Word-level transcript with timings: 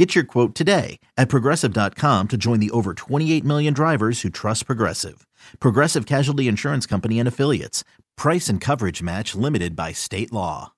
Get 0.00 0.14
your 0.14 0.24
quote 0.24 0.54
today 0.54 0.98
at 1.18 1.28
progressive.com 1.28 2.28
to 2.28 2.38
join 2.38 2.58
the 2.58 2.70
over 2.70 2.94
28 2.94 3.44
million 3.44 3.74
drivers 3.74 4.22
who 4.22 4.30
trust 4.30 4.64
Progressive. 4.64 5.26
Progressive 5.60 6.06
Casualty 6.06 6.48
Insurance 6.48 6.86
Company 6.86 7.18
and 7.18 7.28
Affiliates. 7.28 7.84
Price 8.16 8.48
and 8.48 8.62
coverage 8.62 9.02
match 9.02 9.34
limited 9.34 9.76
by 9.76 9.92
state 9.92 10.32
law. 10.32 10.72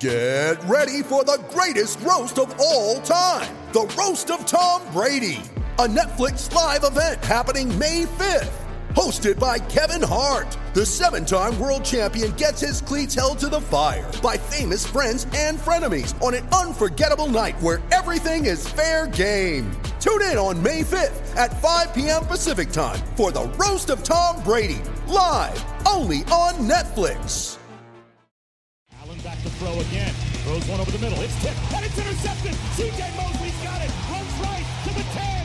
Get 0.00 0.62
ready 0.64 1.02
for 1.02 1.24
the 1.24 1.42
greatest 1.48 1.98
roast 2.00 2.38
of 2.38 2.54
all 2.60 3.00
time 3.00 3.56
the 3.72 3.90
Roast 3.96 4.30
of 4.30 4.44
Tom 4.44 4.82
Brady, 4.92 5.40
a 5.78 5.86
Netflix 5.86 6.52
live 6.52 6.84
event 6.84 7.24
happening 7.24 7.70
May 7.78 8.04
5th. 8.04 8.67
Hosted 8.98 9.38
by 9.38 9.60
Kevin 9.60 10.02
Hart, 10.02 10.58
the 10.74 10.84
seven 10.84 11.24
time 11.24 11.56
world 11.60 11.84
champion 11.84 12.32
gets 12.32 12.60
his 12.60 12.80
cleats 12.80 13.14
held 13.14 13.38
to 13.38 13.48
the 13.48 13.60
fire 13.60 14.10
by 14.20 14.36
famous 14.36 14.84
friends 14.84 15.24
and 15.36 15.56
frenemies 15.56 16.20
on 16.20 16.34
an 16.34 16.44
unforgettable 16.48 17.28
night 17.28 17.54
where 17.62 17.80
everything 17.92 18.46
is 18.46 18.66
fair 18.68 19.06
game. 19.06 19.70
Tune 20.00 20.22
in 20.22 20.36
on 20.36 20.60
May 20.60 20.82
5th 20.82 21.36
at 21.36 21.62
5 21.62 21.94
p.m. 21.94 22.24
Pacific 22.24 22.72
time 22.72 22.98
for 23.14 23.30
the 23.30 23.44
Roast 23.50 23.90
of 23.90 24.02
Tom 24.02 24.42
Brady, 24.42 24.82
live 25.06 25.64
only 25.86 26.24
on 26.24 26.54
Netflix. 26.68 27.56
Allen 29.00 29.20
back 29.20 29.40
to 29.42 29.50
throw 29.62 29.78
again. 29.78 30.12
Throws 30.42 30.66
one 30.66 30.80
over 30.80 30.90
the 30.90 30.98
middle. 30.98 31.22
It's 31.22 31.40
tipped 31.40 31.72
and 31.72 31.84
it's 31.84 31.96
intercepted. 31.96 32.50
CJ 32.74 33.16
Mosley's 33.16 33.62
got 33.62 33.80
it. 33.80 33.92
Runs 34.10 34.40
right 34.42 34.66
to 34.88 34.94
the 34.94 35.02
10. 35.20 35.37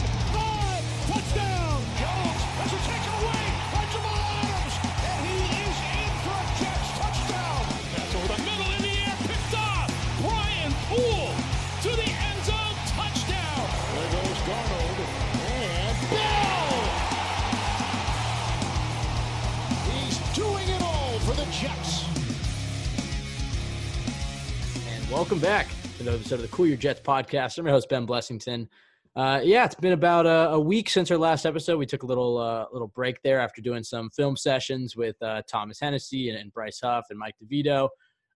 Welcome 25.13 25.37
back 25.37 25.67
to 25.95 26.01
another 26.01 26.17
episode 26.17 26.35
of 26.35 26.41
the 26.41 26.47
Cool 26.47 26.65
Your 26.65 26.75
Jets 26.75 26.99
podcast. 26.99 27.59
I'm 27.59 27.67
your 27.67 27.75
host 27.75 27.87
Ben 27.87 28.07
Blessington. 28.07 28.67
Uh, 29.15 29.39
yeah, 29.43 29.63
it's 29.63 29.75
been 29.75 29.93
about 29.93 30.25
a, 30.25 30.53
a, 30.53 30.59
week 30.59 30.89
since 30.89 31.11
our 31.11 31.19
last 31.19 31.45
episode. 31.45 31.77
We 31.77 31.85
took 31.85 32.01
a 32.01 32.07
little 32.07 32.39
uh, 32.39 32.65
little 32.73 32.87
break 32.87 33.21
there 33.21 33.39
after 33.39 33.61
doing 33.61 33.83
some 33.83 34.09
film 34.09 34.35
sessions 34.35 34.95
with 34.95 35.15
uh, 35.21 35.43
Thomas 35.47 35.79
Hennessy 35.79 36.29
and, 36.29 36.39
and, 36.39 36.51
Bryce 36.51 36.79
Huff 36.81 37.05
and 37.11 37.19
Mike 37.19 37.35
DeVito. 37.43 37.89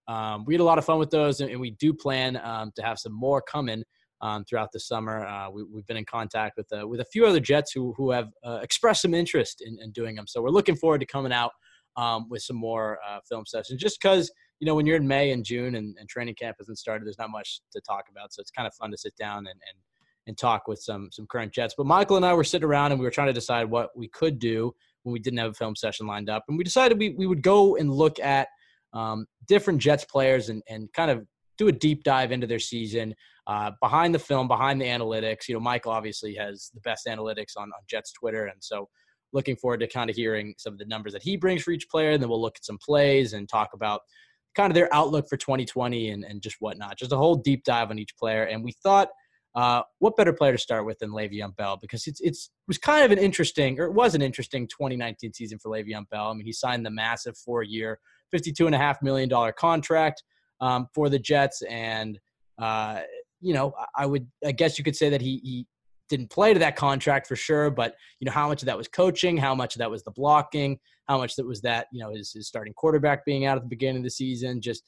Um, 0.08 0.45
we 0.45 0.53
had 0.53 0.61
a 0.61 0.64
lot 0.64 0.78
of 0.78 0.86
fun 0.86 1.00
with 1.00 1.09
those, 1.09 1.42
and, 1.42 1.50
and 1.50 1.59
we 1.59 1.72
do 1.72 1.95
plan 1.95 2.39
um, 2.44 2.72
to 2.75 2.83
have 2.83 3.00
some 3.00 3.11
more 3.11 3.42
coming 3.42 3.83
um, 4.22 4.45
throughout 4.45 4.72
the 4.72 4.80
summer. 4.80 5.25
Uh, 5.25 5.50
we, 5.50 5.64
have 5.78 5.88
been 5.88 5.98
in 5.98 6.05
contact 6.05 6.58
with 6.58 6.72
uh, 6.80 6.88
with 6.88 7.00
a 7.00 7.05
few 7.05 7.25
other 7.25 7.39
Jets 7.39 7.72
who 7.72 7.95
who 7.98 8.11
have 8.11 8.30
uh, 8.45 8.59
expressed 8.61 9.02
some 9.02 9.16
interest 9.16 9.64
in, 9.66 9.80
in, 9.81 9.89
doing 9.94 10.16
them. 10.16 10.28
So 10.28 10.44
we're 10.44 10.52
looking 10.52 10.75
forward 10.75 11.00
to 11.00 11.08
coming 11.08 11.33
out 11.33 11.53
um, 11.95 12.30
with 12.30 12.44
some 12.44 12.55
more 12.55 13.00
film 13.28 13.48
sessions, 13.48 13.81
just 13.81 14.00
because 14.00 14.31
you 14.60 14.66
know, 14.66 14.76
when 14.76 14.86
you're 14.86 14.98
in 14.98 15.08
May 15.08 15.32
and 15.32 15.44
June 15.44 15.76
and, 15.76 15.96
and, 16.00 16.10
training 16.10 16.36
camp 16.36 16.58
hasn't 16.60 16.80
started, 16.80 17.06
there's 17.06 17.20
not 17.20 17.30
much 17.30 17.62
to 17.72 17.82
talk 17.82 18.06
about. 18.10 18.34
So 18.34 18.42
it's 18.42 18.52
kind 18.52 18.68
of 18.68 18.74
fun 18.74 18.92
to 18.92 18.98
sit 18.98 19.16
down 19.16 19.40
and, 19.40 19.48
and, 19.48 19.78
and 20.26 20.38
talk 20.38 20.68
with 20.68 20.80
some, 20.80 21.10
some 21.12 21.28
current 21.28 21.54
Jets. 21.54 21.76
But 21.78 21.86
Michael 21.86 22.18
and 22.18 22.26
I 22.26 22.34
were 22.34 22.44
sitting 22.44 22.67
around 22.67 22.92
and 22.92 23.00
we 23.00 23.06
were 23.06 23.12
trying 23.12 23.28
to 23.28 23.34
decide 23.34 23.70
what 23.70 23.96
we 23.96 24.08
could 24.08 24.40
do 24.40 24.73
when 25.04 25.14
we 25.14 25.20
didn't 25.20 25.40
have 25.40 25.52
a 25.52 25.54
film 25.54 25.76
session 25.76 26.08
lined 26.08 26.30
up. 26.30 26.44
And 26.48 26.58
we 26.58 26.64
decided 26.64 26.98
we, 26.98 27.10
we 27.12 27.28
would 27.28 27.42
go 27.42 27.76
and 27.76 27.92
look 27.92 28.20
at 28.20 28.48
um, 28.94 29.28
different 29.48 29.80
Jets 29.80 30.06
players 30.06 30.50
and, 30.50 30.64
and 30.67 30.92
kind 30.94 31.12
of 31.12 31.26
do 31.58 31.67
a 31.67 31.72
deep 31.72 32.04
dive 32.04 32.32
into 32.32 32.48
their 32.48 32.60
season 32.60 33.14
uh, 33.46 33.72
behind 33.80 34.14
the 34.14 34.20
film, 34.20 34.48
behind 34.48 34.82
the 34.82 34.86
analytics. 34.86 35.48
You 35.48 35.54
know, 35.54 35.60
Michael 35.60 35.92
obviously 35.92 36.34
has 36.36 36.72
the 36.73 36.82
best 36.82 37.06
analytics 37.06 37.58
on, 37.58 37.64
on 37.66 37.82
Jets 37.88 38.12
Twitter. 38.12 38.48
And 38.48 38.58
so 38.60 38.90
looking 39.34 39.56
forward 39.56 39.82
to 39.82 39.88
kind 39.88 40.10
of 40.10 40.16
hearing 40.16 40.56
some 40.58 40.73
of 40.73 40.80
the 40.80 40.86
numbers 40.86 41.14
that 41.14 41.23
he 41.23 41.38
brings 41.38 41.62
for 41.62 41.72
each 41.72 41.88
player. 41.90 42.12
And 42.12 42.22
then 42.22 42.30
we'll 42.30 42.42
look 42.42 42.58
at 42.58 42.66
some 42.66 42.80
plays 42.80 43.34
and 43.34 43.48
talk 43.48 43.70
about– 43.76 44.02
kind 44.58 44.72
of 44.72 44.76
their 44.76 44.94
outlook 44.94 45.30
for 45.30 45.38
2020 45.38 46.10
and, 46.10 46.26
and 46.26 46.42
just 46.42 46.58
whatnot. 46.60 46.98
Just 46.98 47.14
a 47.14 47.18
whole 47.18 47.36
deep 47.36 47.64
dive 47.64 47.92
on 47.92 48.00
each 48.00 48.18
player. 48.18 48.44
And 48.44 48.64
we 48.64 48.73
thought, 48.84 49.10
uh, 49.56 49.84
what 50.00 50.18
better 50.18 50.34
player 50.34 50.52
to 50.52 50.58
start 50.58 50.86
with 50.86 51.00
than 51.00 51.12
Le'Veon 51.12 51.56
Bell? 51.56 51.78
Because 51.82 52.08
it's, 52.08 52.20
it's 52.20 52.48
it 52.48 52.67
was 52.67 52.78
kind 52.78 53.06
of 53.06 53.12
an 53.12 53.17
interesting, 53.17 53.80
or 53.80 53.86
it 53.86 53.94
was 53.94 54.16
an 54.16 54.22
interesting 54.22 54.67
2019 54.67 55.34
season 55.34 55.60
for 55.60 55.72
Le'Veon 55.72 56.10
Bell. 56.10 56.30
I 56.30 56.34
mean, 56.34 56.46
he 56.46 56.52
signed 56.52 56.86
the 56.86 56.92
massive 56.92 57.38
four-year, 57.38 58.00
$52.5 58.36 59.02
million 59.02 59.30
contract 59.58 60.23
um, 60.60 60.88
for 60.94 61.08
the 61.08 61.20
Jets. 61.20 61.62
And, 61.70 62.20
uh, 62.60 63.02
you 63.40 63.54
know, 63.54 63.73
I 63.96 64.06
would, 64.06 64.28
I 64.46 64.52
guess 64.52 64.78
you 64.78 64.84
could 64.84 64.96
say 64.96 65.10
that 65.10 65.22
he, 65.22 65.40
he 65.44 65.67
didn't 66.10 66.30
play 66.30 66.54
to 66.54 66.60
that 66.60 66.76
contract 66.76 67.28
for 67.28 67.36
sure, 67.36 67.70
but 67.70 67.96
you 68.20 68.26
know 68.26 68.32
how 68.32 68.48
much 68.48 68.62
of 68.62 68.67
that 68.67 68.78
was 68.78 68.88
coaching, 68.88 69.38
how 69.38 69.54
much 69.54 69.76
of 69.76 69.80
that 69.80 69.92
was 69.92 70.04
the 70.04 70.12
blocking, 70.12 70.80
how 71.08 71.18
much 71.18 71.36
that 71.36 71.45
was 71.45 71.62
that 71.62 71.88
you 71.92 72.00
know 72.00 72.12
his, 72.12 72.32
his 72.34 72.48
starting 72.48 72.73
quarterback 72.73 73.26
being 73.26 73.45
out 73.45 73.58
at 73.58 73.64
the 73.64 73.70
beginning 73.70 73.98
of 73.98 74.04
the 74.04 74.10
season, 74.10 74.62
just 74.62 74.84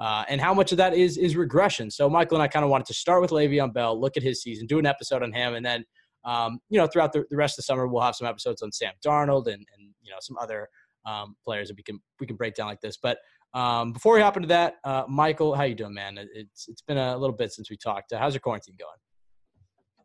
uh, 0.00 0.24
and 0.28 0.40
how 0.40 0.52
much 0.54 0.72
of 0.72 0.78
that 0.78 0.94
is 0.94 1.16
is 1.16 1.36
regression. 1.36 1.90
So 1.90 2.08
Michael 2.08 2.36
and 2.36 2.42
I 2.42 2.48
kind 2.48 2.64
of 2.64 2.70
wanted 2.70 2.86
to 2.88 2.94
start 2.94 3.22
with 3.22 3.30
Le'Veon 3.30 3.72
Bell, 3.72 3.98
look 3.98 4.16
at 4.16 4.22
his 4.22 4.42
season, 4.42 4.66
do 4.66 4.78
an 4.78 4.86
episode 4.86 5.22
on 5.22 5.32
him, 5.32 5.54
and 5.54 5.64
then 5.64 5.84
um, 6.24 6.58
you 6.68 6.78
know 6.78 6.86
throughout 6.86 7.12
the, 7.12 7.24
the 7.30 7.36
rest 7.36 7.54
of 7.54 7.56
the 7.56 7.62
summer 7.62 7.86
we'll 7.86 8.02
have 8.02 8.16
some 8.16 8.26
episodes 8.26 8.62
on 8.62 8.72
Sam 8.72 8.92
Darnold 9.04 9.46
and 9.46 9.64
and 9.76 9.90
you 10.02 10.10
know 10.10 10.18
some 10.20 10.36
other 10.38 10.68
um, 11.06 11.36
players 11.44 11.68
that 11.68 11.76
we 11.76 11.82
can 11.82 12.00
we 12.20 12.26
can 12.26 12.36
break 12.36 12.54
down 12.54 12.66
like 12.66 12.80
this. 12.80 12.98
But 13.00 13.18
um, 13.54 13.92
before 13.92 14.14
we 14.14 14.20
hop 14.20 14.36
into 14.36 14.48
that, 14.48 14.76
uh, 14.84 15.04
Michael, 15.08 15.54
how 15.54 15.64
you 15.64 15.74
doing, 15.74 15.94
man? 15.94 16.18
It's 16.34 16.68
it's 16.68 16.82
been 16.82 16.98
a 16.98 17.16
little 17.16 17.36
bit 17.36 17.52
since 17.52 17.70
we 17.70 17.76
talked. 17.76 18.12
how's 18.12 18.34
your 18.34 18.40
quarantine 18.40 18.76
going? 18.78 18.96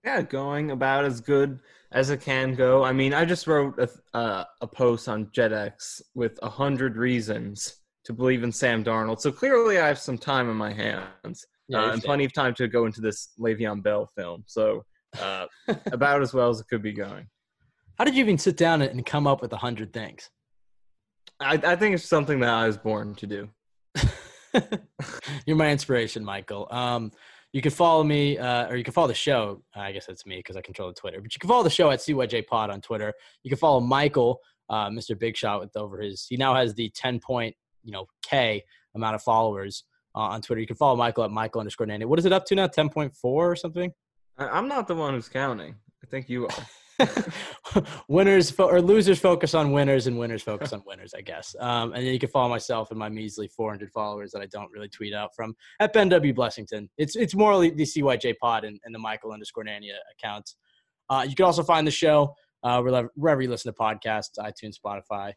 Yeah, 0.03 0.21
going 0.21 0.71
about 0.71 1.05
as 1.05 1.21
good 1.21 1.59
as 1.91 2.09
it 2.09 2.21
can 2.21 2.55
go. 2.55 2.83
I 2.83 2.91
mean, 2.93 3.13
I 3.13 3.25
just 3.25 3.47
wrote 3.47 3.79
a, 3.79 3.89
uh, 4.17 4.43
a 4.61 4.67
post 4.67 5.07
on 5.07 5.27
JetX 5.27 6.01
with 6.15 6.37
a 6.41 6.49
hundred 6.49 6.97
reasons 6.97 7.77
to 8.05 8.13
believe 8.13 8.43
in 8.43 8.51
Sam 8.51 8.83
Darnold. 8.83 9.19
So 9.19 9.31
clearly, 9.31 9.79
I 9.79 9.87
have 9.87 9.99
some 9.99 10.17
time 10.17 10.49
in 10.49 10.55
my 10.55 10.71
hands 10.71 11.45
yeah, 11.67 11.83
uh, 11.83 11.91
and 11.91 12.03
plenty 12.03 12.25
of 12.25 12.33
time 12.33 12.53
to 12.55 12.67
go 12.67 12.85
into 12.85 13.01
this 13.01 13.29
Le'Veon 13.39 13.83
Bell 13.83 14.09
film. 14.15 14.43
So 14.47 14.85
uh, 15.19 15.45
about 15.91 16.21
as 16.21 16.33
well 16.33 16.49
as 16.49 16.59
it 16.59 16.67
could 16.69 16.81
be 16.81 16.93
going. 16.93 17.27
How 17.97 18.03
did 18.03 18.15
you 18.15 18.23
even 18.23 18.37
sit 18.37 18.57
down 18.57 18.81
and 18.81 19.05
come 19.05 19.27
up 19.27 19.41
with 19.41 19.51
a 19.53 19.57
hundred 19.57 19.91
things? 19.91 20.29
I, 21.39 21.59
I 21.63 21.75
think 21.75 21.95
it's 21.95 22.05
something 22.05 22.39
that 22.39 22.49
I 22.49 22.67
was 22.67 22.77
born 22.77 23.15
to 23.15 23.27
do. 23.27 23.49
You're 25.45 25.57
my 25.57 25.71
inspiration, 25.71 26.23
Michael. 26.23 26.67
Um, 26.71 27.11
you 27.53 27.61
can 27.61 27.71
follow 27.71 28.03
me, 28.03 28.37
uh, 28.37 28.67
or 28.67 28.75
you 28.75 28.83
can 28.83 28.93
follow 28.93 29.07
the 29.07 29.13
show. 29.13 29.61
I 29.75 29.91
guess 29.91 30.05
that's 30.05 30.25
me 30.25 30.37
because 30.37 30.55
I 30.55 30.61
control 30.61 30.89
the 30.89 30.93
Twitter. 30.93 31.21
But 31.21 31.33
you 31.33 31.39
can 31.39 31.47
follow 31.47 31.63
the 31.63 31.69
show 31.69 31.91
at 31.91 31.99
CYJ 31.99 32.47
Pod 32.47 32.69
on 32.69 32.81
Twitter. 32.81 33.13
You 33.43 33.49
can 33.49 33.57
follow 33.57 33.79
Michael, 33.79 34.39
uh, 34.69 34.89
Mr. 34.89 35.17
Big 35.17 35.37
Shot, 35.37 35.61
with 35.61 35.75
over 35.75 36.01
his. 36.01 36.25
He 36.27 36.37
now 36.37 36.53
has 36.55 36.73
the 36.73 36.89
10 36.95 37.19
point, 37.19 37.55
you 37.83 37.91
know, 37.91 38.05
K 38.21 38.63
amount 38.95 39.15
of 39.15 39.23
followers 39.23 39.83
uh, 40.15 40.19
on 40.19 40.41
Twitter. 40.41 40.59
You 40.59 40.67
can 40.67 40.75
follow 40.75 40.95
Michael 40.95 41.23
at 41.23 41.31
Michael 41.31 41.59
underscore 41.59 41.87
Nania. 41.87 42.05
What 42.05 42.19
is 42.19 42.25
it 42.25 42.33
up 42.33 42.45
to 42.47 42.55
now? 42.55 42.67
10.4 42.67 43.11
or 43.23 43.55
something? 43.55 43.91
I'm 44.37 44.67
not 44.67 44.87
the 44.87 44.95
one 44.95 45.13
who's 45.13 45.29
counting. 45.29 45.75
I 46.03 46.07
think 46.07 46.29
you 46.29 46.47
are. 46.47 46.53
winners 48.07 48.49
fo- 48.51 48.69
or 48.69 48.81
losers 48.81 49.19
focus 49.19 49.53
on 49.53 49.71
winners 49.71 50.07
and 50.07 50.17
winners 50.17 50.41
focus 50.41 50.73
on 50.73 50.83
winners, 50.85 51.13
I 51.15 51.21
guess. 51.21 51.55
Um, 51.59 51.93
and 51.93 52.05
then 52.05 52.13
you 52.13 52.19
can 52.19 52.29
follow 52.29 52.49
myself 52.49 52.91
and 52.91 52.99
my 52.99 53.09
measly 53.09 53.47
400 53.47 53.91
followers 53.91 54.31
that 54.31 54.41
I 54.41 54.47
don't 54.47 54.71
really 54.71 54.89
tweet 54.89 55.13
out 55.13 55.35
from 55.35 55.55
at 55.79 55.93
Ben 55.93 56.09
W 56.09 56.33
Blessington. 56.33 56.89
It's 56.97 57.15
it's 57.15 57.35
more 57.35 57.59
the 57.59 57.71
CYJ 57.71 58.37
Pod 58.37 58.63
and, 58.63 58.79
and 58.83 58.93
the 58.93 58.99
Michael 58.99 59.31
underscore 59.31 59.63
Nania 59.63 59.97
accounts. 60.11 60.55
Uh, 61.09 61.25
you 61.27 61.35
can 61.35 61.45
also 61.45 61.63
find 61.63 61.85
the 61.87 61.91
show 61.91 62.33
uh, 62.63 62.81
wherever, 62.81 63.09
wherever 63.15 63.41
you 63.41 63.49
listen 63.49 63.71
to 63.71 63.77
podcasts, 63.79 64.37
iTunes, 64.39 64.75
Spotify, 64.77 65.33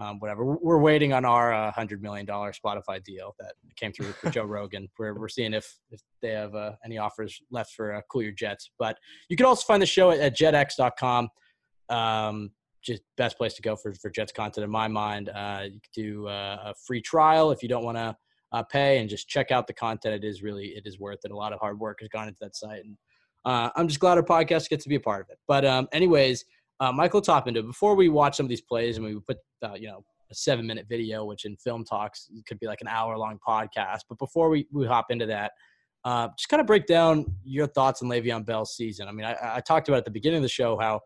um, 0.00 0.18
whatever. 0.18 0.44
We're 0.44 0.78
waiting 0.78 1.12
on 1.12 1.24
our 1.24 1.52
uh, 1.52 1.70
hundred 1.72 2.02
million 2.02 2.24
dollar 2.24 2.52
Spotify 2.52 3.04
deal 3.04 3.34
that 3.38 3.52
came 3.76 3.92
through 3.92 4.14
with 4.22 4.32
Joe 4.32 4.44
Rogan. 4.46 4.88
We're 4.98 5.18
we're 5.18 5.28
seeing 5.28 5.52
if 5.52 5.78
if 5.90 6.00
they 6.22 6.30
have 6.30 6.54
uh, 6.54 6.72
any 6.84 6.96
offers 6.96 7.40
left 7.50 7.74
for 7.74 7.94
uh, 7.94 8.00
Cool 8.10 8.22
Your 8.22 8.32
Jets. 8.32 8.70
But 8.78 8.96
you 9.28 9.36
can 9.36 9.46
also 9.46 9.64
find 9.66 9.80
the 9.80 9.86
show 9.86 10.10
at, 10.10 10.18
at 10.20 10.36
jetx.com. 10.36 11.28
Um, 11.90 12.50
just 12.82 13.02
best 13.18 13.36
place 13.36 13.54
to 13.54 13.62
go 13.62 13.76
for 13.76 13.92
for 13.94 14.08
Jets 14.08 14.32
content 14.32 14.64
in 14.64 14.70
my 14.70 14.88
mind. 14.88 15.28
Uh, 15.28 15.64
you 15.64 15.80
can 15.80 16.02
do 16.02 16.28
uh, 16.28 16.56
a 16.66 16.74
free 16.86 17.02
trial 17.02 17.50
if 17.50 17.62
you 17.62 17.68
don't 17.68 17.84
want 17.84 17.98
to 17.98 18.16
uh, 18.52 18.62
pay, 18.62 18.98
and 18.98 19.10
just 19.10 19.28
check 19.28 19.50
out 19.50 19.66
the 19.66 19.74
content. 19.74 20.14
It 20.14 20.26
is 20.26 20.42
really 20.42 20.68
it 20.68 20.86
is 20.86 20.98
worth 20.98 21.18
it. 21.24 21.30
A 21.30 21.36
lot 21.36 21.52
of 21.52 21.60
hard 21.60 21.78
work 21.78 21.98
has 22.00 22.08
gone 22.08 22.26
into 22.26 22.38
that 22.40 22.56
site, 22.56 22.84
and 22.84 22.96
uh, 23.44 23.68
I'm 23.76 23.86
just 23.86 24.00
glad 24.00 24.16
our 24.16 24.24
podcast 24.24 24.70
gets 24.70 24.84
to 24.84 24.88
be 24.88 24.94
a 24.94 25.00
part 25.00 25.20
of 25.20 25.28
it. 25.28 25.38
But 25.46 25.66
um, 25.66 25.88
anyways 25.92 26.46
uh, 26.80 26.92
Michael 26.92 27.20
Toppin, 27.20 27.54
before 27.54 27.94
we 27.94 28.08
watch 28.08 28.36
some 28.36 28.46
of 28.46 28.50
these 28.50 28.62
plays 28.62 28.96
and 28.96 29.04
we 29.04 29.18
put, 29.20 29.38
uh, 29.62 29.74
you 29.74 29.86
know, 29.86 30.04
a 30.30 30.34
seven 30.34 30.66
minute 30.66 30.86
video, 30.88 31.24
which 31.24 31.44
in 31.44 31.56
film 31.56 31.84
talks 31.84 32.28
could 32.46 32.58
be 32.58 32.66
like 32.66 32.80
an 32.80 32.88
hour 32.88 33.16
long 33.18 33.38
podcast. 33.46 34.00
But 34.08 34.18
before 34.18 34.48
we, 34.48 34.66
we 34.72 34.86
hop 34.86 35.06
into 35.10 35.26
that, 35.26 35.52
uh, 36.04 36.28
just 36.38 36.48
kind 36.48 36.60
of 36.60 36.66
break 36.66 36.86
down 36.86 37.26
your 37.44 37.66
thoughts 37.66 38.02
on 38.02 38.08
Le'Veon 38.08 38.46
Bell's 38.46 38.74
season. 38.74 39.08
I 39.08 39.12
mean, 39.12 39.26
I, 39.26 39.36
I 39.56 39.60
talked 39.60 39.88
about 39.88 39.98
at 39.98 40.04
the 40.04 40.10
beginning 40.10 40.38
of 40.38 40.42
the 40.42 40.48
show 40.48 40.78
how 40.78 41.00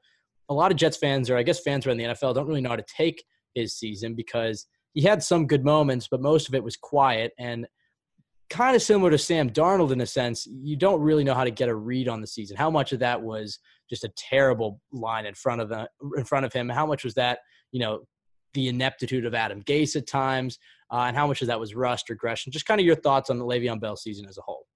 a 0.49 0.55
lot 0.55 0.71
of 0.71 0.77
Jets 0.77 0.97
fans, 0.97 1.31
or 1.31 1.37
I 1.37 1.43
guess 1.43 1.61
fans 1.61 1.87
around 1.87 1.97
the 1.97 2.05
NFL, 2.05 2.35
don't 2.35 2.47
really 2.47 2.61
know 2.61 2.69
how 2.69 2.77
to 2.77 2.85
take 2.97 3.25
his 3.55 3.77
season 3.77 4.15
because 4.15 4.67
he 4.93 5.03
had 5.03 5.23
some 5.23 5.47
good 5.47 5.65
moments, 5.65 6.07
but 6.09 6.21
most 6.21 6.49
of 6.49 6.55
it 6.55 6.63
was 6.63 6.77
quiet 6.77 7.33
and 7.39 7.67
kind 8.51 8.77
of 8.77 8.83
similar 8.83 9.11
to 9.11 9.19
Sam 9.19 9.51
Darnold 9.51 9.91
in 9.91 10.01
a 10.01 10.07
sense. 10.07 10.47
You 10.47 10.77
don't 10.77 11.01
really 11.01 11.25
know 11.25 11.35
how 11.35 11.45
to 11.45 11.51
get 11.51 11.69
a 11.69 11.75
read 11.75 12.09
on 12.09 12.21
the 12.21 12.27
season. 12.27 12.57
How 12.57 12.71
much 12.71 12.93
of 12.93 13.01
that 13.01 13.21
was 13.21 13.59
just 13.89 14.05
a 14.05 14.11
terrible 14.17 14.81
line 14.93 15.27
in 15.27 15.35
front 15.35 15.61
of 15.61 15.69
the 15.69 15.89
in 16.17 16.25
front 16.25 16.47
of 16.47 16.53
him? 16.53 16.69
How 16.69 16.87
much 16.87 17.05
was 17.05 17.15
that, 17.15 17.41
you 17.73 17.81
know, 17.81 18.01
the 18.55 18.69
ineptitude 18.69 19.27
of 19.27 19.35
Adam 19.35 19.63
Gase 19.63 19.97
at 19.97 20.07
times, 20.07 20.59
uh, 20.93 21.05
and 21.07 21.17
how 21.17 21.27
much 21.27 21.43
of 21.43 21.49
that 21.49 21.61
was 21.61 21.75
rust, 21.75 22.09
regression? 22.11 22.53
Just 22.53 22.67
kind 22.67 22.81
of 22.81 22.87
your 22.87 22.97
thoughts 22.97 23.31
on 23.31 23.39
the 23.39 23.45
Le'Veon 23.45 23.81
Bell 23.81 23.97
season 23.97 24.27
as 24.29 24.39
a 24.39 24.43
whole. 24.43 24.67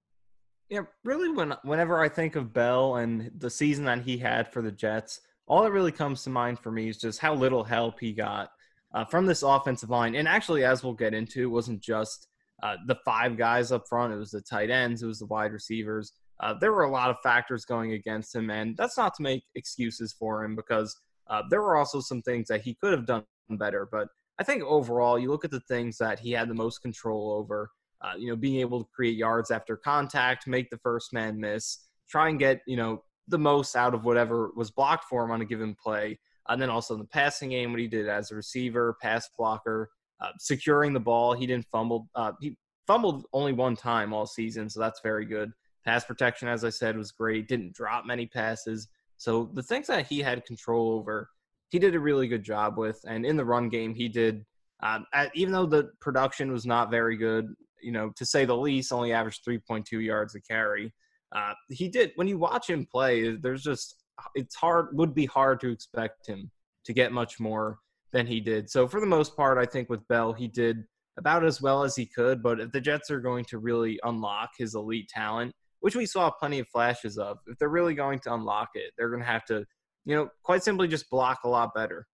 Yeah, 0.69 0.81
really. 1.03 1.29
When 1.29 1.53
whenever 1.63 1.99
I 1.99 2.09
think 2.09 2.35
of 2.35 2.53
Bell 2.53 2.97
and 2.97 3.31
the 3.37 3.49
season 3.49 3.85
that 3.85 4.01
he 4.01 4.17
had 4.17 4.51
for 4.51 4.61
the 4.61 4.71
Jets, 4.71 5.21
all 5.47 5.63
that 5.63 5.71
really 5.71 5.91
comes 5.91 6.23
to 6.23 6.29
mind 6.29 6.59
for 6.59 6.71
me 6.71 6.89
is 6.89 6.97
just 6.97 7.19
how 7.19 7.33
little 7.33 7.63
help 7.63 7.99
he 7.99 8.13
got 8.13 8.51
uh, 8.93 9.03
from 9.05 9.25
this 9.25 9.41
offensive 9.41 9.89
line. 9.89 10.15
And 10.15 10.27
actually, 10.27 10.63
as 10.63 10.83
we'll 10.83 10.93
get 10.93 11.15
into, 11.15 11.41
it 11.41 11.47
wasn't 11.47 11.81
just 11.81 12.27
uh, 12.61 12.75
the 12.85 12.97
five 13.03 13.35
guys 13.35 13.71
up 13.71 13.87
front; 13.89 14.13
it 14.13 14.17
was 14.17 14.31
the 14.31 14.41
tight 14.41 14.69
ends, 14.69 15.01
it 15.01 15.07
was 15.07 15.19
the 15.19 15.25
wide 15.25 15.53
receivers. 15.53 16.13
Uh, 16.39 16.53
there 16.53 16.71
were 16.71 16.83
a 16.83 16.89
lot 16.89 17.09
of 17.09 17.19
factors 17.21 17.65
going 17.65 17.93
against 17.93 18.33
him, 18.33 18.49
and 18.49 18.77
that's 18.77 18.97
not 18.97 19.13
to 19.15 19.23
make 19.23 19.43
excuses 19.55 20.13
for 20.13 20.43
him 20.43 20.55
because 20.55 20.95
uh, 21.27 21.43
there 21.49 21.61
were 21.61 21.75
also 21.75 21.99
some 21.99 22.21
things 22.21 22.47
that 22.47 22.61
he 22.61 22.73
could 22.75 22.91
have 22.91 23.05
done 23.05 23.23
better. 23.49 23.87
But 23.91 24.07
I 24.39 24.43
think 24.43 24.63
overall, 24.63 25.19
you 25.19 25.29
look 25.29 25.45
at 25.45 25.51
the 25.51 25.59
things 25.61 25.97
that 25.97 26.19
he 26.19 26.31
had 26.31 26.49
the 26.49 26.55
most 26.55 26.81
control 26.81 27.31
over. 27.33 27.71
Uh, 28.01 28.13
you 28.17 28.29
know, 28.29 28.35
being 28.35 28.61
able 28.61 28.81
to 28.81 28.89
create 28.95 29.17
yards 29.17 29.51
after 29.51 29.75
contact, 29.75 30.47
make 30.47 30.69
the 30.69 30.77
first 30.77 31.11
man 31.11 31.37
miss, 31.37 31.79
try 32.09 32.29
and 32.29 32.39
get 32.39 32.61
you 32.65 32.77
know 32.77 33.03
the 33.27 33.37
most 33.37 33.75
out 33.75 33.93
of 33.93 34.05
whatever 34.05 34.51
was 34.55 34.71
blocked 34.71 35.05
for 35.05 35.23
him 35.23 35.31
on 35.31 35.41
a 35.41 35.45
given 35.45 35.75
play. 35.75 36.17
And 36.47 36.61
then 36.61 36.69
also 36.69 36.95
in 36.95 36.99
the 36.99 37.05
passing 37.05 37.49
game, 37.49 37.71
what 37.71 37.79
he 37.79 37.87
did 37.87 38.07
as 38.07 38.31
a 38.31 38.35
receiver, 38.35 38.95
pass 39.01 39.29
blocker, 39.37 39.89
uh, 40.19 40.31
securing 40.39 40.93
the 40.93 40.99
ball. 40.99 41.33
He 41.33 41.45
didn't 41.45 41.67
fumble. 41.71 42.09
Uh, 42.15 42.31
he 42.41 42.55
fumbled 42.87 43.25
only 43.33 43.53
one 43.53 43.75
time 43.75 44.13
all 44.13 44.25
season, 44.25 44.69
so 44.69 44.79
that's 44.79 45.01
very 45.01 45.25
good. 45.25 45.51
Pass 45.85 46.05
protection, 46.05 46.47
as 46.47 46.63
I 46.63 46.69
said, 46.69 46.97
was 46.97 47.11
great. 47.11 47.47
Didn't 47.47 47.73
drop 47.73 48.05
many 48.05 48.25
passes. 48.25 48.87
So 49.17 49.49
the 49.53 49.63
things 49.63 49.87
that 49.87 50.07
he 50.07 50.19
had 50.19 50.45
control 50.45 50.91
over, 50.91 51.29
he 51.69 51.79
did 51.79 51.95
a 51.95 51.99
really 51.99 52.27
good 52.27 52.43
job 52.43 52.77
with. 52.77 52.99
And 53.07 53.25
in 53.25 53.37
the 53.37 53.45
run 53.45 53.69
game, 53.69 53.93
he 53.93 54.07
did. 54.07 54.45
Um, 54.81 55.05
at, 55.13 55.35
even 55.35 55.53
though 55.53 55.65
the 55.65 55.91
production 55.99 56.51
was 56.51 56.65
not 56.65 56.89
very 56.89 57.17
good, 57.17 57.53
you 57.81 57.91
know, 57.91 58.11
to 58.15 58.25
say 58.25 58.45
the 58.45 58.55
least, 58.55 58.91
only 58.91 59.13
averaged 59.13 59.45
3.2 59.45 60.03
yards 60.03 60.35
a 60.35 60.41
carry. 60.41 60.93
Uh, 61.35 61.53
he 61.69 61.87
did 61.87 62.11
when 62.15 62.27
you 62.27 62.37
watch 62.37 62.69
him 62.69 62.85
play. 62.89 63.35
There's 63.35 63.63
just 63.63 64.03
it's 64.35 64.55
hard 64.55 64.87
would 64.93 65.13
be 65.13 65.25
hard 65.25 65.59
to 65.61 65.69
expect 65.69 66.27
him 66.27 66.49
to 66.85 66.93
get 66.93 67.11
much 67.11 67.39
more 67.39 67.79
than 68.11 68.25
he 68.25 68.39
did. 68.39 68.69
So 68.69 68.87
for 68.87 68.99
the 68.99 69.05
most 69.05 69.35
part, 69.35 69.57
I 69.57 69.65
think 69.65 69.89
with 69.89 70.07
Bell, 70.07 70.33
he 70.33 70.47
did 70.47 70.83
about 71.17 71.45
as 71.45 71.61
well 71.61 71.83
as 71.83 71.95
he 71.95 72.05
could. 72.05 72.41
But 72.41 72.59
if 72.59 72.71
the 72.71 72.81
Jets 72.81 73.11
are 73.11 73.19
going 73.19 73.45
to 73.45 73.59
really 73.59 73.99
unlock 74.03 74.51
his 74.57 74.75
elite 74.75 75.09
talent, 75.09 75.53
which 75.81 75.95
we 75.95 76.05
saw 76.05 76.29
plenty 76.29 76.59
of 76.59 76.67
flashes 76.67 77.17
of, 77.17 77.39
if 77.47 77.57
they're 77.57 77.69
really 77.69 77.93
going 77.93 78.19
to 78.19 78.33
unlock 78.33 78.69
it, 78.73 78.91
they're 78.97 79.09
going 79.09 79.21
to 79.21 79.27
have 79.27 79.45
to, 79.45 79.65
you 80.05 80.15
know, 80.15 80.29
quite 80.43 80.63
simply 80.63 80.87
just 80.87 81.09
block 81.09 81.39
a 81.43 81.49
lot 81.49 81.73
better. 81.73 82.07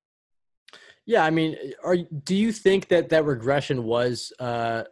Yeah, 1.06 1.23
I 1.23 1.29
mean, 1.29 1.56
are 1.83 1.97
do 2.23 2.35
you 2.35 2.51
think 2.51 2.88
that 2.88 3.09
that 3.09 3.25
regression 3.25 3.83
was 3.83 4.33
uh, 4.39 4.85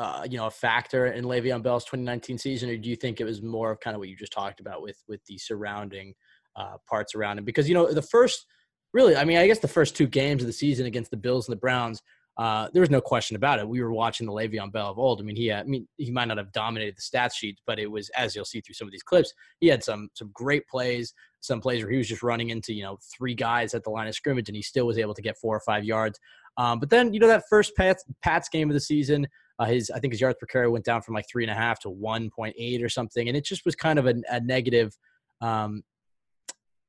uh, 0.00 0.26
you 0.30 0.38
know, 0.38 0.46
a 0.46 0.50
factor 0.50 1.08
in 1.08 1.26
Le'Veon 1.26 1.62
Bell's 1.62 1.84
2019 1.84 2.38
season, 2.38 2.70
or 2.70 2.76
do 2.78 2.88
you 2.88 2.96
think 2.96 3.20
it 3.20 3.24
was 3.24 3.42
more 3.42 3.70
of 3.70 3.80
kind 3.80 3.94
of 3.94 3.98
what 3.98 4.08
you 4.08 4.16
just 4.16 4.32
talked 4.32 4.58
about 4.58 4.80
with 4.80 4.96
with 5.08 5.22
the 5.26 5.36
surrounding 5.36 6.14
uh, 6.56 6.76
parts 6.88 7.14
around 7.14 7.36
him? 7.36 7.44
Because 7.44 7.68
you 7.68 7.74
know, 7.74 7.92
the 7.92 8.00
first, 8.00 8.46
really, 8.94 9.14
I 9.14 9.24
mean, 9.24 9.36
I 9.36 9.46
guess 9.46 9.58
the 9.58 9.68
first 9.68 9.94
two 9.94 10.06
games 10.06 10.42
of 10.42 10.46
the 10.46 10.54
season 10.54 10.86
against 10.86 11.10
the 11.10 11.18
Bills 11.18 11.46
and 11.46 11.52
the 11.52 11.60
Browns, 11.60 12.00
uh, 12.40 12.68
there 12.72 12.80
was 12.80 12.88
no 12.88 13.02
question 13.02 13.36
about 13.36 13.58
it. 13.58 13.68
We 13.68 13.82
were 13.82 13.92
watching 13.92 14.26
the 14.26 14.32
Le'Veon 14.32 14.72
Bell 14.72 14.90
of 14.90 14.98
old. 14.98 15.20
I 15.20 15.24
mean, 15.24 15.36
he, 15.36 15.48
had, 15.48 15.66
I 15.66 15.68
mean, 15.68 15.86
he 15.98 16.10
might 16.10 16.24
not 16.24 16.38
have 16.38 16.50
dominated 16.52 16.96
the 16.96 17.02
stats 17.02 17.34
sheet, 17.34 17.60
but 17.66 17.78
it 17.78 17.86
was 17.86 18.08
as 18.16 18.34
you'll 18.34 18.46
see 18.46 18.62
through 18.62 18.76
some 18.76 18.88
of 18.88 18.92
these 18.92 19.02
clips, 19.02 19.34
he 19.60 19.66
had 19.66 19.84
some 19.84 20.08
some 20.14 20.30
great 20.32 20.66
plays, 20.66 21.12
some 21.40 21.60
plays 21.60 21.82
where 21.82 21.92
he 21.92 21.98
was 21.98 22.08
just 22.08 22.22
running 22.22 22.48
into 22.48 22.72
you 22.72 22.82
know 22.82 22.96
three 23.14 23.34
guys 23.34 23.74
at 23.74 23.84
the 23.84 23.90
line 23.90 24.08
of 24.08 24.14
scrimmage, 24.14 24.48
and 24.48 24.56
he 24.56 24.62
still 24.62 24.86
was 24.86 24.96
able 24.96 25.12
to 25.12 25.20
get 25.20 25.36
four 25.36 25.54
or 25.54 25.60
five 25.60 25.84
yards. 25.84 26.18
Um, 26.56 26.80
but 26.80 26.88
then 26.88 27.12
you 27.12 27.20
know 27.20 27.28
that 27.28 27.44
first 27.50 27.76
Pats, 27.76 28.06
Pats 28.22 28.48
game 28.48 28.70
of 28.70 28.74
the 28.74 28.80
season. 28.80 29.26
Uh, 29.58 29.66
his 29.66 29.90
I 29.90 29.98
think 29.98 30.14
his 30.14 30.20
yards 30.22 30.38
per 30.40 30.46
carry 30.46 30.70
went 30.70 30.86
down 30.86 31.02
from 31.02 31.12
like 31.12 31.26
three 31.30 31.44
and 31.44 31.50
a 31.50 31.54
half 31.54 31.78
to 31.80 31.90
one 31.90 32.30
point 32.30 32.54
eight 32.56 32.82
or 32.82 32.88
something, 32.88 33.28
and 33.28 33.36
it 33.36 33.44
just 33.44 33.66
was 33.66 33.76
kind 33.76 33.98
of 33.98 34.06
a, 34.06 34.14
a 34.30 34.40
negative 34.40 34.96
um, 35.42 35.82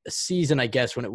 season, 0.08 0.58
I 0.58 0.66
guess. 0.66 0.96
When 0.96 1.04
it 1.04 1.12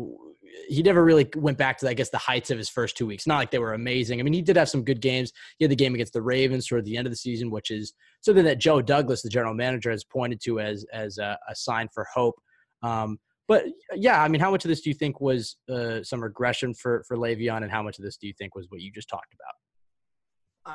he 0.67 0.81
never 0.83 1.03
really 1.03 1.29
went 1.35 1.57
back 1.57 1.77
to 1.79 1.89
I 1.89 1.93
guess 1.93 2.09
the 2.09 2.17
heights 2.17 2.51
of 2.51 2.57
his 2.57 2.69
first 2.69 2.97
two 2.97 3.05
weeks. 3.05 3.27
Not 3.27 3.37
like 3.37 3.51
they 3.51 3.59
were 3.59 3.73
amazing. 3.73 4.19
I 4.19 4.23
mean, 4.23 4.33
he 4.33 4.41
did 4.41 4.55
have 4.55 4.69
some 4.69 4.83
good 4.83 5.01
games. 5.01 5.31
He 5.57 5.65
had 5.65 5.71
the 5.71 5.75
game 5.75 5.93
against 5.93 6.13
the 6.13 6.21
Ravens 6.21 6.67
toward 6.67 6.85
the 6.85 6.97
end 6.97 7.07
of 7.07 7.11
the 7.11 7.17
season, 7.17 7.49
which 7.49 7.71
is 7.71 7.93
something 8.21 8.45
that 8.45 8.59
Joe 8.59 8.81
Douglas, 8.81 9.21
the 9.21 9.29
general 9.29 9.53
manager, 9.53 9.91
has 9.91 10.03
pointed 10.03 10.41
to 10.43 10.59
as 10.59 10.85
as 10.93 11.17
a, 11.17 11.37
a 11.49 11.55
sign 11.55 11.87
for 11.93 12.05
hope. 12.13 12.35
Um, 12.83 13.17
but 13.47 13.65
yeah, 13.95 14.21
I 14.21 14.27
mean, 14.27 14.41
how 14.41 14.51
much 14.51 14.65
of 14.65 14.69
this 14.69 14.81
do 14.81 14.89
you 14.89 14.93
think 14.93 15.21
was 15.21 15.55
uh, 15.69 16.03
some 16.03 16.21
regression 16.21 16.73
for 16.73 17.03
for 17.07 17.17
Le'Veon, 17.17 17.63
and 17.63 17.71
how 17.71 17.83
much 17.83 17.97
of 17.97 18.03
this 18.03 18.17
do 18.17 18.27
you 18.27 18.33
think 18.37 18.55
was 18.55 18.67
what 18.69 18.81
you 18.81 18.91
just 18.91 19.09
talked 19.09 19.33
about? 19.33 19.53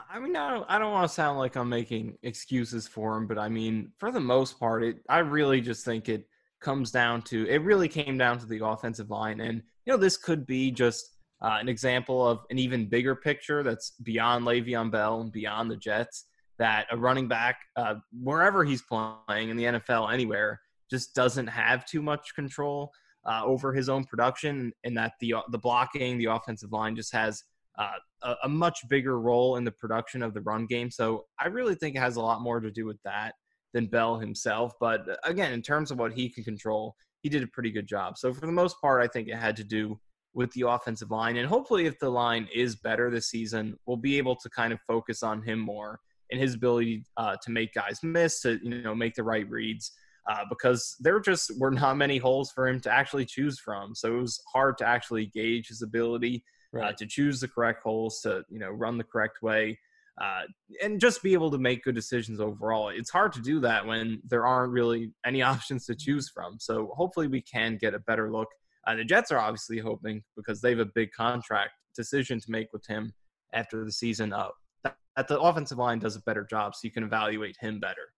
I 0.09 0.19
mean, 0.19 0.35
I 0.37 0.51
don't, 0.51 0.65
I 0.69 0.79
don't 0.79 0.93
want 0.93 1.07
to 1.07 1.15
sound 1.15 1.39
like 1.39 1.57
I'm 1.57 1.69
making 1.69 2.17
excuses 2.23 2.89
for 2.89 3.17
him, 3.17 3.27
but 3.27 3.39
I 3.39 3.49
mean, 3.49 3.93
for 3.99 4.11
the 4.11 4.21
most 4.21 4.59
part, 4.59 4.83
it, 4.83 4.97
I 5.09 5.19
really 5.19 5.61
just 5.61 5.85
think 5.85 6.09
it 6.09 6.27
comes 6.63 6.91
down 6.91 7.23
to, 7.23 7.47
it 7.49 7.63
really 7.63 7.89
came 7.89 8.17
down 8.17 8.39
to 8.39 8.47
the 8.47 8.65
offensive 8.65 9.11
line. 9.11 9.41
And, 9.41 9.63
you 9.85 9.93
know, 9.93 9.97
this 9.97 10.17
could 10.17 10.47
be 10.47 10.71
just 10.71 11.17
uh, 11.43 11.59
an 11.61 11.69
example 11.69 12.27
of 12.27 12.41
an 12.51 12.59
even 12.59 12.89
bigger 12.89 13.15
picture 13.17 13.63
that's 13.63 13.93
beyond 14.03 14.47
Le'Veon 14.47 14.91
Bell 14.91 15.21
and 15.21 15.33
beyond 15.33 15.71
the 15.71 15.77
Jets, 15.77 16.27
that 16.59 16.87
a 16.91 16.97
running 16.97 17.29
back, 17.29 17.59
uh, 17.77 17.97
wherever 18.13 18.65
he's 18.65 18.83
playing 18.83 19.51
in 19.51 19.57
the 19.57 19.65
NFL, 19.65 20.13
anywhere, 20.13 20.61
just 20.89 21.15
doesn't 21.15 21.49
have 21.49 21.85
too 21.85 22.03
much 22.03 22.35
control 22.35 22.93
uh, 23.25 23.43
over 23.45 23.73
his 23.73 23.89
own 23.89 24.05
production 24.05 24.73
and 24.85 24.97
that 24.97 25.13
the, 25.21 25.35
the 25.51 25.59
blocking, 25.59 26.19
the 26.19 26.27
offensive 26.27 26.73
line 26.73 26.95
just 26.95 27.13
has 27.13 27.43
uh, 27.79 27.93
a, 28.23 28.35
a, 28.45 28.49
much 28.49 28.81
bigger 28.89 29.19
role 29.19 29.57
in 29.57 29.65
the 29.65 29.71
production 29.71 30.23
of 30.23 30.35
the 30.35 30.41
run 30.43 30.67
game. 30.67 30.91
So 30.91 31.25
I 31.41 31.47
really 31.47 31.75
think 31.75 31.97
it 31.97 32.01
has 32.01 32.17
a 32.17 32.21
lot 32.21 32.43
more 32.43 32.61
to 32.61 32.71
do 32.71 32.85
with 32.85 32.99
that 33.05 33.35
than 33.73 33.87
Bell 33.87 34.19
himself. 34.19 34.73
But 34.81 35.09
uh, 35.09 35.17
again, 35.25 35.53
in 35.53 35.63
terms 35.63 35.91
of 35.91 35.99
what 35.99 36.13
he 36.13 36.29
can 36.29 36.45
control, 36.45 36.97
he 37.23 37.29
did 37.29 37.43
a 37.43 37.47
pretty 37.47 37.71
good 37.71 37.87
job. 37.87 38.19
So 38.19 38.33
for 38.33 38.47
the 38.47 38.53
most 38.53 38.81
part, 38.81 39.03
I 39.03 39.07
think 39.07 39.29
it 39.29 39.37
had 39.37 39.57
to 39.57 39.65
do 39.65 39.99
with 40.35 40.51
the 40.53 40.67
offensive 40.69 41.11
line. 41.11 41.37
And 41.37 41.49
hopefully, 41.49 41.87
if 41.87 41.99
the 41.99 42.11
line 42.11 42.49
is 42.55 42.77
better 42.77 43.11
this 43.11 43.29
season, 43.29 43.77
we'll 43.87 43.97
be 43.97 44.19
able 44.19 44.37
to 44.37 44.49
kind 44.51 44.73
of 44.73 44.81
focus 44.87 45.23
on 45.23 45.43
him 45.43 45.59
more 45.59 46.01
and 46.31 46.41
his 46.41 46.55
ability 46.55 47.05
uh, 47.17 47.37
to 47.43 47.51
make 47.51 47.75
guys 47.75 48.01
miss, 48.03 48.41
to 48.41 48.59
you 48.63 48.83
know 48.83 48.95
make 48.95 49.15
the 49.15 49.23
right 49.23 49.49
reads. 49.49 49.93
Uh, 50.31 50.45
because 50.49 50.95
there 51.01 51.19
just 51.19 51.51
were 51.59 51.73
not 51.73 51.97
many 51.97 52.17
holes 52.17 52.53
for 52.53 52.69
him 52.69 52.79
to 52.81 52.89
actually 52.89 53.27
choose 53.27 53.59
from. 53.59 53.93
So 53.93 54.15
it 54.15 54.21
was 54.21 54.41
hard 54.53 54.79
to 54.79 54.87
actually 54.87 55.27
gauge 55.27 55.67
his 55.67 55.83
ability 55.83 56.45
uh, 56.73 56.79
right. 56.79 56.89
uh, 56.91 56.97
to 56.99 57.07
choose 57.07 57.41
the 57.41 57.49
correct 57.49 57.83
holes, 57.83 58.21
to 58.21 58.45
you 58.49 58.59
know 58.59 58.71
run 58.71 58.99
the 58.99 59.05
correct 59.05 59.43
way, 59.43 59.79
uh, 60.21 60.43
and 60.83 61.01
just 61.01 61.23
be 61.23 61.33
able 61.33 61.51
to 61.51 61.59
make 61.59 61.85
good 61.85 61.95
decisions 61.95 62.41
overall. 62.41 62.91
It's 62.91 63.11
hard 63.11 63.33
to 63.35 63.41
do 63.41 63.61
that 63.61 63.87
when 63.87 64.21
there 64.29 64.47
aren't 64.47 64.73
really 64.73 65.13
any 65.25 65.43
options 65.53 65.87
to 65.87 65.95
choose 65.95 66.29
from. 66.29 66.59
So 66.59 66.93
hopefully 66.95 67.29
we 67.29 67.43
can 67.43 67.79
get 67.81 67.95
a 67.95 67.99
better 68.01 68.31
look. 68.31 68.49
Uh, 68.87 68.97
the 68.97 69.05
Jets 69.05 69.31
are 69.31 69.39
obviously 69.39 69.79
hoping 69.79 70.23
because 70.37 70.61
they 70.61 70.71
have 70.71 70.81
a 70.81 70.87
big 70.87 71.13
contract 71.13 71.73
decision 71.95 72.41
to 72.41 72.51
make 72.51 72.73
with 72.73 72.87
him 72.87 73.13
after 73.53 73.85
the 73.85 73.93
season 73.93 74.33
up. 74.33 74.55
That 74.85 75.29
the 75.29 75.39
offensive 75.39 75.79
line 75.79 75.99
does 75.99 76.17
a 76.17 76.23
better 76.23 76.45
job, 76.45 76.75
so 76.75 76.81
you 76.85 76.91
can 76.91 77.05
evaluate 77.05 77.57
him 77.61 77.79
better. 77.79 78.13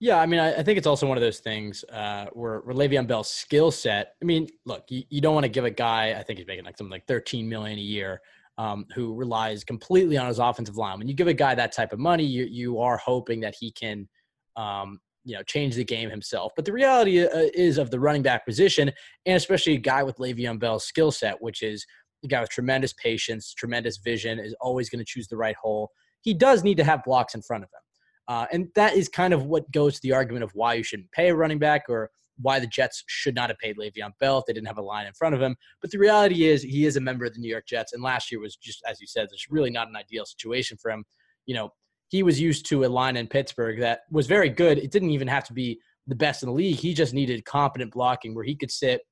Yeah, 0.00 0.20
I 0.20 0.26
mean, 0.26 0.38
I, 0.38 0.54
I, 0.54 0.62
think 0.62 0.78
it's 0.78 0.86
also 0.86 1.08
one 1.08 1.16
of 1.16 1.22
those 1.22 1.40
things 1.40 1.84
uh, 1.92 2.26
where, 2.32 2.60
where 2.60 2.74
Le'Veon 2.74 3.06
Bell's 3.08 3.30
skill 3.30 3.72
set. 3.72 4.14
I 4.22 4.24
mean, 4.24 4.46
look, 4.64 4.84
you, 4.90 5.02
you 5.08 5.20
don't 5.20 5.34
want 5.34 5.44
to 5.44 5.50
give 5.50 5.64
a 5.64 5.70
guy. 5.70 6.14
I 6.18 6.22
think 6.22 6.38
he's 6.38 6.46
making 6.46 6.64
like 6.64 6.76
something 6.76 6.92
like 6.92 7.06
13 7.08 7.48
million 7.48 7.78
a 7.78 7.82
year, 7.82 8.20
um, 8.58 8.84
who 8.94 9.14
relies 9.14 9.64
completely 9.64 10.16
on 10.16 10.26
his 10.26 10.40
offensive 10.40 10.76
line. 10.76 10.98
When 10.98 11.08
you 11.08 11.14
give 11.14 11.28
a 11.28 11.34
guy 11.34 11.54
that 11.54 11.72
type 11.72 11.92
of 11.92 11.98
money, 11.98 12.24
you 12.24 12.44
you 12.44 12.80
are 12.80 12.98
hoping 12.98 13.40
that 13.40 13.54
he 13.58 13.70
can, 13.70 14.08
um, 14.56 15.00
you 15.24 15.36
know, 15.36 15.42
change 15.44 15.76
the 15.76 15.84
game 15.84 16.10
himself. 16.10 16.52
But 16.56 16.64
the 16.64 16.72
reality 16.72 17.24
uh, 17.24 17.48
is 17.54 17.78
of 17.78 17.90
the 17.90 18.00
running 18.00 18.22
back 18.22 18.44
position, 18.44 18.92
and 19.24 19.36
especially 19.36 19.74
a 19.74 19.78
guy 19.78 20.02
with 20.02 20.16
Le'Veon 20.16 20.58
Bell's 20.58 20.84
skill 20.84 21.12
set, 21.12 21.40
which 21.40 21.62
is 21.62 21.86
a 22.24 22.28
guy 22.28 22.40
with 22.40 22.50
tremendous 22.50 22.92
patience, 22.92 23.54
tremendous 23.54 23.98
vision, 23.98 24.40
is 24.40 24.54
always 24.60 24.90
going 24.90 24.98
to 24.98 25.04
choose 25.04 25.28
the 25.28 25.36
right 25.36 25.56
hole. 25.56 25.90
He 26.22 26.34
does 26.34 26.64
need 26.64 26.76
to 26.78 26.84
have 26.84 27.04
blocks 27.04 27.34
in 27.34 27.42
front 27.42 27.62
of 27.62 27.70
him. 27.70 27.80
Uh, 28.26 28.46
and 28.52 28.68
that 28.74 28.94
is 28.94 29.08
kind 29.08 29.32
of 29.32 29.46
what 29.46 29.70
goes 29.70 29.94
to 29.94 30.00
the 30.02 30.12
argument 30.12 30.44
of 30.44 30.50
why 30.54 30.74
you 30.74 30.82
shouldn't 30.82 31.10
pay 31.12 31.28
a 31.28 31.34
running 31.34 31.58
back 31.58 31.84
or 31.88 32.10
why 32.40 32.58
the 32.60 32.66
Jets 32.66 33.04
should 33.06 33.34
not 33.34 33.50
have 33.50 33.58
paid 33.58 33.76
Le'Veon 33.76 34.12
Bell 34.20 34.38
if 34.38 34.46
they 34.46 34.52
didn't 34.52 34.68
have 34.68 34.78
a 34.78 34.82
line 34.82 35.06
in 35.06 35.12
front 35.12 35.34
of 35.34 35.42
him. 35.42 35.56
But 35.80 35.90
the 35.90 35.98
reality 35.98 36.44
is 36.46 36.62
he 36.62 36.86
is 36.86 36.96
a 36.96 37.00
member 37.00 37.24
of 37.24 37.34
the 37.34 37.40
New 37.40 37.50
York 37.50 37.66
Jets, 37.66 37.92
and 37.92 38.02
last 38.02 38.30
year 38.30 38.40
was 38.40 38.56
just 38.56 38.82
as 38.88 39.00
you 39.00 39.06
said, 39.06 39.28
it's 39.32 39.50
really 39.50 39.70
not 39.70 39.88
an 39.88 39.96
ideal 39.96 40.24
situation 40.24 40.76
for 40.80 40.90
him. 40.90 41.04
You 41.46 41.54
know, 41.54 41.70
he 42.08 42.22
was 42.22 42.40
used 42.40 42.66
to 42.66 42.84
a 42.84 42.86
line 42.86 43.16
in 43.16 43.26
Pittsburgh 43.26 43.80
that 43.80 44.00
was 44.10 44.26
very 44.26 44.48
good. 44.48 44.78
It 44.78 44.90
didn't 44.90 45.10
even 45.10 45.28
have 45.28 45.44
to 45.44 45.52
be 45.52 45.78
the 46.06 46.14
best 46.14 46.42
in 46.42 46.48
the 46.48 46.54
league. 46.54 46.76
He 46.76 46.94
just 46.94 47.14
needed 47.14 47.44
competent 47.44 47.92
blocking 47.92 48.34
where 48.34 48.44
he 48.44 48.56
could 48.56 48.70
sit, 48.70 49.02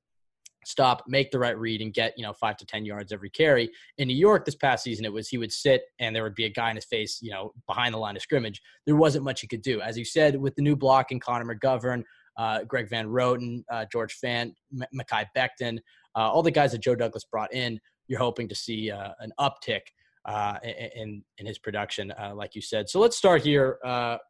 stop, 0.65 1.03
make 1.07 1.29
the 1.31 1.39
right 1.39 1.57
read, 1.57 1.81
and 1.81 1.93
get 1.93 2.13
you 2.17 2.23
know 2.23 2.33
five 2.33 2.57
to 2.57 2.65
ten 2.65 2.85
yards 2.85 3.13
every 3.13 3.29
carry. 3.29 3.69
In 3.97 4.07
New 4.07 4.15
York 4.15 4.45
this 4.45 4.55
past 4.55 4.83
season, 4.83 5.05
it 5.05 5.13
was 5.13 5.29
he 5.29 5.37
would 5.37 5.51
sit 5.51 5.83
and 5.99 6.15
there 6.15 6.23
would 6.23 6.35
be 6.35 6.45
a 6.45 6.49
guy 6.49 6.69
in 6.69 6.75
his 6.75 6.85
face, 6.85 7.19
you 7.21 7.31
know, 7.31 7.53
behind 7.67 7.93
the 7.93 7.99
line 7.99 8.15
of 8.15 8.21
scrimmage. 8.21 8.61
There 8.85 8.95
wasn't 8.95 9.23
much 9.25 9.41
he 9.41 9.47
could 9.47 9.61
do. 9.61 9.79
As 9.79 9.97
you 9.97 10.05
said, 10.05 10.35
with 10.35 10.55
the 10.55 10.61
new 10.61 10.75
blocking, 10.75 11.19
Connor 11.19 11.55
McGovern, 11.55 12.03
uh, 12.37 12.63
Greg 12.63 12.89
Van 12.89 13.07
Roten, 13.07 13.63
uh, 13.71 13.85
George 13.91 14.17
Fant, 14.23 14.53
M- 14.73 14.87
Mekhi 14.93 15.25
Becton, 15.35 15.79
uh, 16.15 16.31
all 16.31 16.43
the 16.43 16.51
guys 16.51 16.71
that 16.71 16.81
Joe 16.81 16.95
Douglas 16.95 17.25
brought 17.25 17.53
in, 17.53 17.79
you're 18.07 18.19
hoping 18.19 18.47
to 18.47 18.55
see 18.55 18.91
uh, 18.91 19.11
an 19.19 19.31
uptick 19.39 19.81
uh, 20.25 20.57
in 20.95 21.23
in 21.37 21.45
his 21.45 21.57
production, 21.57 22.13
like 22.33 22.53
you 22.53 22.61
said. 22.61 22.89
So 22.89 22.99
let's 22.99 23.17
start 23.17 23.41
here 23.41 23.77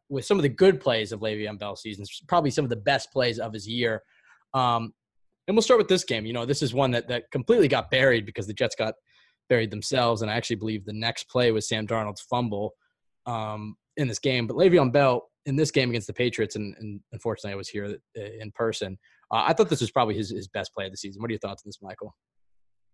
with 0.08 0.24
some 0.24 0.38
of 0.38 0.42
the 0.42 0.48
good 0.48 0.80
plays 0.80 1.12
of 1.12 1.20
Le'Veon 1.20 1.58
Bell 1.58 1.76
seasons, 1.76 2.22
probably 2.28 2.50
some 2.50 2.64
of 2.64 2.70
the 2.70 2.76
best 2.76 3.12
plays 3.12 3.38
of 3.38 3.52
his 3.52 3.66
year. 3.66 4.02
Um, 4.54 4.94
and 5.48 5.56
we'll 5.56 5.62
start 5.62 5.78
with 5.78 5.88
this 5.88 6.04
game. 6.04 6.26
You 6.26 6.34
know, 6.34 6.44
this 6.44 6.62
is 6.62 6.74
one 6.74 6.90
that 6.92 7.08
that 7.08 7.30
completely 7.30 7.68
got 7.68 7.90
buried 7.90 8.26
because 8.26 8.46
the 8.46 8.52
Jets 8.52 8.76
got 8.76 8.94
buried 9.48 9.70
themselves, 9.70 10.22
and 10.22 10.30
I 10.30 10.34
actually 10.34 10.56
believe 10.56 10.84
the 10.84 10.92
next 10.92 11.24
play 11.24 11.50
was 11.52 11.68
Sam 11.68 11.86
Darnold's 11.86 12.20
fumble 12.20 12.74
um, 13.26 13.76
in 13.96 14.08
this 14.08 14.18
game. 14.18 14.46
But 14.46 14.56
Le'Veon 14.56 14.92
Bell 14.92 15.28
in 15.48 15.56
this 15.56 15.70
game 15.70 15.88
against 15.88 16.06
the 16.06 16.12
Patriots, 16.12 16.56
and, 16.56 16.74
and 16.78 17.00
unfortunately 17.12 17.52
I 17.52 17.56
was 17.56 17.68
here 17.68 17.96
uh, 18.16 18.20
in 18.38 18.52
person. 18.52 18.98
Uh, 19.32 19.44
I 19.46 19.54
thought 19.54 19.70
this 19.70 19.80
was 19.80 19.90
probably 19.90 20.14
his, 20.14 20.30
his 20.30 20.46
best 20.46 20.72
play 20.74 20.84
of 20.84 20.92
the 20.92 20.96
season. 20.96 21.22
What 21.22 21.30
are 21.30 21.32
your 21.32 21.40
thoughts 21.40 21.62
on 21.64 21.68
this, 21.68 21.78
Michael? 21.82 22.14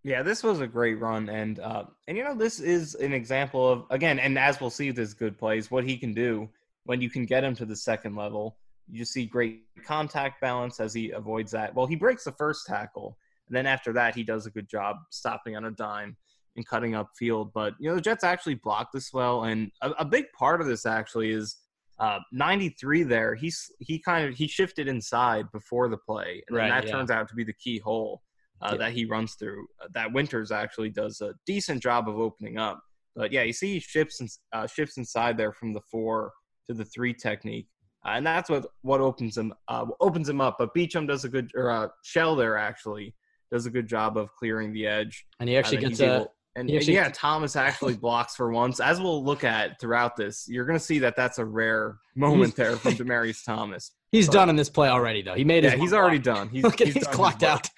Yeah, 0.05 0.23
this 0.23 0.43
was 0.43 0.61
a 0.61 0.67
great 0.67 1.01
run, 1.01 1.29
and 1.29 1.59
uh, 1.59 1.85
and 2.07 2.17
you 2.17 2.25
know 2.25 2.35
this 2.35 2.61
is 2.61 2.95
an 2.95 3.13
example 3.13 3.69
of 3.69 3.85
again, 3.91 4.19
and 4.19 4.39
as 4.39 4.61
we'll 4.61 4.71
see 4.71 4.89
with 4.89 4.99
his 4.99 5.15
good 5.15 5.37
plays, 5.37 5.71
what 5.71 5.85
he 5.85 5.97
can 5.97 6.15
do 6.15 6.49
when 6.85 7.01
you 7.01 7.11
can 7.11 7.25
get 7.25 7.43
him 7.43 7.55
to 7.57 7.65
the 7.65 7.77
second 7.77 8.15
level. 8.15 8.59
You 8.87 9.07
see 9.07 9.25
great 9.25 9.63
contact 9.87 10.43
balance 10.43 10.79
as 10.79 10.93
he 10.93 11.11
avoids 11.11 11.51
that. 11.53 11.75
Well, 11.75 11.87
he 11.87 11.97
breaks 11.97 12.25
the 12.25 12.33
first 12.33 12.67
tackle, 12.67 13.17
and 13.49 13.57
then 13.57 13.67
after 13.67 13.95
that, 13.95 14.15
he 14.15 14.23
does 14.23 14.45
a 14.45 14.51
good 14.51 14.69
job 14.69 14.97
stopping 15.11 15.57
on 15.57 15.65
a 15.65 15.71
dime 15.71 16.19
and 16.57 16.67
cutting 16.67 16.95
up 16.95 17.09
field. 17.19 17.53
But 17.55 17.73
you 17.81 17.89
know 17.89 17.95
the 17.95 18.03
Jets 18.03 18.25
actually 18.25 18.57
blocked 18.57 18.93
this 18.93 19.11
well, 19.11 19.45
and 19.45 19.73
a, 19.81 19.91
a 20.01 20.05
big 20.05 20.27
part 20.39 20.61
of 20.61 20.67
this 20.67 20.85
actually 20.85 21.31
is 21.31 21.57
uh, 21.99 22.19
93 22.33 23.05
there. 23.05 23.35
He's 23.35 23.71
he 23.79 23.99
kind 23.99 24.29
of 24.29 24.35
he 24.35 24.49
shifted 24.49 24.89
inside 24.89 25.51
before 25.53 25.89
the 25.89 25.97
play, 25.97 26.43
and 26.49 26.57
right, 26.57 26.69
that 26.69 26.87
yeah. 26.87 26.93
turns 26.93 27.11
out 27.11 27.29
to 27.29 27.35
be 27.35 27.45
the 27.45 27.53
key 27.55 27.79
hole 27.79 28.23
uh, 28.63 28.71
yeah. 28.73 28.79
that 28.79 28.93
he 28.93 29.05
runs 29.05 29.35
through. 29.35 29.67
Uh, 29.83 29.89
that 29.95 30.13
Winters 30.13 30.51
actually 30.51 30.91
does 30.91 31.21
a 31.21 31.35
decent 31.47 31.83
job 31.83 32.09
of 32.09 32.19
opening 32.19 32.59
up. 32.59 32.81
But 33.15 33.33
yeah, 33.33 33.43
you 33.43 33.53
see 33.53 33.75
he 33.75 33.81
shifts 33.81 34.21
and 34.21 34.29
uh, 34.53 34.67
shifts 34.67 34.97
inside 34.97 35.37
there 35.37 35.53
from 35.53 35.73
the 35.73 35.83
four 35.91 36.33
to 36.69 36.75
the 36.75 36.85
three 36.85 37.15
technique, 37.15 37.69
uh, 38.05 38.13
and 38.13 38.27
that's 38.27 38.51
what 38.51 38.67
what 38.83 39.01
opens 39.01 39.37
him 39.37 39.55
uh, 39.69 39.87
opens 40.01 40.29
him 40.29 40.41
up. 40.41 40.57
But 40.59 40.75
Beachum 40.75 41.07
does 41.07 41.25
a 41.25 41.29
good 41.29 41.51
or 41.55 41.71
uh, 41.71 41.89
Shell 42.03 42.37
there 42.37 42.57
actually 42.57 43.15
does 43.53 43.67
a 43.67 43.71
good 43.71 43.87
job 43.87 44.17
of 44.17 44.35
clearing 44.35 44.73
the 44.73 44.87
edge, 44.87 45.27
and 45.39 45.49
he 45.49 45.57
actually 45.57 45.79
gets 45.79 46.01
a. 46.01 46.27
and, 46.57 46.71
and 46.71 46.87
yeah, 46.87 47.11
Thomas 47.13 47.57
actually 47.57 47.95
blocks 47.97 48.37
for 48.37 48.53
once. 48.53 48.81
As 48.81 49.01
we'll 49.01 49.25
look 49.25 49.45
at 49.45 49.81
throughout 49.81 50.17
this, 50.17 50.47
you're 50.49 50.65
going 50.65 50.79
to 50.79 50.85
see 50.85 50.99
that 51.01 51.17
that's 51.17 51.39
a 51.39 51.45
rare 51.45 51.99
moment 52.15 52.57
there 52.57 52.77
from 52.77 52.93
Demaryius 52.93 53.45
Thomas. 53.45 53.93
He's 54.13 54.27
but, 54.27 54.35
done 54.35 54.51
in 54.51 54.57
this 54.57 54.71
play 54.71 54.89
already, 54.89 55.23
though. 55.23 55.35
He 55.35 55.45
made 55.45 55.65
it. 55.65 55.73
Yeah, 55.73 55.79
he's 55.83 55.93
already 55.93 56.21
done. 56.21 56.49
He's, 56.49 56.73
he's, 56.75 56.95
he's 56.95 57.07
clocked 57.09 57.43
out. 57.43 57.69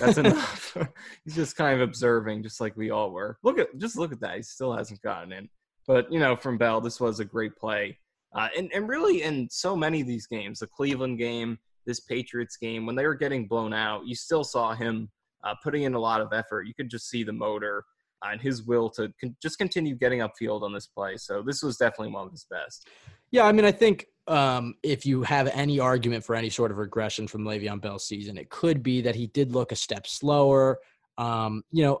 That's 0.00 0.18
enough. 0.18 0.76
He's 1.24 1.36
just 1.36 1.54
kind 1.54 1.80
of 1.80 1.88
observing, 1.88 2.42
just 2.42 2.60
like 2.60 2.76
we 2.76 2.90
all 2.90 3.12
were. 3.12 3.38
Look 3.44 3.60
at 3.60 3.68
just 3.78 3.96
look 3.96 4.10
at 4.10 4.18
that. 4.18 4.34
He 4.34 4.42
still 4.42 4.72
hasn't 4.72 5.00
gotten 5.02 5.30
in. 5.32 5.48
But 5.86 6.12
you 6.12 6.18
know, 6.18 6.34
from 6.34 6.58
Bell, 6.58 6.80
this 6.80 7.00
was 7.00 7.20
a 7.20 7.24
great 7.24 7.54
play. 7.54 7.96
Uh, 8.34 8.48
and 8.58 8.72
and 8.74 8.88
really, 8.88 9.22
in 9.22 9.48
so 9.48 9.76
many 9.76 10.00
of 10.00 10.08
these 10.08 10.26
games, 10.26 10.58
the 10.58 10.66
Cleveland 10.66 11.18
game, 11.18 11.60
this 11.86 12.00
Patriots 12.00 12.56
game, 12.56 12.86
when 12.86 12.96
they 12.96 13.06
were 13.06 13.14
getting 13.14 13.46
blown 13.46 13.72
out, 13.72 14.04
you 14.04 14.16
still 14.16 14.42
saw 14.42 14.74
him 14.74 15.08
uh, 15.44 15.54
putting 15.62 15.84
in 15.84 15.94
a 15.94 16.00
lot 16.00 16.20
of 16.20 16.32
effort. 16.32 16.66
You 16.66 16.74
could 16.74 16.90
just 16.90 17.08
see 17.08 17.22
the 17.22 17.32
motor 17.32 17.84
and 18.30 18.40
his 18.40 18.62
will 18.62 18.88
to 18.90 19.12
con- 19.20 19.36
just 19.42 19.58
continue 19.58 19.94
getting 19.94 20.20
upfield 20.20 20.62
on 20.62 20.72
this 20.72 20.86
play. 20.86 21.16
So 21.16 21.42
this 21.42 21.62
was 21.62 21.76
definitely 21.76 22.12
one 22.12 22.26
of 22.26 22.32
his 22.32 22.46
best. 22.50 22.88
Yeah, 23.30 23.44
I 23.44 23.52
mean, 23.52 23.64
I 23.64 23.72
think 23.72 24.06
um, 24.26 24.74
if 24.82 25.04
you 25.04 25.22
have 25.22 25.48
any 25.48 25.80
argument 25.80 26.24
for 26.24 26.34
any 26.34 26.50
sort 26.50 26.70
of 26.70 26.78
regression 26.78 27.26
from 27.26 27.44
Le'Veon 27.44 27.80
Bell's 27.80 28.06
season, 28.06 28.38
it 28.38 28.50
could 28.50 28.82
be 28.82 29.00
that 29.02 29.14
he 29.14 29.26
did 29.28 29.52
look 29.52 29.72
a 29.72 29.76
step 29.76 30.06
slower. 30.06 30.78
Um, 31.18 31.62
you 31.70 31.84
know, 31.84 32.00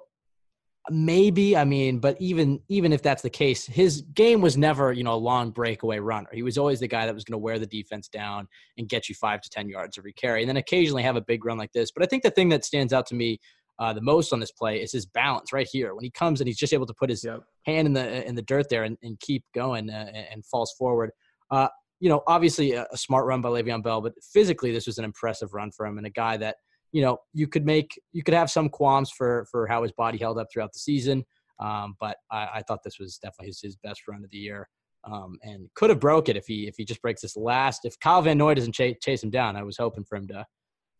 maybe 0.90 1.56
I 1.56 1.64
mean, 1.64 1.98
but 1.98 2.16
even 2.20 2.60
even 2.68 2.92
if 2.92 3.02
that's 3.02 3.22
the 3.22 3.30
case, 3.30 3.66
his 3.66 4.02
game 4.02 4.40
was 4.40 4.56
never 4.56 4.92
you 4.92 5.02
know 5.02 5.14
a 5.14 5.16
long 5.16 5.50
breakaway 5.50 5.98
runner. 5.98 6.28
He 6.32 6.42
was 6.42 6.58
always 6.58 6.80
the 6.80 6.88
guy 6.88 7.06
that 7.06 7.14
was 7.14 7.24
going 7.24 7.34
to 7.34 7.42
wear 7.42 7.58
the 7.58 7.66
defense 7.66 8.08
down 8.08 8.46
and 8.78 8.88
get 8.88 9.08
you 9.08 9.14
five 9.14 9.40
to 9.42 9.50
ten 9.50 9.68
yards 9.68 9.98
every 9.98 10.12
carry, 10.12 10.42
and 10.42 10.48
then 10.48 10.56
occasionally 10.56 11.02
have 11.02 11.16
a 11.16 11.22
big 11.22 11.44
run 11.44 11.58
like 11.58 11.72
this. 11.72 11.90
But 11.90 12.02
I 12.02 12.06
think 12.06 12.22
the 12.22 12.30
thing 12.30 12.48
that 12.50 12.64
stands 12.64 12.92
out 12.92 13.06
to 13.06 13.14
me 13.14 13.38
uh, 13.78 13.92
the 13.92 14.00
most 14.00 14.32
on 14.32 14.40
this 14.40 14.52
play 14.52 14.80
is 14.80 14.92
his 14.92 15.06
balance 15.06 15.52
right 15.52 15.68
here 15.70 15.94
when 15.94 16.04
he 16.04 16.10
comes 16.10 16.40
and 16.40 16.46
he's 16.46 16.56
just 16.56 16.72
able 16.72 16.86
to 16.86 16.94
put 16.94 17.10
his 17.10 17.24
yep. 17.24 17.40
hand 17.64 17.86
in 17.86 17.92
the 17.92 18.26
in 18.26 18.34
the 18.34 18.42
dirt 18.42 18.68
there 18.68 18.84
and, 18.84 18.96
and 19.02 19.18
keep 19.20 19.44
going 19.54 19.90
uh, 19.90 20.10
and 20.32 20.44
falls 20.46 20.72
forward. 20.78 21.10
Uh, 21.50 21.68
you 22.00 22.08
know, 22.08 22.22
obviously 22.26 22.72
a, 22.72 22.86
a, 22.92 22.96
smart 22.96 23.26
run 23.26 23.40
by 23.40 23.48
Le'Veon 23.48 23.82
Bell, 23.82 24.00
but 24.00 24.12
physically 24.22 24.72
this 24.72 24.86
was 24.86 24.98
an 24.98 25.04
impressive 25.04 25.54
run 25.54 25.70
for 25.70 25.86
him 25.86 25.98
and 25.98 26.06
a 26.06 26.10
guy 26.10 26.36
that 26.36 26.56
you 26.92 27.02
know 27.02 27.18
you 27.32 27.48
could 27.48 27.66
make 27.66 28.00
you 28.12 28.22
could 28.22 28.34
have 28.34 28.50
some 28.50 28.68
qualms 28.68 29.10
for 29.10 29.46
for 29.50 29.66
how 29.66 29.82
his 29.82 29.92
body 29.92 30.18
held 30.18 30.38
up 30.38 30.46
throughout 30.52 30.72
the 30.72 30.78
season, 30.78 31.24
um, 31.58 31.96
but 31.98 32.16
I, 32.30 32.48
I, 32.54 32.62
thought 32.62 32.80
this 32.84 32.98
was 32.98 33.18
definitely 33.18 33.48
his, 33.48 33.60
his 33.60 33.76
best 33.76 34.02
run 34.08 34.22
of 34.24 34.30
the 34.30 34.38
year. 34.38 34.68
Um, 35.04 35.38
and 35.42 35.68
could 35.74 35.90
have 35.90 36.00
broke 36.00 36.28
it 36.28 36.36
if 36.36 36.46
he 36.46 36.66
if 36.66 36.76
he 36.76 36.84
just 36.84 37.02
breaks 37.02 37.22
this 37.22 37.36
last. 37.36 37.84
If 37.84 37.98
Kyle 37.98 38.22
Van 38.22 38.38
Noy 38.38 38.54
doesn't 38.54 38.72
chase, 38.72 38.96
chase 39.02 39.22
him 39.22 39.30
down, 39.30 39.56
I 39.56 39.62
was 39.62 39.76
hoping 39.76 40.04
for 40.04 40.16
him 40.16 40.26
to, 40.28 40.46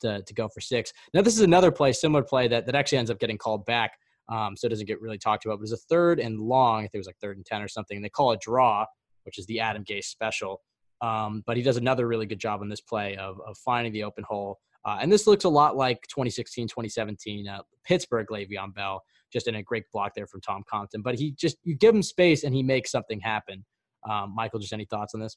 to 0.00 0.22
to 0.22 0.34
go 0.34 0.48
for 0.48 0.60
six. 0.60 0.92
Now 1.12 1.22
this 1.22 1.34
is 1.34 1.42
another 1.42 1.70
play, 1.70 1.92
similar 1.92 2.22
play 2.22 2.48
that 2.48 2.66
that 2.66 2.74
actually 2.74 2.98
ends 2.98 3.10
up 3.10 3.18
getting 3.18 3.38
called 3.38 3.64
back, 3.66 3.92
um, 4.28 4.56
so 4.56 4.66
it 4.66 4.70
doesn't 4.70 4.86
get 4.86 5.00
really 5.00 5.18
talked 5.18 5.44
about. 5.44 5.56
But 5.56 5.60
it 5.60 5.70
was 5.70 5.72
a 5.72 5.76
third 5.88 6.20
and 6.20 6.40
long. 6.40 6.78
I 6.78 6.82
think 6.82 6.94
it 6.94 6.98
was 6.98 7.06
like 7.06 7.18
third 7.20 7.36
and 7.36 7.46
ten 7.46 7.62
or 7.62 7.68
something. 7.68 7.96
And 7.96 8.04
they 8.04 8.10
call 8.10 8.32
a 8.32 8.38
draw, 8.38 8.86
which 9.24 9.38
is 9.38 9.46
the 9.46 9.60
Adam 9.60 9.84
Gase 9.84 10.04
special. 10.04 10.60
Um, 11.00 11.42
but 11.46 11.56
he 11.56 11.62
does 11.62 11.76
another 11.76 12.06
really 12.06 12.26
good 12.26 12.38
job 12.38 12.60
on 12.60 12.68
this 12.68 12.80
play 12.80 13.16
of, 13.16 13.40
of 13.46 13.58
finding 13.58 13.92
the 13.92 14.04
open 14.04 14.24
hole. 14.26 14.58
Uh, 14.84 14.98
and 15.00 15.10
this 15.10 15.26
looks 15.26 15.44
a 15.44 15.48
lot 15.48 15.76
like 15.76 16.00
2016, 16.08 16.68
2017 16.68 17.48
uh, 17.48 17.60
Pittsburgh 17.84 18.26
Le'Veon 18.30 18.74
Bell, 18.74 19.02
just 19.32 19.48
in 19.48 19.56
a 19.56 19.62
great 19.62 19.84
block 19.92 20.12
there 20.14 20.26
from 20.26 20.40
Tom 20.40 20.62
Compton. 20.68 21.02
But 21.02 21.18
he 21.18 21.32
just, 21.32 21.56
you 21.62 21.74
give 21.74 21.94
him 21.94 22.02
space 22.02 22.44
and 22.44 22.54
he 22.54 22.62
makes 22.62 22.90
something 22.90 23.20
happen. 23.20 23.64
Um, 24.08 24.34
Michael, 24.34 24.60
just 24.60 24.72
any 24.72 24.84
thoughts 24.84 25.14
on 25.14 25.20
this? 25.20 25.36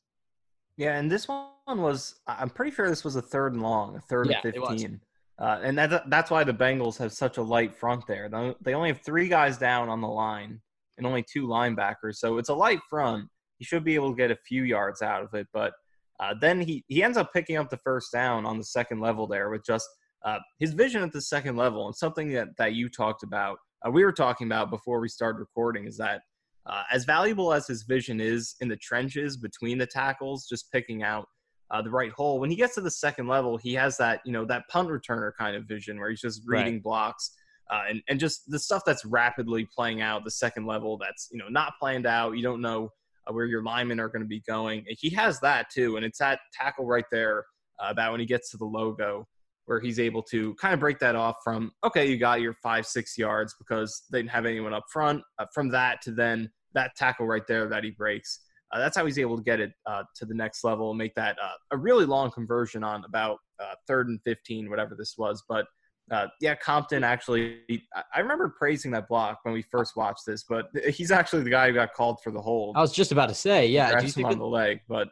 Yeah, 0.78 0.98
and 0.98 1.12
this 1.12 1.28
one 1.28 1.48
was, 1.68 2.16
I'm 2.28 2.50
pretty 2.50 2.72
sure 2.72 2.88
this 2.88 3.04
was 3.04 3.16
a 3.16 3.22
third 3.22 3.54
and 3.54 3.64
long, 3.64 3.96
a 3.96 4.00
third 4.00 4.30
yeah, 4.30 4.40
and 4.44 4.54
15. 4.54 5.02
Uh, 5.40 5.60
and 5.62 5.78
that, 5.78 6.10
that's 6.10 6.32
why 6.32 6.44
the 6.44 6.54
Bengals 6.54 6.98
have 6.98 7.12
such 7.12 7.38
a 7.38 7.42
light 7.42 7.76
front 7.76 8.06
there. 8.08 8.30
They 8.62 8.74
only 8.74 8.90
have 8.90 9.02
three 9.02 9.28
guys 9.28 9.58
down 9.58 9.90
on 9.90 10.02
the 10.02 10.08
line 10.08 10.62
and 10.98 11.06
only 11.06 11.24
two 11.24 11.48
linebackers. 11.48 12.16
So 12.16 12.38
it's 12.38 12.50
a 12.50 12.56
light 12.56 12.80
front 12.90 13.28
he 13.58 13.66
should 13.66 13.84
be 13.84 13.96
able 13.96 14.12
to 14.12 14.16
get 14.16 14.32
a 14.32 14.36
few 14.36 14.64
yards 14.64 15.02
out 15.02 15.24
of 15.24 15.34
it. 15.34 15.48
But 15.54 15.74
uh, 16.20 16.34
then 16.40 16.62
he, 16.62 16.84
he 16.88 17.04
ends 17.04 17.18
up 17.18 17.34
picking 17.34 17.58
up 17.58 17.70
the 17.70 17.78
first 17.78 18.12
down 18.12 18.46
on 18.46 18.58
the 18.58 18.64
second 18.64 19.00
level 19.00 19.28
there 19.28 19.50
with 19.50 19.66
just 19.66 19.88
uh, 20.26 20.40
his 20.60 20.74
vision 20.74 21.04
at 21.04 21.12
the 21.12 21.22
second 21.22 21.56
level. 21.56 21.88
And 21.88 21.96
something 21.96 22.30
that, 22.34 22.50
that 22.58 22.74
you 22.74 22.90
talked 22.90 23.24
about, 23.24 23.58
uh, 23.86 23.92
we 23.92 24.04
were 24.04 24.12
talking 24.12 24.48
about 24.48 24.70
before 24.70 25.00
we 25.00 25.10
started 25.10 25.40
recording, 25.40 25.86
is 25.86 25.98
that 25.98 26.22
uh, 26.68 26.84
as 26.92 27.06
valuable 27.06 27.54
as 27.54 27.68
his 27.68 27.84
vision 27.84 28.20
is 28.20 28.56
in 28.62 28.68
the 28.68 28.76
trenches 28.76 29.38
between 29.38 29.78
the 29.78 29.86
tackles, 29.86 30.48
just 30.48 30.72
picking 30.72 31.04
out 31.04 31.28
uh, 31.72 31.82
the 31.82 31.90
right 31.90 32.12
hole, 32.12 32.40
when 32.40 32.50
he 32.50 32.56
gets 32.56 32.76
to 32.76 32.82
the 32.82 32.92
second 32.92 33.28
level, 33.28 33.58
he 33.58 33.74
has 33.74 33.98
that, 33.98 34.22
you 34.26 34.32
know, 34.32 34.46
that 34.46 34.64
punt 34.70 34.90
returner 34.90 35.32
kind 35.38 35.56
of 35.56 35.66
vision 35.66 36.00
where 36.00 36.10
he's 36.10 36.22
just 36.22 36.42
reading 36.46 36.76
right. 36.76 36.84
blocks. 36.84 37.32
Uh, 37.70 37.82
and, 37.90 38.02
and 38.08 38.20
just 38.20 38.50
the 38.50 38.60
stuff 38.60 38.84
that's 38.86 39.04
rapidly 39.04 39.68
playing 39.76 40.02
out 40.02 40.24
the 40.24 40.32
second 40.32 40.66
level 40.66 40.98
that's 40.98 41.28
you 41.34 41.38
know 41.38 41.50
not 41.50 41.74
planned 41.78 42.06
out 42.06 42.38
you 42.38 42.42
don't 42.42 42.62
know 42.62 42.90
uh, 43.28 43.34
where 43.34 43.44
your 43.44 43.62
linemen 43.62 44.00
are 44.00 44.08
going 44.08 44.22
to 44.22 44.28
be 44.28 44.42
going. 44.48 44.86
He 44.88 45.10
has 45.10 45.42
that 45.42 45.70
too, 45.70 45.98
and 45.98 46.06
it's 46.06 46.20
that 46.20 46.40
tackle 46.54 46.86
right 46.86 47.04
there 47.12 47.44
uh, 47.84 47.88
about 47.90 48.12
when 48.12 48.22
he 48.22 48.26
gets 48.26 48.52
to 48.52 48.58
the 48.58 48.66
logo 48.66 49.28
where 49.66 49.82
he's 49.82 50.00
able 50.00 50.24
to 50.24 50.54
kind 50.56 50.74
of 50.74 50.80
break 50.80 50.98
that 51.00 51.16
off 51.16 51.36
from 51.44 51.72
okay, 51.84 52.10
you 52.10 52.18
got 52.18 52.40
your 52.40 52.54
five 52.64 52.86
six 52.86 53.18
yards 53.18 53.54
because 53.60 54.04
they 54.12 54.20
didn't 54.20 54.32
have 54.32 54.46
anyone 54.46 54.74
up 54.74 54.86
front. 54.92 55.22
Uh, 55.38 55.46
from 55.54 55.70
that 55.70 56.02
to 56.02 56.12
then 56.12 56.50
that 56.78 56.96
tackle 56.96 57.26
right 57.26 57.46
there 57.48 57.68
that 57.68 57.84
he 57.84 57.92
breaks. 57.92 58.40
Uh, 58.72 58.80
that's 58.80 58.98
how 58.98 59.06
he's 59.06 59.18
able 59.18 59.38
to 59.38 59.44
get 59.44 59.60
it 59.60 59.72
uh, 59.86 60.04
to 60.16 60.26
the 60.26 60.34
next 60.34 60.64
level 60.64 60.90
and 60.92 60.98
make 60.98 61.16
that 61.16 61.38
uh, 61.42 61.56
a 61.72 61.78
really 61.78 62.06
long 62.06 62.30
conversion 62.30 62.84
on 62.84 63.04
about 63.06 63.38
uh, 63.62 63.74
third 63.88 64.10
and 64.10 64.20
15, 64.24 64.70
whatever 64.70 64.94
this 64.96 65.16
was. 65.18 65.44
But 65.48 65.66
uh, 66.12 66.28
yeah, 66.42 66.56
Compton 66.56 67.04
actually, 67.04 67.62
I 68.14 68.20
remember 68.20 68.54
praising 68.58 68.92
that 68.92 69.08
block 69.08 69.40
when 69.44 69.54
we 69.54 69.64
first 69.72 69.96
watched 69.96 70.26
this, 70.28 70.44
but 70.48 70.68
he's 70.90 71.12
actually 71.12 71.44
the 71.44 71.50
guy 71.50 71.68
who 71.68 71.74
got 71.74 71.94
called 71.94 72.20
for 72.24 72.32
the 72.32 72.42
hold. 72.42 72.76
I 72.78 72.82
was 72.82 72.94
just 72.94 73.12
about 73.12 73.30
to 73.30 73.36
say, 73.36 73.68
yeah, 73.68 73.98
do 74.00 74.06
you 74.06 74.12
think 74.12 74.28
on 74.28 74.38
the 74.38 74.46
leg, 74.46 74.82
but 74.88 75.08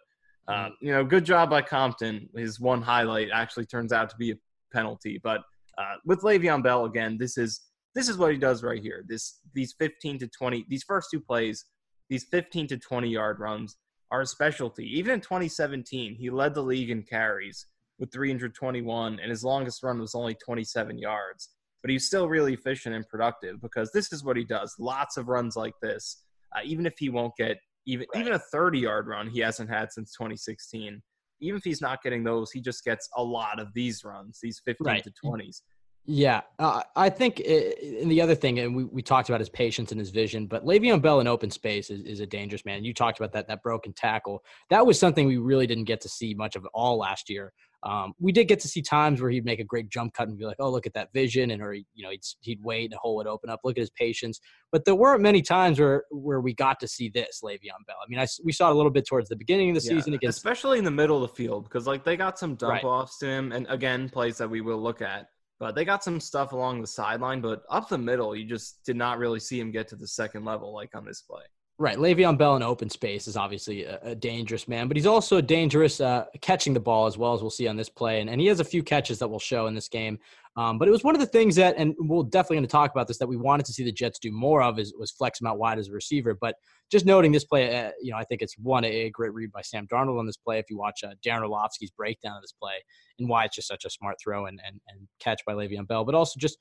Uh, 0.47 0.69
you 0.79 0.91
know, 0.91 1.03
good 1.03 1.25
job 1.25 1.49
by 1.49 1.61
Compton. 1.61 2.29
His 2.35 2.59
one 2.59 2.81
highlight 2.81 3.29
actually 3.33 3.65
turns 3.65 3.91
out 3.91 4.09
to 4.11 4.15
be 4.17 4.31
a 4.31 4.35
penalty, 4.71 5.19
but 5.23 5.41
uh, 5.77 5.95
with 6.05 6.21
Le'Veon 6.21 6.61
Bell 6.61 6.85
again, 6.85 7.17
this 7.17 7.37
is 7.37 7.61
this 7.95 8.09
is 8.09 8.17
what 8.17 8.31
he 8.31 8.37
does 8.37 8.61
right 8.61 8.81
here. 8.81 9.03
This 9.07 9.39
these 9.53 9.73
15 9.79 10.19
to 10.19 10.27
20, 10.27 10.65
these 10.69 10.83
first 10.83 11.09
two 11.11 11.21
plays, 11.21 11.65
these 12.09 12.25
15 12.25 12.67
to 12.67 12.77
20 12.77 13.09
yard 13.09 13.39
runs 13.39 13.77
are 14.11 14.21
a 14.21 14.25
specialty. 14.25 14.85
Even 14.97 15.15
in 15.15 15.21
2017, 15.21 16.15
he 16.15 16.29
led 16.29 16.53
the 16.53 16.61
league 16.61 16.91
in 16.91 17.03
carries 17.03 17.65
with 17.97 18.11
321, 18.11 19.19
and 19.19 19.29
his 19.29 19.43
longest 19.43 19.81
run 19.81 19.99
was 19.99 20.13
only 20.13 20.35
27 20.35 20.97
yards. 20.97 21.49
But 21.81 21.91
he's 21.91 22.05
still 22.05 22.27
really 22.27 22.53
efficient 22.53 22.95
and 22.95 23.07
productive 23.07 23.61
because 23.61 23.91
this 23.91 24.11
is 24.11 24.23
what 24.23 24.37
he 24.37 24.43
does. 24.43 24.75
Lots 24.77 25.17
of 25.17 25.27
runs 25.27 25.55
like 25.55 25.75
this. 25.81 26.23
Uh, 26.55 26.61
even 26.63 26.85
if 26.85 26.93
he 26.97 27.09
won't 27.09 27.35
get 27.37 27.57
even 27.85 28.07
right. 28.13 28.21
even 28.21 28.33
a 28.33 28.39
30 28.39 28.79
yard 28.79 29.07
run, 29.07 29.29
he 29.29 29.39
hasn't 29.39 29.69
had 29.69 29.91
since 29.91 30.11
2016. 30.13 31.01
Even 31.41 31.57
if 31.57 31.63
he's 31.63 31.81
not 31.81 32.01
getting 32.01 32.23
those, 32.23 32.51
he 32.51 32.59
just 32.59 32.83
gets 32.83 33.07
a 33.15 33.23
lot 33.23 33.59
of 33.59 33.67
these 33.73 34.03
runs, 34.03 34.39
these 34.41 34.61
15 34.65 34.85
right. 34.85 35.03
to 35.03 35.11
20s. 35.23 35.61
Yeah, 36.07 36.41
uh, 36.59 36.83
I 36.95 37.09
think, 37.09 37.39
it, 37.39 38.01
and 38.01 38.11
the 38.11 38.21
other 38.21 38.35
thing, 38.35 38.59
and 38.59 38.75
we, 38.75 38.83
we 38.83 39.01
talked 39.01 39.27
about 39.29 39.41
his 39.41 39.49
patience 39.49 39.91
and 39.91 39.99
his 39.99 40.11
vision, 40.11 40.45
but 40.45 40.63
Le'Veon 40.63 41.01
Bell 41.01 41.19
in 41.19 41.27
open 41.27 41.49
space 41.49 41.89
is, 41.89 42.01
is 42.01 42.19
a 42.19 42.27
dangerous 42.27 42.63
man. 42.63 42.83
You 42.83 42.93
talked 42.93 43.19
about 43.19 43.33
that 43.33 43.47
that 43.47 43.63
broken 43.63 43.91
tackle. 43.91 44.43
That 44.69 44.85
was 44.85 44.99
something 44.99 45.25
we 45.25 45.37
really 45.37 45.65
didn't 45.65 45.85
get 45.85 46.01
to 46.01 46.09
see 46.09 46.35
much 46.35 46.55
of 46.55 46.65
all 46.75 46.99
last 46.99 47.27
year. 47.27 47.53
Um, 47.81 48.13
we 48.19 48.31
did 48.31 48.47
get 48.47 48.59
to 48.61 48.67
see 48.67 48.81
times 48.81 49.21
where 49.21 49.29
he'd 49.31 49.45
make 49.45 49.59
a 49.59 49.63
great 49.63 49.89
jump 49.89 50.13
cut 50.13 50.27
and 50.27 50.37
be 50.37 50.45
like, 50.45 50.57
"Oh, 50.59 50.69
look 50.71 50.87
at 50.87 50.93
that 50.93 51.13
vision," 51.13 51.51
and 51.51 51.61
or 51.61 51.73
you 51.73 51.85
know 52.03 52.09
he'd 52.09 52.21
he'd 52.41 52.59
wait 52.63 52.91
and 52.91 52.93
hole 52.95 53.15
would 53.17 53.27
open 53.27 53.49
up. 53.49 53.61
Look 53.63 53.77
at 53.77 53.81
his 53.81 53.91
patience. 53.91 54.39
But 54.71 54.85
there 54.85 54.95
weren't 54.95 55.21
many 55.21 55.41
times 55.41 55.79
where 55.79 56.03
where 56.11 56.41
we 56.41 56.53
got 56.53 56.79
to 56.79 56.87
see 56.87 57.09
this 57.09 57.41
Le'Veon 57.43 57.85
Bell. 57.87 57.97
I 58.03 58.09
mean, 58.09 58.19
I, 58.19 58.27
we 58.43 58.51
saw 58.51 58.69
it 58.69 58.73
a 58.73 58.75
little 58.75 58.91
bit 58.91 59.07
towards 59.07 59.29
the 59.29 59.35
beginning 59.35 59.69
of 59.75 59.81
the 59.81 59.87
yeah, 59.87 59.97
season 59.97 60.13
against, 60.13 60.37
especially 60.37 60.79
in 60.79 60.83
the 60.83 60.91
middle 60.91 61.23
of 61.23 61.29
the 61.29 61.35
field, 61.35 61.65
because 61.65 61.85
like 61.85 62.03
they 62.03 62.15
got 62.15 62.39
some 62.39 62.55
dump 62.55 62.71
right. 62.71 62.83
offs 62.83 63.19
to 63.19 63.27
him, 63.27 63.51
and 63.51 63.65
again 63.69 64.09
plays 64.09 64.37
that 64.37 64.49
we 64.49 64.61
will 64.61 64.81
look 64.81 65.01
at. 65.01 65.27
But 65.59 65.75
they 65.75 65.85
got 65.85 66.03
some 66.03 66.19
stuff 66.19 66.51
along 66.51 66.81
the 66.81 66.87
sideline, 66.87 67.39
but 67.39 67.63
up 67.69 67.87
the 67.87 67.97
middle, 67.97 68.35
you 68.35 68.45
just 68.45 68.83
did 68.83 68.97
not 68.97 69.19
really 69.19 69.39
see 69.39 69.59
him 69.59 69.71
get 69.71 69.87
to 69.89 69.95
the 69.95 70.07
second 70.07 70.43
level 70.43 70.73
like 70.73 70.95
on 70.95 71.05
this 71.05 71.21
play. 71.21 71.43
Right. 71.77 71.97
Le'Veon 71.97 72.37
Bell 72.37 72.55
in 72.55 72.63
open 72.63 72.89
space 72.89 73.27
is 73.27 73.35
obviously 73.35 73.83
a, 73.83 73.99
a 74.01 74.15
dangerous 74.15 74.65
man, 74.65 74.87
but 74.87 74.95
he's 74.95 75.05
also 75.05 75.41
dangerous 75.41 75.99
uh, 75.99 76.23
catching 76.39 76.73
the 76.73 76.79
ball 76.79 77.05
as 77.05 77.17
well 77.17 77.33
as 77.33 77.41
we'll 77.41 77.49
see 77.49 77.67
on 77.67 77.75
this 77.75 77.89
play. 77.89 78.21
And, 78.21 78.29
and 78.29 78.39
he 78.39 78.47
has 78.47 78.61
a 78.61 78.63
few 78.63 78.81
catches 78.81 79.19
that 79.19 79.27
we'll 79.27 79.39
show 79.39 79.67
in 79.67 79.75
this 79.75 79.89
game. 79.89 80.17
Um, 80.55 80.79
but 80.79 80.87
it 80.87 80.91
was 80.91 81.03
one 81.03 81.15
of 81.15 81.19
the 81.19 81.27
things 81.27 81.53
that, 81.57 81.75
and 81.77 81.93
we're 81.99 82.23
definitely 82.23 82.57
going 82.57 82.67
to 82.67 82.71
talk 82.71 82.91
about 82.91 83.09
this, 83.09 83.17
that 83.17 83.27
we 83.27 83.35
wanted 83.35 83.65
to 83.65 83.73
see 83.73 83.83
the 83.83 83.91
Jets 83.91 84.19
do 84.19 84.31
more 84.31 84.63
of 84.63 84.79
is 84.79 84.93
was 84.97 85.11
flex 85.11 85.41
him 85.41 85.47
out 85.47 85.57
wide 85.57 85.77
as 85.77 85.89
a 85.89 85.91
receiver. 85.91 86.33
But 86.33 86.55
just 86.89 87.05
noting 87.05 87.33
this 87.33 87.43
play, 87.43 87.77
uh, 87.77 87.91
you 88.01 88.11
know, 88.11 88.17
I 88.17 88.23
think 88.23 88.41
it's 88.41 88.57
one 88.57 88.85
a 88.85 89.09
great 89.09 89.33
read 89.33 89.51
by 89.51 89.61
Sam 89.61 89.85
Darnold 89.85 90.17
on 90.17 90.25
this 90.25 90.37
play. 90.37 90.59
If 90.59 90.69
you 90.69 90.77
watch 90.77 91.03
uh, 91.03 91.15
Dan 91.21 91.41
Orlovsky's 91.41 91.91
breakdown 91.91 92.37
of 92.37 92.41
this 92.41 92.53
play 92.53 92.75
and 93.19 93.27
why 93.27 93.43
it's 93.43 93.55
just 93.57 93.67
such 93.67 93.83
a 93.83 93.89
smart 93.89 94.15
throw 94.23 94.45
and 94.45 94.61
and, 94.65 94.79
and 94.87 95.09
catch 95.19 95.41
by 95.45 95.51
Le'Veon 95.51 95.89
Bell, 95.89 96.05
but 96.05 96.15
also 96.15 96.39
just 96.39 96.57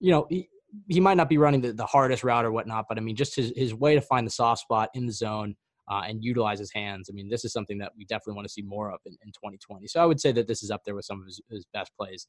you 0.00 0.10
know. 0.10 0.28
He, 0.88 1.00
might 1.00 1.16
not 1.16 1.28
be 1.28 1.38
running 1.38 1.60
the, 1.60 1.72
the 1.72 1.86
hardest 1.86 2.24
route 2.24 2.44
or 2.44 2.52
whatnot, 2.52 2.86
but 2.88 2.98
I 2.98 3.00
mean, 3.00 3.16
just 3.16 3.34
his, 3.34 3.52
his 3.56 3.74
way 3.74 3.94
to 3.94 4.00
find 4.00 4.26
the 4.26 4.30
soft 4.30 4.62
spot 4.62 4.90
in 4.94 5.06
the 5.06 5.12
zone 5.12 5.56
uh, 5.90 6.02
and 6.06 6.22
utilize 6.22 6.58
his 6.58 6.72
hands. 6.72 7.08
I 7.10 7.14
mean, 7.14 7.28
this 7.28 7.44
is 7.44 7.52
something 7.52 7.78
that 7.78 7.92
we 7.96 8.04
definitely 8.04 8.34
want 8.34 8.46
to 8.46 8.52
see 8.52 8.62
more 8.62 8.92
of 8.92 9.00
in, 9.06 9.12
in 9.24 9.28
2020. 9.32 9.88
So 9.88 10.00
I 10.00 10.06
would 10.06 10.20
say 10.20 10.32
that 10.32 10.46
this 10.46 10.62
is 10.62 10.70
up 10.70 10.82
there 10.84 10.94
with 10.94 11.04
some 11.04 11.20
of 11.20 11.26
his, 11.26 11.40
his 11.50 11.66
best 11.74 11.90
plays 11.98 12.28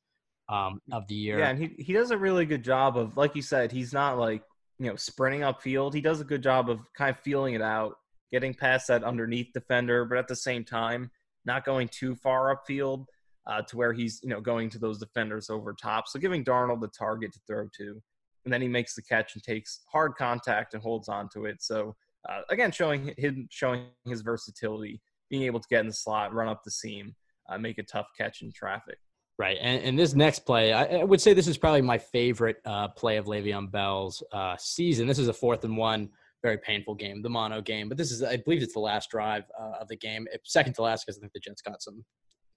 um, 0.50 0.81
of 0.91 1.07
the 1.07 1.15
year. 1.15 1.39
Yeah, 1.39 1.50
and 1.50 1.60
he, 1.60 1.69
he 1.77 1.93
does 1.93 2.12
a 2.12 2.17
really 2.17 2.45
good 2.45 2.63
job 2.63 2.98
of, 2.98 3.17
like 3.17 3.36
you 3.36 3.41
said, 3.43 3.71
he's 3.71 3.93
not 3.93 4.17
like, 4.17 4.41
you 4.79 4.88
know, 4.88 4.95
sprinting 4.95 5.41
upfield. 5.41 5.93
He 5.93 6.01
does 6.01 6.21
a 6.21 6.25
good 6.25 6.41
job 6.41 6.69
of 6.69 6.81
kind 6.98 7.12
of 7.12 7.19
feeling 7.19 7.53
it 7.53 7.62
out, 7.62 7.95
getting 8.31 8.53
past 8.53 8.88
that 8.88 9.03
underneath 9.03 9.53
defender, 9.53 10.05
but 10.05 10.17
at 10.17 10.27
the 10.27 10.36
same 10.36 10.65
time, 10.65 11.12
not 11.45 11.63
going 11.63 11.88
too 11.88 12.15
far 12.15 12.55
upfield 12.55 13.05
uh, 13.45 13.62
to 13.63 13.77
where 13.77 13.93
he's, 13.93 14.19
you 14.24 14.29
know, 14.29 14.41
going 14.41 14.69
to 14.71 14.79
those 14.79 14.98
defenders 14.98 15.50
over 15.50 15.74
top. 15.74 16.07
So 16.07 16.19
giving 16.19 16.43
Darnold 16.43 16.81
the 16.81 16.88
target 16.88 17.31
to 17.33 17.39
throw 17.48 17.67
to 17.77 18.01
and 18.45 18.53
then 18.53 18.62
he 18.62 18.67
makes 18.67 18.95
the 18.95 19.01
catch 19.01 19.36
and 19.36 19.43
takes 19.43 19.81
hard 19.91 20.15
contact 20.15 20.74
and 20.74 20.81
holds 20.81 21.10
on 21.10 21.29
to 21.29 21.45
it. 21.45 21.62
So 21.62 21.95
uh, 22.29 22.41
again, 22.50 22.71
showing 22.71 23.13
him 23.17 23.48
showing 23.50 23.86
his 24.05 24.21
versatility, 24.21 25.01
being 25.29 25.43
able 25.43 25.59
to 25.59 25.68
get 25.70 25.81
in 25.81 25.87
the 25.87 25.94
slot, 25.94 26.33
run 26.33 26.48
up 26.48 26.63
the 26.63 26.72
seam, 26.72 27.16
uh, 27.50 27.57
make 27.57 27.77
a 27.77 27.83
tough 27.83 28.07
catch 28.18 28.42
in 28.42 28.51
traffic. 28.51 28.98
Right, 29.37 29.57
and, 29.59 29.83
and 29.83 29.98
this 29.98 30.13
next 30.13 30.39
play, 30.39 30.72
I, 30.72 30.83
I, 31.00 31.03
would 31.03 31.20
say 31.20 31.33
this 31.33 31.48
is 31.48 31.57
probably 31.57 31.81
my 31.81 31.98
favorite 31.98 32.57
uh, 32.63 32.89
play 32.89 33.18
of 33.18 33.25
Le'Veon 33.25 33.72
Bell's 33.72 34.22
uh, 34.31 34.55
season. 34.59 35.07
This 35.07 35.18
is 35.18 35.29
a 35.29 35.33
fourth 35.33 35.63
and 35.63 35.75
one, 35.75 36.09
very 36.44 36.59
painful 36.59 36.94
game, 36.94 37.24
the 37.24 37.29
mono 37.29 37.59
game. 37.59 37.89
But 37.89 37.98
this 37.98 38.11
is, 38.11 38.22
I 38.22 38.37
believe, 38.37 38.61
it's 38.61 38.74
the 38.74 38.79
last 38.79 39.09
drive 39.09 39.46
uh, 39.59 39.79
of 39.81 39.87
the 39.87 39.96
game, 39.96 40.27
second 40.44 40.74
to 40.74 40.83
last 40.83 41.05
because 41.05 41.18
I 41.18 41.22
think 41.22 41.33
the 41.33 41.39
Jets 41.39 41.63
got 41.63 41.81
some 41.81 42.05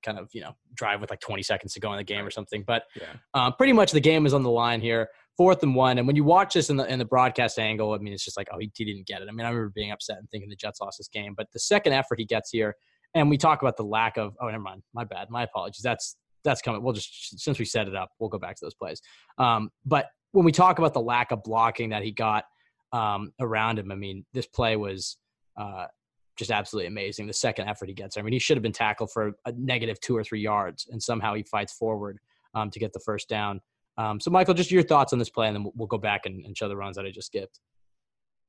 kind 0.04 0.18
of 0.18 0.28
you 0.32 0.42
know 0.42 0.54
drive 0.74 1.00
with 1.00 1.10
like 1.10 1.20
20 1.20 1.42
seconds 1.42 1.72
to 1.74 1.80
go 1.80 1.92
in 1.92 1.96
the 1.96 2.04
game 2.04 2.24
or 2.24 2.30
something. 2.30 2.62
But 2.66 2.84
yeah. 2.94 3.04
uh, 3.32 3.50
pretty 3.50 3.72
much 3.72 3.92
the 3.92 4.00
game 4.00 4.26
is 4.26 4.34
on 4.34 4.42
the 4.42 4.50
line 4.50 4.80
here 4.80 5.08
fourth 5.36 5.62
and 5.62 5.74
one. 5.74 5.98
And 5.98 6.06
when 6.06 6.16
you 6.16 6.24
watch 6.24 6.54
this 6.54 6.70
in 6.70 6.76
the 6.76 6.90
in 6.90 6.98
the 6.98 7.04
broadcast 7.04 7.58
angle, 7.58 7.92
I 7.92 7.98
mean, 7.98 8.12
it's 8.12 8.24
just 8.24 8.36
like, 8.36 8.48
oh, 8.52 8.58
he, 8.58 8.70
he 8.74 8.84
didn't 8.84 9.06
get 9.06 9.22
it. 9.22 9.28
I 9.28 9.32
mean, 9.32 9.46
I 9.46 9.50
remember 9.50 9.72
being 9.74 9.90
upset 9.90 10.18
and 10.18 10.28
thinking 10.30 10.48
the 10.48 10.56
Jets 10.56 10.80
lost 10.80 10.98
this 10.98 11.08
game. 11.08 11.34
But 11.36 11.48
the 11.52 11.58
second 11.58 11.92
effort 11.92 12.18
he 12.18 12.24
gets 12.24 12.50
here, 12.50 12.76
and 13.14 13.30
we 13.30 13.36
talk 13.36 13.62
about 13.62 13.76
the 13.76 13.84
lack 13.84 14.16
of. 14.16 14.34
Oh, 14.40 14.46
never 14.46 14.62
mind. 14.62 14.82
My 14.92 15.04
bad. 15.04 15.30
My 15.30 15.42
apologies. 15.44 15.82
That's 15.82 16.16
that's 16.44 16.60
coming. 16.60 16.82
We'll 16.82 16.94
just 16.94 17.38
since 17.40 17.58
we 17.58 17.64
set 17.64 17.88
it 17.88 17.96
up, 17.96 18.10
we'll 18.18 18.30
go 18.30 18.38
back 18.38 18.56
to 18.56 18.64
those 18.64 18.74
plays. 18.74 19.00
Um, 19.38 19.70
but 19.84 20.06
when 20.32 20.44
we 20.44 20.52
talk 20.52 20.78
about 20.78 20.94
the 20.94 21.00
lack 21.00 21.30
of 21.30 21.42
blocking 21.42 21.90
that 21.90 22.02
he 22.02 22.10
got 22.10 22.44
um, 22.92 23.32
around 23.40 23.78
him, 23.78 23.90
I 23.90 23.96
mean, 23.96 24.24
this 24.32 24.46
play 24.46 24.76
was. 24.76 25.16
Uh, 25.56 25.86
just 26.37 26.51
absolutely 26.51 26.88
amazing. 26.88 27.27
The 27.27 27.33
second 27.33 27.68
effort 27.68 27.88
he 27.88 27.94
gets, 27.94 28.16
I 28.16 28.23
mean, 28.23 28.33
he 28.33 28.38
should 28.38 28.57
have 28.57 28.62
been 28.62 28.73
tackled 28.73 29.11
for 29.12 29.33
a 29.44 29.53
negative 29.53 30.01
two 30.01 30.16
or 30.16 30.25
three 30.25 30.40
yards, 30.40 30.88
and 30.90 31.03
somehow 31.03 31.35
he 31.35 31.42
fights 31.42 31.73
forward 31.73 32.18
um, 32.55 32.70
to 32.70 32.79
get 32.79 32.92
the 32.92 33.01
first 33.01 33.29
down. 33.29 33.61
Um, 33.97 34.20
so, 34.20 34.31
Michael, 34.31 34.55
just 34.55 34.70
your 34.70 34.83
thoughts 34.83 35.12
on 35.12 35.18
this 35.18 35.31
play, 35.31 35.47
and 35.47 35.57
then 35.57 35.70
we'll, 35.75 35.87
go 35.87 35.99
back 35.99 36.27
and, 36.27 36.44
and 36.44 36.57
show 36.57 36.68
the 36.68 36.77
runs 36.77 36.97
that 36.97 37.07
I 37.07 37.11
just 37.11 37.29
skipped. 37.29 37.61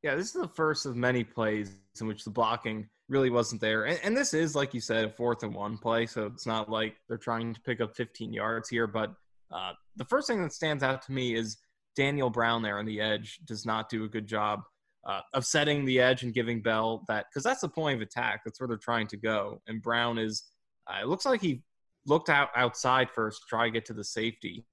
Yeah, 0.02 0.16
this 0.16 0.28
is 0.28 0.34
the 0.34 0.48
first 0.48 0.86
of 0.86 0.96
many 0.96 1.24
plays 1.24 1.76
in 2.00 2.08
which 2.08 2.24
the 2.24 2.30
blocking 2.30 2.88
really 3.10 3.30
wasn't 3.30 3.62
there. 3.62 3.86
And, 3.86 4.00
and, 4.04 4.18
this 4.18 4.34
is, 4.34 4.56
like 4.56 4.74
you 4.74 4.80
said, 4.80 5.06
a 5.06 5.10
fourth 5.10 5.44
and 5.44 5.54
one 5.54 5.78
play. 5.78 6.06
So 6.06 6.26
it's 6.26 6.46
not 6.46 6.70
like 6.70 6.96
they're 7.08 7.18
trying 7.18 7.54
to 7.54 7.62
pick 7.62 7.82
up 7.82 7.96
15 7.96 8.34
yards 8.34 8.70
here. 8.70 8.88
But 8.88 9.14
uh, 9.52 9.74
the 9.96 10.06
first 10.06 10.28
thing 10.28 10.42
that 10.42 10.54
stands 10.54 10.84
out 10.84 11.02
to 11.04 11.12
me 11.12 11.36
is 11.36 11.58
Daniel 11.96 12.30
Brown 12.30 12.62
there 12.62 12.80
on 12.80 12.86
the 12.86 13.00
edge 13.00 13.40
does 13.46 13.66
not 13.66 13.90
do 13.90 14.04
a 14.04 14.10
good 14.10 14.28
job 14.28 14.62
uh, 15.06 15.22
of 15.34 15.46
setting 15.46 15.86
the 15.86 16.00
edge 16.00 16.24
and 16.24 16.34
giving 16.34 16.62
Bell 16.62 17.04
that, 17.08 17.28
because 17.30 17.44
that's 17.44 17.62
the 17.62 17.70
point 17.70 17.96
of 17.96 18.02
attack. 18.02 18.42
That's 18.44 18.60
where 18.60 18.68
they're 18.68 18.78
trying 18.78 19.08
to 19.08 19.18
go. 19.18 19.62
And 19.68 19.82
Brown 19.82 20.18
is, 20.18 20.44
uh, 20.88 21.02
it 21.02 21.08
looks 21.08 21.26
like 21.26 21.42
he 21.42 21.62
looked 22.06 22.30
out 22.30 22.50
outside 22.56 23.10
first, 23.10 23.44
try 23.48 23.66
to 23.66 23.72
get 23.72 23.86
to 23.86 23.94
the 23.94 24.04
safety. 24.04 24.66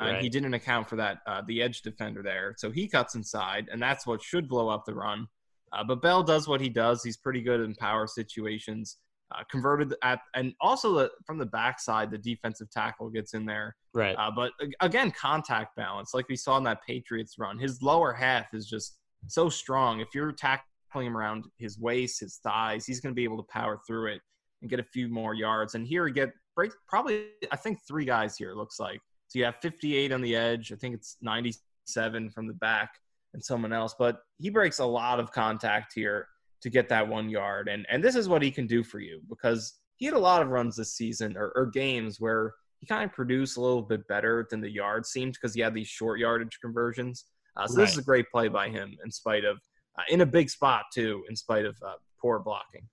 Uh, 0.00 0.04
right. 0.06 0.22
he 0.22 0.28
didn't 0.28 0.54
account 0.54 0.88
for 0.88 0.96
that, 0.96 1.18
uh, 1.26 1.42
the 1.46 1.62
edge 1.62 1.82
defender 1.82 2.22
there. 2.22 2.54
So 2.58 2.70
he 2.70 2.88
cuts 2.88 3.14
inside, 3.14 3.68
and 3.70 3.80
that's 3.80 4.06
what 4.06 4.22
should 4.22 4.48
blow 4.48 4.68
up 4.68 4.84
the 4.84 4.94
run. 4.94 5.28
Uh, 5.72 5.84
but 5.84 6.02
Bell 6.02 6.22
does 6.22 6.48
what 6.48 6.60
he 6.60 6.68
does. 6.68 7.02
He's 7.02 7.16
pretty 7.16 7.42
good 7.42 7.60
in 7.60 7.74
power 7.74 8.06
situations. 8.06 8.96
Uh, 9.34 9.42
converted 9.50 9.94
at, 10.02 10.20
and 10.34 10.52
also 10.60 10.94
the, 10.94 11.10
from 11.26 11.38
the 11.38 11.46
backside, 11.46 12.10
the 12.10 12.18
defensive 12.18 12.70
tackle 12.70 13.08
gets 13.08 13.34
in 13.34 13.46
there. 13.46 13.74
Right. 13.92 14.14
Uh, 14.16 14.30
but 14.30 14.52
again, 14.80 15.10
contact 15.10 15.74
balance, 15.76 16.12
like 16.12 16.28
we 16.28 16.36
saw 16.36 16.56
in 16.58 16.64
that 16.64 16.84
Patriots 16.86 17.36
run, 17.38 17.58
his 17.58 17.82
lower 17.82 18.12
half 18.12 18.52
is 18.52 18.66
just 18.66 18.98
so 19.26 19.48
strong. 19.48 20.00
If 20.00 20.08
you're 20.14 20.32
tackling 20.32 21.06
him 21.06 21.16
around 21.16 21.44
his 21.58 21.78
waist, 21.78 22.20
his 22.20 22.40
thighs, 22.42 22.86
he's 22.86 23.00
going 23.00 23.12
to 23.12 23.16
be 23.16 23.24
able 23.24 23.38
to 23.38 23.52
power 23.52 23.80
through 23.86 24.12
it 24.12 24.20
and 24.62 24.70
get 24.70 24.80
a 24.80 24.84
few 24.84 25.08
more 25.08 25.34
yards. 25.34 25.74
And 25.74 25.86
here 25.86 26.06
he 26.06 26.12
get 26.12 26.32
break 26.54 26.72
probably 26.88 27.26
I 27.50 27.56
think 27.56 27.78
three 27.86 28.04
guys 28.04 28.36
here. 28.36 28.54
Looks 28.54 28.78
like 28.78 29.00
so 29.28 29.38
you 29.38 29.44
have 29.44 29.56
58 29.60 30.12
on 30.12 30.20
the 30.20 30.36
edge. 30.36 30.72
I 30.72 30.76
think 30.76 30.94
it's 30.94 31.16
97 31.22 32.30
from 32.30 32.46
the 32.46 32.54
back 32.54 32.94
and 33.32 33.44
someone 33.44 33.72
else. 33.72 33.94
But 33.98 34.20
he 34.38 34.50
breaks 34.50 34.78
a 34.78 34.84
lot 34.84 35.20
of 35.20 35.32
contact 35.32 35.92
here 35.94 36.28
to 36.62 36.70
get 36.70 36.88
that 36.88 37.06
one 37.06 37.28
yard. 37.28 37.68
And 37.68 37.86
and 37.90 38.02
this 38.02 38.16
is 38.16 38.28
what 38.28 38.42
he 38.42 38.50
can 38.50 38.66
do 38.66 38.82
for 38.82 39.00
you 39.00 39.20
because 39.28 39.74
he 39.96 40.06
had 40.06 40.14
a 40.14 40.18
lot 40.18 40.42
of 40.42 40.48
runs 40.48 40.76
this 40.76 40.94
season 40.94 41.36
or, 41.36 41.52
or 41.54 41.66
games 41.66 42.20
where 42.20 42.54
he 42.80 42.86
kind 42.86 43.04
of 43.04 43.12
produced 43.12 43.56
a 43.56 43.60
little 43.60 43.82
bit 43.82 44.06
better 44.08 44.46
than 44.50 44.60
the 44.60 44.70
yard 44.70 45.06
seemed 45.06 45.34
because 45.34 45.54
he 45.54 45.60
had 45.60 45.74
these 45.74 45.88
short 45.88 46.18
yardage 46.18 46.58
conversions. 46.60 47.26
Uh, 47.56 47.66
so 47.66 47.76
right. 47.76 47.82
this 47.82 47.92
is 47.92 47.98
a 47.98 48.02
great 48.02 48.28
play 48.30 48.48
by 48.48 48.68
him 48.68 48.96
in 49.04 49.10
spite 49.10 49.44
of 49.44 49.58
uh, 49.98 50.02
in 50.08 50.22
a 50.22 50.26
big 50.26 50.50
spot 50.50 50.84
too, 50.92 51.24
in 51.28 51.36
spite 51.36 51.64
of 51.64 51.76
uh, 51.86 51.94
poor 52.20 52.38
blocking. 52.38 52.88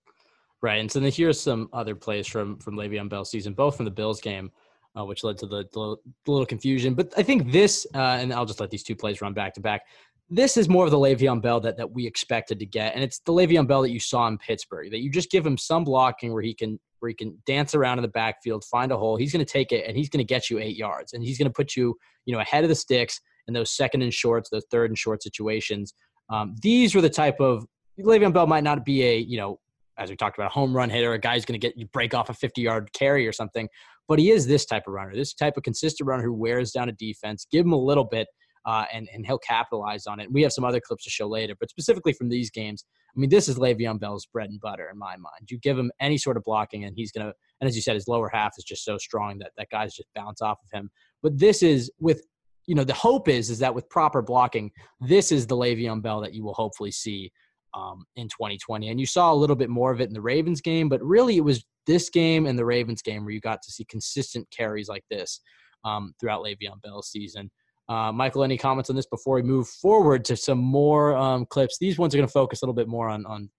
Right, 0.62 0.80
and 0.80 0.92
so 0.92 1.00
then 1.00 1.12
here's 1.12 1.42
some 1.42 1.70
other 1.74 1.96
plays 1.96 2.28
from 2.28 2.58
from 2.60 2.76
Le'Veon 2.76 3.10
Bell 3.10 3.26
season, 3.26 3.54
both 3.54 3.76
from 3.76 3.86
the 3.86 3.92
Bills 3.92 4.22
game 4.22 4.52
uh, 4.98 5.06
which 5.06 5.24
led 5.24 5.38
to 5.40 5.48
the, 5.48 5.66
the, 5.74 5.96
little 6.28 6.46
confusion. 6.46 6.94
But 6.94 7.14
I 7.18 7.24
think 7.24 7.52
this, 7.52 7.88
uh, 7.96 8.18
and 8.20 8.34
I'll 8.34 8.46
just 8.46 8.60
let 8.60 8.70
these 8.70 8.84
two 8.84 8.96
plays 8.96 9.22
run 9.22 9.34
back 9.34 9.54
to 9.56 9.62
back. 9.62 9.84
This 10.30 10.56
is 10.56 10.70
more 10.70 10.86
of 10.86 10.92
the 10.92 10.98
Le'Veon 10.98 11.42
Bell 11.42 11.60
that, 11.62 11.78
that 11.78 11.92
we 11.92 12.08
expected 12.08 12.60
to 12.60 12.66
get, 12.66 12.96
and 12.96 13.04
it's 13.04 13.20
the 13.20 13.34
Le'Veon 13.34 13.68
Bell 13.68 13.82
that 13.82 13.92
you 13.92 14.00
saw 14.00 14.28
in 14.28 14.38
Pittsburgh. 14.38 14.90
That 14.92 15.00
you 15.00 15.10
just 15.10 15.30
give 15.30 15.46
him 15.46 15.58
some 15.58 15.84
blocking 15.84 16.32
where 16.34 16.42
he 16.42 16.54
can 16.54 16.80
where 17.00 17.10
he 17.10 17.16
can 17.16 17.38
dance 17.46 17.74
around 17.74 17.98
in 17.98 18.04
the 18.04 18.08
backfield, 18.10 18.64
find 18.66 18.92
a 18.92 18.98
hole. 18.98 19.18
He's 19.18 19.34
going 19.34 19.44
to 19.44 19.52
take 19.52 19.72
it, 19.72 19.86
and 19.88 19.98
he's 19.98 20.08
going 20.08 20.20
to 20.20 20.24
get 20.24 20.50
you 20.50 20.60
eight 20.60 20.78
yards, 20.78 21.14
and 21.14 21.24
he's 21.24 21.38
going 21.38 21.50
to 21.50 21.54
put 21.54 21.76
you 21.76 21.98
you 22.26 22.34
know 22.34 22.40
ahead 22.40 22.64
of 22.64 22.70
the 22.70 22.76
sticks 22.76 23.20
those 23.54 23.76
second 23.76 24.02
and 24.02 24.14
shorts, 24.14 24.50
those 24.50 24.66
third 24.72 24.90
and 24.90 24.98
short 24.98 25.24
situations. 25.24 25.94
Um, 26.30 26.56
these 26.62 26.96
were 26.96 27.02
the 27.02 27.10
type 27.10 27.40
of 27.40 27.66
Le'Veon 28.00 28.34
Bell 28.34 28.48
might 28.48 28.64
not 28.64 28.86
be 28.86 29.04
a 29.04 29.18
you 29.18 29.38
know 29.38 29.60
as 30.02 30.10
we 30.10 30.16
talked 30.16 30.38
about, 30.38 30.48
a 30.48 30.54
home 30.54 30.76
run 30.76 30.90
hitter, 30.90 31.14
a 31.14 31.20
guy's 31.20 31.46
going 31.46 31.60
to 31.60 31.66
get 31.68 31.78
you 31.78 31.86
break 31.88 32.14
off 32.14 32.30
a 32.30 32.34
50 32.34 32.62
yard 32.62 32.92
carry 32.94 33.28
or 33.28 33.32
something. 33.32 33.70
But 34.08 34.20
he 34.20 34.32
is 34.32 34.48
this 34.48 34.66
type 34.66 34.84
of 34.88 34.94
runner, 34.94 35.16
this 35.16 35.34
type 35.34 35.58
of 35.58 35.64
consistent 35.64 36.08
runner 36.08 36.24
who 36.24 36.34
wears 36.34 36.72
down 36.72 36.90
a 36.90 36.94
defense. 36.94 37.48
Give 37.50 37.66
him 37.66 37.72
a 37.72 37.78
little 37.78 38.04
bit, 38.04 38.28
uh, 38.66 38.86
and 38.92 39.08
and 39.14 39.26
he'll 39.26 39.38
capitalize 39.38 40.08
on 40.08 40.20
it. 40.20 40.32
We 40.32 40.42
have 40.42 40.52
some 40.52 40.66
other 40.66 40.82
clips 40.82 41.04
to 41.06 41.10
show 41.10 41.28
later, 41.28 41.54
but 41.60 41.70
specifically 41.70 42.14
from 42.14 42.28
these 42.28 42.50
games, 42.50 42.84
I 43.16 43.20
mean, 43.20 43.30
this 43.30 43.48
is 43.48 43.58
Le'Veon 43.58 44.00
Bell's 44.00 44.26
bread 44.26 44.50
and 44.50 44.60
butter 44.60 44.90
in 44.92 44.98
my 44.98 45.16
mind. 45.16 45.50
You 45.50 45.60
give 45.60 45.78
him 45.78 45.92
any 46.00 46.18
sort 46.18 46.36
of 46.36 46.44
blocking, 46.44 46.84
and 46.84 46.94
he's 46.96 47.12
gonna. 47.12 47.32
And 47.62 47.70
as 47.70 47.76
you 47.76 47.82
said, 47.82 47.94
his 47.94 48.08
lower 48.08 48.30
half 48.34 48.54
is 48.58 48.64
just 48.64 48.84
so 48.84 48.98
strong 48.98 49.38
that 49.40 49.52
that 49.58 49.70
guys 49.72 49.96
just 49.96 50.10
bounce 50.16 50.42
off 50.42 50.58
of 50.64 50.78
him. 50.78 50.90
But 51.22 51.38
this 51.38 51.62
is 51.64 51.92
with 52.00 52.24
you 52.68 52.76
know 52.76 52.84
the 52.84 52.94
hope 52.94 53.28
is 53.28 53.50
is 53.50 53.60
that 53.60 53.74
with 53.74 53.90
proper 53.90 54.22
blocking, 54.22 54.72
this 55.00 55.32
is 55.32 55.48
the 55.48 55.56
Le'Veon 55.56 56.02
Bell 56.02 56.22
that 56.22 56.34
you 56.34 56.44
will 56.44 56.54
hopefully 56.54 56.92
see 56.92 57.32
um, 57.74 58.06
in 58.16 58.28
2020. 58.28 58.90
And 58.90 59.00
you 59.00 59.06
saw 59.06 59.32
a 59.32 59.36
little 59.36 59.56
bit 59.56 59.70
more 59.70 59.92
of 59.92 60.02
it 60.02 60.08
in 60.08 60.14
the 60.14 60.22
Ravens 60.22 60.62
game, 60.62 60.90
but 60.90 61.02
really 61.02 61.38
it 61.38 61.44
was 61.44 61.66
this 61.88 62.10
game 62.10 62.46
and 62.46 62.58
the 62.58 62.66
Ravens 62.66 63.02
game 63.02 63.24
where 63.24 63.34
you 63.34 63.40
got 63.40 63.62
to 63.64 63.72
see 63.72 63.86
consistent 63.86 64.48
carries 64.52 64.88
like 64.88 65.04
this 65.10 65.42
um, 65.84 66.14
throughout 66.20 66.44
Le'Veon 66.44 66.82
Bell's 66.84 67.10
season. 67.10 67.50
Uh, 67.90 68.12
Michael, 68.12 68.44
any 68.44 68.58
comments 68.58 68.90
on 68.90 68.96
this 68.96 69.08
before 69.08 69.36
we 69.36 69.42
move 69.42 69.68
forward 69.68 70.24
to 70.26 70.38
some 70.38 70.60
more 70.60 71.16
um, 71.18 71.46
clips? 71.46 71.78
These 71.80 71.98
ones 71.98 72.14
are 72.14 72.18
going 72.18 72.28
to 72.28 72.32
focus 72.32 72.62
a 72.62 72.66
little 72.66 72.76
bit 72.76 72.88
more 72.88 73.10
on 73.10 73.26
on 73.26 73.50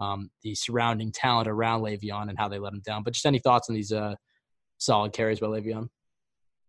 um, 0.00 0.30
the 0.42 0.54
surrounding 0.54 1.10
talent 1.10 1.48
around 1.48 1.80
Le'Veon 1.80 2.28
and 2.28 2.38
how 2.38 2.48
they 2.48 2.58
let 2.58 2.72
him 2.72 2.82
down. 2.84 3.02
But 3.02 3.14
just 3.14 3.26
any 3.26 3.38
thoughts 3.38 3.68
on 3.68 3.74
these 3.74 3.92
uh, 3.92 4.14
solid 4.78 5.12
carries 5.12 5.40
by 5.40 5.46
Le'Veon? 5.46 5.88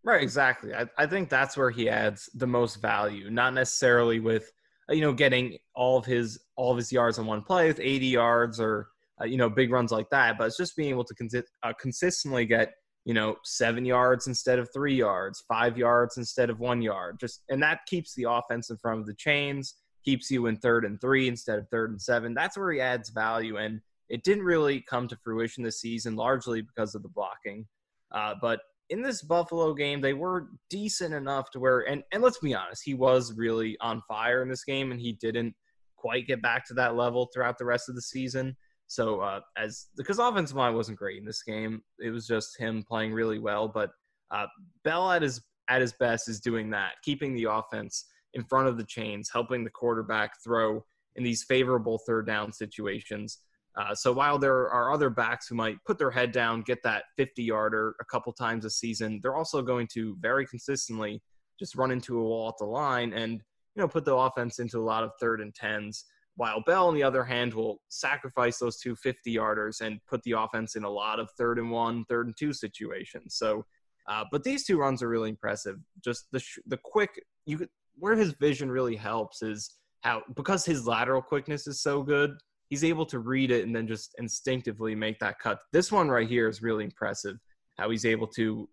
Right, 0.03 0.23
exactly. 0.23 0.73
I, 0.73 0.85
I 0.97 1.05
think 1.05 1.29
that's 1.29 1.57
where 1.57 1.69
he 1.69 1.89
adds 1.89 2.29
the 2.33 2.47
most 2.47 2.81
value, 2.81 3.29
not 3.29 3.53
necessarily 3.53 4.19
with 4.19 4.51
uh, 4.89 4.93
you 4.93 5.01
know 5.01 5.13
getting 5.13 5.57
all 5.75 5.97
of 5.97 6.05
his 6.05 6.39
all 6.55 6.71
of 6.71 6.77
his 6.77 6.91
yards 6.91 7.17
in 7.17 7.25
one 7.25 7.41
play 7.41 7.67
with 7.67 7.79
80 7.79 8.05
yards 8.05 8.59
or 8.59 8.87
uh, 9.21 9.25
you 9.25 9.37
know 9.37 9.49
big 9.49 9.71
runs 9.71 9.91
like 9.91 10.09
that, 10.09 10.37
but 10.37 10.47
it's 10.47 10.57
just 10.57 10.77
being 10.77 10.89
able 10.89 11.03
to 11.03 11.13
consi- 11.15 11.43
uh, 11.63 11.73
consistently 11.79 12.45
get 12.45 12.73
you 13.03 13.13
know 13.13 13.35
seven 13.43 13.83
yards 13.85 14.27
instead 14.27 14.57
of 14.57 14.69
three 14.73 14.95
yards, 14.95 15.43
five 15.47 15.77
yards 15.77 16.17
instead 16.17 16.49
of 16.49 16.59
one 16.59 16.81
yard, 16.81 17.19
just 17.19 17.43
and 17.49 17.61
that 17.61 17.79
keeps 17.85 18.15
the 18.15 18.25
offense 18.29 18.69
in 18.69 18.77
front 18.77 19.01
of 19.01 19.05
the 19.05 19.15
chains, 19.15 19.75
keeps 20.05 20.31
you 20.31 20.45
in 20.45 20.55
third 20.55 20.85
and 20.85 21.01
three 21.01 21.27
instead 21.27 21.59
of 21.59 21.67
third 21.69 21.91
and 21.91 22.01
seven. 22.01 22.33
That's 22.33 22.57
where 22.57 22.71
he 22.71 22.79
adds 22.79 23.09
value, 23.09 23.57
and 23.57 23.81
it 24.07 24.23
didn't 24.23 24.43
really 24.43 24.81
come 24.89 25.09
to 25.09 25.17
fruition 25.17 25.63
this 25.63 25.81
season, 25.81 26.15
largely 26.15 26.61
because 26.61 26.95
of 26.95 27.03
the 27.03 27.09
blocking. 27.09 27.67
Uh, 28.11 28.35
but 28.41 28.61
in 28.89 29.01
this 29.01 29.21
Buffalo 29.21 29.73
game, 29.73 30.01
they 30.01 30.13
were 30.13 30.49
decent 30.69 31.13
enough 31.13 31.51
to 31.51 31.59
where, 31.59 31.81
and, 31.81 32.03
and 32.11 32.23
let's 32.23 32.39
be 32.39 32.55
honest, 32.55 32.81
he 32.83 32.93
was 32.93 33.33
really 33.33 33.77
on 33.81 34.01
fire 34.07 34.41
in 34.41 34.49
this 34.49 34.63
game, 34.63 34.91
and 34.91 34.99
he 34.99 35.13
didn't 35.13 35.53
quite 35.95 36.27
get 36.27 36.41
back 36.41 36.65
to 36.67 36.73
that 36.75 36.95
level 36.95 37.29
throughout 37.33 37.57
the 37.57 37.65
rest 37.65 37.89
of 37.89 37.95
the 37.95 38.01
season. 38.01 38.55
So, 38.87 39.19
uh, 39.19 39.41
as 39.55 39.87
because 39.95 40.17
offensive 40.17 40.57
line 40.57 40.73
wasn't 40.73 40.97
great 40.97 41.19
in 41.19 41.25
this 41.25 41.43
game, 41.43 41.83
it 41.99 42.09
was 42.09 42.25
just 42.25 42.57
him 42.57 42.83
playing 42.87 43.13
really 43.13 43.37
well. 43.37 43.67
But 43.67 43.91
uh, 44.31 44.47
Bell 44.83 45.11
at 45.11 45.21
his 45.21 45.41
at 45.69 45.81
his 45.81 45.93
best 45.93 46.27
is 46.27 46.39
doing 46.39 46.71
that, 46.71 46.93
keeping 47.03 47.35
the 47.35 47.43
offense 47.51 48.05
in 48.33 48.43
front 48.43 48.67
of 48.67 48.77
the 48.77 48.85
chains, 48.85 49.29
helping 49.31 49.63
the 49.63 49.69
quarterback 49.69 50.31
throw 50.43 50.83
in 51.15 51.23
these 51.23 51.43
favorable 51.43 51.99
third 52.07 52.25
down 52.25 52.51
situations. 52.51 53.39
Uh, 53.79 53.95
so 53.95 54.11
while 54.11 54.37
there 54.37 54.69
are 54.69 54.91
other 54.91 55.09
backs 55.09 55.47
who 55.47 55.55
might 55.55 55.77
put 55.85 55.97
their 55.97 56.11
head 56.11 56.33
down, 56.33 56.61
get 56.61 56.83
that 56.83 57.05
50 57.15 57.43
yarder 57.43 57.95
a 58.01 58.05
couple 58.05 58.33
times 58.33 58.65
a 58.65 58.69
season, 58.69 59.21
they're 59.23 59.37
also 59.37 59.61
going 59.61 59.87
to 59.93 60.17
very 60.19 60.45
consistently 60.45 61.21
just 61.57 61.75
run 61.75 61.89
into 61.89 62.19
a 62.19 62.21
wall 62.21 62.49
at 62.49 62.57
the 62.57 62.65
line 62.65 63.13
and 63.13 63.41
you 63.75 63.81
know 63.81 63.87
put 63.87 64.03
the 64.03 64.13
offense 64.15 64.59
into 64.59 64.79
a 64.79 64.83
lot 64.83 65.03
of 65.03 65.11
third 65.19 65.39
and 65.39 65.55
tens. 65.55 66.03
While 66.35 66.61
Bell, 66.65 66.87
on 66.87 66.93
the 66.93 67.03
other 67.03 67.23
hand, 67.23 67.53
will 67.53 67.81
sacrifice 67.87 68.57
those 68.57 68.79
two 68.79 68.95
50 68.97 69.33
yarders 69.33 69.79
and 69.79 69.99
put 70.07 70.23
the 70.23 70.33
offense 70.33 70.75
in 70.75 70.83
a 70.83 70.89
lot 70.89 71.19
of 71.19 71.29
third 71.37 71.57
and 71.57 71.71
one, 71.71 72.03
third 72.09 72.27
and 72.27 72.35
two 72.37 72.51
situations. 72.51 73.35
So, 73.35 73.65
uh, 74.09 74.25
but 74.31 74.43
these 74.43 74.65
two 74.65 74.77
runs 74.77 75.01
are 75.01 75.09
really 75.09 75.29
impressive. 75.29 75.77
Just 76.03 76.25
the 76.33 76.39
sh- 76.39 76.59
the 76.67 76.79
quick 76.83 77.21
you 77.45 77.65
where 77.95 78.15
his 78.15 78.33
vision 78.33 78.69
really 78.69 78.97
helps 78.97 79.41
is 79.41 79.75
how 80.01 80.23
because 80.35 80.65
his 80.65 80.85
lateral 80.85 81.21
quickness 81.21 81.65
is 81.65 81.81
so 81.81 82.03
good 82.03 82.31
he's 82.69 82.83
able 82.83 83.05
to 83.07 83.19
read 83.19 83.51
it 83.51 83.65
and 83.65 83.75
then 83.75 83.87
just 83.87 84.15
instinctively 84.19 84.95
make 84.95 85.19
that 85.19 85.39
cut. 85.39 85.59
This 85.73 85.91
one 85.91 86.09
right 86.09 86.27
here 86.27 86.47
is 86.47 86.61
really 86.61 86.83
impressive. 86.83 87.37
How 87.77 87.89
he's 87.89 88.05
able 88.05 88.27
to. 88.27 88.69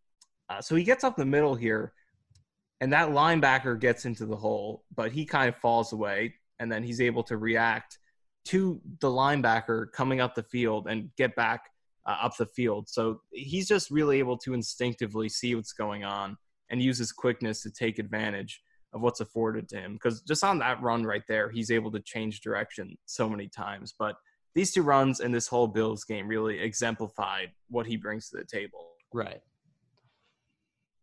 Uh, 0.48 0.60
so 0.60 0.76
he 0.76 0.84
gets 0.84 1.02
up 1.02 1.16
the 1.16 1.24
middle 1.24 1.54
here, 1.54 1.92
and 2.80 2.92
that 2.92 3.10
linebacker 3.10 3.80
gets 3.80 4.04
into 4.04 4.26
the 4.26 4.36
hole, 4.36 4.84
but 4.94 5.10
he 5.10 5.24
kind 5.24 5.48
of 5.48 5.56
falls 5.56 5.92
away, 5.92 6.34
and 6.60 6.70
then 6.70 6.82
he's 6.82 7.00
able 7.00 7.22
to 7.24 7.36
react 7.36 7.98
to 8.46 8.80
the 9.00 9.08
linebacker 9.08 9.90
coming 9.92 10.20
up 10.20 10.34
the 10.34 10.42
field 10.44 10.86
and 10.88 11.10
get 11.16 11.34
back 11.34 11.70
uh, 12.06 12.16
up 12.22 12.36
the 12.36 12.46
field. 12.46 12.88
So 12.88 13.20
he's 13.32 13.66
just 13.66 13.90
really 13.90 14.20
able 14.20 14.38
to 14.38 14.54
instinctively 14.54 15.28
see 15.28 15.54
what's 15.54 15.72
going 15.72 16.04
on 16.04 16.36
and 16.70 16.80
use 16.80 16.98
his 16.98 17.12
quickness 17.12 17.62
to 17.62 17.70
take 17.70 17.98
advantage 17.98 18.60
of 18.92 19.00
what's 19.00 19.20
afforded 19.20 19.68
to 19.68 19.76
him. 19.76 19.94
Because 19.94 20.22
just 20.22 20.44
on 20.44 20.58
that 20.60 20.80
run 20.82 21.04
right 21.04 21.24
there, 21.28 21.50
he's 21.50 21.70
able 21.70 21.90
to 21.92 22.00
change 22.00 22.40
direction 22.40 22.96
so 23.06 23.28
many 23.28 23.48
times. 23.48 23.94
But 23.98 24.16
these 24.54 24.72
two 24.72 24.82
runs 24.82 25.20
and 25.20 25.34
this 25.34 25.46
whole 25.46 25.66
Bills 25.66 26.04
game 26.04 26.28
really 26.28 26.58
exemplified 26.58 27.50
what 27.68 27.86
he 27.86 27.96
brings 27.96 28.30
to 28.30 28.38
the 28.38 28.44
table. 28.44 28.92
Right. 29.12 29.40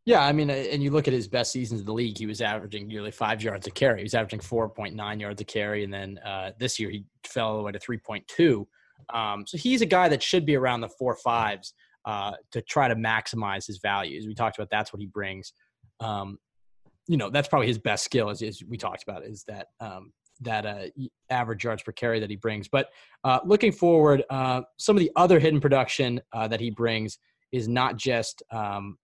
Yeah, 0.05 0.21
I 0.21 0.33
mean, 0.33 0.49
and 0.49 0.83
you 0.83 0.91
look 0.91 1.07
at 1.07 1.13
his 1.13 1.29
best 1.29 1.51
seasons 1.53 1.79
in 1.79 1.85
the 1.85 1.93
league, 1.93 2.17
he 2.17 2.25
was 2.25 2.41
averaging 2.41 2.87
nearly 2.87 3.11
five 3.11 3.41
yards 3.41 3.67
a 3.67 3.71
carry. 3.71 3.99
He 3.99 4.03
was 4.03 4.15
averaging 4.15 4.39
4.9 4.39 5.21
yards 5.21 5.41
a 5.41 5.45
carry. 5.45 5.85
And 5.85 5.93
then 5.93 6.17
uh, 6.25 6.51
this 6.59 6.77
year 6.77 6.89
he 6.89 7.05
fell 7.25 7.49
all 7.49 7.57
the 7.57 7.63
way 7.63 7.71
to 7.71 7.79
3.2. 7.79 8.65
Um, 9.13 9.45
so 9.47 9.57
he's 9.57 9.81
a 9.81 9.85
guy 9.85 10.09
that 10.09 10.21
should 10.21 10.45
be 10.45 10.55
around 10.55 10.81
the 10.81 10.89
four 10.89 11.15
fives 11.15 11.73
uh, 12.05 12.33
to 12.51 12.61
try 12.61 12.89
to 12.89 12.95
maximize 12.95 13.65
his 13.65 13.77
values. 13.77 14.27
We 14.27 14.33
talked 14.33 14.57
about 14.57 14.69
that's 14.69 14.91
what 14.91 14.99
he 14.99 15.07
brings. 15.07 15.53
Um, 16.01 16.37
you 17.07 17.17
know 17.17 17.29
that's 17.29 17.47
probably 17.47 17.67
his 17.67 17.77
best 17.77 18.03
skill 18.03 18.29
as, 18.29 18.41
as 18.41 18.61
we 18.67 18.77
talked 18.77 19.03
about 19.03 19.23
is 19.25 19.43
that 19.47 19.67
um, 19.79 20.11
that 20.41 20.65
uh, 20.65 20.85
average 21.29 21.63
yards 21.63 21.83
per 21.83 21.91
carry 21.91 22.19
that 22.19 22.29
he 22.29 22.35
brings. 22.35 22.67
But 22.67 22.89
uh, 23.23 23.39
looking 23.45 23.71
forward, 23.71 24.23
uh, 24.29 24.61
some 24.77 24.95
of 24.95 24.99
the 24.99 25.11
other 25.15 25.39
hidden 25.39 25.61
production 25.61 26.21
uh, 26.33 26.47
that 26.47 26.59
he 26.59 26.69
brings 26.69 27.19
is 27.51 27.67
not 27.67 27.97
just 27.97 28.41
um, 28.51 28.97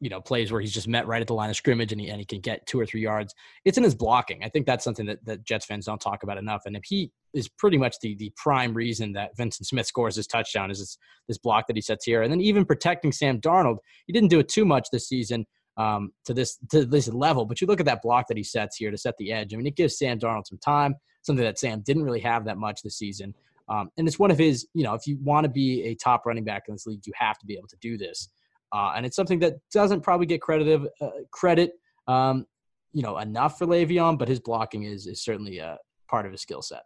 you 0.00 0.08
know 0.08 0.20
plays 0.20 0.50
where 0.50 0.60
he's 0.60 0.72
just 0.72 0.88
met 0.88 1.06
right 1.06 1.20
at 1.20 1.28
the 1.28 1.34
line 1.34 1.50
of 1.50 1.56
scrimmage 1.56 1.92
and 1.92 2.00
he, 2.00 2.08
and 2.08 2.18
he 2.18 2.24
can 2.24 2.40
get 2.40 2.66
two 2.66 2.78
or 2.78 2.86
three 2.86 3.00
yards. 3.00 3.34
It's 3.64 3.78
in 3.78 3.84
his 3.84 3.94
blocking. 3.94 4.42
I 4.42 4.48
think 4.48 4.66
that's 4.66 4.82
something 4.84 5.06
that, 5.06 5.24
that 5.24 5.44
Jets 5.44 5.66
fans 5.66 5.86
don't 5.86 6.00
talk 6.00 6.22
about 6.24 6.38
enough. 6.38 6.62
And 6.66 6.76
if 6.76 6.82
he 6.84 7.12
is 7.34 7.48
pretty 7.48 7.78
much 7.78 7.96
the 8.00 8.16
the 8.16 8.32
prime 8.36 8.74
reason 8.74 9.12
that 9.12 9.36
Vyncint 9.36 9.66
Smith 9.66 9.86
scores 9.86 10.16
his 10.16 10.26
touchdown 10.26 10.70
is 10.70 10.78
this, 10.78 10.98
this 11.28 11.38
block 11.38 11.66
that 11.66 11.76
he 11.76 11.82
sets 11.82 12.04
here, 12.04 12.22
and 12.22 12.32
then 12.32 12.40
even 12.40 12.64
protecting 12.64 13.12
Sam 13.12 13.40
Darnold. 13.40 13.78
He 14.06 14.12
didn't 14.12 14.30
do 14.30 14.40
it 14.40 14.48
too 14.48 14.64
much 14.64 14.88
this 14.92 15.08
season 15.08 15.46
um, 15.76 16.12
to 16.24 16.34
this 16.34 16.58
to 16.70 16.84
this 16.84 17.08
level. 17.08 17.44
But 17.44 17.60
you 17.60 17.66
look 17.66 17.80
at 17.80 17.86
that 17.86 18.02
block 18.02 18.28
that 18.28 18.36
he 18.36 18.42
sets 18.42 18.76
here 18.76 18.90
to 18.90 18.98
set 18.98 19.16
the 19.18 19.32
edge. 19.32 19.54
I 19.54 19.56
mean, 19.56 19.66
it 19.66 19.76
gives 19.76 19.98
Sam 19.98 20.18
Darnold 20.18 20.46
some 20.46 20.58
time, 20.58 20.94
something 21.22 21.44
that 21.44 21.58
Sam 21.58 21.80
didn't 21.80 22.04
really 22.04 22.20
have 22.20 22.44
that 22.44 22.58
much 22.58 22.82
this 22.82 22.98
season. 22.98 23.34
Um, 23.68 23.90
and 23.96 24.06
it's 24.06 24.18
one 24.18 24.30
of 24.30 24.38
his, 24.38 24.66
you 24.74 24.82
know, 24.82 24.94
if 24.94 25.06
you 25.06 25.18
want 25.22 25.44
to 25.44 25.48
be 25.48 25.84
a 25.84 25.94
top 25.94 26.26
running 26.26 26.44
back 26.44 26.64
in 26.68 26.74
this 26.74 26.86
league, 26.86 27.06
you 27.06 27.12
have 27.16 27.38
to 27.38 27.46
be 27.46 27.54
able 27.54 27.68
to 27.68 27.76
do 27.80 27.96
this. 27.96 28.28
Uh, 28.72 28.92
and 28.96 29.06
it's 29.06 29.16
something 29.16 29.38
that 29.38 29.54
doesn't 29.72 30.00
probably 30.00 30.26
get 30.26 30.40
credited 30.40 30.88
uh, 31.00 31.10
credit, 31.30 31.72
um, 32.08 32.46
you 32.92 33.02
know, 33.02 33.18
enough 33.18 33.58
for 33.58 33.66
Le'Veon, 33.66 34.18
but 34.18 34.28
his 34.28 34.40
blocking 34.40 34.84
is 34.84 35.06
is 35.06 35.22
certainly 35.22 35.58
a 35.58 35.78
part 36.08 36.26
of 36.26 36.32
his 36.32 36.40
skill 36.42 36.62
set. 36.62 36.82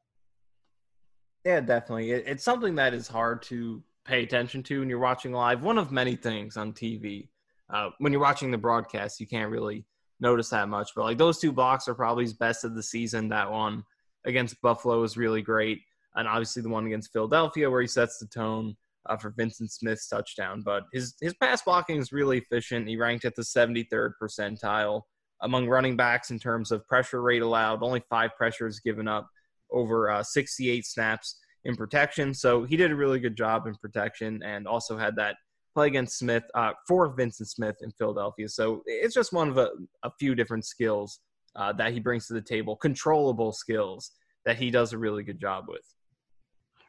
Yeah, 1.44 1.60
definitely. 1.60 2.10
It's 2.10 2.42
something 2.42 2.74
that 2.74 2.92
is 2.92 3.06
hard 3.06 3.42
to 3.42 3.82
pay 4.04 4.22
attention 4.24 4.62
to 4.64 4.80
when 4.80 4.88
you're 4.88 4.98
watching 4.98 5.32
live. 5.32 5.62
One 5.62 5.78
of 5.78 5.92
many 5.92 6.16
things 6.16 6.56
on 6.56 6.72
TV 6.72 7.28
uh, 7.72 7.90
when 7.98 8.12
you're 8.12 8.22
watching 8.22 8.50
the 8.50 8.58
broadcast, 8.58 9.20
you 9.20 9.26
can't 9.26 9.50
really 9.50 9.84
notice 10.20 10.50
that 10.50 10.68
much. 10.68 10.90
But 10.94 11.04
like 11.04 11.18
those 11.18 11.38
two 11.38 11.52
blocks 11.52 11.88
are 11.88 11.94
probably 11.94 12.24
his 12.24 12.34
best 12.34 12.64
of 12.64 12.74
the 12.74 12.82
season. 12.82 13.28
That 13.28 13.50
one 13.50 13.84
against 14.24 14.60
Buffalo 14.62 15.00
was 15.00 15.16
really 15.16 15.42
great, 15.42 15.80
and 16.14 16.28
obviously 16.28 16.62
the 16.62 16.68
one 16.68 16.86
against 16.86 17.12
Philadelphia 17.12 17.70
where 17.70 17.82
he 17.82 17.88
sets 17.88 18.18
the 18.18 18.26
tone 18.26 18.76
uh, 19.08 19.16
for 19.16 19.32
Vyncint 19.32 19.70
Smith's 19.70 20.08
touchdown. 20.08 20.62
But 20.64 20.84
his 20.92 21.14
his 21.20 21.34
pass 21.34 21.62
blocking 21.62 21.96
is 21.96 22.12
really 22.12 22.38
efficient. 22.38 22.88
He 22.88 22.96
ranked 22.96 23.24
at 23.24 23.34
the 23.34 23.42
73rd 23.42 24.12
percentile 24.20 25.02
among 25.42 25.68
running 25.68 25.96
backs 25.96 26.30
in 26.30 26.38
terms 26.38 26.70
of 26.72 26.86
pressure 26.86 27.22
rate 27.22 27.42
allowed. 27.42 27.82
Only 27.82 28.02
five 28.08 28.30
pressures 28.36 28.80
given 28.80 29.06
up 29.06 29.28
over 29.70 30.10
uh, 30.10 30.22
68 30.22 30.86
snaps 30.86 31.38
in 31.64 31.76
protection. 31.76 32.32
So 32.32 32.64
he 32.64 32.76
did 32.76 32.92
a 32.92 32.96
really 32.96 33.18
good 33.18 33.36
job 33.36 33.66
in 33.66 33.74
protection 33.74 34.42
and 34.44 34.66
also 34.66 34.96
had 34.96 35.16
that 35.16 35.36
play 35.76 35.88
against 35.88 36.18
Smith 36.18 36.44
uh, 36.54 36.72
for 36.88 37.14
Vyncint 37.14 37.48
Smith 37.48 37.76
in 37.82 37.90
Philadelphia. 37.90 38.48
So 38.48 38.82
it's 38.86 39.14
just 39.14 39.30
one 39.30 39.48
of 39.50 39.58
a, 39.58 39.68
a 40.02 40.10
few 40.18 40.34
different 40.34 40.64
skills 40.64 41.20
uh, 41.54 41.72
that 41.74 41.92
he 41.92 42.00
brings 42.00 42.26
to 42.28 42.32
the 42.32 42.40
table, 42.40 42.76
controllable 42.76 43.52
skills 43.52 44.12
that 44.46 44.56
he 44.56 44.70
does 44.70 44.94
a 44.94 44.98
really 44.98 45.22
good 45.22 45.38
job 45.38 45.66
with. 45.68 45.86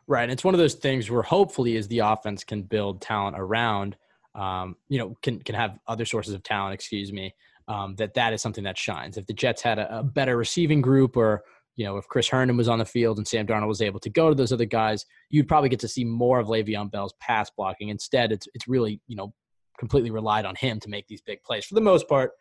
Right. 0.07 0.23
And 0.23 0.31
it's 0.31 0.45
one 0.45 0.53
of 0.53 0.59
those 0.59 0.75
things 0.75 1.11
where 1.11 1.21
hopefully 1.21 1.75
as 1.75 1.89
the 1.89 1.99
offense 1.99 2.45
can 2.45 2.61
build 2.61 3.01
talent 3.01 3.35
around, 3.37 3.97
um, 4.35 4.77
you 4.87 4.99
know, 4.99 5.17
can, 5.21 5.41
can 5.41 5.55
have 5.55 5.77
other 5.85 6.05
sources 6.05 6.33
of 6.33 6.41
talent, 6.43 6.73
excuse 6.73 7.11
me, 7.11 7.35
um, 7.67 7.93
that 7.95 8.13
that 8.13 8.31
is 8.31 8.41
something 8.41 8.63
that 8.63 8.77
shines. 8.77 9.17
If 9.17 9.25
the 9.25 9.33
Jets 9.33 9.61
had 9.61 9.79
a, 9.79 9.99
a 9.99 10.03
better 10.03 10.37
receiving 10.37 10.81
group 10.81 11.17
or, 11.17 11.43
you 11.77 11.85
know, 11.85 11.95
if 11.97 12.07
Chris 12.07 12.27
Herndon 12.27 12.57
was 12.57 12.67
on 12.67 12.79
the 12.79 12.85
field 12.85 13.19
and 13.19 13.27
Sam 13.27 13.45
Darnold 13.45 13.67
was 13.67 13.81
able 13.81 13.99
to 14.01 14.09
go 14.09 14.29
to 14.29 14.35
those 14.35 14.51
other 14.51 14.65
guys, 14.65 15.05
you'd 15.29 15.47
probably 15.47 15.69
get 15.69 15.79
to 15.81 15.87
see 15.87 16.03
more 16.03 16.39
of 16.39 16.47
Le'Veon 16.47 16.91
Bell's 16.91 17.13
pass 17.21 17.49
blocking. 17.55 17.89
Instead, 17.89 18.31
it's 18.31 18.47
it's 18.53 18.67
really 18.67 18.99
you 19.07 19.15
know 19.15 19.33
completely 19.79 20.09
relied 20.09 20.43
on 20.43 20.55
him 20.55 20.79
to 20.79 20.89
make 20.89 21.07
these 21.07 21.21
big 21.21 21.41
plays 21.43 21.65
for 21.65 21.75
the 21.75 21.81
most 21.81 22.09
part. 22.09 22.31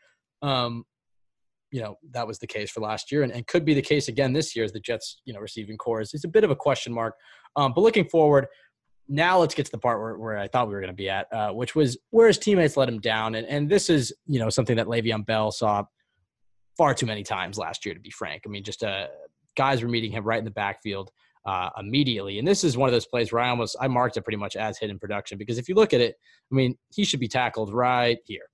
Um, 0.43 0.85
you 1.71 1.83
know 1.83 1.97
that 2.13 2.27
was 2.27 2.39
the 2.39 2.47
case 2.47 2.71
for 2.71 2.81
last 2.81 3.13
year 3.13 3.23
and, 3.23 3.33
and 3.33 3.47
could 3.47 3.65
be 3.65 3.75
the 3.75 3.83
case 3.83 4.09
again 4.09 4.33
this 4.33 4.57
year 4.57 4.65
as 4.65 4.73
the 4.73 4.81
Jets 4.81 5.21
you 5.25 5.35
know 5.35 5.41
receiving 5.41 5.77
corps 5.77 6.01
is, 6.01 6.15
is 6.15 6.25
a 6.25 6.29
bit 6.29 6.43
of 6.43 6.51
a 6.51 6.57
question 6.57 6.93
mark. 6.93 7.15
Um, 7.57 7.73
but 7.75 7.83
looking 7.83 8.09
forward, 8.09 8.47
now 9.09 9.39
let's 9.39 9.55
get 9.55 9.67
to 9.67 9.73
the 9.73 9.79
part 9.79 10.01
where, 10.01 10.17
where 10.17 10.39
I 10.39 10.49
thought 10.49 10.69
we 10.69 10.75
were 10.75 10.81
going 10.81 10.93
to 10.93 10.97
be 10.97 11.11
at, 11.11 11.31
uh, 11.33 11.51
which 11.53 11.75
was 11.75 11.99
where 12.11 12.27
his 12.27 12.39
teammates 12.39 12.77
let 12.77 12.89
him 12.89 13.01
down, 13.01 13.35
and 13.35 13.47
and 13.47 13.69
this 13.69 13.91
is 13.91 14.15
you 14.27 14.39
know 14.39 14.49
something 14.49 14.77
that 14.77 14.87
Le'Veon 14.87 15.27
Bell 15.27 15.51
saw 15.51 15.85
far 16.77 16.95
too 16.95 17.07
many 17.07 17.23
times 17.23 17.59
last 17.59 17.85
year, 17.85 17.95
to 17.95 18.01
be 18.01 18.11
frank. 18.11 18.43
I 18.45 18.49
mean, 18.49 18.63
just 18.63 18.83
uh, 18.83 19.07
guys 19.57 19.83
were 19.83 19.89
meeting 19.89 20.13
him 20.13 20.25
right 20.25 20.39
in 20.39 20.45
the 20.45 20.51
backfield 20.51 21.11
uh, 21.47 21.71
immediately. 21.79 22.39
And 22.39 22.47
this 22.47 22.65
is 22.65 22.77
one 22.77 22.89
of 22.89 22.93
those 22.93 23.07
plays 23.07 23.33
where 23.33 23.43
I 23.43 23.51
almost 23.51 23.77
I 23.81 23.89
marked 23.89 24.17
it 24.17 24.23
pretty 24.23 24.37
much 24.37 24.57
as 24.57 24.79
hidden 24.79 24.99
production 24.99 25.39
because 25.39 25.59
if 25.59 25.69
you 25.69 25.75
look 25.75 25.95
at 25.95 26.01
it, 26.01 26.17
I 26.51 26.55
mean, 26.55 26.77
he 26.93 27.05
should 27.05 27.21
be 27.21 27.29
tackled 27.29 27.73
right 27.73 28.19
here. 28.25 28.49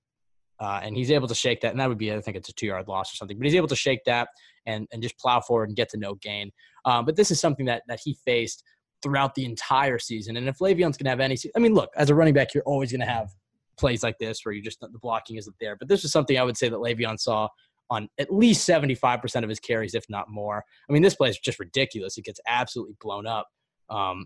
Uh, 0.59 0.79
and 0.83 0.95
he's 0.95 1.11
able 1.11 1.27
to 1.27 1.35
shake 1.35 1.59
that, 1.61 1.71
and 1.71 1.79
that 1.79 1.89
would 1.89 1.97
be, 1.97 2.13
I 2.13 2.21
think 2.21 2.37
it's 2.37 2.47
a 2.47 2.53
two 2.53 2.67
yard 2.67 2.87
loss 2.87 3.11
or 3.11 3.15
something, 3.15 3.37
but 3.37 3.45
he's 3.45 3.55
able 3.55 3.67
to 3.67 3.75
shake 3.75 4.05
that 4.05 4.29
and, 4.65 4.87
and 4.93 5.01
just 5.01 5.17
plow 5.17 5.41
forward 5.41 5.67
and 5.67 5.75
get 5.75 5.89
to 5.89 5.97
no 5.97 6.15
gain. 6.15 6.51
Um, 6.85 7.05
but 7.05 7.15
this 7.15 7.31
is 7.31 7.39
something 7.39 7.65
that, 7.65 7.83
that 7.87 7.99
he 8.01 8.17
faced 8.23 8.63
throughout 9.01 9.35
the 9.35 9.43
entire 9.43 9.99
season. 9.99 10.37
And 10.37 10.47
if 10.47 10.59
Le'Veon's 10.59 10.95
going 10.95 11.05
to 11.05 11.09
have 11.09 11.19
any, 11.19 11.35
I 11.55 11.59
mean, 11.59 11.73
look, 11.73 11.89
as 11.97 12.09
a 12.09 12.15
running 12.15 12.33
back, 12.33 12.53
you're 12.53 12.63
always 12.63 12.91
going 12.91 13.01
to 13.01 13.07
have 13.07 13.29
plays 13.77 14.03
like 14.03 14.17
this 14.19 14.45
where 14.45 14.53
you 14.53 14.61
just, 14.61 14.79
the 14.79 14.99
blocking 15.01 15.35
isn't 15.35 15.55
there. 15.59 15.75
But 15.75 15.89
this 15.89 16.05
is 16.05 16.11
something 16.11 16.37
I 16.37 16.43
would 16.43 16.55
say 16.55 16.69
that 16.69 16.77
Le'Veon 16.77 17.19
saw 17.19 17.49
on 17.93 18.09
at 18.17 18.33
least 18.33 18.67
75% 18.67 19.43
of 19.43 19.49
his 19.49 19.59
carries, 19.59 19.93
if 19.93 20.05
not 20.09 20.29
more. 20.29 20.63
I 20.89 20.93
mean, 20.93 21.03
this 21.03 21.15
play 21.15 21.29
is 21.29 21.37
just 21.37 21.59
ridiculous. 21.59 22.17
It 22.17 22.25
gets 22.25 22.39
absolutely 22.47 22.95
blown 22.99 23.27
up 23.27 23.47
um, 23.89 24.25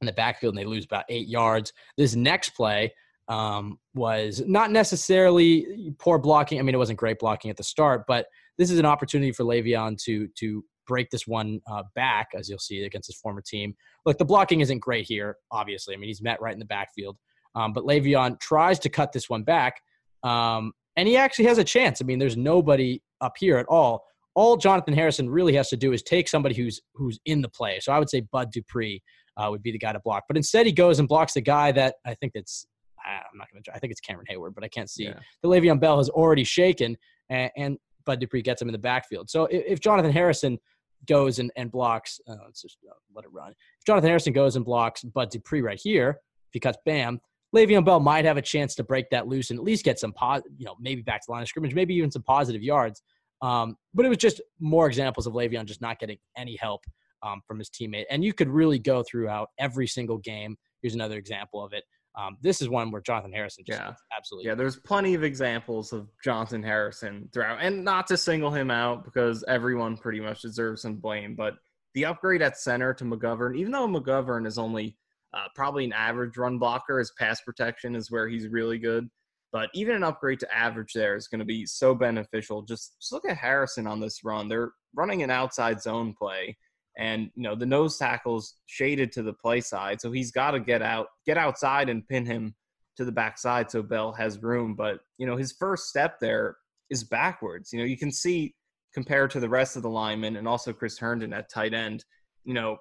in 0.00 0.06
the 0.06 0.12
backfield, 0.12 0.54
and 0.54 0.60
they 0.60 0.68
lose 0.68 0.84
about 0.84 1.04
eight 1.08 1.28
yards. 1.28 1.72
This 1.96 2.14
next 2.14 2.50
play 2.50 2.92
um, 3.28 3.78
was 3.94 4.42
not 4.46 4.70
necessarily 4.70 5.94
poor 5.98 6.18
blocking. 6.18 6.58
I 6.58 6.62
mean, 6.62 6.74
it 6.74 6.78
wasn't 6.78 6.98
great 6.98 7.18
blocking 7.18 7.50
at 7.50 7.56
the 7.56 7.64
start, 7.64 8.04
but 8.06 8.26
this 8.58 8.70
is 8.70 8.78
an 8.78 8.86
opportunity 8.86 9.32
for 9.32 9.44
Le'Veon 9.44 9.96
to 10.04 10.28
to 10.36 10.64
break 10.86 11.08
this 11.10 11.26
one 11.26 11.60
uh, 11.70 11.84
back, 11.94 12.30
as 12.36 12.48
you'll 12.48 12.58
see 12.58 12.82
against 12.82 13.06
his 13.06 13.16
former 13.16 13.40
team. 13.40 13.74
Look, 14.04 14.18
the 14.18 14.24
blocking 14.24 14.60
isn't 14.60 14.80
great 14.80 15.06
here, 15.06 15.36
obviously. 15.52 15.94
I 15.94 15.96
mean, 15.96 16.08
he's 16.08 16.20
met 16.20 16.40
right 16.42 16.52
in 16.52 16.58
the 16.58 16.64
backfield, 16.64 17.16
um, 17.54 17.72
but 17.72 17.84
Le'Veon 17.84 18.40
tries 18.40 18.78
to 18.80 18.88
cut 18.88 19.12
this 19.12 19.30
one 19.30 19.44
back. 19.44 19.80
Um, 20.24 20.72
and 21.00 21.08
he 21.08 21.16
actually 21.16 21.46
has 21.46 21.56
a 21.56 21.64
chance. 21.64 22.02
I 22.02 22.04
mean, 22.04 22.18
there's 22.18 22.36
nobody 22.36 23.02
up 23.22 23.32
here 23.38 23.56
at 23.56 23.64
all. 23.70 24.04
All 24.34 24.58
Jonathan 24.58 24.92
Harrison 24.92 25.30
really 25.30 25.54
has 25.56 25.70
to 25.70 25.76
do 25.78 25.94
is 25.94 26.02
take 26.02 26.28
somebody 26.28 26.54
who's 26.54 26.82
who's 26.94 27.18
in 27.24 27.40
the 27.40 27.48
play. 27.48 27.80
So 27.80 27.90
I 27.90 27.98
would 27.98 28.10
say 28.10 28.20
Bud 28.20 28.52
Dupree 28.52 29.02
uh, 29.38 29.48
would 29.50 29.62
be 29.62 29.72
the 29.72 29.78
guy 29.78 29.94
to 29.94 30.00
block. 30.00 30.24
But 30.28 30.36
instead, 30.36 30.66
he 30.66 30.72
goes 30.72 30.98
and 30.98 31.08
blocks 31.08 31.32
the 31.32 31.40
guy 31.40 31.72
that 31.72 31.94
I 32.04 32.12
think 32.12 32.34
that's 32.34 32.66
I'm 33.02 33.38
not 33.38 33.50
going 33.50 33.62
to. 33.62 33.74
I 33.74 33.78
think 33.78 33.92
it's 33.92 34.00
Cameron 34.00 34.26
Heyward, 34.30 34.54
but 34.54 34.62
I 34.62 34.68
can't 34.68 34.90
see. 34.90 35.04
Yeah. 35.04 35.18
The 35.42 35.48
Le'Veon 35.48 35.80
Bell 35.80 35.96
has 35.96 36.10
already 36.10 36.44
shaken, 36.44 36.98
and, 37.30 37.50
and 37.56 37.78
Bud 38.04 38.20
Dupree 38.20 38.42
gets 38.42 38.60
him 38.60 38.68
in 38.68 38.72
the 38.72 38.78
backfield. 38.78 39.30
So 39.30 39.46
if, 39.46 39.64
if 39.66 39.80
Jonathan 39.80 40.12
Harrison 40.12 40.58
goes 41.06 41.38
and, 41.38 41.50
and 41.56 41.72
blocks, 41.72 42.20
uh, 42.28 42.36
let's 42.44 42.60
just 42.60 42.76
uh, 42.86 42.92
let 43.14 43.24
it 43.24 43.32
run. 43.32 43.52
If 43.78 43.86
Jonathan 43.86 44.08
Harrison 44.08 44.34
goes 44.34 44.56
and 44.56 44.66
blocks 44.66 45.02
Bud 45.02 45.30
Dupree 45.30 45.62
right 45.62 45.80
here, 45.82 46.20
if 46.48 46.52
he 46.52 46.60
cuts 46.60 46.76
bam, 46.84 47.20
Le'Veon 47.54 47.84
Bell 47.84 48.00
might 48.00 48.24
have 48.24 48.36
a 48.36 48.42
chance 48.42 48.74
to 48.76 48.84
break 48.84 49.10
that 49.10 49.26
loose 49.26 49.50
and 49.50 49.58
at 49.58 49.64
least 49.64 49.84
get 49.84 49.98
some, 49.98 50.12
pos- 50.12 50.42
you 50.56 50.64
know, 50.64 50.76
maybe 50.80 51.02
back 51.02 51.20
to 51.20 51.24
the 51.26 51.32
line 51.32 51.42
of 51.42 51.48
scrimmage, 51.48 51.74
maybe 51.74 51.94
even 51.94 52.10
some 52.10 52.22
positive 52.22 52.62
yards. 52.62 53.02
Um, 53.42 53.76
but 53.94 54.06
it 54.06 54.08
was 54.08 54.18
just 54.18 54.40
more 54.60 54.86
examples 54.86 55.26
of 55.26 55.32
Le'Veon 55.32 55.64
just 55.64 55.80
not 55.80 55.98
getting 55.98 56.18
any 56.36 56.56
help 56.56 56.82
um, 57.22 57.40
from 57.46 57.58
his 57.58 57.70
teammate. 57.70 58.04
And 58.10 58.24
you 58.24 58.32
could 58.32 58.48
really 58.48 58.78
go 58.78 59.02
throughout 59.02 59.48
every 59.58 59.86
single 59.86 60.18
game. 60.18 60.56
Here's 60.82 60.94
another 60.94 61.16
example 61.16 61.64
of 61.64 61.72
it. 61.72 61.84
Um, 62.18 62.36
this 62.40 62.60
is 62.60 62.68
one 62.68 62.90
where 62.90 63.00
Jonathan 63.00 63.32
Harrison 63.32 63.64
just 63.66 63.80
yeah. 63.80 63.92
absolutely. 64.16 64.48
Yeah, 64.48 64.56
there's 64.56 64.76
plenty 64.76 65.14
of 65.14 65.22
examples 65.22 65.92
of 65.92 66.08
Jonathan 66.24 66.62
Harrison 66.62 67.28
throughout, 67.32 67.58
and 67.60 67.84
not 67.84 68.08
to 68.08 68.16
single 68.16 68.50
him 68.50 68.70
out 68.70 69.04
because 69.04 69.44
everyone 69.46 69.96
pretty 69.96 70.20
much 70.20 70.42
deserves 70.42 70.82
some 70.82 70.96
blame, 70.96 71.36
but 71.36 71.54
the 71.94 72.06
upgrade 72.06 72.42
at 72.42 72.58
center 72.58 72.92
to 72.94 73.04
McGovern, 73.04 73.56
even 73.56 73.72
though 73.72 73.86
McGovern 73.86 74.46
is 74.46 74.58
only 74.58 74.96
uh, 75.34 75.46
probably 75.54 75.84
an 75.84 75.92
average 75.92 76.36
run 76.36 76.58
blocker. 76.58 76.98
His 76.98 77.12
pass 77.18 77.40
protection 77.40 77.94
is 77.94 78.10
where 78.10 78.28
he's 78.28 78.48
really 78.48 78.78
good. 78.78 79.08
But 79.52 79.68
even 79.74 79.96
an 79.96 80.04
upgrade 80.04 80.40
to 80.40 80.54
average 80.54 80.92
there 80.92 81.16
is 81.16 81.26
going 81.26 81.40
to 81.40 81.44
be 81.44 81.66
so 81.66 81.94
beneficial. 81.94 82.62
Just, 82.62 82.96
just 83.00 83.12
look 83.12 83.28
at 83.28 83.36
Harrison 83.36 83.86
on 83.86 84.00
this 84.00 84.22
run. 84.24 84.48
They're 84.48 84.72
running 84.94 85.22
an 85.22 85.30
outside 85.30 85.82
zone 85.82 86.14
play, 86.16 86.56
and 86.98 87.30
you 87.34 87.42
know 87.42 87.56
the 87.56 87.66
nose 87.66 87.98
tackle's 87.98 88.54
shaded 88.66 89.10
to 89.12 89.22
the 89.22 89.32
play 89.32 89.60
side, 89.60 90.00
so 90.00 90.12
he's 90.12 90.30
got 90.30 90.52
to 90.52 90.60
get 90.60 90.82
out, 90.82 91.08
get 91.26 91.36
outside, 91.36 91.88
and 91.88 92.06
pin 92.06 92.24
him 92.24 92.54
to 92.96 93.04
the 93.04 93.12
backside 93.12 93.70
so 93.70 93.82
Bell 93.82 94.12
has 94.12 94.42
room. 94.42 94.74
But 94.74 95.00
you 95.18 95.26
know 95.26 95.36
his 95.36 95.52
first 95.52 95.88
step 95.88 96.18
there 96.20 96.56
is 96.88 97.02
backwards. 97.02 97.72
You 97.72 97.80
know 97.80 97.86
you 97.86 97.98
can 97.98 98.12
see 98.12 98.54
compared 98.94 99.30
to 99.32 99.40
the 99.40 99.48
rest 99.48 99.76
of 99.76 99.82
the 99.82 99.90
linemen 99.90 100.36
and 100.36 100.46
also 100.46 100.72
Chris 100.72 100.98
Herndon 100.98 101.32
at 101.32 101.50
tight 101.50 101.74
end. 101.74 102.04
You 102.44 102.54
know 102.54 102.76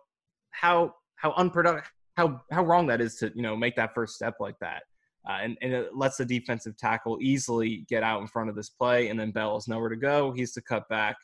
how 0.51 0.93
how 1.15 1.33
unproductive 1.33 1.91
how 2.19 2.41
how 2.51 2.65
wrong 2.65 2.87
that 2.87 2.99
is 2.99 3.15
to 3.15 3.31
you 3.33 3.41
know 3.41 3.55
make 3.55 3.75
that 3.77 3.93
first 3.93 4.15
step 4.15 4.35
like 4.39 4.59
that. 4.59 4.83
Uh, 5.27 5.39
and, 5.43 5.57
and 5.61 5.73
it 5.73 5.95
lets 5.95 6.17
the 6.17 6.25
defensive 6.25 6.77
tackle 6.77 7.17
easily 7.21 7.85
get 7.89 8.03
out 8.03 8.21
in 8.21 8.27
front 8.27 8.49
of 8.49 8.55
this 8.55 8.69
play, 8.69 9.09
and 9.09 9.19
then 9.19 9.31
Bell 9.31 9.57
is 9.57 9.67
nowhere 9.67 9.89
to 9.89 9.97
go. 9.97 10.31
He's 10.31 10.53
to 10.53 10.61
cut 10.61 10.87
back, 10.89 11.17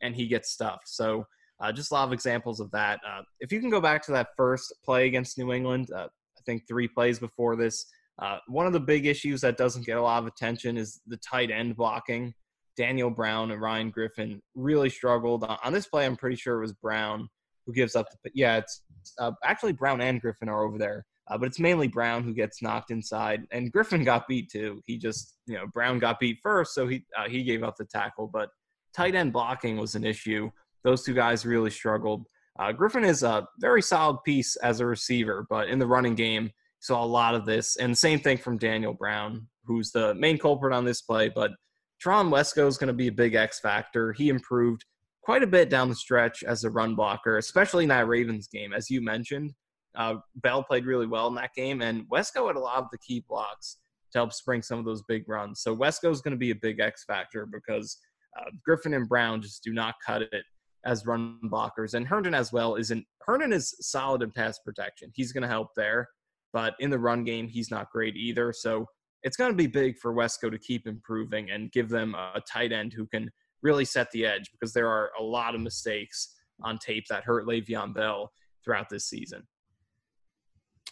and 0.00 0.16
he 0.16 0.26
gets 0.26 0.50
stuffed. 0.50 0.88
So 0.88 1.26
uh, 1.60 1.70
just 1.70 1.90
a 1.90 1.94
lot 1.94 2.06
of 2.06 2.12
examples 2.12 2.60
of 2.60 2.70
that. 2.70 2.98
Uh, 3.06 3.22
if 3.40 3.52
you 3.52 3.60
can 3.60 3.70
go 3.70 3.80
back 3.80 4.02
to 4.06 4.12
that 4.12 4.28
first 4.36 4.72
play 4.84 5.06
against 5.06 5.38
New 5.38 5.52
England, 5.52 5.90
uh, 5.94 6.08
I 6.08 6.40
think 6.46 6.66
three 6.66 6.88
plays 6.88 7.18
before 7.18 7.54
this, 7.54 7.86
uh, 8.20 8.38
one 8.48 8.66
of 8.66 8.72
the 8.72 8.80
big 8.80 9.06
issues 9.06 9.42
that 9.42 9.58
doesn't 9.58 9.86
get 9.86 9.98
a 9.98 10.02
lot 10.02 10.22
of 10.22 10.26
attention 10.26 10.76
is 10.76 11.00
the 11.06 11.18
tight 11.18 11.50
end 11.50 11.76
blocking. 11.76 12.34
Daniel 12.76 13.10
Brown 13.10 13.50
and 13.50 13.60
Ryan 13.60 13.90
Griffin 13.90 14.40
really 14.54 14.88
struggled 14.88 15.44
on 15.44 15.72
this 15.74 15.86
play. 15.86 16.06
I'm 16.06 16.16
pretty 16.16 16.36
sure 16.36 16.56
it 16.56 16.62
was 16.62 16.72
Brown 16.72 17.28
who 17.66 17.72
gives 17.72 17.96
up 17.96 18.06
the. 18.10 18.30
Yeah, 18.34 18.58
it's 18.58 18.82
uh, 19.18 19.32
actually 19.44 19.72
Brown 19.72 20.00
and 20.00 20.20
Griffin 20.20 20.48
are 20.48 20.64
over 20.64 20.78
there, 20.78 21.06
uh, 21.28 21.38
but 21.38 21.46
it's 21.46 21.60
mainly 21.60 21.88
Brown 21.88 22.22
who 22.22 22.34
gets 22.34 22.62
knocked 22.62 22.90
inside, 22.90 23.46
and 23.50 23.72
Griffin 23.72 24.04
got 24.04 24.28
beat 24.28 24.50
too. 24.50 24.80
He 24.86 24.98
just, 24.98 25.38
you 25.46 25.54
know, 25.54 25.66
Brown 25.72 25.98
got 25.98 26.20
beat 26.20 26.38
first, 26.42 26.74
so 26.74 26.86
he 26.86 27.04
uh, 27.18 27.28
he 27.28 27.42
gave 27.42 27.62
up 27.62 27.76
the 27.76 27.84
tackle. 27.84 28.28
But 28.32 28.48
tight 28.94 29.14
end 29.14 29.32
blocking 29.32 29.76
was 29.76 29.94
an 29.94 30.04
issue. 30.04 30.50
Those 30.84 31.04
two 31.04 31.14
guys 31.14 31.46
really 31.46 31.70
struggled. 31.70 32.26
Uh, 32.58 32.72
Griffin 32.72 33.04
is 33.04 33.22
a 33.22 33.46
very 33.58 33.82
solid 33.82 34.18
piece 34.24 34.56
as 34.56 34.80
a 34.80 34.86
receiver, 34.86 35.46
but 35.48 35.68
in 35.68 35.78
the 35.78 35.86
running 35.86 36.14
game, 36.14 36.50
saw 36.80 37.02
a 37.02 37.06
lot 37.06 37.34
of 37.34 37.46
this. 37.46 37.76
And 37.76 37.96
same 37.96 38.18
thing 38.18 38.36
from 38.36 38.58
Daniel 38.58 38.92
Brown, 38.92 39.46
who's 39.64 39.90
the 39.90 40.14
main 40.14 40.38
culprit 40.38 40.74
on 40.74 40.84
this 40.84 41.00
play. 41.00 41.28
But 41.28 41.52
Tron 42.00 42.30
Wesco 42.30 42.66
is 42.66 42.76
going 42.76 42.88
to 42.88 42.94
be 42.94 43.08
a 43.08 43.12
big 43.12 43.34
X 43.34 43.60
factor. 43.60 44.12
He 44.12 44.28
improved 44.28 44.84
quite 45.22 45.42
a 45.42 45.46
bit 45.46 45.70
down 45.70 45.88
the 45.88 45.94
stretch 45.94 46.42
as 46.42 46.64
a 46.64 46.70
run 46.70 46.94
blocker, 46.94 47.38
especially 47.38 47.84
in 47.84 47.88
that 47.88 48.08
Ravens 48.08 48.48
game. 48.48 48.72
As 48.72 48.90
you 48.90 49.00
mentioned, 49.00 49.52
uh, 49.94 50.16
Bell 50.36 50.62
played 50.62 50.86
really 50.86 51.06
well 51.06 51.28
in 51.28 51.34
that 51.36 51.54
game, 51.54 51.82
and 51.82 52.04
Wesco 52.10 52.46
had 52.46 52.56
a 52.56 52.60
lot 52.60 52.78
of 52.78 52.88
the 52.90 52.98
key 52.98 53.24
blocks 53.28 53.78
to 54.12 54.18
help 54.18 54.32
spring 54.32 54.62
some 54.62 54.78
of 54.78 54.84
those 54.84 55.02
big 55.02 55.28
runs. 55.28 55.60
So 55.60 55.76
Wesco 55.76 56.10
is 56.10 56.20
going 56.20 56.32
to 56.32 56.38
be 56.38 56.50
a 56.50 56.56
big 56.56 56.80
X 56.80 57.04
factor 57.04 57.46
because 57.46 57.98
uh, 58.38 58.50
Griffin 58.64 58.94
and 58.94 59.08
Brown 59.08 59.40
just 59.40 59.62
do 59.62 59.72
not 59.72 59.94
cut 60.04 60.22
it 60.22 60.44
as 60.84 61.06
run 61.06 61.38
blockers, 61.44 61.94
and 61.94 62.06
Herndon 62.06 62.34
as 62.34 62.52
well 62.52 62.74
isn't. 62.74 63.04
Herndon 63.24 63.52
is 63.52 63.74
solid 63.80 64.22
in 64.22 64.32
pass 64.32 64.58
protection. 64.58 65.12
He's 65.14 65.32
going 65.32 65.42
to 65.42 65.48
help 65.48 65.68
there, 65.76 66.08
but 66.52 66.74
in 66.80 66.90
the 66.90 66.98
run 66.98 67.22
game, 67.24 67.46
he's 67.46 67.70
not 67.70 67.90
great 67.92 68.16
either. 68.16 68.52
So 68.52 68.86
it's 69.22 69.36
going 69.36 69.52
to 69.52 69.56
be 69.56 69.68
big 69.68 69.98
for 69.98 70.12
Wesco 70.12 70.50
to 70.50 70.58
keep 70.58 70.88
improving 70.88 71.50
and 71.50 71.70
give 71.70 71.88
them 71.88 72.16
a 72.16 72.40
tight 72.50 72.72
end 72.72 72.92
who 72.92 73.06
can 73.06 73.30
really 73.62 73.84
set 73.84 74.10
the 74.10 74.26
edge 74.26 74.50
because 74.52 74.72
there 74.72 74.88
are 74.88 75.10
a 75.18 75.22
lot 75.22 75.54
of 75.54 75.60
mistakes 75.60 76.34
on 76.62 76.78
tape 76.78 77.04
that 77.08 77.24
hurt 77.24 77.46
Le'Veon 77.46 77.94
Bell 77.94 78.32
throughout 78.64 78.88
this 78.88 79.06
season. 79.06 79.42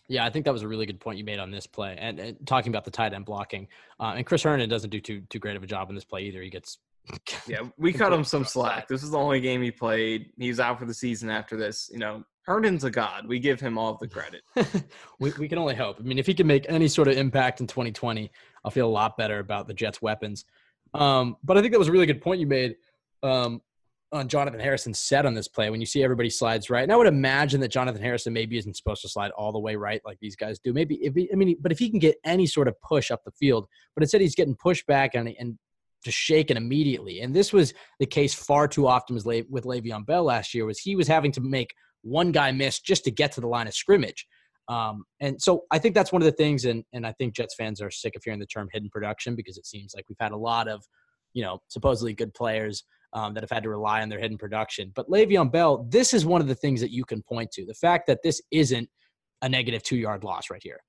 Yeah, 0.09 0.25
I 0.25 0.31
think 0.31 0.45
that 0.45 0.53
was 0.53 0.63
a 0.63 0.69
really 0.69 0.87
good 0.87 0.99
point 0.99 1.19
you 1.19 1.25
made 1.25 1.39
on 1.39 1.53
this 1.53 1.69
play, 1.69 1.97
and, 1.99 2.19
and 2.19 2.37
talking 2.45 2.73
about 2.73 2.85
the 2.85 2.91
tight 2.91 3.15
end 3.15 3.25
blocking. 3.25 3.69
Uh, 4.01 4.15
and 4.17 4.27
Chris 4.27 4.43
Herndon 4.43 4.69
doesn't 4.69 4.91
do 4.91 5.01
too 5.01 5.23
too 5.31 5.39
great 5.39 5.57
of 5.57 5.63
a 5.63 5.69
job 5.69 5.89
in 5.89 5.95
this 5.95 6.05
play 6.05 6.23
either. 6.23 6.43
He 6.43 6.51
gets 6.51 6.79
yeah, 7.49 7.61
we 7.79 7.93
cut 7.93 8.13
him 8.13 8.25
some 8.25 8.45
slack. 8.45 8.89
This 8.89 9.03
is 9.03 9.11
the 9.11 9.19
only 9.19 9.41
game 9.41 9.63
he 9.63 9.71
played. 9.71 10.31
He's 10.37 10.61
out 10.61 10.79
for 10.79 10.85
the 10.85 10.95
season 10.95 11.31
after 11.31 11.57
this. 11.57 11.89
You 11.93 11.99
know, 11.99 12.25
Herndon's 12.43 12.85
a 12.85 12.91
god. 12.91 13.27
We 13.27 13.39
give 13.39 13.61
him 13.61 13.79
all 13.79 13.93
of 13.93 13.99
the 13.99 14.09
credit. 14.09 14.43
we, 15.21 15.33
we 15.39 15.49
can 15.49 15.59
only 15.59 15.75
hope. 15.75 15.97
I 15.99 16.03
mean, 16.03 16.19
if 16.19 16.27
he 16.27 16.35
can 16.35 16.47
make 16.47 16.67
any 16.69 16.89
sort 16.89 17.09
of 17.09 17.17
impact 17.17 17.61
in 17.61 17.67
2020, 17.67 18.31
I'll 18.65 18.71
feel 18.71 18.89
a 18.89 18.91
lot 18.91 19.17
better 19.17 19.39
about 19.39 19.67
the 19.67 19.75
Jets' 19.75 20.03
weapons. 20.03 20.45
Um, 20.95 21.37
but 21.45 21.57
I 21.57 21.61
think 21.61 21.73
that 21.73 21.79
was 21.79 21.89
a 21.89 21.93
really 21.93 22.07
good 22.07 22.21
point 22.21 22.41
you 22.41 22.47
made 22.47 22.77
um, 23.23 23.61
on 24.13 24.29
Jonathan 24.29 24.59
Harrison's 24.59 24.99
set 24.99 25.25
on 25.25 25.35
this 25.35 25.47
play 25.47 25.71
when 25.71 25.81
you 25.81 25.87
see 25.87 26.03
everybody 26.03 26.31
slides 26.31 26.69
right. 26.69 26.83
And 26.83 26.93
I 26.93 26.97
would 26.97 27.07
imagine 27.07 27.61
that 27.61 27.69
Jonathan 27.69 28.03
Harrison 28.03 28.33
maybe 28.33 28.59
isn't 28.59 28.77
supposed 28.77 29.03
to 29.03 29.09
slide 29.09 29.31
all 29.33 29.53
the 29.53 29.59
way 29.59 29.77
right 29.77 30.01
like 30.05 30.19
these 30.21 30.37
guys 30.37 30.59
do. 30.59 30.73
Maybe 30.73 30.97
if 30.97 31.15
he, 31.15 31.31
I 31.33 31.37
mean, 31.37 31.57
but 31.61 31.71
if 31.71 31.79
he 31.79 31.91
can 31.91 32.01
get 32.01 32.17
any 32.25 32.47
sort 32.47 32.67
of 32.67 32.81
push 32.81 33.11
up 33.11 33.23
the 33.25 33.31
field, 33.33 33.67
but 33.95 34.03
instead 34.03 34.21
he's 34.21 34.35
getting 34.35 34.57
pushed 34.57 34.87
back 34.87 35.15
and 35.15 35.33
and 35.39 35.59
just 36.05 36.17
shaken 36.17 36.57
immediately. 36.57 37.21
And 37.21 37.35
this 37.35 37.53
was 37.53 37.75
the 37.99 38.07
case 38.07 38.35
far 38.35 38.67
too 38.67 38.87
often 38.87 39.15
with, 39.15 39.27
Le- 39.27 39.45
with 39.49 39.65
Le'Veon 39.65 40.07
Bell 40.07 40.25
last 40.25 40.55
year 40.55 40.65
was 40.65 40.79
he 40.79 40.97
was 40.97 41.07
having 41.07 41.33
to 41.33 41.41
make 41.41 41.75
one 42.03 42.33
guy 42.33 42.51
miss 42.53 42.81
just 42.81 43.05
to 43.05 43.11
get 43.11 43.33
to 43.33 43.41
the 43.41 43.47
line 43.47 43.67
of 43.67 43.75
scrimmage. 43.75 44.27
Um, 44.71 45.05
and 45.19 45.43
so 45.43 45.65
I 45.73 45.79
think 45.79 45.97
that's 45.97 46.13
one 46.13 46.23
of 46.23 46.27
the 46.27 46.33
things, 46.33 46.65
and 46.65 46.85
and 46.93 47.05
I 47.05 47.13
think 47.13 47.35
Jets 47.35 47.57
fans 47.59 47.83
are 47.83 47.91
sick 47.91 48.15
of 48.15 48.23
hearing 48.23 48.39
the 48.39 48.47
term 48.47 48.69
hidden 48.73 48.89
production 48.89 49.35
because 49.35 49.59
it 49.59 49.67
seems 49.67 49.95
like 49.97 50.09
we've 50.09 50.17
had 50.21 50.31
a 50.31 50.37
lot 50.37 50.69
of, 50.69 50.85
you 51.35 51.43
know, 51.43 51.59
supposedly 51.67 52.15
good 52.15 52.33
players 52.33 52.85
um, 53.13 53.35
that 53.35 53.43
have 53.43 53.51
had 53.51 53.65
to 53.65 53.69
rely 53.69 54.01
on 54.01 54.09
their 54.09 54.21
hidden 54.21 54.39
production. 54.39 54.93
But 54.95 55.09
Le'Veon 55.11 55.51
Bell, 55.51 55.89
this 55.91 56.15
is 56.15 56.25
one 56.25 56.41
of 56.41 56.47
the 56.47 56.55
things 56.55 56.81
that 56.81 56.93
you 56.93 57.05
can 57.05 57.21
point 57.21 57.51
to. 57.53 57.67
The 57.67 57.75
fact 57.75 58.07
that 58.07 58.21
this 58.23 58.41
isn't 58.53 58.89
a 59.43 59.49
negative 59.49 59.83
two 59.83 59.97
yard 59.97 60.23
loss 60.23 60.51
right 60.51 60.63
here. 60.63 60.81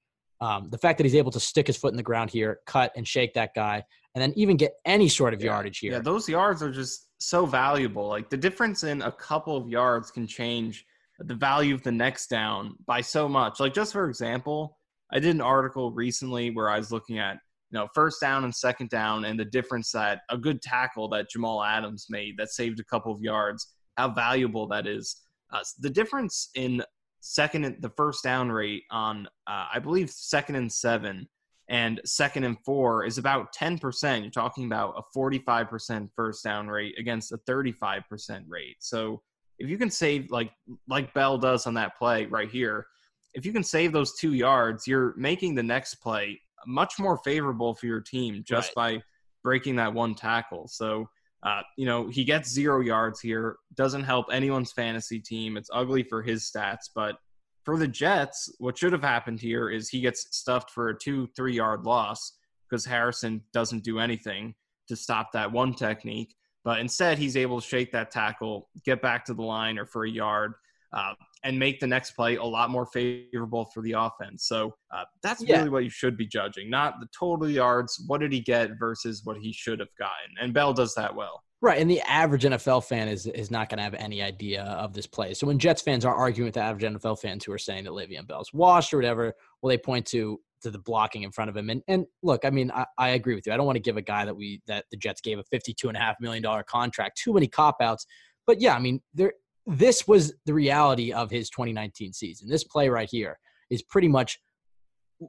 Um, 0.42 0.70
the 0.70 0.78
fact 0.78 1.00
that 1.00 1.04
he's 1.04 1.16
able 1.16 1.32
to 1.32 1.40
stick 1.40 1.66
his 1.66 1.78
foot 1.78 1.92
in 1.92 1.98
the 1.98 2.04
ground 2.04 2.30
here, 2.30 2.60
cut 2.68 2.92
and 2.96 3.08
shake 3.08 3.34
that 3.34 3.56
guy, 3.56 3.84
and 4.14 4.22
then 4.22 4.34
even 4.36 4.58
get 4.58 4.74
any 4.86 5.08
sort 5.08 5.34
of 5.34 5.42
yeah. 5.42 5.52
yardage 5.52 5.80
here. 5.80 5.94
Yeah, 5.94 6.00
those 6.00 6.30
yards 6.30 6.62
are 6.62 6.72
just 6.72 7.08
so 7.20 7.48
valuable. 7.48 8.08
Like 8.08 8.30
the 8.30 8.38
difference 8.38 8.84
in 8.84 9.02
a 9.02 9.12
couple 9.12 9.58
of 9.58 9.68
yards 9.68 10.12
can 10.12 10.28
change 10.28 10.86
the 11.26 11.36
value 11.36 11.74
of 11.74 11.84
the 11.84 11.92
next 11.92 12.28
down 12.28 12.76
by 12.86 13.02
so 13.02 13.28
much. 13.28 13.60
Like 13.60 13.74
just 13.74 13.94
for 13.94 14.08
example, 14.10 14.78
I 15.12 15.20
did 15.20 15.36
an 15.36 15.42
article 15.42 15.92
recently 15.92 16.52
where 16.52 16.70
I 16.70 16.78
was 16.78 16.92
looking 16.92 17.20
at 17.20 17.38
you 17.72 17.80
know 17.80 17.88
first 17.94 18.22
down 18.22 18.44
and 18.44 18.54
second 18.54 18.90
down 18.90 19.26
and 19.26 19.40
the 19.40 19.46
difference 19.46 19.92
that 19.92 20.22
a 20.30 20.38
good 20.38 20.62
tackle 20.62 21.10
that 21.10 21.30
Jamal 21.30 21.64
Adams 21.64 22.08
made 22.10 22.38
that 22.38 22.50
saved 22.50 22.80
a 22.80 22.84
couple 22.86 23.12
of 23.12 23.22
yards, 23.22 23.68
how 23.98 24.10
valuable 24.10 24.68
that 24.68 24.88
is. 24.88 25.22
Uh, 25.52 25.64
the 25.80 25.90
difference 25.90 26.50
in 26.56 26.82
second 27.20 27.78
the 27.82 27.90
first 27.90 28.24
down 28.24 28.52
rate 28.52 28.84
on 28.90 29.28
uh, 29.48 29.68
I 29.74 29.80
believe 29.80 30.10
second 30.10 30.56
and 30.56 30.72
seven 30.72 31.28
and 31.72 32.02
second 32.04 32.44
and 32.44 32.58
four 32.66 33.06
is 33.06 33.18
about 33.18 33.56
10%. 33.56 34.22
You're 34.22 34.30
talking 34.30 34.66
about 34.66 34.94
a 34.98 35.18
45% 35.18 36.10
first 36.16 36.44
down 36.44 36.68
rate 36.68 36.96
against 37.00 37.32
a 37.32 37.38
35% 37.38 38.44
rate. 38.50 38.76
So 38.80 39.22
if 39.62 39.70
you 39.70 39.78
can 39.78 39.90
save 39.90 40.32
like 40.32 40.52
like 40.88 41.14
Bell 41.14 41.38
does 41.38 41.68
on 41.68 41.74
that 41.76 41.98
play 41.98 42.26
right 42.26 42.50
here, 42.50 42.88
if 43.34 43.46
you 43.46 43.54
can 43.54 43.64
save 43.64 43.92
those 43.92 44.16
two 44.18 44.34
yards, 44.34 44.88
you're 44.88 45.14
making 45.18 45.56
the 45.56 45.64
next 45.64 45.96
play 45.96 46.40
much 46.68 47.00
more 47.00 47.18
favorable 47.24 47.74
for 47.74 47.86
your 47.86 48.02
team 48.02 48.44
just 48.46 48.74
right. 48.76 48.98
by 48.98 49.04
breaking 49.44 49.76
that 49.78 49.94
one 49.94 50.16
tackle. 50.16 50.68
So 50.68 51.08
uh, 51.44 51.62
you 51.76 51.86
know, 51.86 52.08
he 52.08 52.24
gets 52.24 52.52
zero 52.52 52.82
yards 52.82 53.20
here. 53.20 53.58
Doesn't 53.76 54.04
help 54.04 54.28
anyone's 54.32 54.72
fantasy 54.72 55.20
team. 55.20 55.58
It's 55.58 55.70
ugly 55.74 56.04
for 56.04 56.22
his 56.22 56.44
stats, 56.44 56.90
but 56.94 57.16
for 57.64 57.78
the 57.78 57.88
Jets, 57.88 58.54
what 58.60 58.78
should 58.78 58.94
have 58.94 59.04
happened 59.04 59.40
here 59.40 59.70
is 59.70 59.90
he 59.90 60.02
gets 60.02 60.28
stuffed 60.36 60.72
for 60.72 60.90
a 60.90 60.98
two, 60.98 61.28
three 61.36 61.56
yard 61.56 61.84
loss 61.84 62.34
because 62.70 62.86
Harrison 62.86 63.42
doesn't 63.54 63.84
do 63.84 64.00
anything 64.00 64.54
to 64.88 64.96
stop 64.96 65.32
that 65.34 65.52
one 65.52 65.74
technique. 65.74 66.36
But 66.64 66.80
instead, 66.80 67.18
he's 67.18 67.36
able 67.38 67.60
to 67.60 67.68
shake 67.68 67.92
that 67.92 68.12
tackle, 68.12 68.70
get 68.86 69.02
back 69.02 69.26
to 69.26 69.34
the 69.34 69.42
line 69.42 69.80
or 69.80 69.86
for 69.86 70.06
a 70.06 70.10
yard, 70.10 70.54
uh, 70.94 71.14
and 71.44 71.58
make 71.58 71.80
the 71.80 71.88
next 71.88 72.12
play 72.12 72.36
a 72.36 72.44
lot 72.44 72.70
more 72.70 72.86
favorable 72.86 73.66
for 73.74 73.82
the 73.82 73.94
offense. 73.94 74.48
So 74.48 74.74
uh, 74.96 75.06
that's 75.24 75.44
yeah. 75.44 75.58
really 75.58 75.70
what 75.70 75.84
you 75.84 75.90
should 75.90 76.18
be 76.18 76.28
judging, 76.28 76.70
not 76.70 77.00
the 77.00 77.08
total 77.18 77.50
yards. 77.50 78.04
What 78.08 78.22
did 78.22 78.32
he 78.32 78.42
get 78.42 78.72
versus 78.78 79.22
what 79.24 79.38
he 79.38 79.52
should 79.52 79.80
have 79.80 79.90
gotten? 79.98 80.36
And 80.40 80.54
Bell 80.54 80.74
does 80.74 80.94
that 80.96 81.16
well. 81.16 81.42
Right, 81.64 81.80
and 81.80 81.90
the 81.90 82.02
average 82.02 82.44
NFL 82.44 82.86
fan 82.86 83.08
is 83.08 83.28
is 83.28 83.52
not 83.52 83.70
going 83.70 83.78
to 83.78 83.84
have 83.84 83.94
any 83.94 84.20
idea 84.24 84.64
of 84.64 84.94
this 84.94 85.06
play. 85.06 85.36
So 85.36 85.46
when 85.46 85.60
Jets 85.60 85.82
fans 85.84 86.06
are 86.06 86.16
arguing 86.16 86.48
with 86.48 86.56
the 86.56 86.62
average 86.62 86.84
NFL 86.84 87.22
fans 87.22 87.46
who 87.46 87.52
are 87.52 87.60
saying 87.60 87.84
that 87.84 87.92
Le'Veon 87.92 88.28
Bell's 88.28 88.52
washed 88.52 88.92
or 88.94 88.98
whatever, 88.98 89.36
well, 89.62 89.70
they 89.70 89.78
point 89.78 90.08
to 90.08 90.40
to 90.62 90.72
the 90.72 90.80
blocking 90.80 91.24
in 91.24 91.32
front 91.32 91.50
of 91.50 91.58
him. 91.58 91.70
And 91.70 91.82
and 91.88 92.06
look, 92.24 92.46
I 92.46 92.50
mean, 92.50 92.72
I, 92.72 92.86
I 92.98 93.10
agree 93.10 93.36
with 93.36 93.46
you. 93.46 93.54
I 93.54 93.58
don't 93.58 93.66
want 93.66 93.78
to 93.78 93.82
give 93.82 93.98
a 93.98 94.02
guy 94.02 94.26
that 94.26 94.36
we 94.36 94.62
that 94.68 94.86
the 94.92 94.98
Jets 94.98 95.22
gave 95.22 95.40
a 95.40 95.44
fifty 95.44 95.74
two 95.74 95.88
and 95.88 95.98
a 95.98 96.00
half 96.00 96.16
million 96.20 96.44
dollar 96.44 96.64
contract 96.64 97.20
too 97.22 97.34
many 97.34 97.48
cop 97.48 97.78
outs. 97.82 98.06
But 98.48 98.62
yeah, 98.62 98.76
I 98.76 98.80
mean, 98.80 99.02
there 99.14 99.34
this 99.66 100.08
was 100.08 100.34
the 100.46 100.54
reality 100.54 101.14
of 101.14 101.30
his 101.30 101.50
2019 101.50 102.14
season. 102.14 102.50
This 102.50 102.64
play 102.64 102.90
right 102.90 103.10
here 103.10 103.38
is 103.70 103.84
pretty 103.84 104.08
much 104.08 104.40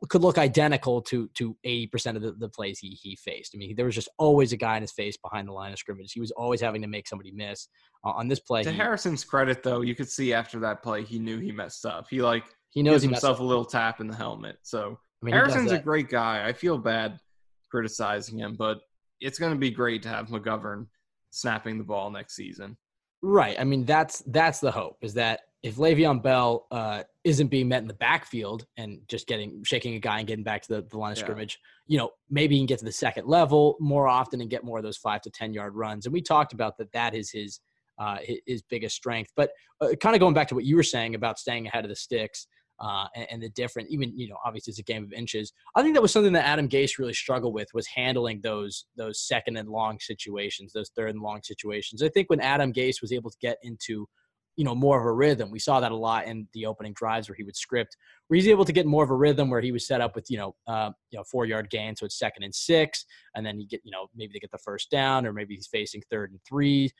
could 0.08 0.22
look 0.22 0.38
identical 0.38 1.02
to 1.02 1.28
to 1.34 1.56
80% 1.66 2.16
of 2.16 2.22
the, 2.22 2.32
the 2.32 2.48
plays 2.48 2.78
he 2.78 2.90
he 2.90 3.16
faced. 3.16 3.52
I 3.54 3.58
mean, 3.58 3.76
there 3.76 3.84
was 3.84 3.94
just 3.94 4.08
always 4.18 4.52
a 4.52 4.56
guy 4.56 4.76
in 4.76 4.82
his 4.82 4.92
face 4.92 5.16
behind 5.16 5.48
the 5.48 5.52
line 5.52 5.72
of 5.72 5.78
scrimmage. 5.78 6.12
He 6.12 6.20
was 6.20 6.30
always 6.30 6.60
having 6.60 6.82
to 6.82 6.88
make 6.88 7.06
somebody 7.06 7.30
miss. 7.30 7.68
Uh, 8.04 8.10
on 8.10 8.26
this 8.26 8.40
play, 8.40 8.62
to 8.62 8.72
he, 8.72 8.76
Harrison's 8.76 9.22
credit, 9.22 9.62
though, 9.62 9.82
you 9.82 9.94
could 9.94 10.08
see 10.08 10.32
after 10.32 10.58
that 10.60 10.82
play 10.82 11.04
he 11.04 11.18
knew 11.18 11.38
he 11.38 11.52
messed 11.52 11.84
up. 11.84 12.06
He 12.08 12.22
like 12.22 12.44
he 12.70 12.82
knows 12.82 13.02
he 13.02 13.08
himself 13.08 13.40
a 13.40 13.44
little 13.44 13.64
tap 13.64 14.00
in 14.00 14.06
the 14.06 14.16
helmet. 14.16 14.56
So 14.62 14.98
I 15.22 15.26
mean, 15.26 15.34
Harrison's 15.34 15.72
a 15.72 15.78
great 15.78 16.08
guy. 16.08 16.46
I 16.46 16.52
feel 16.52 16.78
bad 16.78 17.20
criticizing 17.70 18.38
him, 18.38 18.56
but 18.56 18.80
it's 19.20 19.38
going 19.38 19.52
to 19.52 19.58
be 19.58 19.70
great 19.70 20.02
to 20.02 20.08
have 20.08 20.28
McGovern 20.28 20.86
snapping 21.30 21.78
the 21.78 21.84
ball 21.84 22.10
next 22.10 22.34
season. 22.34 22.76
Right. 23.22 23.58
I 23.58 23.64
mean, 23.64 23.84
that's 23.84 24.18
that's 24.26 24.58
the 24.58 24.72
hope 24.72 24.96
is 25.00 25.14
that 25.14 25.40
if 25.62 25.76
Le'Veon 25.76 26.20
Bell 26.20 26.66
uh, 26.72 27.04
isn't 27.22 27.46
being 27.46 27.68
met 27.68 27.82
in 27.82 27.86
the 27.86 27.94
backfield 27.94 28.66
and 28.76 28.98
just 29.06 29.28
getting 29.28 29.62
shaking 29.62 29.94
a 29.94 30.00
guy 30.00 30.18
and 30.18 30.26
getting 30.26 30.42
back 30.42 30.62
to 30.62 30.74
the, 30.74 30.82
the 30.90 30.98
line 30.98 31.12
of 31.12 31.18
yeah. 31.18 31.24
scrimmage, 31.24 31.58
you 31.86 31.98
know, 31.98 32.10
maybe 32.30 32.56
he 32.56 32.60
can 32.60 32.66
get 32.66 32.80
to 32.80 32.84
the 32.84 32.90
second 32.90 33.28
level 33.28 33.76
more 33.78 34.08
often 34.08 34.40
and 34.40 34.50
get 34.50 34.64
more 34.64 34.78
of 34.78 34.82
those 34.82 34.96
five 34.96 35.20
to 35.22 35.30
ten 35.30 35.54
yard 35.54 35.76
runs. 35.76 36.04
And 36.04 36.12
we 36.12 36.20
talked 36.20 36.52
about 36.52 36.76
that. 36.78 36.90
That 36.92 37.14
is 37.14 37.30
his 37.30 37.60
uh, 37.98 38.18
his, 38.46 38.62
biggest 38.62 38.96
strength. 38.96 39.30
But 39.36 39.50
uh, 39.80 39.94
kind 40.00 40.16
of 40.16 40.20
going 40.20 40.34
back 40.34 40.48
to 40.48 40.54
what 40.56 40.64
you 40.64 40.74
were 40.74 40.82
saying 40.82 41.14
about 41.14 41.38
staying 41.38 41.68
ahead 41.68 41.84
of 41.84 41.90
the 41.90 41.96
sticks. 41.96 42.48
Uh, 42.80 43.06
and, 43.14 43.26
and, 43.30 43.42
the 43.42 43.48
different, 43.50 43.88
even 43.90 44.16
you 44.18 44.28
know, 44.28 44.36
obviously 44.44 44.72
it's 44.72 44.80
a 44.80 44.82
game 44.82 45.04
of 45.04 45.12
inches. 45.12 45.52
I 45.76 45.82
think 45.82 45.94
that 45.94 46.02
was 46.02 46.12
something 46.12 46.32
that 46.32 46.46
Adam 46.46 46.68
Gase 46.68 46.98
really 46.98 47.12
struggled 47.12 47.54
with 47.54 47.68
was 47.74 47.86
handling 47.86 48.40
those 48.42 48.86
those 48.96 49.20
second 49.20 49.56
and 49.56 49.68
long 49.68 49.98
situations, 50.00 50.72
those 50.72 50.90
third 50.96 51.10
and 51.10 51.20
long 51.20 51.42
situations. 51.44 52.02
I 52.02 52.08
think 52.08 52.28
when 52.28 52.40
Adam 52.40 52.72
Gase 52.72 53.00
was 53.00 53.12
able 53.12 53.30
to 53.30 53.36
get 53.40 53.58
into 53.62 54.08
you 54.56 54.64
know 54.64 54.74
more 54.74 55.00
of 55.00 55.06
a 55.06 55.12
rhythm. 55.12 55.50
We 55.50 55.58
saw 55.58 55.80
that 55.80 55.92
a 55.92 55.96
lot 55.96 56.26
in 56.26 56.46
the 56.52 56.66
opening 56.66 56.92
drives 56.92 57.28
where 57.28 57.36
he 57.36 57.44
would 57.44 57.56
script, 57.56 57.96
where 58.28 58.36
he's 58.36 58.48
able 58.48 58.64
to 58.64 58.72
get 58.72 58.86
more 58.86 59.04
of 59.04 59.10
a 59.10 59.16
rhythm 59.16 59.48
where 59.48 59.60
he 59.60 59.72
was 59.72 59.86
set 59.86 60.00
up 60.00 60.14
with 60.14 60.30
you 60.30 60.38
know 60.38 60.54
uh, 60.66 60.90
you 61.10 61.18
know 61.18 61.24
four 61.24 61.46
yard 61.46 61.70
gain, 61.70 61.96
so 61.96 62.04
it's 62.04 62.18
second 62.18 62.42
and 62.42 62.54
six, 62.54 63.04
and 63.34 63.44
then 63.44 63.58
you 63.60 63.66
get 63.66 63.80
you 63.84 63.90
know 63.90 64.08
maybe 64.14 64.32
they 64.32 64.38
get 64.38 64.50
the 64.50 64.58
first 64.58 64.90
down, 64.90 65.26
or 65.26 65.32
maybe 65.32 65.54
he's 65.54 65.66
facing 65.66 66.02
third 66.10 66.30
and 66.30 66.40
three. 66.46 66.90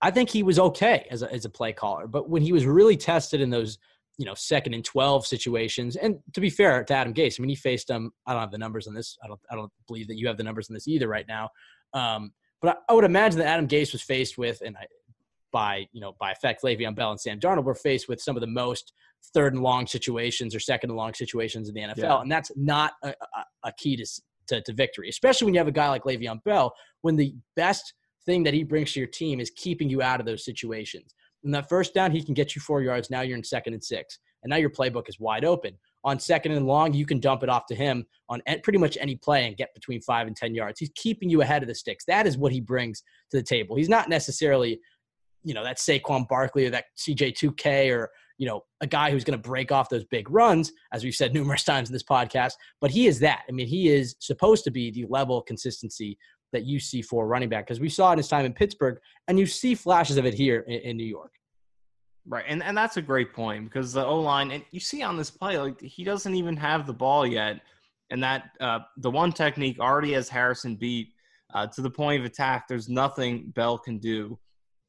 I 0.00 0.10
think 0.12 0.30
he 0.30 0.44
was 0.44 0.60
okay 0.60 1.08
as 1.10 1.22
a, 1.22 1.32
as 1.32 1.44
a 1.44 1.50
play 1.50 1.72
caller, 1.72 2.06
but 2.06 2.30
when 2.30 2.42
he 2.42 2.52
was 2.52 2.64
really 2.64 2.96
tested 2.96 3.40
in 3.40 3.50
those 3.50 3.78
you 4.18 4.26
know 4.26 4.34
second 4.34 4.74
and 4.74 4.84
twelve 4.84 5.26
situations, 5.26 5.96
and 5.96 6.18
to 6.34 6.40
be 6.40 6.50
fair 6.50 6.84
to 6.84 6.94
Adam 6.94 7.14
Gase, 7.14 7.38
I 7.38 7.42
mean 7.42 7.48
he 7.48 7.56
faced 7.56 7.88
them. 7.88 8.10
I 8.26 8.32
don't 8.32 8.42
have 8.42 8.50
the 8.50 8.58
numbers 8.58 8.86
on 8.86 8.94
this. 8.94 9.16
I 9.24 9.28
don't 9.28 9.40
I 9.50 9.54
don't 9.54 9.72
believe 9.86 10.08
that 10.08 10.16
you 10.16 10.26
have 10.26 10.36
the 10.36 10.44
numbers 10.44 10.68
on 10.68 10.74
this 10.74 10.88
either 10.88 11.08
right 11.08 11.26
now. 11.26 11.50
Um, 11.94 12.32
but 12.60 12.76
I, 12.76 12.92
I 12.92 12.94
would 12.94 13.04
imagine 13.04 13.38
that 13.38 13.46
Adam 13.46 13.68
Gase 13.68 13.92
was 13.92 14.02
faced 14.02 14.36
with, 14.36 14.60
and 14.60 14.76
I, 14.76 14.86
by 15.52 15.86
you 15.92 16.00
know 16.00 16.14
by 16.18 16.32
effect, 16.32 16.62
Le'Veon 16.62 16.94
Bell 16.94 17.12
and 17.12 17.20
Sam 17.20 17.40
Darnold 17.40 17.64
were 17.64 17.74
faced 17.74 18.08
with 18.08 18.20
some 18.20 18.36
of 18.36 18.40
the 18.40 18.48
most 18.48 18.92
third 19.34 19.54
and 19.54 19.62
long 19.62 19.86
situations 19.86 20.54
or 20.54 20.60
second 20.60 20.90
and 20.90 20.96
long 20.96 21.14
situations 21.14 21.68
in 21.68 21.74
the 21.74 21.80
NFL, 21.80 21.96
yeah. 21.96 22.20
and 22.20 22.30
that's 22.30 22.50
not 22.56 22.92
a, 23.02 23.08
a, 23.08 23.68
a 23.68 23.72
key 23.78 23.96
to, 23.96 24.06
to, 24.48 24.62
to 24.62 24.72
victory, 24.72 25.08
especially 25.08 25.44
when 25.44 25.54
you 25.54 25.60
have 25.60 25.68
a 25.68 25.72
guy 25.72 25.88
like 25.88 26.04
Le'Veon 26.04 26.42
Bell. 26.44 26.74
When 27.02 27.16
the 27.16 27.34
best 27.56 27.94
thing 28.26 28.42
that 28.42 28.54
he 28.54 28.62
brings 28.62 28.92
to 28.92 29.00
your 29.00 29.08
team 29.08 29.40
is 29.40 29.50
keeping 29.50 29.88
you 29.88 30.02
out 30.02 30.20
of 30.20 30.26
those 30.26 30.44
situations. 30.44 31.14
And 31.44 31.54
that 31.54 31.68
first 31.68 31.94
down, 31.94 32.10
he 32.10 32.22
can 32.22 32.34
get 32.34 32.54
you 32.54 32.60
four 32.60 32.82
yards. 32.82 33.10
Now 33.10 33.20
you're 33.20 33.36
in 33.36 33.44
second 33.44 33.74
and 33.74 33.82
six, 33.82 34.18
and 34.42 34.50
now 34.50 34.56
your 34.56 34.70
playbook 34.70 35.08
is 35.08 35.20
wide 35.20 35.44
open. 35.44 35.74
On 36.04 36.18
second 36.18 36.52
and 36.52 36.66
long, 36.66 36.94
you 36.94 37.06
can 37.06 37.20
dump 37.20 37.42
it 37.42 37.48
off 37.48 37.66
to 37.66 37.74
him 37.74 38.06
on 38.28 38.40
pretty 38.62 38.78
much 38.78 38.96
any 39.00 39.16
play 39.16 39.46
and 39.46 39.56
get 39.56 39.74
between 39.74 40.00
five 40.00 40.26
and 40.26 40.36
ten 40.36 40.54
yards. 40.54 40.78
He's 40.78 40.90
keeping 40.94 41.28
you 41.28 41.42
ahead 41.42 41.62
of 41.62 41.68
the 41.68 41.74
sticks. 41.74 42.04
That 42.06 42.26
is 42.26 42.38
what 42.38 42.52
he 42.52 42.60
brings 42.60 43.02
to 43.30 43.36
the 43.36 43.42
table. 43.42 43.76
He's 43.76 43.88
not 43.88 44.08
necessarily 44.08 44.80
you 45.44 45.54
know, 45.54 45.64
that 45.64 45.78
Saquon 45.78 46.28
Barkley 46.28 46.66
or 46.66 46.70
that 46.70 46.86
CJ2K 46.98 47.94
or, 47.94 48.10
you 48.38 48.46
know, 48.46 48.62
a 48.80 48.86
guy 48.86 49.10
who's 49.10 49.24
going 49.24 49.40
to 49.40 49.48
break 49.48 49.72
off 49.72 49.88
those 49.88 50.04
big 50.04 50.30
runs, 50.30 50.72
as 50.92 51.04
we've 51.04 51.14
said 51.14 51.32
numerous 51.34 51.64
times 51.64 51.88
in 51.88 51.92
this 51.92 52.02
podcast. 52.02 52.52
But 52.80 52.90
he 52.90 53.06
is 53.06 53.18
that. 53.20 53.42
I 53.48 53.52
mean, 53.52 53.66
he 53.66 53.88
is 53.88 54.16
supposed 54.20 54.64
to 54.64 54.70
be 54.70 54.90
the 54.90 55.06
level 55.08 55.38
of 55.38 55.46
consistency 55.46 56.18
that 56.52 56.64
you 56.64 56.80
see 56.80 57.02
for 57.02 57.26
running 57.26 57.48
back 57.48 57.66
because 57.66 57.80
we 57.80 57.88
saw 57.88 58.10
it 58.10 58.12
in 58.14 58.18
his 58.18 58.28
time 58.28 58.44
in 58.44 58.52
Pittsburgh 58.52 58.98
and 59.26 59.38
you 59.38 59.46
see 59.46 59.74
flashes 59.74 60.16
of 60.16 60.26
it 60.26 60.34
here 60.34 60.60
in, 60.60 60.80
in 60.80 60.96
New 60.96 61.06
York. 61.06 61.32
Right, 62.26 62.44
and 62.46 62.62
and 62.62 62.76
that's 62.76 62.98
a 62.98 63.02
great 63.02 63.32
point 63.32 63.64
because 63.64 63.94
the 63.94 64.04
O 64.04 64.20
line, 64.20 64.50
and 64.50 64.62
you 64.70 64.80
see 64.80 65.02
on 65.02 65.16
this 65.16 65.30
play, 65.30 65.58
like 65.58 65.80
he 65.80 66.04
doesn't 66.04 66.34
even 66.34 66.58
have 66.58 66.86
the 66.86 66.92
ball 66.92 67.26
yet, 67.26 67.60
and 68.10 68.22
that 68.22 68.50
uh, 68.60 68.80
the 68.98 69.10
one 69.10 69.32
technique 69.32 69.78
already 69.80 70.12
has 70.12 70.28
Harrison 70.28 70.76
beat 70.76 71.08
uh, 71.54 71.66
to 71.68 71.80
the 71.80 71.90
point 71.90 72.20
of 72.20 72.26
attack. 72.26 72.68
There's 72.68 72.88
nothing 72.88 73.50
Bell 73.54 73.78
can 73.78 73.98
do 73.98 74.38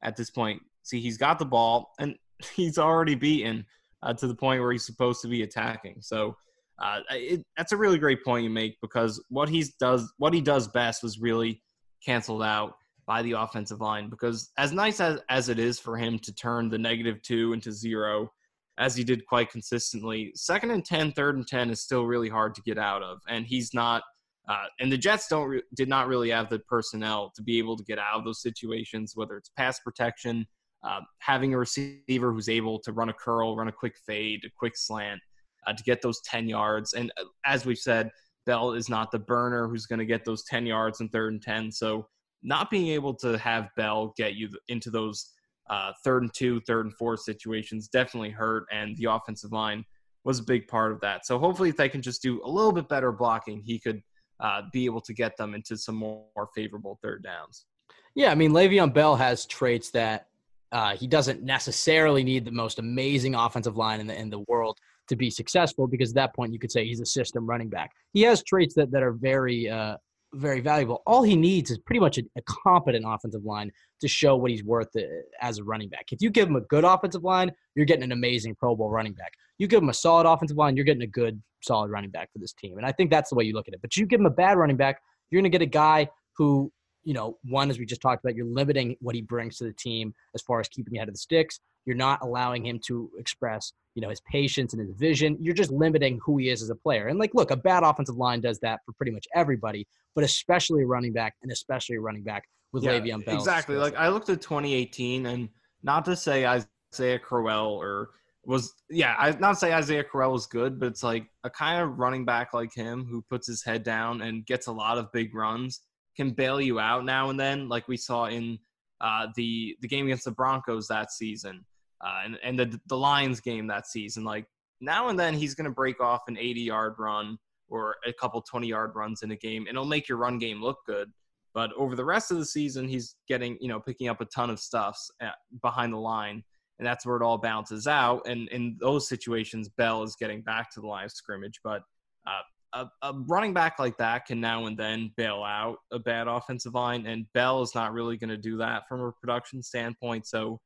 at 0.02 0.16
this 0.16 0.30
point. 0.30 0.60
See, 0.82 1.00
he's 1.00 1.18
got 1.18 1.38
the 1.38 1.44
ball 1.44 1.92
and 1.98 2.14
he's 2.54 2.78
already 2.78 3.14
beaten 3.14 3.66
uh, 4.02 4.14
to 4.14 4.26
the 4.26 4.34
point 4.34 4.60
where 4.60 4.72
he's 4.72 4.86
supposed 4.86 5.20
to 5.22 5.28
be 5.28 5.42
attacking. 5.42 5.96
So 6.00 6.36
uh, 6.80 7.00
it, 7.10 7.42
that's 7.56 7.72
a 7.72 7.76
really 7.76 7.98
great 7.98 8.24
point 8.24 8.44
you 8.44 8.50
make 8.50 8.76
because 8.80 9.22
what 9.28 9.48
he 9.48 9.64
does, 9.78 10.12
what 10.18 10.32
he 10.32 10.40
does 10.40 10.66
best, 10.68 11.02
was 11.02 11.20
really 11.20 11.62
canceled 12.04 12.42
out 12.42 12.74
by 13.06 13.22
the 13.22 13.32
offensive 13.32 13.80
line. 13.80 14.08
Because 14.08 14.50
as 14.56 14.72
nice 14.72 15.00
as 15.00 15.20
as 15.28 15.48
it 15.48 15.58
is 15.58 15.78
for 15.78 15.96
him 15.96 16.18
to 16.20 16.34
turn 16.34 16.68
the 16.68 16.78
negative 16.78 17.20
two 17.22 17.52
into 17.52 17.70
zero, 17.72 18.30
as 18.78 18.96
he 18.96 19.04
did 19.04 19.26
quite 19.26 19.50
consistently, 19.50 20.32
second 20.34 20.70
and 20.70 20.84
10, 20.84 21.12
third 21.12 21.36
and 21.36 21.46
ten 21.46 21.70
is 21.70 21.82
still 21.82 22.06
really 22.06 22.28
hard 22.28 22.54
to 22.54 22.62
get 22.62 22.78
out 22.78 23.02
of, 23.02 23.18
and 23.28 23.46
he's 23.46 23.74
not 23.74 24.02
Uh, 24.48 24.66
and 24.80 24.90
the 24.90 24.98
Jets 24.98 25.28
don't 25.28 25.48
re- 25.48 25.62
did 25.76 25.88
not 25.88 26.08
really 26.08 26.30
have 26.30 26.48
the 26.48 26.58
personnel 26.60 27.30
to 27.36 27.42
be 27.42 27.58
able 27.58 27.76
to 27.76 27.84
get 27.84 27.98
out 27.98 28.18
of 28.18 28.24
those 28.24 28.42
situations, 28.42 29.12
whether 29.14 29.36
it's 29.36 29.50
pass 29.56 29.78
protection, 29.80 30.46
uh, 30.82 31.00
having 31.18 31.52
a 31.54 31.58
receiver 31.58 32.32
who's 32.32 32.48
able 32.48 32.80
to 32.80 32.92
run 32.92 33.10
a 33.10 33.12
curl, 33.12 33.54
run 33.54 33.68
a 33.68 33.72
quick 33.72 33.96
fade, 34.06 34.40
a 34.44 34.50
quick 34.58 34.76
slant 34.76 35.20
uh, 35.66 35.72
to 35.72 35.82
get 35.82 36.02
those 36.02 36.20
10 36.22 36.48
yards. 36.48 36.94
And 36.94 37.12
uh, 37.20 37.24
as 37.44 37.66
we've 37.66 37.78
said, 37.78 38.10
Bell 38.46 38.72
is 38.72 38.88
not 38.88 39.10
the 39.10 39.18
burner 39.18 39.68
who's 39.68 39.86
going 39.86 39.98
to 39.98 40.06
get 40.06 40.24
those 40.24 40.44
10 40.44 40.66
yards 40.66 41.00
in 41.00 41.08
third 41.08 41.32
and 41.32 41.42
10. 41.42 41.70
So 41.72 42.06
not 42.42 42.70
being 42.70 42.88
able 42.88 43.14
to 43.14 43.38
have 43.38 43.68
Bell 43.76 44.14
get 44.16 44.34
you 44.34 44.48
into 44.68 44.90
those 44.90 45.30
uh, 45.68 45.92
third 46.02 46.22
and 46.22 46.34
two, 46.34 46.60
third 46.60 46.86
and 46.86 46.96
four 46.96 47.16
situations 47.16 47.88
definitely 47.88 48.30
hurt. 48.30 48.64
And 48.72 48.96
the 48.96 49.10
offensive 49.10 49.52
line 49.52 49.84
was 50.24 50.40
a 50.40 50.44
big 50.44 50.66
part 50.68 50.92
of 50.92 51.00
that. 51.00 51.26
So 51.26 51.38
hopefully, 51.38 51.68
if 51.68 51.76
they 51.76 51.88
can 51.88 52.02
just 52.02 52.22
do 52.22 52.40
a 52.44 52.50
little 52.50 52.72
bit 52.72 52.88
better 52.88 53.12
blocking, 53.12 53.62
he 53.62 53.78
could 53.78 54.02
uh, 54.40 54.62
be 54.72 54.84
able 54.84 55.00
to 55.02 55.14
get 55.14 55.36
them 55.36 55.54
into 55.54 55.76
some 55.76 55.94
more, 55.94 56.24
favorable 56.54 56.98
third 57.02 57.22
downs. 57.22 57.66
Yeah, 58.14 58.30
I 58.30 58.34
mean, 58.34 58.52
Le'Veon 58.52 58.92
Bell 58.92 59.14
has 59.16 59.46
traits 59.46 59.90
that 59.90 60.26
uh, 60.72 60.96
he 60.96 61.06
doesn't 61.06 61.42
necessarily 61.42 62.24
need 62.24 62.44
the 62.44 62.50
most 62.50 62.78
amazing 62.78 63.34
offensive 63.34 63.76
line 63.76 64.00
in 64.00 64.06
the 64.06 64.18
in 64.18 64.30
the 64.30 64.40
world 64.48 64.78
to 65.10 65.16
be 65.16 65.30
successful 65.30 65.86
because 65.86 66.10
at 66.10 66.14
that 66.14 66.34
point 66.34 66.52
you 66.52 66.58
could 66.58 66.72
say 66.72 66.86
he's 66.86 67.00
a 67.00 67.06
system 67.06 67.46
running 67.46 67.68
back. 67.68 67.90
He 68.12 68.22
has 68.22 68.42
traits 68.42 68.74
that 68.76 68.90
that 68.92 69.02
are 69.02 69.12
very 69.12 69.68
uh, 69.68 69.96
very 70.34 70.60
valuable. 70.60 71.02
All 71.06 71.22
he 71.22 71.36
needs 71.36 71.70
is 71.70 71.78
pretty 71.78 72.00
much 72.00 72.16
a, 72.18 72.22
a, 72.36 72.42
competent 72.64 73.04
offensive 73.06 73.44
line 73.44 73.72
to 74.00 74.06
show 74.06 74.36
what 74.36 74.52
he's 74.52 74.62
worth 74.62 74.88
uh, 74.96 75.00
as 75.40 75.58
a 75.58 75.64
running 75.64 75.88
back. 75.88 76.12
If 76.12 76.22
you 76.22 76.30
give 76.30 76.48
him 76.48 76.54
a 76.54 76.60
good 76.60 76.84
offensive 76.84 77.24
line, 77.24 77.50
you're 77.74 77.84
getting 77.84 78.04
an 78.04 78.12
amazing 78.12 78.54
Pro 78.54 78.76
Bowl 78.76 78.90
running 78.90 79.12
back. 79.12 79.32
You 79.58 79.66
give 79.66 79.82
him 79.82 79.88
a 79.88 79.94
solid 79.94 80.30
offensive 80.30 80.56
line, 80.56 80.76
you're 80.76 80.84
getting 80.84 81.02
a 81.02 81.08
good 81.08 81.42
solid 81.62 81.90
running 81.90 82.10
back 82.10 82.32
for 82.32 82.38
this 82.38 82.52
team. 82.52 82.78
And 82.78 82.86
I 82.86 82.92
think 82.92 83.10
that's 83.10 83.30
the 83.30 83.36
way 83.36 83.44
you 83.44 83.54
look 83.54 83.66
at 83.66 83.74
it. 83.74 83.80
But 83.82 83.96
you 83.96 84.06
give 84.06 84.20
him 84.20 84.26
a 84.26 84.30
bad 84.30 84.56
running 84.56 84.76
back, 84.76 85.00
you're 85.30 85.42
going 85.42 85.50
to 85.50 85.58
get 85.58 85.62
a 85.62 85.70
guy 85.70 86.08
who 86.36 86.72
you 87.02 87.14
know, 87.14 87.38
one, 87.44 87.70
as 87.70 87.78
we 87.78 87.86
just 87.86 88.02
talked 88.02 88.22
about, 88.24 88.34
you're 88.34 88.46
limiting 88.46 88.96
what 89.00 89.14
he 89.14 89.22
brings 89.22 89.56
to 89.56 89.64
the 89.64 89.72
team 89.72 90.12
as 90.34 90.42
far 90.42 90.60
as 90.60 90.68
keeping 90.68 90.96
ahead 90.96 91.08
of 91.08 91.14
the 91.14 91.18
sticks. 91.18 91.60
You're 91.86 91.96
not 91.96 92.20
allowing 92.22 92.66
him 92.66 92.80
to 92.86 93.10
express, 93.18 93.72
you 93.94 94.02
know, 94.02 94.10
his 94.10 94.20
patience 94.30 94.72
and 94.72 94.80
his 94.80 94.94
vision. 94.96 95.36
You're 95.40 95.54
just 95.54 95.70
limiting 95.70 96.20
who 96.24 96.38
he 96.38 96.50
is 96.50 96.62
as 96.62 96.70
a 96.70 96.74
player. 96.74 97.08
And 97.08 97.18
like, 97.18 97.34
look, 97.34 97.50
a 97.50 97.56
bad 97.56 97.82
offensive 97.82 98.16
line 98.16 98.40
does 98.40 98.58
that 98.60 98.80
for 98.84 98.92
pretty 98.92 99.12
much 99.12 99.26
everybody, 99.34 99.86
but 100.14 100.24
especially 100.24 100.82
a 100.82 100.86
running 100.86 101.12
back 101.12 101.34
and 101.42 101.50
especially 101.50 101.96
a 101.96 102.00
running 102.00 102.22
back 102.22 102.44
with 102.72 102.84
yeah, 102.84 102.92
Le'Veon 102.92 103.24
Bell. 103.24 103.36
Exactly. 103.36 103.76
Like 103.76 103.96
I 103.96 104.08
looked 104.08 104.28
at 104.28 104.40
2018, 104.40 105.26
and 105.26 105.48
not 105.82 106.04
to 106.04 106.16
say 106.16 106.46
Isaiah 106.46 107.18
Crowell 107.18 107.72
or 107.72 108.10
was 108.44 108.72
yeah, 108.88 109.14
I 109.18 109.32
not 109.32 109.50
to 109.50 109.56
say 109.56 109.72
Isaiah 109.72 110.04
Crowell 110.04 110.32
was 110.32 110.46
good, 110.46 110.78
but 110.78 110.86
it's 110.86 111.02
like 111.02 111.26
a 111.44 111.50
kind 111.50 111.82
of 111.82 111.98
running 111.98 112.24
back 112.24 112.54
like 112.54 112.74
him 112.74 113.04
who 113.04 113.22
puts 113.22 113.46
his 113.46 113.62
head 113.62 113.82
down 113.82 114.22
and 114.22 114.46
gets 114.46 114.66
a 114.66 114.72
lot 114.72 114.98
of 114.98 115.12
big 115.12 115.34
runs 115.34 115.80
can 116.16 116.30
bail 116.30 116.60
you 116.60 116.78
out 116.78 117.04
now 117.04 117.30
and 117.30 117.38
then, 117.38 117.68
like 117.68 117.88
we 117.88 117.96
saw 117.96 118.26
in 118.26 118.58
uh, 119.00 119.28
the 119.36 119.76
the 119.80 119.88
game 119.88 120.06
against 120.06 120.24
the 120.24 120.30
Broncos 120.30 120.88
that 120.88 121.10
season, 121.10 121.64
uh, 122.00 122.20
and 122.24 122.38
and 122.42 122.58
the 122.58 122.80
the 122.86 122.96
Lions 122.96 123.40
game 123.40 123.66
that 123.68 123.86
season. 123.86 124.24
Like 124.24 124.46
now 124.80 125.08
and 125.08 125.18
then, 125.18 125.34
he's 125.34 125.54
going 125.54 125.66
to 125.66 125.74
break 125.74 126.00
off 126.00 126.22
an 126.28 126.38
80 126.38 126.60
yard 126.60 126.94
run 126.98 127.38
or 127.68 127.96
a 128.06 128.12
couple 128.12 128.42
20 128.42 128.66
yard 128.66 128.92
runs 128.94 129.22
in 129.22 129.30
a 129.30 129.36
game, 129.36 129.66
and 129.66 129.76
it'll 129.76 129.84
make 129.84 130.08
your 130.08 130.18
run 130.18 130.38
game 130.38 130.62
look 130.62 130.78
good. 130.86 131.10
But 131.52 131.72
over 131.76 131.96
the 131.96 132.04
rest 132.04 132.30
of 132.30 132.38
the 132.38 132.46
season, 132.46 132.88
he's 132.88 133.16
getting 133.28 133.58
you 133.60 133.68
know 133.68 133.80
picking 133.80 134.08
up 134.08 134.20
a 134.20 134.26
ton 134.26 134.50
of 134.50 134.60
stuffs 134.60 135.10
at, 135.20 135.34
behind 135.62 135.92
the 135.92 135.98
line, 135.98 136.42
and 136.78 136.86
that's 136.86 137.04
where 137.04 137.16
it 137.16 137.22
all 137.22 137.38
bounces 137.38 137.86
out. 137.86 138.26
And 138.26 138.48
in 138.48 138.76
those 138.80 139.08
situations, 139.08 139.68
Bell 139.68 140.02
is 140.02 140.16
getting 140.18 140.42
back 140.42 140.70
to 140.72 140.80
the 140.80 140.86
line 140.86 141.04
of 141.04 141.12
scrimmage, 141.12 141.60
but 141.62 141.82
uh, 142.26 142.42
a, 142.72 142.86
a, 143.02 143.12
running 143.26 143.52
back 143.52 143.78
like 143.78 143.96
that 143.98 144.26
can 144.26 144.40
now 144.40 144.66
and 144.66 144.78
then 144.78 145.12
bail 145.16 145.42
out 145.42 145.78
a 145.92 145.98
bad 145.98 146.28
offensive 146.28 146.74
line, 146.74 147.06
and 147.06 147.26
Bell 147.34 147.62
is 147.62 147.74
not 147.74 147.92
really 147.92 148.16
going 148.16 148.30
to 148.30 148.36
do 148.36 148.56
that 148.58 148.88
from 148.88 149.00
a 149.00 149.12
production 149.12 149.62
standpoint. 149.62 150.26
So 150.26 150.60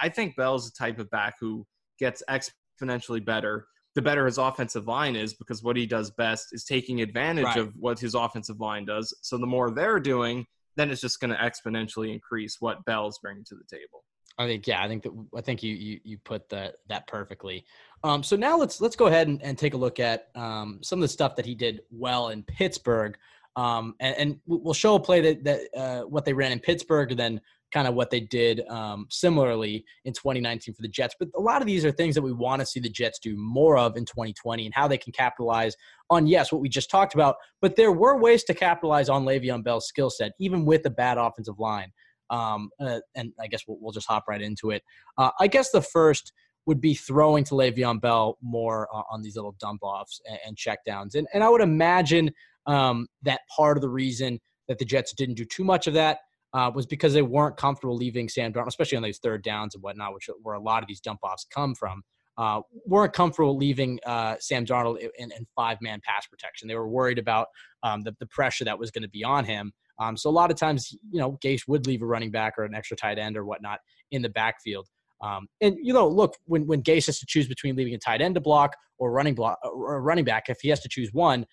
I 0.00 0.08
think 0.08 0.36
Bell's 0.36 0.70
the 0.70 0.78
type 0.78 0.98
of 0.98 1.10
back 1.10 1.36
who 1.40 1.66
gets 1.98 2.22
exponentially 2.28 3.24
better 3.24 3.66
the 3.94 4.02
better 4.02 4.26
his 4.26 4.38
offensive 4.38 4.86
line 4.86 5.16
is 5.16 5.34
because 5.34 5.62
what 5.62 5.76
he 5.76 5.86
does 5.86 6.10
best 6.12 6.48
is 6.52 6.64
taking 6.64 7.00
advantage 7.00 7.44
right. 7.44 7.56
of 7.58 7.74
what 7.76 7.98
his 7.98 8.14
offensive 8.14 8.60
line 8.60 8.84
does. 8.84 9.16
So 9.22 9.36
the 9.36 9.46
more 9.46 9.70
they're 9.70 9.98
doing, 9.98 10.46
then 10.76 10.90
it's 10.90 11.00
just 11.00 11.20
going 11.20 11.32
to 11.32 11.36
exponentially 11.36 12.12
increase 12.12 12.58
what 12.60 12.84
Bell's 12.84 13.18
bringing 13.18 13.44
to 13.44 13.56
the 13.56 13.64
table. 13.64 14.04
I 14.38 14.46
think 14.46 14.66
yeah, 14.66 14.82
I 14.82 14.88
think 14.88 15.02
that 15.02 15.12
I 15.36 15.40
think 15.40 15.62
you 15.62 15.74
you 15.74 16.00
you 16.04 16.18
put 16.18 16.48
that 16.50 16.76
that 16.88 17.06
perfectly. 17.08 17.64
Um, 18.04 18.22
so 18.22 18.36
now 18.36 18.56
let's 18.56 18.80
let's 18.80 18.96
go 18.96 19.06
ahead 19.06 19.28
and, 19.28 19.42
and 19.42 19.58
take 19.58 19.74
a 19.74 19.76
look 19.76 20.00
at 20.00 20.28
um, 20.34 20.78
some 20.82 21.00
of 21.00 21.02
the 21.02 21.08
stuff 21.08 21.36
that 21.36 21.44
he 21.44 21.54
did 21.54 21.82
well 21.90 22.28
in 22.28 22.42
Pittsburgh, 22.44 23.18
um, 23.56 23.96
and, 24.00 24.16
and, 24.16 24.40
we'll 24.46 24.72
show 24.72 24.94
a 24.94 25.00
play 25.00 25.20
that 25.20 25.44
that 25.44 25.60
uh, 25.78 26.02
what 26.02 26.24
they 26.24 26.32
ran 26.32 26.52
in 26.52 26.60
Pittsburgh, 26.60 27.10
and 27.10 27.20
then 27.20 27.40
kind 27.70 27.86
of 27.86 27.94
what 27.94 28.10
they 28.10 28.20
did 28.20 28.66
um, 28.68 29.06
similarly 29.10 29.84
in 30.04 30.12
2019 30.12 30.74
for 30.74 30.82
the 30.82 30.88
Jets. 30.88 31.14
But 31.18 31.28
a 31.36 31.40
lot 31.40 31.60
of 31.60 31.66
these 31.66 31.84
are 31.84 31.90
things 31.90 32.14
that 32.14 32.22
we 32.22 32.32
want 32.32 32.60
to 32.60 32.66
see 32.66 32.80
the 32.80 32.88
Jets 32.88 33.18
do 33.18 33.36
more 33.36 33.78
of 33.78 33.96
in 33.96 34.04
2020, 34.04 34.66
and 34.66 34.74
how 34.74 34.88
they 34.88 34.98
can 34.98 35.12
capitalize 35.12 35.76
on 36.08 36.26
yes 36.26 36.52
what 36.52 36.60
we 36.60 36.68
just 36.68 36.90
talked 36.90 37.14
about. 37.14 37.36
But 37.60 37.76
there 37.76 37.92
were 37.92 38.18
ways 38.18 38.44
to 38.44 38.54
capitalize 38.54 39.08
on 39.08 39.24
Le'Veon 39.24 39.62
Bell's 39.62 39.86
skill 39.86 40.10
set, 40.10 40.32
even 40.38 40.64
with 40.64 40.84
a 40.86 40.90
bad 40.90 41.18
offensive 41.18 41.58
line. 41.58 41.92
Um, 42.30 42.70
uh, 42.78 43.00
and 43.16 43.32
I 43.40 43.48
guess 43.48 43.62
we'll, 43.66 43.78
we'll, 43.80 43.90
just 43.90 44.06
hop 44.06 44.26
right 44.28 44.40
into 44.40 44.70
it. 44.70 44.84
Uh, 45.18 45.30
I 45.40 45.48
guess 45.48 45.70
the 45.70 45.82
first 45.82 46.32
would 46.64 46.80
be 46.80 46.94
throwing 46.94 47.42
to 47.42 47.54
Le'Veon 47.54 48.00
Bell 48.00 48.38
more 48.40 48.88
uh, 48.94 49.02
on 49.10 49.22
these 49.22 49.34
little 49.34 49.56
dump 49.58 49.82
offs 49.82 50.20
and, 50.28 50.38
and 50.46 50.56
check 50.56 50.84
downs. 50.86 51.16
And, 51.16 51.26
and 51.34 51.42
I 51.42 51.48
would 51.48 51.60
imagine 51.60 52.30
um, 52.66 53.08
that 53.22 53.40
part 53.54 53.76
of 53.76 53.80
the 53.80 53.88
reason 53.88 54.38
that 54.68 54.78
the 54.78 54.84
Jets 54.84 55.12
didn't 55.12 55.34
do 55.34 55.44
too 55.44 55.64
much 55.64 55.88
of 55.88 55.94
that 55.94 56.18
uh, 56.52 56.70
was 56.74 56.86
because 56.86 57.12
they 57.12 57.22
weren't 57.22 57.56
comfortable 57.56 57.96
leaving 57.96 58.28
Sam 58.28 58.52
Darnold, 58.52 58.68
especially 58.68 58.96
on 58.96 59.02
these 59.02 59.18
third 59.18 59.42
downs 59.42 59.74
and 59.74 59.82
whatnot, 59.82 60.14
which 60.14 60.28
where 60.42 60.54
a 60.54 60.60
lot 60.60 60.82
of 60.82 60.88
these 60.88 61.00
dump 61.00 61.20
offs 61.22 61.46
come 61.52 61.74
from. 61.74 62.02
Uh, 62.38 62.62
weren't 62.86 63.12
comfortable 63.12 63.56
leaving 63.56 63.98
uh, 64.06 64.36
Sam 64.40 64.64
Darnold 64.64 64.98
in, 65.18 65.30
in 65.32 65.46
five 65.54 65.78
man 65.82 66.00
pass 66.02 66.26
protection. 66.26 66.68
They 66.68 66.74
were 66.74 66.88
worried 66.88 67.18
about 67.18 67.48
um, 67.82 68.02
the, 68.02 68.16
the 68.18 68.26
pressure 68.26 68.64
that 68.64 68.78
was 68.78 68.90
going 68.90 69.02
to 69.02 69.10
be 69.10 69.22
on 69.24 69.44
him. 69.44 69.72
Um, 69.98 70.16
so 70.16 70.30
a 70.30 70.32
lot 70.32 70.50
of 70.50 70.56
times, 70.56 70.96
you 71.10 71.20
know, 71.20 71.38
Gase 71.44 71.68
would 71.68 71.86
leave 71.86 72.00
a 72.00 72.06
running 72.06 72.30
back 72.30 72.54
or 72.56 72.64
an 72.64 72.74
extra 72.74 72.96
tight 72.96 73.18
end 73.18 73.36
or 73.36 73.44
whatnot 73.44 73.80
in 74.10 74.22
the 74.22 74.30
backfield. 74.30 74.88
Um, 75.20 75.48
and 75.60 75.76
you 75.82 75.92
know, 75.92 76.08
look, 76.08 76.36
when 76.46 76.66
when 76.66 76.82
Gase 76.82 77.06
has 77.06 77.18
to 77.18 77.26
choose 77.26 77.46
between 77.46 77.76
leaving 77.76 77.94
a 77.94 77.98
tight 77.98 78.22
end 78.22 78.36
to 78.36 78.40
block 78.40 78.74
or 78.98 79.12
running 79.12 79.34
block 79.34 79.58
or 79.62 80.00
running 80.00 80.24
back, 80.24 80.44
if 80.48 80.58
he 80.62 80.70
has 80.70 80.80
to 80.80 80.88
choose 80.88 81.10
one, 81.12 81.44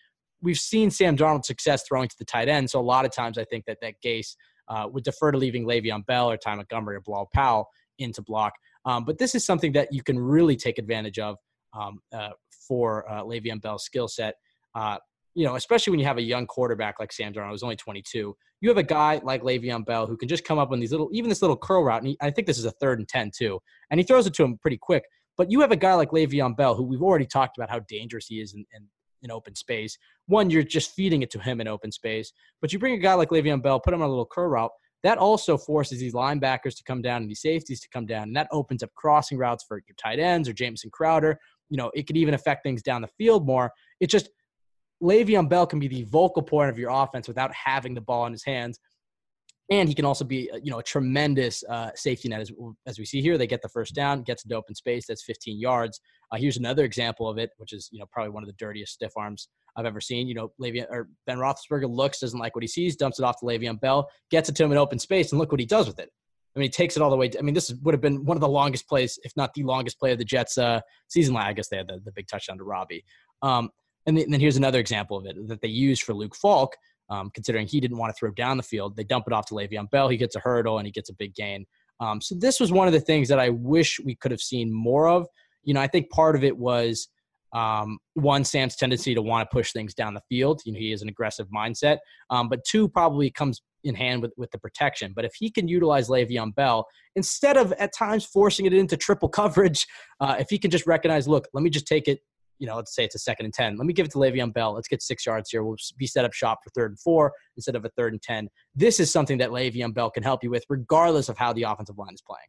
we've 0.41 0.57
seen 0.57 0.89
Sam 0.89 1.17
Darnold's 1.17 1.47
success 1.47 1.83
throwing 1.85 2.07
to 2.07 2.15
the 2.17 2.25
tight 2.25 2.47
end. 2.47 2.69
So 2.69 2.79
a 2.79 2.81
lot 2.81 3.03
of 3.03 3.11
times, 3.11 3.37
I 3.37 3.43
think 3.43 3.65
that 3.65 3.79
that 3.81 3.95
Gase 4.03 4.35
uh, 4.69 4.87
would 4.91 5.03
defer 5.03 5.31
to 5.31 5.37
leaving 5.37 5.65
Le'Veon 5.65 6.05
Bell 6.05 6.29
or 6.29 6.37
Ty 6.37 6.55
Montgomery 6.55 6.95
or 6.95 7.01
Bilal 7.01 7.29
Powell 7.33 7.69
into 7.99 8.21
block. 8.21 8.53
Um, 8.85 9.03
but 9.05 9.17
this 9.17 9.35
is 9.35 9.45
something 9.45 9.71
that 9.73 9.91
you 9.91 10.03
can 10.03 10.17
really 10.19 10.55
take 10.55 10.77
advantage 10.77 11.19
of 11.19 11.37
um, 11.73 11.99
uh, 12.13 12.29
for 12.67 13.09
uh, 13.09 13.23
Le'Veon 13.23 13.61
Bell's 13.61 13.83
skill 13.83 14.07
set. 14.07 14.35
Uh, 14.75 14.97
you 15.35 15.45
know, 15.45 15.55
especially 15.55 15.91
when 15.91 15.99
you 15.99 16.05
have 16.05 16.17
a 16.17 16.21
young 16.21 16.47
quarterback 16.47 16.99
like 16.99 17.11
Sam 17.11 17.33
Darnold, 17.33 17.51
who's 17.51 17.63
only 17.63 17.75
22, 17.75 18.35
you 18.59 18.69
have 18.69 18.77
a 18.77 18.83
guy 18.83 19.21
like 19.23 19.43
Le'Veon 19.43 19.85
Bell 19.85 20.07
who 20.07 20.17
can 20.17 20.27
just 20.27 20.43
come 20.43 20.57
up 20.57 20.71
on 20.71 20.79
these 20.79 20.91
little, 20.91 21.09
even 21.11 21.29
this 21.29 21.41
little 21.41 21.57
curl 21.57 21.83
route. 21.83 22.01
And 22.01 22.09
he, 22.09 22.17
I 22.21 22.31
think 22.31 22.47
this 22.47 22.57
is 22.57 22.65
a 22.65 22.71
third 22.71 22.99
and 22.99 23.07
10 23.07 23.31
too. 23.35 23.59
And 23.91 23.99
he 23.99 24.03
throws 24.03 24.25
it 24.25 24.33
to 24.35 24.43
him 24.43 24.57
pretty 24.57 24.77
quick. 24.77 25.03
But 25.37 25.51
you 25.51 25.61
have 25.61 25.71
a 25.71 25.75
guy 25.75 25.93
like 25.93 26.09
Le'Veon 26.09 26.57
Bell 26.57 26.73
who 26.73 26.83
we've 26.83 27.03
already 27.03 27.27
talked 27.27 27.57
about 27.57 27.69
how 27.69 27.79
dangerous 27.87 28.25
he 28.25 28.41
is 28.41 28.55
in, 28.55 28.65
in, 28.75 28.87
in 29.21 29.31
open 29.31 29.53
space. 29.53 29.97
One, 30.27 30.49
you're 30.49 30.63
just 30.63 30.91
feeding 30.91 31.21
it 31.21 31.31
to 31.31 31.39
him 31.39 31.59
in 31.61 31.67
open 31.67 31.91
space. 31.91 32.31
But 32.61 32.71
you 32.71 32.79
bring 32.79 32.93
a 32.93 32.97
guy 32.97 33.13
like 33.13 33.29
Le'Veon 33.29 33.61
Bell, 33.61 33.79
put 33.79 33.93
him 33.93 34.01
on 34.01 34.07
a 34.07 34.11
little 34.11 34.25
curl 34.25 34.49
route. 34.49 34.71
That 35.03 35.17
also 35.17 35.57
forces 35.57 35.99
these 35.99 36.13
linebackers 36.13 36.75
to 36.77 36.83
come 36.83 37.01
down 37.01 37.21
and 37.21 37.29
these 37.29 37.41
safeties 37.41 37.79
to 37.81 37.89
come 37.89 38.05
down. 38.05 38.23
And 38.23 38.35
that 38.35 38.47
opens 38.51 38.83
up 38.83 38.93
crossing 38.95 39.37
routes 39.37 39.63
for 39.63 39.81
your 39.87 39.95
tight 39.95 40.19
ends 40.19 40.49
or 40.49 40.53
Jamison 40.53 40.89
Crowder. 40.89 41.39
You 41.69 41.77
know, 41.77 41.91
it 41.93 42.07
could 42.07 42.17
even 42.17 42.33
affect 42.33 42.63
things 42.63 42.81
down 42.81 43.01
the 43.01 43.07
field 43.07 43.45
more. 43.45 43.71
It 43.99 44.07
just 44.07 44.29
Le'Veon 45.01 45.47
Bell 45.47 45.67
can 45.67 45.79
be 45.79 45.87
the 45.87 46.03
vocal 46.03 46.41
point 46.41 46.69
of 46.69 46.79
your 46.79 46.89
offense 46.89 47.27
without 47.27 47.53
having 47.53 47.93
the 47.93 48.01
ball 48.01 48.25
in 48.25 48.31
his 48.31 48.43
hands. 48.43 48.79
And 49.69 49.89
he 49.89 49.95
can 49.95 50.05
also 50.05 50.23
be, 50.23 50.49
uh, 50.49 50.59
you 50.63 50.71
know, 50.71 50.79
a 50.79 50.83
tremendous 50.83 51.63
uh, 51.69 51.91
safety 51.93 52.29
net 52.29 52.39
as, 52.39 52.51
as 52.85 52.97
we 52.97 53.05
see 53.05 53.21
here. 53.21 53.37
They 53.37 53.47
get 53.47 53.61
the 53.61 53.69
first 53.69 53.93
down, 53.93 54.23
gets 54.23 54.45
into 54.45 54.55
open 54.55 54.75
space. 54.75 55.05
That's 55.07 55.23
15 55.23 55.59
yards. 55.59 55.99
Uh, 56.31 56.37
here's 56.37 56.57
another 56.57 56.85
example 56.85 57.29
of 57.29 57.37
it, 57.37 57.49
which 57.57 57.73
is, 57.73 57.89
you 57.91 57.99
know, 57.99 58.05
probably 58.11 58.31
one 58.31 58.43
of 58.43 58.47
the 58.47 58.55
dirtiest 58.57 58.93
stiff 58.93 59.11
arms 59.17 59.49
I've 59.75 59.85
ever 59.85 59.99
seen. 59.99 60.27
You 60.27 60.35
know, 60.35 60.51
Le'Veon 60.61 60.87
or 60.89 61.09
Ben 61.25 61.37
Roethlisberger 61.37 61.89
looks, 61.89 62.19
doesn't 62.19 62.39
like 62.39 62.55
what 62.55 62.63
he 62.63 62.67
sees, 62.67 62.95
dumps 62.95 63.19
it 63.19 63.23
off 63.23 63.39
to 63.39 63.45
Le'Veon 63.45 63.79
Bell, 63.79 64.09
gets 64.31 64.47
it 64.47 64.55
to 64.55 64.63
him 64.63 64.71
in 64.71 64.77
open 64.77 64.99
space, 64.99 65.31
and 65.31 65.39
look 65.39 65.51
what 65.51 65.59
he 65.59 65.65
does 65.65 65.87
with 65.87 65.99
it. 65.99 66.09
I 66.55 66.59
mean, 66.59 66.65
he 66.65 66.71
takes 66.71 66.95
it 66.95 67.03
all 67.03 67.11
the 67.11 67.17
way. 67.17 67.29
I 67.37 67.41
mean, 67.43 67.53
this 67.53 67.71
would 67.83 67.93
have 67.93 68.01
been 68.01 68.25
one 68.25 68.35
of 68.35 68.41
the 68.41 68.47
longest 68.47 68.87
plays, 68.87 69.19
if 69.23 69.31
not 69.35 69.53
the 69.53 69.63
longest 69.63 69.99
play 69.99 70.13
of 70.13 70.17
the 70.17 70.25
Jets' 70.25 70.57
uh, 70.57 70.81
season. 71.07 71.35
I 71.35 71.53
guess 71.53 71.67
they 71.67 71.77
had 71.77 71.87
the, 71.87 71.99
the 72.03 72.11
big 72.11 72.27
touchdown 72.27 72.57
to 72.57 72.63
Robbie. 72.63 73.05
Um, 73.43 73.69
and 74.07 74.17
then 74.17 74.39
here's 74.39 74.57
another 74.57 74.79
example 74.79 75.17
of 75.17 75.25
it 75.25 75.35
that 75.49 75.61
they 75.61 75.67
used 75.67 76.01
for 76.01 76.13
Luke 76.13 76.35
Falk, 76.35 76.75
um, 77.09 77.29
considering 77.33 77.67
he 77.67 77.79
didn't 77.79 77.97
want 77.97 78.13
to 78.13 78.17
throw 78.17 78.31
down 78.31 78.57
the 78.57 78.63
field. 78.63 78.95
They 78.95 79.03
dump 79.03 79.25
it 79.27 79.33
off 79.33 79.45
to 79.47 79.53
Le'Veon 79.53 79.89
Bell. 79.89 80.09
He 80.09 80.17
gets 80.17 80.35
a 80.35 80.39
hurdle 80.39 80.77
and 80.77 80.85
he 80.85 80.91
gets 80.91 81.09
a 81.09 81.13
big 81.13 81.35
gain. 81.35 81.65
Um, 81.99 82.21
so 82.21 82.35
this 82.35 82.59
was 82.59 82.71
one 82.71 82.87
of 82.87 82.93
the 82.93 82.99
things 82.99 83.27
that 83.29 83.39
I 83.39 83.49
wish 83.49 83.99
we 83.99 84.15
could 84.15 84.31
have 84.31 84.41
seen 84.41 84.71
more 84.71 85.07
of. 85.07 85.27
You 85.63 85.73
know, 85.73 85.81
I 85.81 85.87
think 85.87 86.09
part 86.09 86.35
of 86.35 86.43
it 86.43 86.57
was 86.57 87.07
um, 87.53 87.97
one, 88.13 88.43
Sam's 88.43 88.75
tendency 88.75 89.15
to 89.15 89.21
want 89.21 89.49
to 89.49 89.53
push 89.53 89.71
things 89.71 89.93
down 89.93 90.13
the 90.13 90.21
field. 90.29 90.61
You 90.65 90.73
know, 90.73 90.79
he 90.79 90.91
has 90.91 91.01
an 91.01 91.09
aggressive 91.09 91.47
mindset. 91.49 91.97
Um, 92.29 92.49
but 92.49 92.63
two, 92.65 92.87
probably 92.87 93.31
comes 93.31 93.61
in 93.83 93.95
hand 93.95 94.21
with, 94.21 94.33
with 94.37 94.51
the 94.51 94.57
protection. 94.57 95.13
But 95.15 95.25
if 95.25 95.33
he 95.35 95.49
can 95.49 95.67
utilize 95.67 96.09
Le'Veon 96.09 96.53
Bell 96.55 96.85
instead 97.15 97.57
of 97.57 97.71
at 97.73 97.93
times 97.93 98.25
forcing 98.25 98.65
it 98.65 98.73
into 98.73 98.97
triple 98.97 99.29
coverage, 99.29 99.87
uh, 100.19 100.35
if 100.39 100.49
he 100.49 100.59
can 100.59 100.71
just 100.71 100.85
recognize, 100.85 101.27
look, 101.27 101.47
let 101.53 101.63
me 101.63 101.69
just 101.69 101.87
take 101.87 102.07
it. 102.07 102.19
You 102.59 102.67
know, 102.67 102.75
let's 102.75 102.95
say 102.95 103.03
it's 103.03 103.15
a 103.15 103.19
second 103.19 103.45
and 103.45 103.53
ten. 103.53 103.77
Let 103.77 103.85
me 103.85 103.93
give 103.93 104.05
it 104.05 104.11
to 104.13 104.17
Le'Veon 104.17 104.53
Bell. 104.53 104.73
Let's 104.73 104.87
get 104.87 105.01
six 105.01 105.25
yards 105.25 105.49
here. 105.49 105.63
We'll 105.63 105.77
be 105.97 106.07
set 106.07 106.25
up 106.25 106.33
shop 106.33 106.59
for 106.63 106.69
third 106.71 106.91
and 106.91 106.99
four 106.99 107.33
instead 107.55 107.75
of 107.75 107.85
a 107.85 107.89
third 107.89 108.13
and 108.13 108.21
ten. 108.21 108.49
This 108.75 108.99
is 108.99 109.11
something 109.11 109.37
that 109.37 109.49
Le'Veon 109.49 109.93
Bell 109.93 110.09
can 110.09 110.23
help 110.23 110.43
you 110.43 110.49
with, 110.49 110.65
regardless 110.69 111.29
of 111.29 111.37
how 111.37 111.53
the 111.53 111.63
offensive 111.63 111.97
line 111.97 112.13
is 112.13 112.21
playing. 112.21 112.47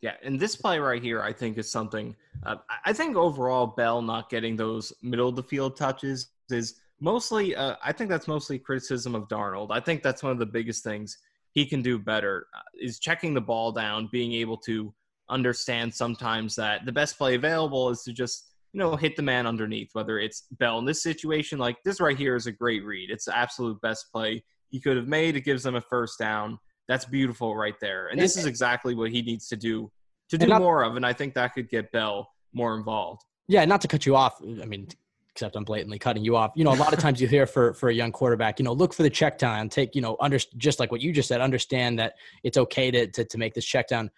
Yeah, 0.00 0.14
and 0.24 0.38
this 0.38 0.56
play 0.56 0.80
right 0.80 1.00
here, 1.00 1.22
I 1.22 1.32
think, 1.32 1.58
is 1.58 1.70
something. 1.70 2.16
Uh, 2.44 2.56
I 2.84 2.92
think 2.92 3.16
overall, 3.16 3.68
Bell 3.68 4.02
not 4.02 4.30
getting 4.30 4.56
those 4.56 4.92
middle 5.00 5.28
of 5.28 5.36
the 5.36 5.44
field 5.44 5.76
touches 5.76 6.30
is 6.50 6.80
mostly. 7.00 7.54
Uh, 7.54 7.76
I 7.84 7.92
think 7.92 8.10
that's 8.10 8.26
mostly 8.26 8.58
criticism 8.58 9.14
of 9.14 9.28
Darnold. 9.28 9.68
I 9.70 9.78
think 9.78 10.02
that's 10.02 10.22
one 10.22 10.32
of 10.32 10.38
the 10.38 10.46
biggest 10.46 10.82
things 10.82 11.18
he 11.52 11.66
can 11.66 11.82
do 11.82 11.98
better 11.98 12.46
uh, 12.56 12.62
is 12.80 12.98
checking 12.98 13.32
the 13.32 13.40
ball 13.40 13.70
down, 13.70 14.08
being 14.10 14.32
able 14.32 14.56
to 14.56 14.92
understand 15.28 15.94
sometimes 15.94 16.56
that 16.56 16.84
the 16.84 16.92
best 16.92 17.16
play 17.16 17.36
available 17.36 17.88
is 17.90 18.02
to 18.02 18.12
just 18.12 18.51
you 18.72 18.78
know 18.78 18.96
hit 18.96 19.16
the 19.16 19.22
man 19.22 19.46
underneath. 19.46 19.90
Whether 19.92 20.18
it's 20.18 20.44
Bell 20.52 20.78
in 20.78 20.84
this 20.84 21.02
situation, 21.02 21.58
like 21.58 21.76
this 21.84 22.00
right 22.00 22.16
here, 22.16 22.36
is 22.36 22.46
a 22.46 22.52
great 22.52 22.84
read. 22.84 23.10
It's 23.10 23.26
the 23.26 23.36
absolute 23.36 23.80
best 23.80 24.06
play 24.12 24.42
he 24.68 24.80
could 24.80 24.96
have 24.96 25.08
made. 25.08 25.36
It 25.36 25.42
gives 25.42 25.62
them 25.62 25.74
a 25.74 25.80
first 25.80 26.18
down 26.18 26.58
that's 26.88 27.04
beautiful 27.04 27.56
right 27.56 27.78
there. 27.80 28.08
And 28.08 28.20
this 28.20 28.36
is 28.36 28.46
exactly 28.46 28.94
what 28.94 29.10
he 29.10 29.22
needs 29.22 29.48
to 29.48 29.56
do 29.56 29.90
to 30.30 30.38
do 30.38 30.46
not, 30.46 30.60
more 30.60 30.82
of. 30.82 30.96
And 30.96 31.06
I 31.06 31.12
think 31.12 31.34
that 31.34 31.54
could 31.54 31.68
get 31.68 31.92
Bell 31.92 32.30
more 32.52 32.76
involved. 32.76 33.22
Yeah, 33.48 33.64
not 33.64 33.80
to 33.82 33.88
cut 33.88 34.06
you 34.06 34.16
off. 34.16 34.40
I 34.42 34.64
mean, 34.64 34.88
except 35.30 35.56
I'm 35.56 35.64
blatantly 35.64 35.98
cutting 35.98 36.24
you 36.24 36.36
off. 36.36 36.52
You 36.54 36.64
know, 36.64 36.72
a 36.72 36.76
lot 36.76 36.92
of 36.92 36.98
times 36.98 37.20
you 37.20 37.28
hear 37.28 37.46
for 37.46 37.74
for 37.74 37.88
a 37.88 37.94
young 37.94 38.12
quarterback, 38.12 38.58
you 38.58 38.64
know, 38.64 38.72
look 38.72 38.92
for 38.92 39.02
the 39.02 39.10
check 39.10 39.38
down, 39.38 39.68
take, 39.68 39.94
you 39.94 40.02
know, 40.02 40.16
under 40.20 40.38
just 40.56 40.80
like 40.80 40.90
what 40.90 41.00
you 41.00 41.12
just 41.12 41.28
said, 41.28 41.40
understand 41.40 41.98
that 41.98 42.14
it's 42.42 42.58
okay 42.58 42.90
to 42.90 43.06
to, 43.06 43.24
to 43.24 43.38
make 43.38 43.54
this 43.54 43.64
check 43.64 43.88
down. 43.88 44.10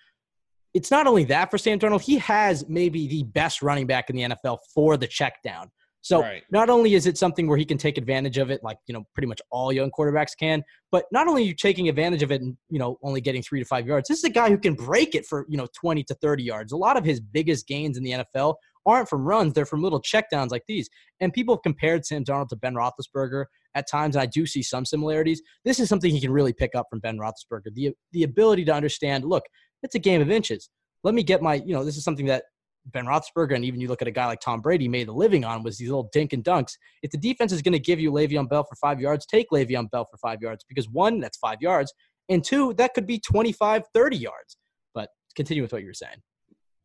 It's 0.75 0.91
not 0.91 1.07
only 1.07 1.25
that 1.25 1.51
for 1.51 1.59
Sam 1.59 1.79
Darnold, 1.79 2.03
he 2.03 2.19
has 2.19 2.69
maybe 2.69 3.07
the 3.07 3.23
best 3.23 3.63
running 3.63 3.87
back 3.87 4.11
in 4.11 4.17
the 4.17 4.23
NFL 4.23 4.59
for 4.75 4.97
the 4.97 5.07
check 5.07 5.43
down. 5.43 5.71
So 6.05 6.21
right. 6.21 6.43
not 6.51 6.69
only 6.69 6.93
is 6.93 7.07
it 7.07 7.17
something 7.17 7.49
where 7.49 7.57
he 7.57 7.65
can 7.65 7.79
take 7.79 7.97
advantage 7.97 8.37
of 8.37 8.51
it, 8.51 8.63
like 8.63 8.77
you 8.87 8.93
know, 8.93 9.05
pretty 9.15 9.27
much 9.27 9.41
all 9.51 9.73
young 9.73 9.91
quarterbacks 9.91 10.37
can, 10.39 10.63
but 10.93 11.07
not 11.11 11.29
only 11.29 11.43
are 11.43 11.47
you 11.47 11.55
taking 11.55 11.89
advantage 11.89 12.23
of 12.23 12.31
it 12.31 12.43
and 12.43 12.59
you 12.69 12.79
know 12.79 12.99
only 13.03 13.23
getting 13.23 13.43
three 13.43 13.59
to 13.59 13.65
five 13.65 13.87
yards. 13.87 14.07
This 14.07 14.19
is 14.19 14.25
a 14.25 14.31
guy 14.31 14.51
who 14.51 14.59
can 14.59 14.75
break 14.75 15.15
it 15.15 15.25
for 15.25 15.47
you 15.49 15.57
know 15.57 15.67
20 15.75 16.05
to 16.05 16.15
30 16.15 16.43
yards. 16.43 16.73
A 16.73 16.77
lot 16.77 16.99
of 16.99 17.07
his 17.07 17.21
biggest 17.21 17.67
gains 17.67 17.97
in 17.97 18.05
the 18.05 18.11
NFL 18.11 18.57
aren't 18.85 19.09
from 19.09 19.25
runs; 19.25 19.55
they're 19.55 19.65
from 19.65 19.83
little 19.83 20.03
checkdowns 20.03 20.51
like 20.51 20.65
these. 20.69 20.91
And 21.21 21.33
people 21.33 21.55
have 21.55 21.63
compared 21.63 22.05
Sam 22.05 22.23
Darnold 22.23 22.49
to 22.49 22.57
Ben 22.57 22.75
Roethlisberger 22.75 23.47
at 23.75 23.89
times, 23.89 24.15
and 24.15 24.23
I 24.23 24.27
do 24.27 24.45
see 24.45 24.63
some 24.63 24.85
similarities. 24.85 25.41
This 25.65 25.81
is 25.81 25.89
something 25.89 26.11
he 26.11 26.21
can 26.21 26.33
really 26.33 26.53
pick 26.53 26.75
up 26.75 26.85
from 26.91 27.01
Ben 27.01 27.17
Roethlisberger: 27.17 27.73
the 27.73 27.93
the 28.13 28.25
ability 28.25 28.67
to 28.67 28.75
understand. 28.75 29.25
Look, 29.25 29.45
it's 29.85 29.95
a 29.95 30.01
game 30.01 30.21
of 30.21 30.31
inches. 30.31 30.71
Let 31.05 31.15
me 31.15 31.23
get 31.23 31.43
my 31.43 31.55
you 31.55 31.75
know 31.75 31.85
this 31.85 31.97
is 31.97 32.05
something 32.05 32.27
that 32.27 32.45
Ben 32.87 33.07
Roethlisberger, 33.07 33.55
and 33.55 33.65
even 33.65 33.81
you 33.81 33.89
look 33.89 34.03
at 34.03 34.09
a 34.09 34.13
guy 34.13 34.27
like 34.27 34.41
Tom 34.41 34.61
Brady 34.61 34.89
made 34.89 35.09
a 35.09 35.13
living 35.13 35.45
on 35.45 35.63
was 35.63 35.79
these 35.79 35.89
little 35.89 36.11
dink 36.13 36.33
and 36.33 36.45
dunks. 36.45 36.73
If 37.03 37.11
the 37.11 37.19
defense 37.19 37.53
is 37.53 37.63
going 37.63 37.73
to 37.73 37.79
give 37.79 37.99
you 38.01 38.11
Le'Veon 38.11 38.49
Bell 38.49 38.65
for 38.65 38.77
five 38.77 39.01
yards, 39.01 39.25
take 39.27 39.51
Le'Veon 39.51 39.91
Bell 39.91 40.07
for 40.11 40.17
five 40.19 40.43
yards 40.43 40.65
because 40.69 40.89
one, 40.91 41.21
that's 41.21 41.39
five 41.39 41.63
yards, 41.63 41.93
and 42.29 42.45
two, 42.45 42.75
that 42.75 42.95
could 42.95 43.07
be 43.07 43.19
25, 43.19 43.85
30 43.93 44.17
yards. 44.17 44.57
But 44.95 45.09
continue 45.35 45.63
with 45.63 45.73
what 45.73 45.83
you 45.83 45.89
were 45.89 45.95
saying. 45.95 46.19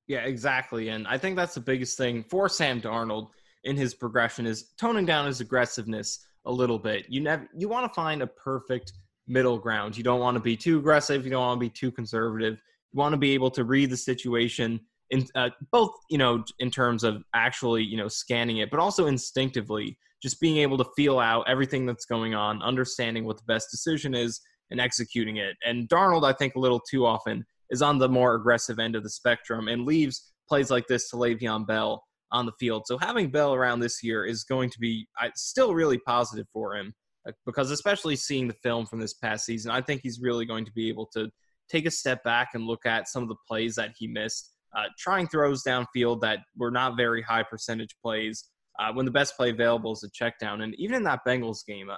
Yeah, 0.08 0.22
exactly. 0.22 0.90
And 0.90 1.08
I 1.08 1.18
think 1.18 1.36
that's 1.36 1.54
the 1.54 1.62
biggest 1.62 1.98
thing 1.98 2.24
for 2.24 2.50
Sam 2.50 2.82
Darnold 2.82 3.30
in 3.64 3.76
his 3.76 3.94
progression 3.94 4.46
is 4.46 4.72
toning 4.80 5.06
down 5.06 5.28
his 5.28 5.42
aggressiveness 5.42 6.26
a 6.46 6.52
little 6.52 6.80
bit. 6.80 7.06
You 7.10 7.22
never 7.22 7.48
you 7.56 7.70
want 7.70 7.92
to 7.92 7.94
find 7.94 8.22
a 8.22 8.28
perfect 8.28 8.94
middle 9.28 9.60
ground. 9.60 9.96
You 9.96 10.04
don't 10.04 10.20
want 10.20 10.36
to 10.36 10.42
be 10.42 10.58
too 10.58 10.80
aggressive, 10.80 11.26
you 11.26 11.32
don't 11.32 11.42
want 11.42 11.58
to 11.58 11.66
be 11.66 11.70
too 11.70 11.92
conservative. 11.92 12.62
Want 12.94 13.14
to 13.14 13.18
be 13.18 13.34
able 13.34 13.52
to 13.52 13.64
read 13.64 13.90
the 13.90 13.98
situation 13.98 14.80
in 15.12 15.26
uh, 15.36 15.50
both 15.72 15.92
you 16.10 16.18
know 16.18 16.44
in 16.60 16.70
terms 16.70 17.04
of 17.04 17.24
actually 17.34 17.84
you 17.84 17.98
know 17.98 18.08
scanning 18.08 18.58
it 18.58 18.70
but 18.70 18.80
also 18.80 19.08
instinctively 19.08 19.98
just 20.22 20.40
being 20.40 20.58
able 20.58 20.78
to 20.78 20.86
feel 20.96 21.18
out 21.18 21.48
everything 21.48 21.86
that's 21.86 22.06
going 22.06 22.36
on 22.36 22.62
understanding 22.62 23.26
what 23.26 23.38
the 23.38 23.44
best 23.48 23.72
decision 23.72 24.14
is 24.14 24.40
and 24.70 24.80
executing 24.80 25.38
it 25.38 25.56
and 25.66 25.90
darnold 25.90 26.24
i 26.24 26.34
think 26.34 26.54
a 26.54 26.60
little 26.60 26.80
too 26.80 27.08
often 27.08 27.44
is 27.72 27.82
on 27.82 27.98
the 27.98 28.08
more 28.08 28.36
aggressive 28.36 28.78
end 28.78 28.96
of 28.96 29.02
the 29.02 29.10
spectrum 29.10 29.68
and 29.68 29.84
leaves 29.84 30.32
plays 30.50 30.72
like 30.72 30.88
this 30.88 31.10
to 31.10 31.16
Le'Veon 31.16 31.66
Bell 31.66 32.04
on 32.32 32.46
the 32.46 32.52
field. 32.60 32.84
So 32.88 32.98
having 32.98 33.32
Bell 33.32 33.54
around 33.54 33.80
this 33.80 34.04
year 34.04 34.26
is 34.26 34.44
going 34.44 34.70
to 34.72 34.80
be 34.80 35.08
still 35.36 35.74
really 35.74 36.00
positive 36.00 36.48
for 36.52 36.76
him 36.76 36.94
uh, 37.28 37.32
because 37.46 37.72
especially 37.72 38.16
seeing 38.16 38.48
the 38.48 38.56
film 38.62 38.86
from 38.86 39.00
this 39.00 39.14
past 39.14 39.46
season, 39.46 39.72
I 39.72 39.82
think 39.82 40.02
he's 40.04 40.20
really 40.20 40.46
going 40.46 40.66
to 40.66 40.72
be 40.74 40.90
able 40.90 41.08
to 41.14 41.30
take 41.70 41.86
a 41.86 41.92
step 41.92 42.24
back 42.24 42.50
and 42.54 42.66
look 42.66 42.86
at 42.86 43.08
some 43.08 43.24
of 43.24 43.30
the 43.30 43.36
plays 43.48 43.76
that 43.76 43.92
he 43.98 44.08
missed 44.08 44.54
uh, 44.76 44.86
trying 44.98 45.28
throws 45.28 45.64
downfield 45.64 46.22
that 46.22 46.40
were 46.58 46.72
not 46.72 46.98
very 46.98 47.22
high 47.22 47.44
percentage 47.44 47.96
plays 48.02 48.46
uh, 48.80 48.92
when 48.94 49.06
the 49.06 49.12
best 49.12 49.36
play 49.36 49.50
available 49.50 49.92
is 49.94 50.04
a 50.04 50.10
check 50.12 50.38
down. 50.40 50.62
And 50.62 50.76
even 50.78 50.96
in 50.96 51.04
that 51.04 51.22
Bengals 51.28 51.66
game, 51.66 51.90
a, 51.90 51.98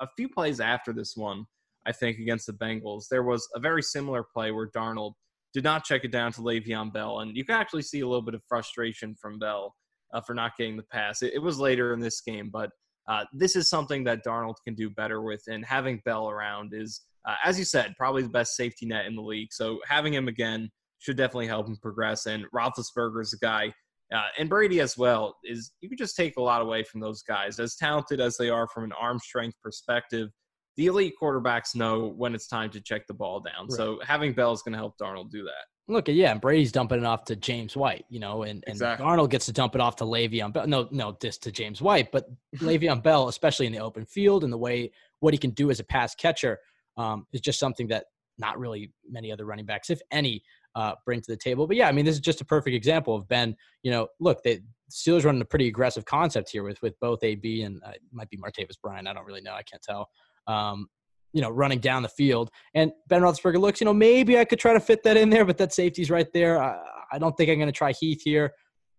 a, 0.00 0.08
few 0.16 0.28
plays 0.28 0.60
after 0.60 0.92
this 0.92 1.14
one, 1.16 1.44
I 1.84 1.92
think, 1.92 2.18
against 2.18 2.46
the 2.46 2.52
Bengals, 2.52 3.04
there 3.10 3.24
was 3.24 3.46
a 3.54 3.60
very 3.60 3.82
similar 3.82 4.24
play 4.32 4.50
where 4.52 4.70
Darnold 4.70 5.12
did 5.52 5.64
not 5.64 5.84
check 5.84 6.04
it 6.04 6.12
down 6.12 6.32
to 6.32 6.40
Le'Veon 6.40 6.92
Bell. 6.92 7.20
And 7.20 7.36
you 7.36 7.44
can 7.44 7.56
actually 7.56 7.82
see 7.82 8.00
a 8.00 8.06
little 8.06 8.22
bit 8.22 8.34
of 8.34 8.42
frustration 8.48 9.14
from 9.20 9.38
Bell 9.38 9.74
uh, 10.14 10.20
for 10.20 10.34
not 10.34 10.56
getting 10.56 10.76
the 10.76 10.84
pass. 10.84 11.22
It, 11.22 11.34
it, 11.34 11.40
was 11.40 11.58
later 11.58 11.92
in 11.92 12.00
this 12.00 12.20
game, 12.20 12.50
but 12.50 12.70
uh, 13.08 13.24
this 13.32 13.56
is 13.56 13.68
something 13.68 14.04
that 14.04 14.24
Darnold 14.24 14.56
can 14.64 14.74
do 14.74 14.88
better 14.88 15.20
with. 15.22 15.42
And 15.48 15.64
having 15.66 16.00
Bell 16.04 16.30
around 16.30 16.72
is, 16.72 17.02
uh, 17.28 17.34
as 17.44 17.58
you 17.58 17.64
said, 17.64 17.94
probably 17.96 18.22
the 18.22 18.28
best 18.28 18.56
safety 18.56 18.86
net 18.86 19.06
in 19.06 19.14
the 19.14 19.22
league. 19.22 19.52
So 19.52 19.78
having 19.88 20.12
him 20.12 20.28
again– 20.28 20.70
should 21.02 21.16
definitely 21.16 21.48
help 21.48 21.66
him 21.66 21.76
progress. 21.76 22.26
And 22.26 22.44
Roethlisberger 22.54 23.20
is 23.22 23.32
a 23.32 23.38
guy, 23.38 23.72
uh, 24.14 24.22
and 24.38 24.48
Brady 24.48 24.80
as 24.80 24.96
well. 24.96 25.36
Is 25.44 25.72
you 25.80 25.88
can 25.88 25.98
just 25.98 26.16
take 26.16 26.36
a 26.36 26.42
lot 26.42 26.62
away 26.62 26.84
from 26.84 27.00
those 27.00 27.22
guys, 27.22 27.58
as 27.58 27.76
talented 27.76 28.20
as 28.20 28.36
they 28.36 28.48
are 28.48 28.68
from 28.68 28.84
an 28.84 28.92
arm 28.98 29.18
strength 29.18 29.56
perspective. 29.62 30.28
The 30.76 30.86
elite 30.86 31.14
quarterbacks 31.20 31.74
know 31.74 32.14
when 32.16 32.34
it's 32.34 32.46
time 32.46 32.70
to 32.70 32.80
check 32.80 33.06
the 33.06 33.12
ball 33.12 33.40
down. 33.40 33.66
Right. 33.68 33.72
So 33.76 34.00
having 34.06 34.32
Bell 34.32 34.52
is 34.52 34.62
going 34.62 34.72
to 34.72 34.78
help 34.78 34.94
Darnold 34.96 35.30
do 35.30 35.42
that. 35.42 35.92
Look, 35.92 36.08
at 36.08 36.14
yeah, 36.14 36.30
and 36.30 36.40
Brady's 36.40 36.72
dumping 36.72 37.00
it 37.00 37.04
off 37.04 37.24
to 37.24 37.36
James 37.36 37.76
White, 37.76 38.06
you 38.08 38.20
know, 38.20 38.44
and, 38.44 38.64
and 38.66 38.76
exactly. 38.76 39.04
Darnold 39.04 39.28
gets 39.28 39.46
to 39.46 39.52
dump 39.52 39.74
it 39.74 39.80
off 39.80 39.96
to 39.96 40.04
Le'Veon 40.04 40.52
Bell. 40.52 40.66
No, 40.66 40.88
no, 40.90 41.18
this 41.20 41.36
to 41.38 41.52
James 41.52 41.82
White, 41.82 42.10
but 42.12 42.30
Le'Veon 42.58 43.02
Bell, 43.02 43.28
especially 43.28 43.66
in 43.66 43.72
the 43.72 43.80
open 43.80 44.06
field 44.06 44.44
and 44.44 44.52
the 44.52 44.58
way 44.58 44.92
what 45.20 45.34
he 45.34 45.38
can 45.38 45.50
do 45.50 45.70
as 45.70 45.80
a 45.80 45.84
pass 45.84 46.14
catcher, 46.14 46.58
um, 46.96 47.26
is 47.32 47.40
just 47.40 47.58
something 47.58 47.88
that 47.88 48.04
not 48.38 48.58
really 48.58 48.92
many 49.08 49.30
other 49.30 49.44
running 49.44 49.66
backs, 49.66 49.90
if 49.90 50.00
any, 50.10 50.42
uh, 50.74 50.94
bring 51.04 51.20
to 51.20 51.30
the 51.30 51.36
table. 51.36 51.66
But 51.66 51.76
yeah, 51.76 51.88
I 51.88 51.92
mean, 51.92 52.04
this 52.04 52.14
is 52.14 52.20
just 52.20 52.40
a 52.40 52.44
perfect 52.44 52.74
example 52.74 53.14
of 53.14 53.28
Ben. 53.28 53.56
You 53.82 53.90
know, 53.90 54.08
look, 54.20 54.42
the 54.42 54.60
Steelers 54.90 55.24
running 55.24 55.42
a 55.42 55.46
pretty 55.46 55.68
aggressive 55.68 56.04
concept 56.04 56.50
here 56.50 56.62
with 56.62 56.80
with 56.82 56.98
both 57.00 57.22
AB 57.22 57.62
and 57.62 57.80
uh, 57.84 57.92
might 58.12 58.30
be 58.30 58.36
Martavis 58.36 58.80
Bryant. 58.82 59.08
I 59.08 59.12
don't 59.12 59.26
really 59.26 59.40
know. 59.40 59.52
I 59.52 59.62
can't 59.62 59.82
tell. 59.82 60.08
Um, 60.46 60.88
you 61.32 61.40
know, 61.40 61.48
running 61.48 61.78
down 61.78 62.02
the 62.02 62.10
field, 62.10 62.50
and 62.74 62.92
Ben 63.08 63.22
Roethlisberger 63.22 63.58
looks. 63.58 63.80
You 63.80 63.86
know, 63.86 63.94
maybe 63.94 64.38
I 64.38 64.44
could 64.44 64.58
try 64.58 64.74
to 64.74 64.80
fit 64.80 65.02
that 65.04 65.16
in 65.16 65.30
there, 65.30 65.46
but 65.46 65.56
that 65.58 65.72
safety's 65.72 66.10
right 66.10 66.30
there. 66.34 66.62
I, 66.62 66.78
I 67.12 67.18
don't 67.18 67.34
think 67.36 67.48
I'm 67.50 67.56
going 67.56 67.68
to 67.68 67.72
try 67.72 67.92
Heath 67.92 68.20
here. 68.22 68.52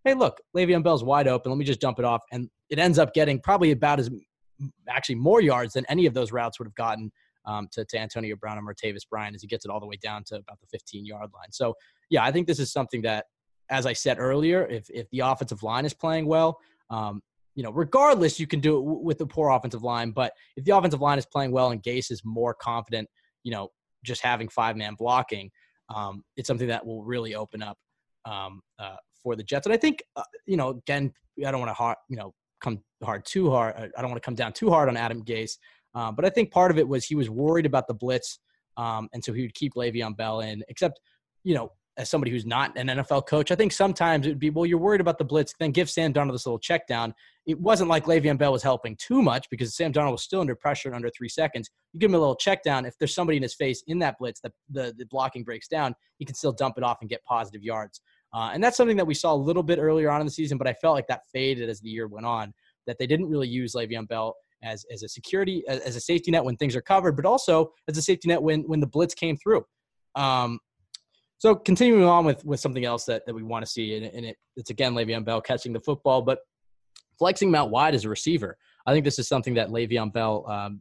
Hey, 0.04 0.14
look, 0.14 0.40
Le'Veon 0.56 0.82
Bell's 0.82 1.04
wide 1.04 1.28
open. 1.28 1.50
Let 1.50 1.58
me 1.58 1.64
just 1.64 1.80
dump 1.80 1.98
it 2.00 2.04
off, 2.04 2.22
and 2.32 2.50
it 2.70 2.80
ends 2.80 2.98
up 2.98 3.14
getting 3.14 3.40
probably 3.40 3.70
about 3.70 4.00
as 4.00 4.10
actually 4.88 5.14
more 5.16 5.40
yards 5.40 5.74
than 5.74 5.84
any 5.88 6.06
of 6.06 6.14
those 6.14 6.32
routes 6.32 6.58
would 6.58 6.66
have 6.66 6.74
gotten 6.74 7.12
um, 7.46 7.68
to, 7.72 7.84
to 7.84 7.98
Antonio 7.98 8.36
Brown 8.36 8.58
and 8.58 8.66
Martavis 8.66 9.08
Bryant 9.08 9.34
as 9.34 9.42
he 9.42 9.48
gets 9.48 9.64
it 9.64 9.70
all 9.70 9.80
the 9.80 9.86
way 9.86 9.96
down 10.02 10.24
to 10.24 10.36
about 10.36 10.60
the 10.60 10.66
15 10.66 11.04
yard 11.04 11.30
line. 11.34 11.50
So, 11.50 11.74
yeah, 12.10 12.24
I 12.24 12.32
think 12.32 12.46
this 12.46 12.58
is 12.58 12.72
something 12.72 13.02
that, 13.02 13.26
as 13.70 13.86
I 13.86 13.92
said 13.92 14.18
earlier, 14.18 14.66
if, 14.66 14.90
if 14.90 15.08
the 15.10 15.20
offensive 15.20 15.62
line 15.62 15.84
is 15.84 15.94
playing 15.94 16.26
well, 16.26 16.58
um, 16.90 17.22
you 17.54 17.62
know, 17.62 17.70
regardless, 17.70 18.40
you 18.40 18.46
can 18.46 18.60
do 18.60 18.76
it 18.78 18.80
w- 18.80 19.00
with 19.00 19.18
the 19.18 19.26
poor 19.26 19.50
offensive 19.50 19.82
line. 19.82 20.10
But 20.10 20.32
if 20.56 20.64
the 20.64 20.76
offensive 20.76 21.00
line 21.00 21.18
is 21.18 21.26
playing 21.26 21.52
well 21.52 21.70
and 21.70 21.82
Gase 21.82 22.10
is 22.10 22.22
more 22.24 22.52
confident, 22.52 23.08
you 23.42 23.52
know, 23.52 23.68
just 24.04 24.22
having 24.22 24.48
five 24.48 24.76
man 24.76 24.94
blocking, 24.94 25.50
um, 25.94 26.24
it's 26.36 26.46
something 26.46 26.68
that 26.68 26.84
will 26.84 27.04
really 27.04 27.34
open 27.34 27.62
up 27.62 27.78
um, 28.24 28.60
uh, 28.78 28.96
for 29.22 29.36
the 29.36 29.42
Jets. 29.42 29.66
And 29.66 29.72
I 29.72 29.76
think, 29.76 30.02
uh, 30.16 30.22
you 30.46 30.56
know, 30.56 30.70
again, 30.70 31.12
I 31.46 31.50
don't 31.50 31.60
want 31.60 31.76
to 31.76 31.94
you 32.08 32.16
know, 32.16 32.34
come 32.60 32.82
hard 33.02 33.24
too 33.24 33.50
hard. 33.50 33.92
I 33.96 34.00
don't 34.00 34.10
want 34.10 34.22
to 34.22 34.26
come 34.26 34.34
down 34.34 34.52
too 34.52 34.70
hard 34.70 34.88
on 34.88 34.96
Adam 34.96 35.22
Gase. 35.22 35.58
Um, 35.94 36.14
but 36.14 36.24
I 36.24 36.30
think 36.30 36.50
part 36.50 36.70
of 36.70 36.78
it 36.78 36.86
was 36.86 37.04
he 37.04 37.14
was 37.14 37.30
worried 37.30 37.66
about 37.66 37.86
the 37.86 37.94
blitz, 37.94 38.38
um, 38.76 39.08
and 39.12 39.24
so 39.24 39.32
he 39.32 39.42
would 39.42 39.54
keep 39.54 39.74
Le'Veon 39.74 40.16
Bell 40.16 40.40
in. 40.40 40.62
Except, 40.68 41.00
you 41.44 41.54
know, 41.54 41.70
as 41.96 42.10
somebody 42.10 42.32
who's 42.32 42.44
not 42.44 42.76
an 42.76 42.88
NFL 42.88 43.26
coach, 43.26 43.52
I 43.52 43.54
think 43.54 43.72
sometimes 43.72 44.26
it 44.26 44.30
would 44.30 44.38
be, 44.40 44.50
well, 44.50 44.66
you're 44.66 44.78
worried 44.78 45.00
about 45.00 45.18
the 45.18 45.24
blitz, 45.24 45.54
then 45.60 45.70
give 45.70 45.88
Sam 45.88 46.12
Darnold 46.12 46.32
this 46.32 46.46
little 46.46 46.58
check 46.58 46.88
down. 46.88 47.14
It 47.46 47.60
wasn't 47.60 47.88
like 47.88 48.06
Le'Veon 48.06 48.36
Bell 48.36 48.50
was 48.50 48.62
helping 48.62 48.96
too 48.96 49.22
much 49.22 49.48
because 49.48 49.76
Sam 49.76 49.92
Darnold 49.92 50.12
was 50.12 50.22
still 50.22 50.40
under 50.40 50.56
pressure 50.56 50.88
in 50.88 50.94
under 50.94 51.10
three 51.10 51.28
seconds. 51.28 51.70
You 51.92 52.00
give 52.00 52.10
him 52.10 52.16
a 52.16 52.18
little 52.18 52.34
check 52.34 52.64
down. 52.64 52.84
If 52.84 52.98
there's 52.98 53.14
somebody 53.14 53.36
in 53.36 53.42
his 53.42 53.54
face 53.54 53.84
in 53.86 54.00
that 54.00 54.18
blitz 54.18 54.40
that 54.40 54.52
the, 54.68 54.92
the 54.98 55.06
blocking 55.06 55.44
breaks 55.44 55.68
down, 55.68 55.94
he 56.18 56.24
can 56.24 56.34
still 56.34 56.52
dump 56.52 56.78
it 56.78 56.82
off 56.82 56.98
and 57.00 57.08
get 57.08 57.22
positive 57.24 57.62
yards. 57.62 58.00
Uh, 58.32 58.50
and 58.52 58.64
that's 58.64 58.76
something 58.76 58.96
that 58.96 59.06
we 59.06 59.14
saw 59.14 59.32
a 59.32 59.36
little 59.36 59.62
bit 59.62 59.78
earlier 59.78 60.10
on 60.10 60.20
in 60.20 60.26
the 60.26 60.32
season, 60.32 60.58
but 60.58 60.66
I 60.66 60.72
felt 60.72 60.96
like 60.96 61.06
that 61.06 61.22
faded 61.32 61.68
as 61.68 61.80
the 61.80 61.88
year 61.88 62.08
went 62.08 62.26
on. 62.26 62.52
That 62.86 62.98
they 62.98 63.06
didn't 63.06 63.30
really 63.30 63.48
use 63.48 63.74
Le'Veon 63.74 64.08
Bell 64.08 64.34
as 64.64 64.84
as 64.92 65.02
a 65.02 65.08
security 65.08 65.62
as, 65.68 65.96
a 65.96 66.00
safety 66.00 66.30
net 66.30 66.44
when 66.44 66.56
things 66.56 66.74
are 66.74 66.82
covered, 66.82 67.16
but 67.16 67.26
also 67.26 67.72
as 67.88 67.96
a 67.96 68.02
safety 68.02 68.28
net 68.28 68.42
when 68.42 68.62
when 68.62 68.80
the 68.80 68.86
blitz 68.86 69.14
came 69.14 69.36
through. 69.36 69.64
Um, 70.14 70.58
so 71.38 71.54
continuing 71.54 72.04
on 72.04 72.24
with 72.24 72.44
with 72.44 72.60
something 72.60 72.84
else 72.84 73.04
that, 73.04 73.26
that 73.26 73.34
we 73.34 73.42
want 73.42 73.64
to 73.64 73.70
see, 73.70 73.96
and, 73.96 74.06
and 74.06 74.26
it, 74.26 74.36
it's 74.56 74.70
again 74.70 74.94
Le'Veon 74.94 75.24
Bell 75.24 75.40
catching 75.40 75.72
the 75.72 75.80
football, 75.80 76.22
but 76.22 76.38
flexing 77.18 77.48
him 77.48 77.54
out 77.54 77.70
wide 77.70 77.94
as 77.94 78.04
a 78.04 78.08
receiver. 78.08 78.56
I 78.86 78.92
think 78.92 79.04
this 79.04 79.18
is 79.18 79.28
something 79.28 79.54
that 79.54 79.68
Le'Veon 79.68 80.12
Bell 80.12 80.48
um, 80.48 80.80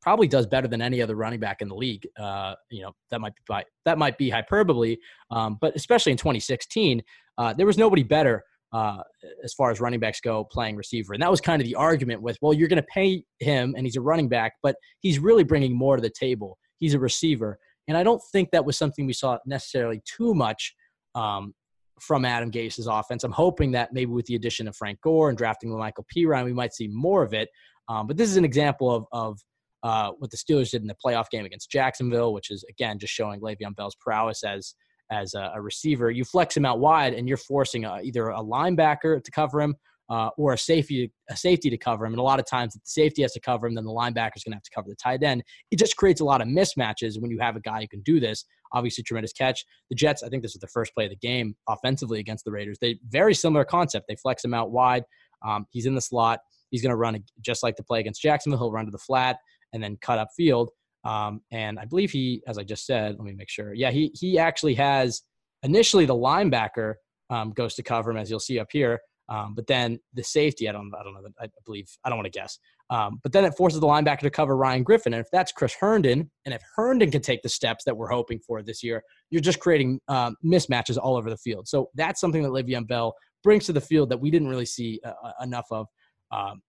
probably 0.00 0.26
does 0.26 0.46
better 0.46 0.68
than 0.68 0.80
any 0.80 1.02
other 1.02 1.14
running 1.14 1.40
back 1.40 1.60
in 1.60 1.68
the 1.68 1.74
league. 1.74 2.06
Uh, 2.18 2.54
you 2.70 2.82
know 2.82 2.92
that 3.10 3.20
might 3.20 3.34
be 3.34 3.54
that 3.84 3.98
might 3.98 4.18
be 4.18 4.30
hyperbole, 4.30 4.96
um, 5.30 5.58
but 5.60 5.74
especially 5.76 6.12
in 6.12 6.18
2016, 6.18 7.02
uh, 7.38 7.52
there 7.52 7.66
was 7.66 7.78
nobody 7.78 8.02
better 8.02 8.42
uh, 8.72 9.02
as 9.42 9.52
far 9.54 9.70
as 9.70 9.80
running 9.80 10.00
backs 10.00 10.20
go 10.20 10.44
playing 10.44 10.76
receiver, 10.76 11.12
and 11.12 11.22
that 11.22 11.30
was 11.30 11.40
kind 11.40 11.60
of 11.60 11.66
the 11.66 11.74
argument 11.74 12.22
with, 12.22 12.38
well, 12.40 12.52
you're 12.52 12.68
going 12.68 12.82
to 12.82 12.88
pay 12.94 13.22
him, 13.38 13.74
and 13.76 13.86
he's 13.86 13.96
a 13.96 14.00
running 14.00 14.28
back, 14.28 14.52
but 14.62 14.76
he's 15.00 15.18
really 15.18 15.44
bringing 15.44 15.76
more 15.76 15.96
to 15.96 16.02
the 16.02 16.10
table. 16.10 16.58
He's 16.78 16.94
a 16.94 16.98
receiver, 16.98 17.58
and 17.88 17.96
I 17.96 18.02
don't 18.02 18.22
think 18.32 18.50
that 18.50 18.64
was 18.64 18.76
something 18.78 19.06
we 19.06 19.12
saw 19.12 19.38
necessarily 19.46 20.02
too 20.04 20.34
much 20.34 20.74
um, 21.14 21.54
from 22.00 22.24
Adam 22.24 22.50
Gase's 22.50 22.86
offense. 22.86 23.24
I'm 23.24 23.32
hoping 23.32 23.72
that 23.72 23.92
maybe 23.92 24.12
with 24.12 24.26
the 24.26 24.34
addition 24.34 24.66
of 24.68 24.76
Frank 24.76 25.00
Gore 25.02 25.28
and 25.28 25.36
drafting 25.36 25.70
La'Mical 25.70 26.04
Perine, 26.14 26.44
we 26.44 26.52
might 26.52 26.72
see 26.72 26.88
more 26.88 27.22
of 27.22 27.34
it. 27.34 27.48
Um, 27.88 28.06
but 28.06 28.16
this 28.16 28.30
is 28.30 28.36
an 28.36 28.44
example 28.44 28.94
of, 28.94 29.04
of 29.12 29.38
uh, 29.82 30.12
what 30.18 30.30
the 30.30 30.36
Steelers 30.36 30.70
did 30.70 30.82
in 30.82 30.88
the 30.88 30.96
playoff 31.04 31.30
game 31.30 31.44
against 31.44 31.70
Jacksonville, 31.70 32.32
which 32.32 32.50
is 32.50 32.64
again 32.68 32.98
just 32.98 33.12
showing 33.12 33.40
Le'Veon 33.40 33.74
Bell's 33.74 33.96
prowess 34.00 34.44
as 34.44 34.74
as 35.10 35.34
a, 35.34 35.60
receiver. 35.60 36.10
You 36.10 36.24
flex 36.24 36.56
him 36.56 36.64
out 36.64 36.78
wide, 36.78 37.14
and 37.14 37.28
you're 37.28 37.36
forcing 37.36 37.84
a, 37.84 38.00
either 38.02 38.28
a 38.28 38.40
linebacker 38.40 39.22
to 39.22 39.30
cover 39.30 39.60
him 39.60 39.74
uh, 40.08 40.30
or 40.36 40.52
a 40.52 40.58
safety 40.58 41.10
a 41.30 41.36
safety 41.36 41.70
to 41.70 41.78
cover 41.78 42.04
him. 42.04 42.12
And 42.12 42.20
a 42.20 42.22
lot 42.24 42.40
of 42.40 42.46
times, 42.46 42.74
if 42.74 42.82
the 42.82 42.90
safety 42.90 43.22
has 43.22 43.32
to 43.32 43.40
cover 43.40 43.66
him, 43.66 43.74
then 43.74 43.84
the 43.84 43.92
linebacker 43.92 44.36
is 44.36 44.44
going 44.44 44.52
to 44.52 44.56
have 44.56 44.62
to 44.62 44.70
cover 44.74 44.88
the 44.88 44.96
tight 44.96 45.22
end. 45.22 45.42
It 45.70 45.78
just 45.78 45.96
creates 45.96 46.20
a 46.20 46.24
lot 46.24 46.40
of 46.40 46.48
mismatches 46.48 47.20
when 47.20 47.30
you 47.30 47.38
have 47.38 47.56
a 47.56 47.60
guy 47.60 47.80
who 47.80 47.88
can 47.88 48.02
do 48.02 48.18
this. 48.18 48.44
Obviously, 48.72 49.04
tremendous 49.04 49.32
catch. 49.32 49.64
The 49.88 49.96
Jets, 49.96 50.22
I 50.22 50.28
think 50.28 50.42
this 50.42 50.54
is 50.54 50.60
the 50.60 50.68
first 50.68 50.94
play 50.94 51.04
of 51.04 51.10
the 51.10 51.16
game 51.16 51.54
offensively 51.68 52.20
against 52.20 52.44
the 52.44 52.52
Raiders. 52.52 52.78
They 52.80 52.98
very 53.08 53.34
similar 53.34 53.64
concept. 53.64 54.06
They 54.08 54.16
flex 54.16 54.44
him 54.44 54.54
out 54.54 54.70
wide. 54.70 55.04
Um, 55.46 55.66
he's 55.70 55.86
in 55.86 55.94
the 55.94 56.00
slot. 56.00 56.40
He's 56.70 56.82
going 56.82 56.90
to 56.90 56.96
run 56.96 57.22
just 57.40 57.62
like 57.62 57.76
the 57.76 57.82
play 57.82 58.00
against 58.00 58.22
Jacksonville. 58.22 58.58
He'll 58.58 58.72
run 58.72 58.84
to 58.84 58.92
the 58.92 58.98
flat 58.98 59.38
and 59.72 59.82
then 59.82 59.96
cut 60.00 60.18
up 60.18 60.28
field. 60.36 60.70
Um, 61.04 61.40
and 61.50 61.78
I 61.78 61.84
believe 61.84 62.10
he, 62.10 62.42
as 62.46 62.58
I 62.58 62.62
just 62.62 62.86
said, 62.86 63.16
let 63.16 63.24
me 63.24 63.32
make 63.32 63.48
sure. 63.48 63.74
Yeah, 63.74 63.90
he 63.90 64.12
he 64.14 64.38
actually 64.38 64.74
has 64.74 65.22
initially 65.62 66.06
the 66.06 66.14
linebacker 66.14 66.94
um, 67.30 67.52
goes 67.52 67.74
to 67.76 67.82
cover 67.82 68.10
him, 68.10 68.16
as 68.16 68.30
you'll 68.30 68.40
see 68.40 68.58
up 68.58 68.68
here. 68.70 69.00
Um, 69.30 69.54
but 69.54 69.68
then 69.68 70.00
the 70.12 70.24
safety, 70.24 70.68
I 70.68 70.72
don't, 70.72 70.92
I 70.98 71.04
don't 71.04 71.14
know. 71.14 71.20
I 71.40 71.46
believe 71.64 71.88
I 72.04 72.08
don't 72.08 72.18
want 72.18 72.30
to 72.30 72.36
guess. 72.36 72.58
Um, 72.90 73.20
but 73.22 73.30
then 73.30 73.44
it 73.44 73.54
forces 73.56 73.78
the 73.78 73.86
linebacker 73.86 74.20
to 74.20 74.30
cover 74.30 74.56
Ryan 74.56 74.82
Griffin, 74.82 75.14
and 75.14 75.20
if 75.20 75.30
that's 75.30 75.52
Chris 75.52 75.74
Herndon, 75.78 76.28
and 76.44 76.52
if 76.52 76.60
Herndon 76.74 77.12
can 77.12 77.22
take 77.22 77.40
the 77.42 77.48
steps 77.48 77.84
that 77.84 77.96
we're 77.96 78.08
hoping 78.08 78.40
for 78.40 78.62
this 78.62 78.82
year, 78.82 79.02
you're 79.30 79.40
just 79.40 79.60
creating 79.60 80.00
um, 80.08 80.34
mismatches 80.44 80.98
all 81.00 81.16
over 81.16 81.30
the 81.30 81.36
field. 81.36 81.68
So 81.68 81.90
that's 81.94 82.20
something 82.20 82.42
that 82.42 82.48
Le'Veon 82.48 82.88
Bell 82.88 83.14
brings 83.44 83.66
to 83.66 83.72
the 83.72 83.80
field 83.80 84.10
that 84.10 84.20
we 84.20 84.30
didn't 84.30 84.48
really 84.48 84.66
see 84.66 85.00
uh, 85.04 85.12
uh 85.24 85.32
enough 85.42 85.66
of 85.70 85.86
um, 86.32 86.60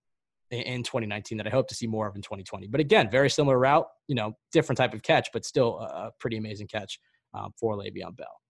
in 0.51 0.83
2019 0.83 1.37
that 1.37 1.47
I 1.47 1.49
hope 1.49 1.67
to 1.69 1.75
see 1.75 1.87
more 1.87 2.07
of 2.07 2.15
in 2.15 2.21
2020. 2.21 2.67
But 2.67 2.81
again, 2.81 3.09
very 3.09 3.29
similar 3.29 3.57
route, 3.57 3.87
you 4.07 4.15
know, 4.15 4.33
different 4.51 4.77
type 4.77 4.93
of 4.93 5.01
catch, 5.01 5.29
but 5.31 5.45
still 5.45 5.79
a 5.79 6.11
pretty 6.19 6.37
amazing 6.37 6.67
catch 6.67 6.99
um, 7.33 7.51
for 7.57 7.77
Le'Veon 7.77 8.15
Bell 8.15 8.41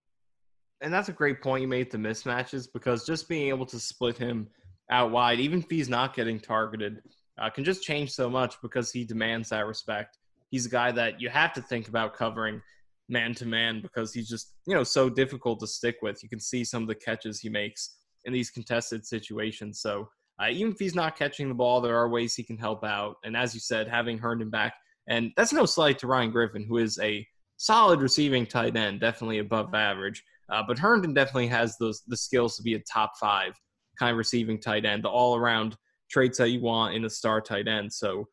and 0.81 0.91
that's 0.91 1.09
a 1.09 1.13
great 1.13 1.41
point 1.41 1.61
you 1.61 1.67
made 1.67 1.91
the 1.91 1.97
mismatches 1.97 2.67
because 2.71 3.05
just 3.05 3.29
being 3.29 3.49
able 3.49 3.65
to 3.67 3.79
split 3.79 4.17
him 4.17 4.47
out 4.89 5.11
wide, 5.11 5.39
even 5.39 5.59
if 5.59 5.69
he's 5.69 5.89
not 5.89 6.15
getting 6.15 6.39
targeted, 6.39 7.01
uh, 7.39 7.49
can 7.49 7.63
just 7.63 7.83
change 7.83 8.11
so 8.11 8.29
much 8.29 8.55
because 8.61 8.91
he 8.91 9.05
demands 9.05 9.49
that 9.49 9.67
respect. 9.67 10.17
He's 10.49 10.65
a 10.65 10.69
guy 10.69 10.91
that 10.91 11.21
you 11.21 11.29
have 11.29 11.53
to 11.53 11.61
think 11.61 11.87
about 11.87 12.15
covering 12.15 12.61
man 13.07 13.33
to 13.35 13.45
man 13.45 13.81
because 13.81 14.13
he's 14.13 14.27
just 14.27 14.53
you 14.65 14.73
know 14.73 14.83
so 14.83 15.09
difficult 15.09 15.59
to 15.59 15.67
stick 15.67 15.97
with. 16.01 16.21
You 16.23 16.29
can 16.29 16.39
see 16.39 16.63
some 16.63 16.81
of 16.81 16.87
the 16.89 16.95
catches 16.95 17.39
he 17.39 17.49
makes 17.49 17.97
in 18.25 18.33
these 18.33 18.49
contested 18.49 19.05
situations. 19.05 19.79
So 19.81 20.09
uh, 20.41 20.49
even 20.49 20.71
if 20.71 20.79
he's 20.79 20.95
not 20.95 21.17
catching 21.17 21.47
the 21.47 21.53
ball, 21.53 21.81
there 21.81 21.97
are 21.97 22.09
ways 22.09 22.35
he 22.35 22.43
can 22.43 22.57
help 22.57 22.83
out. 22.83 23.17
And 23.23 23.37
as 23.37 23.53
you 23.53 23.59
said, 23.59 23.87
having 23.87 24.17
Herndon 24.17 24.49
back, 24.49 24.73
and 25.07 25.31
that's 25.37 25.53
no 25.53 25.65
slight 25.65 25.99
to 25.99 26.07
Ryan 26.07 26.31
Griffin, 26.31 26.65
who 26.67 26.77
is 26.77 26.99
a 26.99 27.25
solid 27.57 28.01
receiving 28.01 28.45
tight 28.45 28.75
end, 28.75 28.99
definitely 28.99 29.39
above 29.39 29.73
average. 29.73 30.23
Uh, 30.51 30.63
but 30.67 30.79
Herndon 30.79 31.13
definitely 31.13 31.47
has 31.47 31.77
those 31.77 32.01
the 32.07 32.17
skills 32.17 32.57
to 32.57 32.63
be 32.63 32.73
a 32.73 32.79
top 32.79 33.13
five 33.19 33.53
kind 33.99 34.11
of 34.11 34.17
receiving 34.17 34.59
tight 34.59 34.85
end, 34.85 35.03
the 35.03 35.09
all 35.09 35.35
around 35.35 35.75
traits 36.09 36.37
that 36.39 36.49
you 36.49 36.61
want 36.61 36.95
in 36.95 37.05
a 37.05 37.09
star 37.09 37.39
tight 37.39 37.67
end. 37.67 37.93
So 37.93 38.27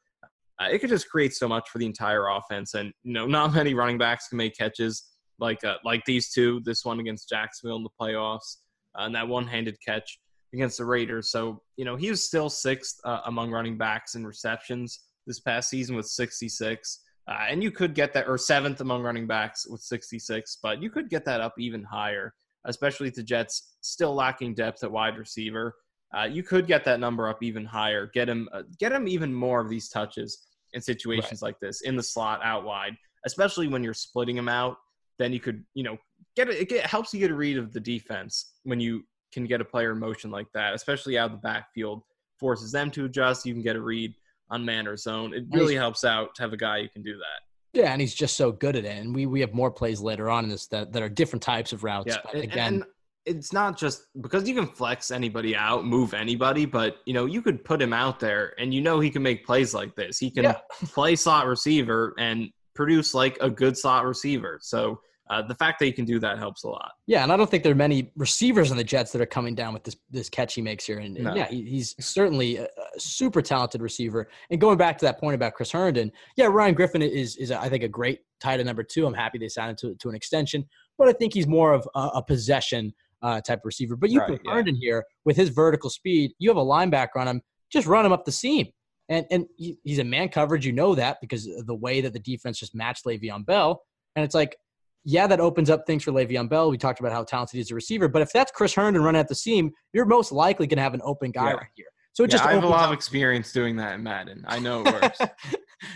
uh, 0.60 0.68
it 0.70 0.78
could 0.80 0.90
just 0.90 1.08
create 1.08 1.34
so 1.34 1.46
much 1.46 1.68
for 1.68 1.78
the 1.78 1.86
entire 1.86 2.28
offense. 2.28 2.74
And 2.74 2.92
you 3.02 3.12
know, 3.12 3.26
not 3.26 3.54
many 3.54 3.74
running 3.74 3.98
backs 3.98 4.28
can 4.28 4.38
make 4.38 4.56
catches 4.56 5.04
like 5.38 5.62
uh, 5.62 5.76
like 5.84 6.04
these 6.06 6.32
two. 6.32 6.60
This 6.64 6.84
one 6.84 7.00
against 7.00 7.28
Jacksonville 7.28 7.76
in 7.76 7.82
the 7.82 7.90
playoffs, 8.00 8.56
uh, 8.98 9.02
and 9.02 9.14
that 9.14 9.28
one 9.28 9.46
handed 9.46 9.76
catch 9.86 10.18
against 10.52 10.78
the 10.78 10.84
Raiders. 10.84 11.30
So 11.30 11.62
you 11.76 11.84
know, 11.84 11.96
he 11.96 12.10
was 12.10 12.24
still 12.24 12.48
sixth 12.48 13.00
uh, 13.04 13.20
among 13.26 13.50
running 13.50 13.78
backs 13.78 14.14
in 14.14 14.26
receptions 14.26 15.00
this 15.28 15.38
past 15.38 15.70
season 15.70 15.94
with 15.94 16.06
66. 16.06 17.04
Uh, 17.28 17.44
and 17.48 17.62
you 17.62 17.70
could 17.70 17.94
get 17.94 18.12
that, 18.14 18.26
or 18.26 18.38
seventh 18.38 18.80
among 18.80 19.02
running 19.02 19.26
backs 19.26 19.66
with 19.68 19.82
66, 19.82 20.58
but 20.62 20.82
you 20.82 20.90
could 20.90 21.10
get 21.10 21.26
that 21.26 21.42
up 21.42 21.54
even 21.58 21.84
higher, 21.84 22.32
especially 22.64 23.10
the 23.10 23.22
Jets 23.22 23.76
still 23.82 24.14
lacking 24.14 24.54
depth 24.54 24.82
at 24.82 24.90
wide 24.90 25.18
receiver. 25.18 25.76
Uh, 26.16 26.24
you 26.24 26.42
could 26.42 26.66
get 26.66 26.86
that 26.86 27.00
number 27.00 27.28
up 27.28 27.42
even 27.42 27.66
higher. 27.66 28.10
Get 28.14 28.30
him, 28.30 28.48
uh, 28.52 28.62
get 28.78 28.92
him 28.92 29.06
even 29.06 29.32
more 29.32 29.60
of 29.60 29.68
these 29.68 29.90
touches 29.90 30.46
in 30.72 30.80
situations 30.80 31.42
right. 31.42 31.48
like 31.48 31.60
this 31.60 31.82
in 31.82 31.96
the 31.96 32.02
slot 32.02 32.40
out 32.42 32.64
wide, 32.64 32.96
especially 33.26 33.68
when 33.68 33.84
you're 33.84 33.92
splitting 33.92 34.36
them 34.36 34.48
out. 34.48 34.78
Then 35.18 35.34
you 35.34 35.40
could, 35.40 35.64
you 35.74 35.82
know, 35.82 35.98
get 36.34 36.48
it. 36.48 36.72
It 36.72 36.86
helps 36.86 37.12
you 37.12 37.20
get 37.20 37.30
a 37.30 37.34
read 37.34 37.58
of 37.58 37.74
the 37.74 37.80
defense 37.80 38.54
when 38.62 38.80
you 38.80 39.04
can 39.32 39.44
get 39.44 39.60
a 39.60 39.64
player 39.64 39.92
in 39.92 39.98
motion 39.98 40.30
like 40.30 40.46
that, 40.54 40.74
especially 40.74 41.18
out 41.18 41.26
of 41.26 41.32
the 41.32 41.38
backfield. 41.38 42.02
Forces 42.38 42.70
them 42.70 42.90
to 42.92 43.04
adjust. 43.04 43.44
You 43.46 43.52
can 43.52 43.62
get 43.62 43.74
a 43.74 43.80
read 43.80 44.14
on 44.50 44.64
man 44.64 44.86
or 44.86 44.96
zone. 44.96 45.34
It 45.34 45.44
really 45.50 45.74
helps 45.74 46.04
out 46.04 46.34
to 46.36 46.42
have 46.42 46.52
a 46.52 46.56
guy 46.56 46.82
who 46.82 46.88
can 46.88 47.02
do 47.02 47.16
that. 47.16 47.78
Yeah, 47.78 47.92
and 47.92 48.00
he's 48.00 48.14
just 48.14 48.36
so 48.36 48.52
good 48.52 48.76
at 48.76 48.84
it. 48.84 48.96
And 48.96 49.14
we 49.14 49.26
we 49.26 49.40
have 49.40 49.52
more 49.52 49.70
plays 49.70 50.00
later 50.00 50.30
on 50.30 50.44
in 50.44 50.50
this 50.50 50.66
that, 50.68 50.92
that 50.92 51.02
are 51.02 51.08
different 51.08 51.42
types 51.42 51.72
of 51.72 51.84
routes. 51.84 52.14
Yeah, 52.14 52.18
but 52.24 52.42
again. 52.42 52.74
And, 52.74 52.84
it's 53.26 53.52
not 53.52 53.76
just 53.76 54.06
because 54.22 54.48
you 54.48 54.54
can 54.54 54.66
flex 54.66 55.10
anybody 55.10 55.54
out, 55.54 55.84
move 55.84 56.14
anybody, 56.14 56.64
but 56.64 56.96
you 57.04 57.12
know 57.12 57.26
you 57.26 57.42
could 57.42 57.62
put 57.62 57.82
him 57.82 57.92
out 57.92 58.18
there, 58.18 58.54
and 58.58 58.72
you 58.72 58.80
know 58.80 59.00
he 59.00 59.10
can 59.10 59.22
make 59.22 59.44
plays 59.44 59.74
like 59.74 59.94
this. 59.96 60.18
He 60.18 60.30
can 60.30 60.44
yeah. 60.44 60.58
play 60.86 61.14
slot 61.14 61.46
receiver 61.46 62.14
and 62.18 62.48
produce 62.74 63.12
like 63.12 63.36
a 63.42 63.50
good 63.50 63.76
slot 63.76 64.06
receiver. 64.06 64.58
So 64.62 65.00
uh, 65.30 65.42
the 65.42 65.54
fact 65.54 65.78
that 65.78 65.84
he 65.86 65.92
can 65.92 66.04
do 66.04 66.18
that 66.18 66.38
helps 66.38 66.64
a 66.64 66.68
lot. 66.68 66.92
Yeah, 67.06 67.22
and 67.22 67.30
I 67.30 67.36
don't 67.36 67.50
think 67.50 67.62
there 67.62 67.72
are 67.72 67.76
many 67.76 68.10
receivers 68.16 68.70
on 68.70 68.76
the 68.76 68.84
Jets 68.84 69.12
that 69.12 69.20
are 69.20 69.26
coming 69.26 69.54
down 69.54 69.74
with 69.74 69.84
this 69.84 69.96
this 70.10 70.28
catch 70.30 70.54
he 70.54 70.62
makes 70.62 70.86
here. 70.86 70.98
And, 70.98 71.16
and 71.16 71.26
no. 71.26 71.34
yeah, 71.34 71.48
he, 71.48 71.62
he's 71.64 71.94
certainly 72.00 72.56
a, 72.56 72.64
a, 72.64 73.00
super 73.00 73.42
talented 73.42 73.82
receiver. 73.82 74.28
And 74.50 74.60
going 74.60 74.78
back 74.78 74.96
to 74.98 75.04
that 75.04 75.20
point 75.20 75.34
about 75.34 75.54
Chris 75.54 75.70
Herndon, 75.70 76.10
yeah, 76.36 76.46
Ryan 76.46 76.74
Griffin 76.74 77.02
is 77.02 77.36
is 77.36 77.50
I 77.50 77.68
think 77.68 77.84
a 77.84 77.88
great 77.88 78.20
tight 78.40 78.60
end 78.60 78.66
number 78.66 78.82
two. 78.82 79.06
I'm 79.06 79.14
happy 79.14 79.38
they 79.38 79.48
signed 79.48 79.70
him 79.70 79.76
to, 79.76 79.94
to 79.96 80.08
an 80.08 80.14
extension, 80.14 80.66
but 80.96 81.08
I 81.08 81.12
think 81.12 81.34
he's 81.34 81.46
more 81.46 81.74
of 81.74 81.86
a, 81.94 82.00
a 82.14 82.22
possession 82.22 82.94
uh, 83.22 83.40
type 83.42 83.60
receiver. 83.64 83.96
But 83.96 84.10
you 84.10 84.20
right, 84.20 84.30
put 84.30 84.40
yeah. 84.44 84.52
Herndon 84.52 84.76
here 84.76 85.04
with 85.24 85.36
his 85.36 85.50
vertical 85.50 85.90
speed. 85.90 86.32
You 86.38 86.48
have 86.48 86.56
a 86.56 86.64
linebacker 86.64 87.16
on 87.16 87.28
him. 87.28 87.42
Just 87.70 87.86
run 87.86 88.06
him 88.06 88.12
up 88.12 88.24
the 88.24 88.32
seam. 88.32 88.68
And 89.10 89.26
and 89.30 89.46
he, 89.56 89.76
he's 89.84 89.98
a 89.98 90.04
man 90.04 90.30
coverage. 90.30 90.64
You 90.64 90.72
know 90.72 90.94
that 90.94 91.18
because 91.20 91.46
of 91.46 91.66
the 91.66 91.74
way 91.74 92.00
that 92.00 92.14
the 92.14 92.18
defense 92.18 92.58
just 92.58 92.74
matched 92.74 93.04
Le'Veon 93.04 93.44
Bell. 93.44 93.82
And 94.16 94.24
it's 94.24 94.34
like 94.34 94.56
yeah, 95.04 95.26
that 95.26 95.40
opens 95.40 95.70
up 95.70 95.86
things 95.86 96.04
for 96.04 96.12
Le'Veon 96.12 96.48
Bell. 96.48 96.70
We 96.70 96.78
talked 96.78 97.00
about 97.00 97.12
how 97.12 97.24
talented 97.24 97.54
he 97.56 97.60
is 97.60 97.70
a 97.70 97.74
receiver, 97.74 98.08
but 98.08 98.22
if 98.22 98.32
that's 98.32 98.50
Chris 98.52 98.74
Herndon 98.74 99.02
running 99.02 99.20
at 99.20 99.28
the 99.28 99.34
seam, 99.34 99.70
you're 99.92 100.04
most 100.04 100.32
likely 100.32 100.66
going 100.66 100.76
to 100.78 100.82
have 100.82 100.94
an 100.94 101.02
open 101.04 101.30
guy 101.30 101.50
yeah. 101.50 101.54
right 101.54 101.66
here. 101.74 101.86
So 102.12 102.24
it 102.24 102.32
yeah, 102.32 102.38
just 102.38 102.48
I 102.48 102.52
have 102.52 102.64
a 102.64 102.68
lot 102.68 102.84
up. 102.84 102.86
of 102.88 102.94
experience 102.94 103.52
doing 103.52 103.76
that 103.76 103.94
in 103.94 104.02
Madden. 104.02 104.44
I 104.48 104.58
know 104.58 104.82
it 104.84 104.92
works. 105.02 105.20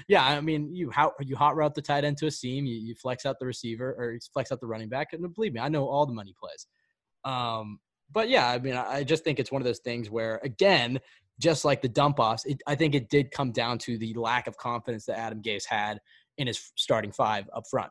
yeah, 0.08 0.24
I 0.24 0.40
mean, 0.40 0.72
you 0.72 0.90
how 0.90 1.12
you 1.20 1.34
hot 1.34 1.56
route 1.56 1.74
the 1.74 1.82
tight 1.82 2.04
end 2.04 2.16
to 2.18 2.26
a 2.26 2.30
seam, 2.30 2.64
you, 2.64 2.76
you 2.76 2.94
flex 2.94 3.26
out 3.26 3.40
the 3.40 3.46
receiver 3.46 3.90
or 3.98 4.16
flex 4.32 4.52
out 4.52 4.60
the 4.60 4.66
running 4.66 4.88
back, 4.88 5.08
and 5.12 5.34
believe 5.34 5.52
me, 5.52 5.60
I 5.60 5.68
know 5.68 5.88
all 5.88 6.06
the 6.06 6.12
money 6.12 6.34
plays. 6.38 6.66
Um, 7.24 7.80
but 8.12 8.28
yeah, 8.28 8.48
I 8.48 8.58
mean, 8.58 8.74
I 8.74 9.04
just 9.04 9.24
think 9.24 9.40
it's 9.40 9.50
one 9.50 9.62
of 9.62 9.66
those 9.66 9.80
things 9.80 10.10
where, 10.10 10.40
again, 10.44 11.00
just 11.40 11.64
like 11.64 11.82
the 11.82 11.88
dump 11.88 12.20
offs, 12.20 12.44
it, 12.44 12.62
I 12.66 12.74
think 12.74 12.94
it 12.94 13.08
did 13.08 13.30
come 13.30 13.50
down 13.52 13.78
to 13.78 13.98
the 13.98 14.14
lack 14.14 14.46
of 14.46 14.56
confidence 14.56 15.06
that 15.06 15.18
Adam 15.18 15.42
Gase 15.42 15.66
had 15.66 15.98
in 16.38 16.46
his 16.46 16.72
starting 16.76 17.10
five 17.10 17.48
up 17.54 17.64
front. 17.70 17.90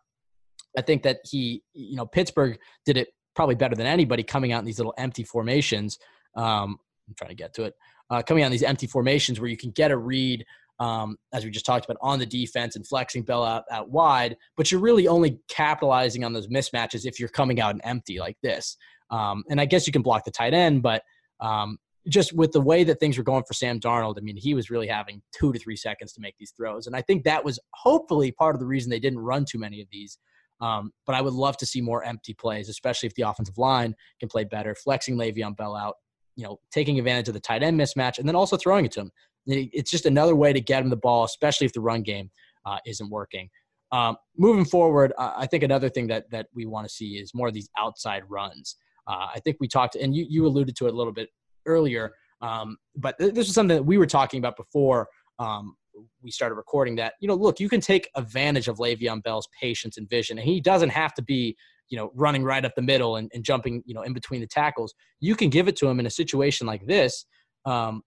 I 0.78 0.82
think 0.82 1.04
that 1.04 1.20
he, 1.24 1.64
you 1.74 1.96
know, 1.96 2.06
Pittsburgh 2.06 2.58
did 2.86 2.98
it 2.98 3.10
probably 3.36 3.56
better 3.56 3.76
than 3.76 3.88
anybody 3.88 4.24
coming 4.24 4.52
out 4.52 4.60
in 4.60 4.66
these 4.66 4.80
little 4.80 4.94
empty 4.98 5.24
formations. 5.24 5.98
Um, 6.36 6.80
I'm 7.08 7.16
trying 7.18 7.30
to 7.30 7.36
get 7.36 7.54
to 7.56 7.64
it. 7.64 7.74
Uh, 8.10 8.22
coming 8.22 8.44
out 8.44 8.48
in 8.48 8.52
these 8.52 8.64
empty 8.64 8.88
formations 8.88 9.40
where 9.40 9.50
you 9.50 9.58
can 9.58 9.72
get 9.72 9.92
a 9.92 9.98
read, 9.98 10.46
um, 10.80 11.18
as 11.34 11.46
we 11.46 11.52
just 11.52 11.66
talked 11.66 11.86
about, 11.86 11.98
on 12.02 12.20
the 12.20 12.26
defense 12.26 12.76
and 12.76 12.86
flexing 12.86 13.24
Bell 13.24 13.44
out, 13.44 13.64
out 13.72 13.90
wide, 13.90 14.36
but 14.58 14.72
you're 14.72 14.82
really 14.82 15.08
only 15.08 15.40
capitalizing 15.48 16.24
on 16.24 16.34
those 16.34 16.48
mismatches 16.48 17.06
if 17.06 17.20
you're 17.20 17.30
coming 17.30 17.62
out 17.62 17.72
and 17.72 17.82
empty 17.84 18.20
like 18.20 18.38
this. 18.42 18.78
Um, 19.10 19.44
and 19.50 19.62
I 19.62 19.66
guess 19.66 19.88
you 19.88 19.94
can 19.94 20.02
block 20.02 20.26
the 20.26 20.32
tight 20.32 20.54
end, 20.54 20.82
but 20.82 21.04
um, 21.40 21.78
just 22.08 22.34
with 22.34 22.52
the 22.52 22.62
way 22.62 22.84
that 22.84 23.00
things 23.00 23.18
were 23.18 23.24
going 23.24 23.44
for 23.44 23.54
Sam 23.54 23.80
Darnold, 23.80 24.18
I 24.18 24.22
mean, 24.22 24.38
he 24.38 24.54
was 24.54 24.70
really 24.70 24.88
having 24.88 25.22
two 25.34 25.54
to 25.54 25.60
three 25.60 25.76
seconds 25.76 26.14
to 26.14 26.22
make 26.22 26.36
these 26.40 26.52
throws. 26.52 26.88
And 26.88 26.96
I 26.96 27.02
think 27.02 27.24
that 27.24 27.46
was 27.46 27.60
hopefully 27.74 28.32
part 28.32 28.56
of 28.56 28.60
the 28.60 28.66
reason 28.66 28.90
they 28.90 29.00
didn't 29.00 29.20
run 29.20 29.46
too 29.46 29.60
many 29.60 29.82
of 29.82 29.88
these. 29.92 30.18
Um, 30.62 30.92
but 31.06 31.16
I 31.16 31.22
would 31.22 31.34
love 31.34 31.58
to 31.58 31.66
see 31.66 31.82
more 31.82 32.04
empty 32.04 32.34
plays, 32.34 32.70
especially 32.70 33.08
if 33.08 33.16
the 33.16 33.24
offensive 33.24 33.58
line 33.58 33.96
can 34.20 34.30
play 34.30 34.44
better, 34.44 34.76
flexing 34.76 35.18
Le'Veon 35.18 35.58
Bell 35.58 35.76
out, 35.76 35.96
you 36.36 36.46
know, 36.46 36.60
taking 36.72 37.00
advantage 37.00 37.28
of 37.28 37.34
the 37.34 37.40
tight 37.40 37.64
end 37.64 37.80
mismatch, 37.80 38.20
and 38.20 38.28
then 38.28 38.36
also 38.36 38.58
throwing 38.58 38.86
it 38.86 38.92
to 38.94 39.02
him. 39.02 39.12
It's 39.48 39.90
just 39.90 40.06
another 40.06 40.36
way 40.36 40.54
to 40.54 40.62
get 40.62 40.84
him 40.84 40.90
the 40.90 40.96
ball, 40.96 41.24
especially 41.24 41.66
if 41.66 41.74
the 41.74 41.82
run 41.82 42.04
game 42.04 42.30
uh, 42.66 42.78
isn't 42.86 43.10
working. 43.10 43.50
Um, 43.92 44.16
moving 44.38 44.64
forward, 44.64 45.12
I 45.18 45.48
think 45.48 45.64
another 45.64 45.90
thing 45.90 46.08
that 46.08 46.30
that 46.32 46.48
we 46.54 46.66
want 46.66 46.88
to 46.88 46.94
see 46.94 47.16
is 47.16 47.34
more 47.34 47.48
of 47.48 47.54
these 47.54 47.70
outside 47.78 48.24
runs. 48.30 48.78
Uh, 49.08 49.28
I 49.34 49.40
think 49.44 49.58
we 49.60 49.68
talked, 49.68 49.96
and 49.96 50.16
you 50.16 50.26
you 50.30 50.46
alluded 50.46 50.76
to 50.78 50.88
it 50.88 50.94
a 50.94 50.96
little 50.96 51.12
bit 51.12 51.30
earlier, 51.66 52.14
um, 52.42 52.78
but 52.96 53.18
th- 53.18 53.34
this 53.34 53.48
was 53.48 53.56
something 53.56 53.76
that 53.76 53.84
we 53.84 53.98
were 53.98 54.06
talking 54.06 54.38
about 54.38 54.56
before 54.56 55.10
um, 55.40 55.76
we 56.22 56.32
started 56.32 56.56
recording. 56.56 56.96
That 56.96 57.14
you 57.20 57.28
know, 57.28 57.36
look, 57.36 57.60
you 57.60 57.70
can 57.70 57.82
take 57.82 58.10
advantage 58.16 58.68
of 58.68 58.78
Le'Veon 58.78 59.24
Bell's 59.24 59.48
patience 59.60 59.98
and 59.98 60.10
vision, 60.10 60.38
and 60.38 60.48
he 60.48 60.62
doesn't 60.62 60.90
have 60.90 61.14
to 61.16 61.22
be 61.22 61.56
you 61.90 61.98
know 61.98 62.12
running 62.16 62.44
right 62.44 62.64
up 62.64 62.74
the 62.76 62.82
middle 62.82 63.18
and, 63.18 63.30
and 63.34 63.44
jumping 63.44 63.84
you 63.86 63.94
know 63.94 64.02
in 64.02 64.14
between 64.14 64.42
the 64.42 64.48
tackles. 64.48 64.94
You 65.20 65.36
can 65.36 65.50
give 65.50 65.68
it 65.68 65.76
to 65.78 65.88
him 65.88 66.00
in 66.00 66.06
a 66.06 66.12
situation 66.12 66.68
like 66.68 66.86
this. 66.86 67.26
Um, 67.66 68.04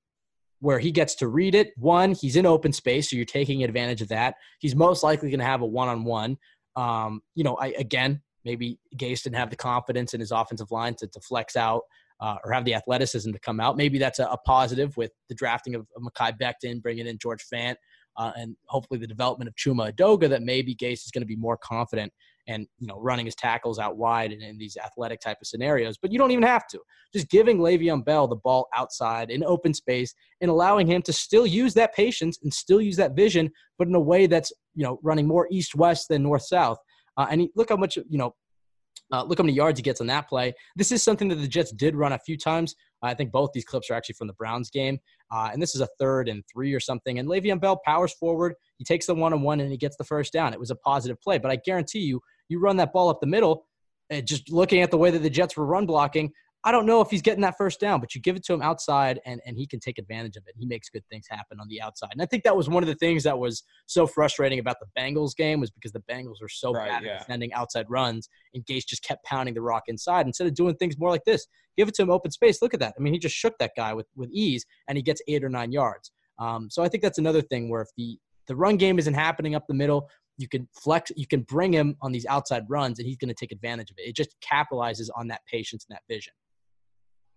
where 0.61 0.79
he 0.79 0.91
gets 0.91 1.15
to 1.17 1.29
read 1.29 1.55
it. 1.55 1.73
One, 1.77 2.13
he's 2.13 2.37
in 2.37 2.47
open 2.47 2.73
space, 2.73 3.11
so 3.11 3.17
you're 3.17 3.27
taking 3.27 3.63
advantage 3.63 4.01
of 4.01 4.09
that. 4.09 4.37
He's 4.61 4.75
most 4.75 5.03
likely 5.03 5.29
going 5.29 5.41
to 5.41 5.45
have 5.45 5.61
a 5.61 5.67
one-on-one. 5.67 6.39
Um, 6.75 7.21
you 7.35 7.45
know, 7.45 7.57
I, 7.57 7.75
again, 7.79 8.23
maybe 8.47 8.79
Gase 8.97 9.25
didn't 9.25 9.37
have 9.37 9.51
the 9.51 9.57
confidence 9.57 10.15
in 10.15 10.21
his 10.21 10.31
offensive 10.31 10.71
line 10.71 10.95
to, 11.01 11.07
to 11.07 11.21
flex 11.21 11.55
out 11.55 11.83
uh, 12.21 12.37
or 12.45 12.53
have 12.53 12.65
the 12.65 12.75
athleticism 12.75 13.33
to 13.33 13.39
come 13.41 13.61
out. 13.61 13.77
Maybe 13.77 13.99
that's 13.99 14.19
a, 14.19 14.27
a 14.27 14.39
positive 14.39 14.97
with 14.97 15.13
the 15.29 15.35
drafting 15.35 15.75
of, 15.75 15.87
of 15.97 16.03
Mekhi 16.03 16.33
Becton, 16.41 16.83
bringing 16.83 17.07
in 17.07 17.19
George 17.19 17.45
Fant, 17.53 17.77
uh, 18.17 18.33
and 18.37 18.57
hopefully 18.67 19.01
the 19.01 19.07
development 19.07 19.49
of 19.49 19.55
Chuma 19.57 19.93
Edoga. 19.93 20.29
that 20.29 20.43
maybe 20.43 20.75
Gase 20.75 21.05
is 21.05 21.11
going 21.13 21.23
to 21.23 21.27
be 21.27 21.37
more 21.37 21.57
confident 21.57 22.13
and 22.47 22.67
you 22.79 22.87
know 22.87 23.01
running 23.01 23.25
his 23.25 23.35
tackles 23.35 23.79
out 23.79 23.97
wide 23.97 24.33
and 24.33 24.43
in 24.43 24.59
these 24.59 24.77
athletic 24.77 25.21
type 25.21 25.39
of 25.41 25.47
scenarios. 25.47 25.97
But 26.01 26.13
you 26.13 26.19
don't 26.19 26.31
even 26.31 26.45
have 26.45 26.67
to. 26.69 26.81
Just 27.13 27.31
giving 27.31 27.59
Le'Veon 27.59 28.05
Bell 28.05 28.29
the 28.29 28.37
ball 28.37 28.69
outside 28.75 29.31
in 29.31 29.45
open 29.45 29.75
space 29.75 30.15
and 30.41 30.51
allowing 30.51 30.87
him 30.87 31.03
to 31.03 31.13
still 31.13 31.47
use 31.47 31.75
that 31.75 31.95
patience 31.95 32.39
and 32.43 32.53
still 32.53 32.81
use 32.81 32.97
that 32.97 33.17
vision, 33.17 33.51
but 33.79 33.89
in 33.89 33.95
a 33.95 34.01
way 34.01 34.27
that's 34.27 34.53
you 34.75 34.85
know 34.85 34.99
running 35.03 35.27
more 35.27 35.49
east 35.51 35.75
west 35.75 36.09
than 36.09 36.23
north 36.23 36.43
south. 36.43 36.79
Uh, 37.17 37.27
and 37.31 37.43
he, 37.43 37.51
look 37.57 37.69
how 37.69 37.77
much 37.77 37.97
you 37.97 38.19
know. 38.19 38.35
Uh, 39.13 39.23
look 39.23 39.39
how 39.39 39.45
many 39.45 39.53
yards 39.53 39.79
he 39.79 39.83
gets 39.83 40.01
on 40.01 40.07
that 40.07 40.29
play. 40.29 40.53
This 40.77 40.91
is 40.91 41.03
something 41.03 41.29
that 41.29 41.37
the 41.37 41.49
Jets 41.49 41.73
did 41.73 41.95
run 41.95 42.13
a 42.13 42.19
few 42.19 42.37
times. 42.37 42.75
I 43.03 43.15
think 43.15 43.31
both 43.31 43.51
these 43.53 43.65
clips 43.65 43.91
are 43.91 43.95
actually 43.95 44.15
from 44.15 44.29
the 44.29 44.33
Browns 44.35 44.71
game. 44.71 44.99
Uh, 45.31 45.51
and 45.53 45.61
this 45.61 45.75
is 45.75 45.83
a 45.83 45.89
third 45.99 46.29
and 46.29 46.43
three 46.51 46.73
or 46.73 46.81
something. 46.81 47.19
And 47.19 47.29
Le'Veon 47.29 47.61
Bell 47.61 47.81
powers 47.85 48.15
forward. 48.15 48.55
He 48.79 48.85
takes 48.85 49.07
the 49.07 49.15
one 49.15 49.33
on 49.33 49.43
one 49.43 49.61
and 49.61 49.71
he 49.71 49.77
gets 49.77 49.97
the 49.97 50.05
first 50.05 50.33
down. 50.33 50.55
It 50.55 50.61
was 50.61 50.71
a 50.71 50.77
positive 50.77 51.21
play. 51.21 51.39
But 51.39 51.51
I 51.51 51.57
guarantee 51.57 52.01
you, 52.01 52.21
you 52.49 52.61
run 52.61 52.77
that 52.79 52.93
ball 52.93 53.11
up 53.11 53.21
the 53.21 53.27
middle, 53.27 53.67
just 54.25 54.51
looking 54.51 54.81
at 54.81 54.91
the 54.91 54.99
way 54.99 55.11
that 55.11 55.19
the 55.19 55.31
Jets 55.31 55.57
were 55.57 55.67
run 55.67 55.87
blocking, 55.87 56.33
I 56.67 56.73
don't 56.73 56.87
know 56.87 57.03
if 57.03 57.11
he's 57.11 57.21
getting 57.21 57.43
that 57.43 57.59
first 57.59 57.79
down, 57.79 58.01
but 58.01 58.15
you 58.15 58.23
give 58.23 58.37
it 58.37 58.45
to 58.47 58.55
him 58.55 58.63
outside 58.63 59.21
and, 59.27 59.39
and 59.45 59.57
he 59.57 59.67
can 59.67 59.81
take 59.81 59.99
advantage 59.99 60.37
of 60.37 60.45
it. 60.47 60.55
He 60.57 60.65
makes 60.65 60.89
good 60.89 61.05
things 61.11 61.27
happen 61.29 61.61
on 61.61 61.69
the 61.69 61.83
outside. 61.83 62.11
And 62.13 62.23
I 62.23 62.27
think 62.27 62.43
that 62.45 62.57
was 62.57 62.71
one 62.71 62.83
of 62.83 62.87
the 62.87 62.95
things 62.95 63.23
that 63.25 63.39
was 63.39 63.65
so 63.87 64.07
frustrating 64.07 64.59
about 64.59 64.77
the 64.81 64.87
Bengals 64.99 65.37
game 65.37 65.61
was 65.61 65.71
because 65.71 65.93
the 65.93 66.03
Bengals 66.11 66.41
were 66.41 66.49
so 66.49 66.73
right, 66.73 66.89
bad 66.89 67.03
yeah. 67.03 67.13
at 67.13 67.19
defending 67.21 67.53
outside 67.53 67.85
runs 67.91 68.31
and 68.55 68.65
Gase 68.65 68.87
just 68.87 69.05
kept 69.05 69.25
pounding 69.25 69.53
the 69.53 69.61
rock 69.61 69.85
inside 69.89 70.27
instead 70.27 70.47
of 70.47 70.55
doing 70.55 70.75
things 70.77 70.99
more 70.99 71.11
like 71.11 71.25
this. 71.27 71.47
Give 71.77 71.87
it 71.87 71.95
to 71.97 72.03
him 72.03 72.11
open 72.11 72.31
space. 72.31 72.63
Look 72.63 72.73
at 72.73 72.81
that. 72.81 72.95
I 72.99 73.03
mean, 73.03 73.13
he 73.13 73.19
just 73.19 73.37
shook 73.37 73.59
that 73.59 73.73
guy 73.77 73.93
with, 73.93 74.07
with 74.17 74.31
ease 74.31 74.65
and 74.89 74.97
he 74.97 75.03
gets 75.03 75.21
eight 75.29 75.45
or 75.45 75.51
nine 75.51 75.71
yards. 75.71 76.13
Um, 76.39 76.69
so 76.71 76.83
I 76.83 76.89
think 76.89 77.03
that's 77.03 77.19
another 77.19 77.43
thing 77.43 77.69
where 77.69 77.83
if 77.83 77.89
the, 77.99 78.19
the 78.47 78.57
run 78.57 78.79
game 78.79 78.99
isn't 78.99 79.15
happening 79.15 79.55
up 79.55 79.67
the 79.67 79.75
middle, 79.75 80.09
you 80.39 80.49
can 80.49 80.67
flex, 80.73 81.13
you 81.15 81.27
can 81.27 81.43
bring 81.43 81.73
him 81.73 81.97
on 82.01 82.11
these 82.11 82.27
outside 82.27 82.65
runs, 82.69 82.99
and 82.99 83.07
he's 83.07 83.17
going 83.17 83.29
to 83.29 83.35
take 83.35 83.53
advantage 83.53 83.91
of 83.91 83.99
it. 83.99 84.09
It 84.09 84.17
just 84.17 84.35
capitalizes 84.41 85.09
on 85.15 85.29
that 85.29 85.43
patience 85.51 85.87
and 85.89 85.95
that 85.95 86.03
vision. 86.09 86.33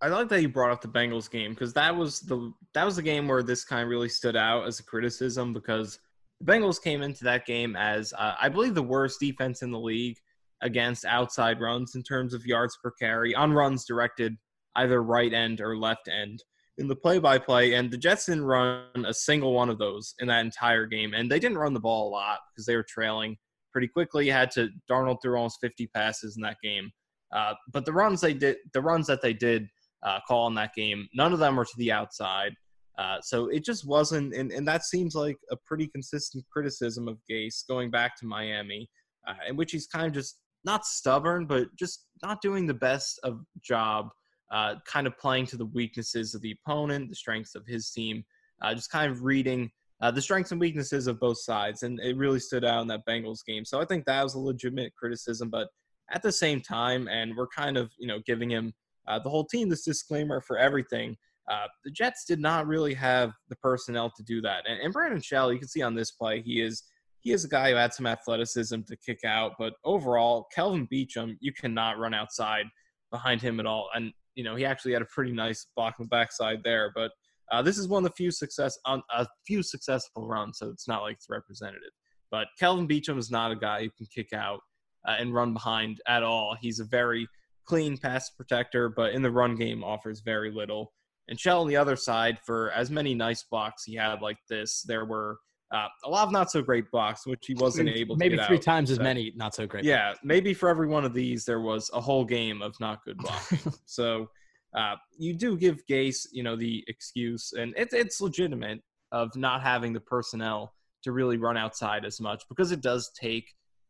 I 0.01 0.09
like 0.09 0.29
that 0.29 0.41
you 0.41 0.49
brought 0.49 0.71
up 0.71 0.81
the 0.81 0.87
Bengals 0.87 1.29
game 1.29 1.51
because 1.51 1.73
that 1.73 1.95
was 1.95 2.19
the 2.19 2.53
that 2.73 2.83
was 2.83 2.97
the 2.97 3.01
game 3.01 3.27
where 3.27 3.41
this 3.41 3.63
kind 3.63 3.81
of 3.81 3.89
really 3.89 4.09
stood 4.09 4.35
out 4.35 4.67
as 4.67 4.79
a 4.79 4.83
criticism 4.83 5.53
because 5.53 5.99
the 6.39 6.51
Bengals 6.51 6.81
came 6.81 7.01
into 7.01 7.23
that 7.23 7.47
game 7.47 7.75
as 7.75 8.13
uh, 8.13 8.35
I 8.39 8.49
believe 8.49 8.75
the 8.75 8.83
worst 8.83 9.19
defense 9.19 9.63
in 9.63 9.71
the 9.71 9.79
league 9.79 10.17
against 10.61 11.05
outside 11.05 11.61
runs 11.61 11.95
in 11.95 12.03
terms 12.03 12.33
of 12.33 12.45
yards 12.45 12.77
per 12.81 12.91
carry 12.91 13.33
on 13.33 13.53
runs 13.53 13.85
directed 13.85 14.35
either 14.75 15.01
right 15.01 15.33
end 15.33 15.61
or 15.61 15.77
left 15.77 16.07
end 16.07 16.43
in 16.77 16.87
the 16.87 16.95
play-by-play, 16.95 17.73
and 17.73 17.89
the 17.89 17.97
Jets 17.97 18.27
didn't 18.27 18.45
run 18.45 19.05
a 19.05 19.13
single 19.13 19.53
one 19.53 19.69
of 19.69 19.79
those 19.79 20.13
in 20.19 20.27
that 20.27 20.45
entire 20.45 20.85
game, 20.85 21.13
and 21.13 21.29
they 21.29 21.39
didn't 21.39 21.57
run 21.57 21.73
the 21.73 21.79
ball 21.79 22.07
a 22.07 22.11
lot 22.11 22.39
because 22.51 22.65
they 22.65 22.75
were 22.75 22.85
trailing 22.87 23.35
pretty 23.71 23.87
quickly. 23.87 24.29
Had 24.29 24.51
to 24.51 24.69
Darnold 24.89 25.21
threw 25.21 25.35
almost 25.35 25.59
50 25.59 25.87
passes 25.87 26.37
in 26.37 26.43
that 26.43 26.57
game, 26.63 26.91
uh, 27.35 27.53
but 27.73 27.85
the 27.85 27.93
runs 27.93 28.21
they 28.21 28.33
did, 28.33 28.57
the 28.73 28.81
runs 28.81 29.07
that 29.07 29.21
they 29.21 29.33
did 29.33 29.67
uh, 30.07 30.19
call 30.27 30.47
in 30.47 30.55
that 30.55 30.73
game, 30.73 31.07
none 31.13 31.33
of 31.33 31.39
them 31.39 31.55
were 31.57 31.65
to 31.65 31.77
the 31.77 31.91
outside. 31.91 32.53
Uh, 32.97 33.17
so 33.21 33.47
it 33.49 33.63
just 33.63 33.85
wasn't, 33.85 34.33
and, 34.33 34.51
and 34.51 34.67
that 34.67 34.83
seems 34.83 35.13
like 35.13 35.37
a 35.51 35.57
pretty 35.67 35.87
consistent 35.87 36.43
criticism 36.51 37.07
of 37.07 37.17
Gase 37.29 37.67
going 37.67 37.91
back 37.91 38.17
to 38.17 38.25
Miami, 38.25 38.89
uh, 39.27 39.35
in 39.47 39.55
which 39.55 39.71
he's 39.71 39.87
kind 39.87 40.07
of 40.07 40.13
just 40.13 40.39
not 40.63 40.85
stubborn, 40.85 41.45
but 41.45 41.67
just 41.75 42.05
not 42.23 42.41
doing 42.41 42.65
the 42.65 42.73
best 42.73 43.19
of 43.23 43.33
job 43.61 44.09
uh, 44.51 44.75
kind 44.85 45.07
of 45.07 45.17
playing 45.17 45.45
to 45.47 45.57
the 45.57 45.65
weaknesses 45.65 46.33
of 46.33 46.41
the 46.41 46.55
opponent, 46.57 47.09
the 47.09 47.15
strengths 47.15 47.55
of 47.55 47.63
his 47.67 47.91
team, 47.91 48.23
uh, 48.61 48.73
just 48.73 48.91
kind 48.91 49.11
of 49.11 49.23
reading 49.23 49.69
uh, 50.01 50.11
the 50.11 50.21
strengths 50.21 50.51
and 50.51 50.61
weaknesses 50.61 51.07
of 51.07 51.19
both 51.19 51.39
sides. 51.39 51.83
And 51.83 51.99
it 51.99 52.17
really 52.17 52.39
stood 52.39 52.65
out 52.65 52.81
in 52.81 52.87
that 52.87 53.05
Bengals 53.07 53.45
game. 53.45 53.65
So 53.65 53.81
I 53.81 53.85
think 53.85 54.05
that 54.05 54.23
was 54.23 54.35
a 54.35 54.39
legitimate 54.39 54.93
criticism. 54.95 55.49
But 55.49 55.67
at 56.11 56.23
the 56.23 56.31
same 56.31 56.61
time, 56.61 57.07
and 57.07 57.35
we're 57.35 57.47
kind 57.47 57.77
of, 57.77 57.91
you 57.99 58.07
know, 58.07 58.19
giving 58.25 58.49
him 58.49 58.73
uh, 59.07 59.19
the 59.19 59.29
whole 59.29 59.45
team 59.45 59.69
this 59.69 59.83
disclaimer 59.83 60.41
for 60.41 60.57
everything. 60.57 61.15
Uh, 61.49 61.67
the 61.85 61.91
Jets 61.91 62.25
did 62.25 62.39
not 62.39 62.67
really 62.67 62.93
have 62.93 63.31
the 63.49 63.55
personnel 63.57 64.11
to 64.17 64.23
do 64.23 64.41
that. 64.41 64.65
And, 64.67 64.81
and 64.81 64.91
Brandon 64.91 65.21
Shell, 65.21 65.53
you 65.53 65.59
can 65.59 65.67
see 65.67 65.81
on 65.81 65.95
this 65.95 66.11
play, 66.11 66.41
he 66.41 66.61
is 66.61 66.83
he 67.21 67.31
is 67.31 67.43
a 67.43 67.49
guy 67.49 67.71
who 67.71 67.75
had 67.75 67.93
some 67.93 68.05
athleticism 68.05 68.81
to 68.87 68.95
kick 68.95 69.25
out, 69.25 69.53
but 69.57 69.73
overall, 69.83 70.47
Kelvin 70.53 70.87
Beachum, 70.87 71.35
you 71.39 71.51
cannot 71.51 71.97
run 71.97 72.13
outside 72.13 72.65
behind 73.11 73.41
him 73.41 73.59
at 73.59 73.65
all. 73.65 73.89
And 73.95 74.13
you 74.35 74.43
know, 74.43 74.55
he 74.55 74.65
actually 74.65 74.93
had 74.93 75.01
a 75.01 75.05
pretty 75.05 75.31
nice 75.31 75.67
block 75.75 75.95
on 75.99 76.05
the 76.05 76.09
backside 76.09 76.59
there. 76.63 76.91
But 76.93 77.11
uh, 77.51 77.61
this 77.61 77.77
is 77.77 77.87
one 77.87 78.05
of 78.05 78.11
the 78.11 78.15
few 78.15 78.31
success 78.31 78.77
on 78.85 79.01
a 79.11 79.25
few 79.45 79.63
successful 79.63 80.27
runs, 80.27 80.59
so 80.59 80.69
it's 80.69 80.87
not 80.87 81.01
like 81.01 81.15
it's 81.15 81.29
representative. 81.29 81.89
But 82.29 82.47
Kelvin 82.59 82.87
Beachum 82.87 83.17
is 83.17 83.31
not 83.31 83.51
a 83.51 83.55
guy 83.55 83.83
who 83.83 83.89
can 83.97 84.05
kick 84.13 84.33
out 84.33 84.59
uh, 85.07 85.15
and 85.19 85.33
run 85.33 85.53
behind 85.53 86.01
at 86.07 86.23
all. 86.23 86.55
He's 86.59 86.79
a 86.79 86.85
very 86.85 87.27
clean 87.67 87.97
pass 87.97 88.29
protector, 88.29 88.89
but 88.89 89.13
in 89.13 89.21
the 89.21 89.31
run 89.31 89.55
game 89.55 89.83
offers 89.83 90.21
very 90.21 90.51
little. 90.51 90.93
And 91.29 91.39
Shell 91.39 91.61
on 91.61 91.67
the 91.67 91.75
other 91.75 91.95
side, 91.95 92.39
for 92.45 92.71
as 92.71 92.89
many 92.89 93.13
nice 93.13 93.43
blocks 93.43 93.83
he 93.83 93.95
had 93.95 94.21
like 94.21 94.37
this, 94.49 94.83
there 94.87 95.05
were 95.05 95.37
uh, 95.73 95.87
a 96.05 96.09
lot 96.09 96.25
of 96.25 96.31
not 96.31 96.49
so 96.49 96.61
great 96.61 96.89
blocks, 96.91 97.27
which 97.27 97.45
he 97.45 97.53
wasn't 97.55 97.89
able 97.89 98.15
to 98.15 98.19
maybe 98.19 98.37
three 98.47 98.55
out. 98.55 98.61
times 98.61 98.89
as 98.89 98.99
many 98.99 99.33
not 99.35 99.53
so 99.53 99.67
great. 99.67 99.83
Yeah, 99.83 100.09
blocks. 100.09 100.19
maybe 100.23 100.53
for 100.53 100.69
every 100.69 100.87
one 100.87 101.03
of 101.03 101.13
these 101.13 101.43
there 101.43 101.59
was 101.59 101.89
a 101.93 101.99
whole 101.99 102.23
game 102.23 102.61
of 102.61 102.79
not 102.79 103.03
good 103.03 103.17
blocks. 103.17 103.53
so 103.85 104.29
uh, 104.77 104.95
you 105.17 105.33
do 105.33 105.57
give 105.57 105.85
Gase, 105.89 106.25
you 106.31 106.43
know, 106.43 106.55
the 106.55 106.83
excuse, 106.87 107.51
and 107.57 107.73
it, 107.75 107.89
it's 107.91 108.21
legitimate 108.21 108.79
of 109.11 109.35
not 109.35 109.61
having 109.61 109.91
the 109.91 109.99
personnel 109.99 110.73
to 111.03 111.11
really 111.11 111.37
run 111.37 111.57
outside 111.57 112.05
as 112.05 112.19
much 112.19 112.43
because 112.49 112.71
it 112.71 112.81
does 112.81 113.11
take 113.19 113.45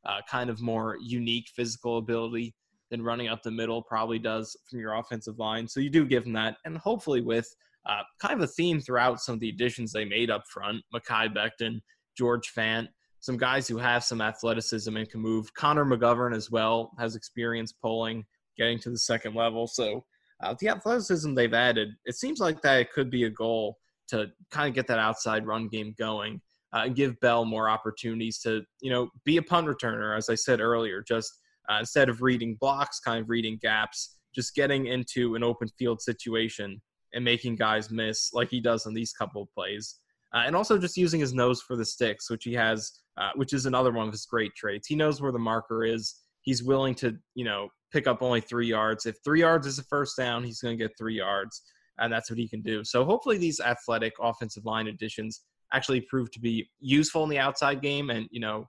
uh, 0.05 0.21
kind 0.29 0.49
of 0.49 0.61
more 0.61 0.97
unique 1.01 1.47
physical 1.55 1.97
ability 1.97 2.55
than 2.89 3.01
running 3.01 3.27
up 3.27 3.43
the 3.43 3.51
middle 3.51 3.81
probably 3.81 4.19
does 4.19 4.55
from 4.69 4.79
your 4.79 4.93
offensive 4.95 5.39
line. 5.39 5.67
So 5.67 5.79
you 5.79 5.89
do 5.89 6.05
give 6.05 6.23
them 6.23 6.33
that, 6.33 6.57
and 6.65 6.77
hopefully 6.77 7.21
with 7.21 7.47
uh, 7.87 8.01
kind 8.19 8.33
of 8.33 8.41
a 8.41 8.51
theme 8.51 8.81
throughout 8.81 9.21
some 9.21 9.33
of 9.33 9.39
the 9.39 9.49
additions 9.49 9.91
they 9.91 10.05
made 10.05 10.29
up 10.29 10.43
front. 10.51 10.83
Mekhi 10.93 11.33
Becton, 11.33 11.79
George 12.17 12.51
Fant, 12.53 12.87
some 13.19 13.37
guys 13.37 13.67
who 13.67 13.77
have 13.77 14.03
some 14.03 14.21
athleticism 14.21 14.95
and 14.95 15.09
can 15.09 15.21
move. 15.21 15.53
Connor 15.53 15.85
McGovern 15.85 16.35
as 16.35 16.51
well 16.51 16.91
has 16.99 17.15
experience 17.15 17.71
pulling, 17.71 18.25
getting 18.57 18.79
to 18.79 18.89
the 18.89 18.97
second 18.97 19.35
level. 19.35 19.67
So 19.67 20.03
uh, 20.43 20.55
the 20.59 20.69
athleticism 20.69 21.33
they've 21.33 21.53
added, 21.53 21.89
it 22.05 22.15
seems 22.15 22.39
like 22.39 22.61
that 22.61 22.91
could 22.91 23.09
be 23.09 23.23
a 23.23 23.29
goal 23.29 23.77
to 24.09 24.27
kind 24.51 24.69
of 24.69 24.75
get 24.75 24.87
that 24.87 24.99
outside 24.99 25.45
run 25.45 25.67
game 25.67 25.95
going 25.97 26.41
uh, 26.73 26.83
and 26.85 26.95
give 26.95 27.19
Bell 27.19 27.45
more 27.45 27.69
opportunities 27.69 28.39
to, 28.39 28.61
you 28.81 28.91
know, 28.91 29.09
be 29.25 29.37
a 29.37 29.41
punt 29.41 29.67
returner, 29.67 30.17
as 30.17 30.29
I 30.29 30.35
said 30.35 30.59
earlier, 30.59 31.03
just 31.05 31.31
uh, 31.69 31.77
instead 31.79 32.09
of 32.09 32.21
reading 32.21 32.57
blocks, 32.59 32.99
kind 32.99 33.21
of 33.21 33.29
reading 33.29 33.57
gaps, 33.61 34.17
just 34.33 34.55
getting 34.55 34.87
into 34.87 35.35
an 35.35 35.43
open 35.43 35.67
field 35.79 36.01
situation 36.01 36.81
and 37.13 37.23
making 37.23 37.55
guys 37.55 37.89
miss 37.89 38.31
like 38.33 38.49
he 38.49 38.59
does 38.59 38.85
on 38.85 38.93
these 38.93 39.13
couple 39.13 39.41
of 39.41 39.53
plays. 39.53 39.99
Uh, 40.33 40.43
and 40.45 40.55
also 40.55 40.77
just 40.77 40.97
using 40.97 41.19
his 41.19 41.33
nose 41.33 41.61
for 41.61 41.75
the 41.75 41.85
sticks, 41.85 42.29
which 42.29 42.43
he 42.43 42.53
has, 42.53 42.91
uh, 43.17 43.31
which 43.35 43.53
is 43.53 43.65
another 43.65 43.91
one 43.91 44.07
of 44.07 44.13
his 44.13 44.25
great 44.25 44.53
traits. 44.55 44.87
He 44.87 44.95
knows 44.95 45.21
where 45.21 45.31
the 45.31 45.39
marker 45.39 45.85
is. 45.85 46.15
he's 46.41 46.63
willing 46.63 46.95
to, 46.95 47.17
you 47.35 47.45
know, 47.45 47.69
pick 47.91 48.07
up 48.07 48.21
only 48.21 48.41
three 48.41 48.67
yards. 48.67 49.05
If 49.05 49.17
three 49.23 49.41
yards 49.41 49.67
is 49.67 49.79
a 49.79 49.83
first 49.83 50.17
down, 50.17 50.43
he's 50.43 50.59
going 50.59 50.77
to 50.77 50.83
get 50.83 50.97
three 50.97 51.15
yards, 51.15 51.61
and 51.97 52.11
that's 52.11 52.29
what 52.29 52.39
he 52.39 52.47
can 52.47 52.61
do. 52.61 52.83
So 52.83 53.05
hopefully, 53.05 53.37
these 53.37 53.59
athletic 53.59 54.13
offensive 54.21 54.65
line 54.65 54.87
additions 54.87 55.41
actually 55.73 56.01
prove 56.01 56.31
to 56.31 56.39
be 56.39 56.69
useful 56.79 57.23
in 57.23 57.29
the 57.29 57.39
outside 57.39 57.81
game. 57.81 58.09
And 58.09 58.27
you 58.31 58.39
know, 58.39 58.67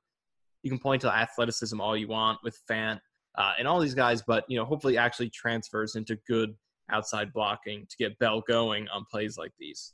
you 0.63 0.71
can 0.71 0.79
point 0.79 1.03
to 1.03 1.15
athleticism 1.15 1.81
all 1.81 1.97
you 1.97 2.09
want 2.09 2.39
with 2.43 2.59
Fant 2.71 3.01
uh, 3.37 3.53
and 3.59 3.69
all 3.69 3.81
these 3.81 3.95
guys, 3.95 4.23
but 4.27 4.45
you 4.49 4.59
know, 4.59 4.65
hopefully, 4.65 4.99
actually 4.99 5.31
transfers 5.31 5.95
into 5.95 6.17
good 6.27 6.55
outside 6.91 7.33
blocking 7.33 7.87
to 7.89 7.97
get 7.99 8.19
Bell 8.19 8.43
going 8.47 8.89
on 8.89 9.05
plays 9.11 9.37
like 9.37 9.53
these. 9.59 9.93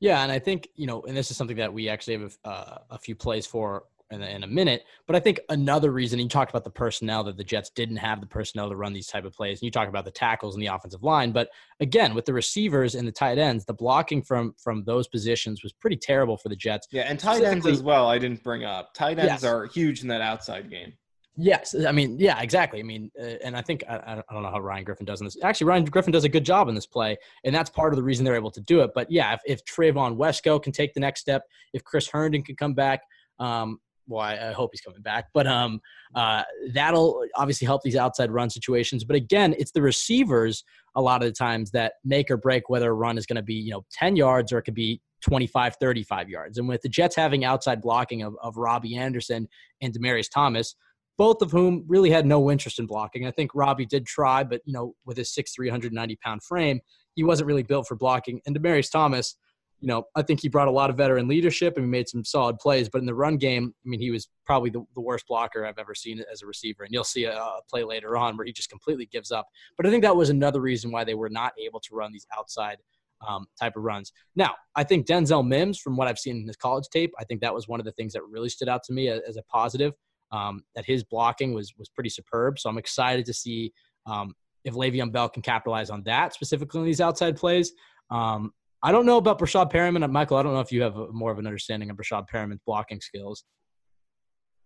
Yeah, 0.00 0.22
and 0.22 0.30
I 0.30 0.38
think 0.38 0.68
you 0.74 0.86
know, 0.86 1.02
and 1.02 1.16
this 1.16 1.30
is 1.30 1.36
something 1.36 1.56
that 1.56 1.72
we 1.72 1.88
actually 1.88 2.18
have 2.18 2.38
a, 2.44 2.48
uh, 2.48 2.78
a 2.90 2.98
few 2.98 3.14
plays 3.14 3.46
for 3.46 3.84
in 4.10 4.22
a, 4.22 4.26
in 4.26 4.44
a 4.44 4.46
minute. 4.46 4.84
But 5.06 5.16
I 5.16 5.20
think 5.20 5.40
another 5.48 5.90
reason 5.90 6.18
you 6.18 6.28
talked 6.28 6.50
about 6.50 6.64
the 6.64 6.70
personnel 6.70 7.24
that 7.24 7.36
the 7.36 7.44
Jets 7.44 7.70
didn't 7.70 7.96
have 7.96 8.20
the 8.20 8.26
personnel 8.26 8.68
to 8.68 8.76
run 8.76 8.92
these 8.92 9.06
type 9.06 9.24
of 9.24 9.32
plays. 9.32 9.60
And 9.60 9.64
you 9.64 9.70
talk 9.70 9.88
about 9.88 10.04
the 10.04 10.10
tackles 10.10 10.54
and 10.54 10.62
the 10.62 10.68
offensive 10.68 11.02
line, 11.02 11.32
but 11.32 11.48
again, 11.80 12.14
with 12.14 12.24
the 12.24 12.32
receivers 12.32 12.94
and 12.94 13.06
the 13.06 13.12
tight 13.12 13.38
ends, 13.38 13.64
the 13.64 13.74
blocking 13.74 14.22
from 14.22 14.54
from 14.62 14.84
those 14.84 15.08
positions 15.08 15.62
was 15.62 15.72
pretty 15.72 15.96
terrible 15.96 16.36
for 16.36 16.48
the 16.48 16.56
Jets. 16.56 16.86
Yeah, 16.90 17.02
and 17.02 17.18
tight 17.18 17.42
ends 17.42 17.66
as 17.66 17.82
well. 17.82 18.08
I 18.08 18.18
didn't 18.18 18.42
bring 18.42 18.64
up 18.64 18.94
tight 18.94 19.18
ends 19.18 19.42
yes. 19.42 19.44
are 19.44 19.66
huge 19.66 20.02
in 20.02 20.08
that 20.08 20.20
outside 20.20 20.70
game. 20.70 20.92
Yes, 21.38 21.74
I 21.86 21.92
mean, 21.92 22.16
yeah, 22.18 22.40
exactly. 22.40 22.80
I 22.80 22.82
mean, 22.82 23.10
uh, 23.20 23.34
and 23.44 23.54
I 23.54 23.60
think 23.60 23.84
I, 23.86 24.22
I, 24.28 24.32
don't 24.32 24.42
know 24.42 24.50
how 24.50 24.58
Ryan 24.58 24.84
Griffin 24.84 25.04
does 25.04 25.20
in 25.20 25.26
this. 25.26 25.36
Actually, 25.42 25.66
Ryan 25.66 25.84
Griffin 25.84 26.10
does 26.10 26.24
a 26.24 26.30
good 26.30 26.46
job 26.46 26.68
in 26.70 26.74
this 26.74 26.86
play, 26.86 27.18
and 27.44 27.54
that's 27.54 27.68
part 27.68 27.92
of 27.92 27.98
the 27.98 28.02
reason 28.02 28.24
they're 28.24 28.36
able 28.36 28.50
to 28.52 28.60
do 28.62 28.80
it. 28.80 28.92
But 28.94 29.10
yeah, 29.10 29.34
if, 29.34 29.40
if 29.44 29.64
Trevon 29.66 30.16
Wesco 30.16 30.62
can 30.62 30.72
take 30.72 30.94
the 30.94 31.00
next 31.00 31.20
step, 31.20 31.42
if 31.74 31.84
Chris 31.84 32.08
Herndon 32.08 32.42
can 32.42 32.56
come 32.56 32.72
back, 32.72 33.02
um, 33.38 33.80
well, 34.06 34.22
I, 34.22 34.52
hope 34.52 34.70
he's 34.72 34.80
coming 34.80 35.02
back, 35.02 35.26
but 35.34 35.46
um, 35.46 35.80
uh, 36.14 36.42
that'll 36.72 37.24
obviously 37.34 37.66
help 37.66 37.82
these 37.82 37.96
outside 37.96 38.30
run 38.30 38.50
situations. 38.50 39.04
But 39.04 39.16
again, 39.16 39.54
it's 39.58 39.72
the 39.72 39.82
receivers 39.82 40.64
a 40.94 41.02
lot 41.02 41.22
of 41.22 41.28
the 41.28 41.32
times 41.32 41.70
that 41.72 41.94
make 42.04 42.30
or 42.30 42.36
break 42.36 42.68
whether 42.68 42.90
a 42.90 42.94
run 42.94 43.18
is 43.18 43.26
going 43.26 43.36
to 43.36 43.42
be 43.42 43.54
you 43.54 43.72
know 43.72 43.84
10 43.92 44.16
yards 44.16 44.52
or 44.52 44.58
it 44.58 44.62
could 44.62 44.74
be 44.74 45.00
25, 45.22 45.76
35 45.80 46.28
yards. 46.28 46.58
And 46.58 46.68
with 46.68 46.82
the 46.82 46.88
Jets 46.88 47.16
having 47.16 47.44
outside 47.44 47.80
blocking 47.82 48.22
of, 48.22 48.34
of 48.42 48.56
Robbie 48.56 48.96
Anderson 48.96 49.48
and 49.80 49.92
Demaryius 49.92 50.30
Thomas, 50.32 50.76
both 51.18 51.40
of 51.42 51.50
whom 51.50 51.84
really 51.88 52.10
had 52.10 52.26
no 52.26 52.50
interest 52.50 52.78
in 52.78 52.86
blocking. 52.86 53.26
I 53.26 53.30
think 53.30 53.50
Robbie 53.54 53.86
did 53.86 54.06
try, 54.06 54.44
but 54.44 54.60
you 54.64 54.72
know, 54.72 54.94
with 55.04 55.16
his 55.16 55.30
6'3", 55.30 55.54
390 55.54 56.16
pound 56.16 56.42
frame, 56.42 56.80
he 57.14 57.24
wasn't 57.24 57.46
really 57.46 57.62
built 57.62 57.88
for 57.88 57.96
blocking. 57.96 58.40
And 58.46 58.56
Demaryius 58.56 58.90
Thomas, 58.90 59.36
you 59.80 59.88
know, 59.88 60.04
I 60.14 60.22
think 60.22 60.40
he 60.40 60.48
brought 60.48 60.68
a 60.68 60.72
lot 60.72 60.88
of 60.88 60.96
veteran 60.96 61.28
leadership 61.28 61.76
and 61.76 61.84
he 61.84 61.90
made 61.90 62.08
some 62.08 62.24
solid 62.24 62.58
plays. 62.58 62.88
But 62.88 63.00
in 63.00 63.06
the 63.06 63.14
run 63.14 63.36
game, 63.36 63.74
I 63.84 63.88
mean, 63.88 64.00
he 64.00 64.10
was 64.10 64.28
probably 64.44 64.70
the, 64.70 64.82
the 64.94 65.00
worst 65.00 65.26
blocker 65.28 65.66
I've 65.66 65.78
ever 65.78 65.94
seen 65.94 66.22
as 66.32 66.42
a 66.42 66.46
receiver. 66.46 66.84
And 66.84 66.92
you'll 66.92 67.04
see 67.04 67.24
a, 67.24 67.36
a, 67.36 67.60
play 67.68 67.84
later 67.84 68.16
on 68.16 68.36
where 68.36 68.46
he 68.46 68.52
just 68.52 68.70
completely 68.70 69.06
gives 69.06 69.30
up. 69.30 69.46
But 69.76 69.86
I 69.86 69.90
think 69.90 70.02
that 70.02 70.16
was 70.16 70.30
another 70.30 70.60
reason 70.60 70.90
why 70.90 71.04
they 71.04 71.14
were 71.14 71.28
not 71.28 71.52
able 71.62 71.80
to 71.80 71.94
run 71.94 72.12
these 72.12 72.26
outside 72.36 72.78
um, 73.26 73.46
type 73.60 73.76
of 73.76 73.82
runs. 73.82 74.12
Now, 74.34 74.54
I 74.74 74.84
think 74.84 75.06
Denzel 75.06 75.46
Mims, 75.46 75.78
from 75.78 75.96
what 75.96 76.08
I've 76.08 76.18
seen 76.18 76.36
in 76.36 76.46
his 76.46 76.56
college 76.56 76.86
tape, 76.90 77.12
I 77.18 77.24
think 77.24 77.40
that 77.42 77.54
was 77.54 77.68
one 77.68 77.80
of 77.80 77.86
the 77.86 77.92
things 77.92 78.12
that 78.14 78.22
really 78.24 78.48
stood 78.48 78.68
out 78.68 78.82
to 78.84 78.92
me 78.92 79.08
as, 79.08 79.20
as 79.28 79.36
a 79.36 79.42
positive. 79.42 79.92
Um, 80.32 80.64
that 80.74 80.84
his 80.84 81.04
blocking 81.04 81.54
was 81.54 81.72
was 81.78 81.88
pretty 81.88 82.10
superb. 82.10 82.58
So 82.58 82.68
I'm 82.68 82.78
excited 82.78 83.24
to 83.26 83.32
see 83.32 83.72
um, 84.06 84.34
if 84.64 84.74
Le'Veon 84.74 85.12
Bell 85.12 85.28
can 85.28 85.40
capitalize 85.40 85.88
on 85.88 86.02
that 86.02 86.34
specifically 86.34 86.80
in 86.80 86.86
these 86.86 87.00
outside 87.00 87.36
plays. 87.36 87.72
Um, 88.10 88.52
I 88.82 88.92
don't 88.92 89.06
know 89.06 89.16
about 89.16 89.38
Breshad 89.38 89.72
Perriman. 89.72 90.08
Michael, 90.10 90.36
I 90.36 90.42
don't 90.42 90.52
know 90.52 90.60
if 90.60 90.70
you 90.70 90.82
have 90.82 90.96
a, 90.96 91.12
more 91.12 91.32
of 91.32 91.38
an 91.38 91.46
understanding 91.46 91.90
of 91.90 91.96
Breshad 91.96 92.28
Perriman's 92.28 92.60
blocking 92.66 93.00
skills. 93.00 93.44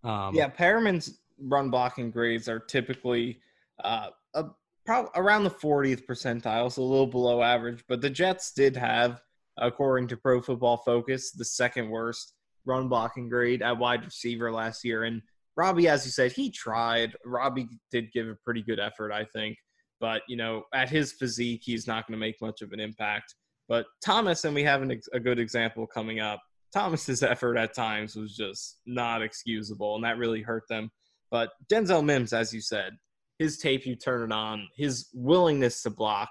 Um, 0.02 0.34
yeah, 0.34 0.48
Perriman's 0.48 1.20
run 1.38 1.70
blocking 1.70 2.10
grades 2.10 2.48
are 2.48 2.58
typically 2.58 3.40
uh, 3.84 4.08
a, 4.34 4.46
pro- 4.84 5.10
around 5.14 5.44
the 5.44 5.50
40th 5.50 6.06
percentile, 6.06 6.70
so 6.70 6.82
a 6.82 6.84
little 6.84 7.06
below 7.06 7.42
average. 7.42 7.84
But 7.88 8.00
the 8.00 8.10
Jets 8.10 8.52
did 8.52 8.76
have, 8.76 9.20
according 9.58 10.08
to 10.08 10.16
Pro 10.16 10.40
Football 10.40 10.78
Focus, 10.78 11.32
the 11.32 11.44
second 11.44 11.88
worst 11.88 12.34
run 12.66 12.88
blocking 12.88 13.28
grade 13.28 13.62
at 13.62 13.78
wide 13.78 14.04
receiver 14.04 14.52
last 14.52 14.84
year. 14.84 15.04
And 15.04 15.22
Robbie, 15.56 15.88
as 15.88 16.04
you 16.04 16.10
said, 16.10 16.32
he 16.32 16.50
tried. 16.50 17.14
Robbie 17.24 17.68
did 17.90 18.12
give 18.12 18.28
a 18.28 18.36
pretty 18.44 18.62
good 18.62 18.80
effort, 18.80 19.12
I 19.12 19.24
think. 19.24 19.56
But, 19.98 20.22
you 20.28 20.36
know, 20.36 20.64
at 20.74 20.88
his 20.88 21.12
physique, 21.12 21.62
he's 21.64 21.86
not 21.86 22.06
going 22.06 22.18
to 22.18 22.20
make 22.20 22.40
much 22.40 22.62
of 22.62 22.72
an 22.72 22.80
impact. 22.80 23.34
But 23.70 23.86
Thomas, 24.04 24.44
and 24.44 24.54
we 24.54 24.64
have 24.64 24.82
an, 24.82 25.00
a 25.14 25.20
good 25.20 25.38
example 25.38 25.86
coming 25.86 26.18
up. 26.18 26.42
Thomas's 26.74 27.22
effort 27.22 27.56
at 27.56 27.72
times 27.72 28.16
was 28.16 28.36
just 28.36 28.80
not 28.84 29.22
excusable, 29.22 29.94
and 29.94 30.04
that 30.04 30.18
really 30.18 30.42
hurt 30.42 30.64
them. 30.68 30.90
But 31.30 31.50
Denzel 31.72 32.04
Mims, 32.04 32.32
as 32.32 32.52
you 32.52 32.60
said, 32.60 32.94
his 33.38 33.58
tape, 33.58 33.86
you 33.86 33.94
turn 33.94 34.24
it 34.24 34.34
on, 34.34 34.68
his 34.76 35.08
willingness 35.14 35.82
to 35.82 35.90
block, 35.90 36.28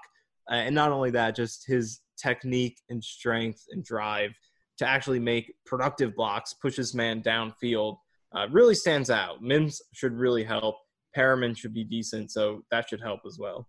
uh, 0.50 0.56
and 0.56 0.74
not 0.74 0.92
only 0.92 1.10
that, 1.12 1.34
just 1.34 1.66
his 1.66 2.00
technique 2.22 2.76
and 2.90 3.02
strength 3.02 3.64
and 3.70 3.82
drive 3.82 4.32
to 4.76 4.86
actually 4.86 5.18
make 5.18 5.54
productive 5.64 6.14
blocks, 6.14 6.54
push 6.60 6.76
his 6.76 6.94
man 6.94 7.22
downfield, 7.22 7.96
uh, 8.36 8.46
really 8.50 8.74
stands 8.74 9.08
out. 9.08 9.42
Mims 9.42 9.80
should 9.94 10.12
really 10.12 10.44
help. 10.44 10.76
Perriman 11.16 11.56
should 11.56 11.72
be 11.72 11.84
decent, 11.84 12.30
so 12.30 12.62
that 12.70 12.88
should 12.88 13.00
help 13.00 13.20
as 13.26 13.38
well. 13.38 13.66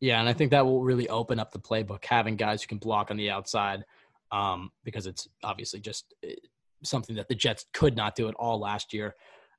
Yeah, 0.00 0.20
and 0.20 0.28
I 0.28 0.32
think 0.32 0.50
that 0.50 0.64
will 0.64 0.82
really 0.82 1.08
open 1.08 1.38
up 1.38 1.52
the 1.52 1.58
playbook, 1.58 2.04
having 2.04 2.36
guys 2.36 2.62
who 2.62 2.68
can 2.68 2.78
block 2.78 3.10
on 3.10 3.16
the 3.16 3.30
outside, 3.30 3.84
um, 4.30 4.70
because 4.84 5.06
it's 5.06 5.26
obviously 5.42 5.80
just 5.80 6.14
eh, 6.22 6.34
something 6.84 7.16
that 7.16 7.28
the 7.28 7.34
Jets 7.34 7.64
could 7.72 7.96
not 7.96 8.14
do 8.14 8.28
at 8.28 8.34
all 8.34 8.60
last 8.60 8.92
year. 8.92 9.14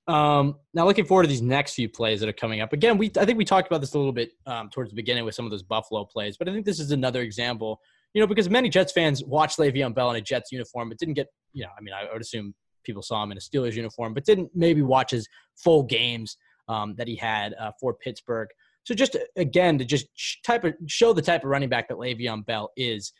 Um, 0.08 0.56
now, 0.74 0.86
looking 0.86 1.06
forward 1.06 1.24
to 1.24 1.30
these 1.30 1.42
next 1.42 1.74
few 1.74 1.90
plays 1.90 2.20
that 2.22 2.30
are 2.30 2.34
coming 2.34 2.62
up. 2.62 2.72
Again, 2.72 2.98
we 2.98 3.12
I 3.20 3.26
think 3.26 3.38
we 3.38 3.46
talked 3.46 3.68
about 3.68 3.82
this 3.82 3.94
a 3.94 3.98
little 3.98 4.14
bit 4.14 4.32
um, 4.46 4.70
towards 4.70 4.90
the 4.90 4.96
beginning 4.96 5.26
with 5.26 5.36
some 5.36 5.46
of 5.46 5.52
those 5.52 5.64
Buffalo 5.64 6.06
plays, 6.06 6.38
but 6.38 6.48
I 6.48 6.54
think 6.54 6.66
this 6.66 6.80
is 6.80 6.92
another 6.92 7.22
example. 7.22 7.82
You 8.14 8.22
know, 8.22 8.28
because 8.28 8.50
many 8.50 8.70
Jets 8.70 8.94
fans 8.94 9.24
watched 9.24 9.60
Le'Veon 9.60 9.94
Bell 9.94 10.12
in 10.12 10.16
a 10.16 10.22
Jets 10.22 10.52
uniform, 10.52 10.90
but 10.90 10.98
didn't 10.98 11.16
get. 11.16 11.28
You 11.54 11.64
know, 11.64 11.70
I 11.78 11.82
mean, 11.82 11.94
I 11.94 12.08
would 12.12 12.22
assume 12.22 12.54
people 12.84 13.02
saw 13.02 13.22
him 13.22 13.32
in 13.32 13.38
a 13.38 13.42
Steelers 13.42 13.74
uniform, 13.74 14.14
but 14.14 14.24
didn't 14.24 14.50
maybe 14.56 14.82
watch 14.82 15.12
his 15.12 15.28
full 15.56 15.84
games 15.84 16.38
um, 16.70 16.96
that 16.96 17.08
he 17.08 17.16
had 17.16 17.54
uh, 17.56 17.72
for 17.80 17.94
Pittsburgh. 17.94 18.48
So 18.88 18.96
just 18.96 19.18
again 19.36 19.78
to 19.80 19.84
just 19.84 20.08
type 20.46 20.64
of 20.64 20.74
show 20.86 21.12
the 21.12 21.22
type 21.22 21.44
of 21.44 21.50
running 21.50 21.68
back 21.68 21.90
that 21.90 21.98
Le'Veon 21.98 22.46
Bell 22.46 22.72
is. 22.78 23.12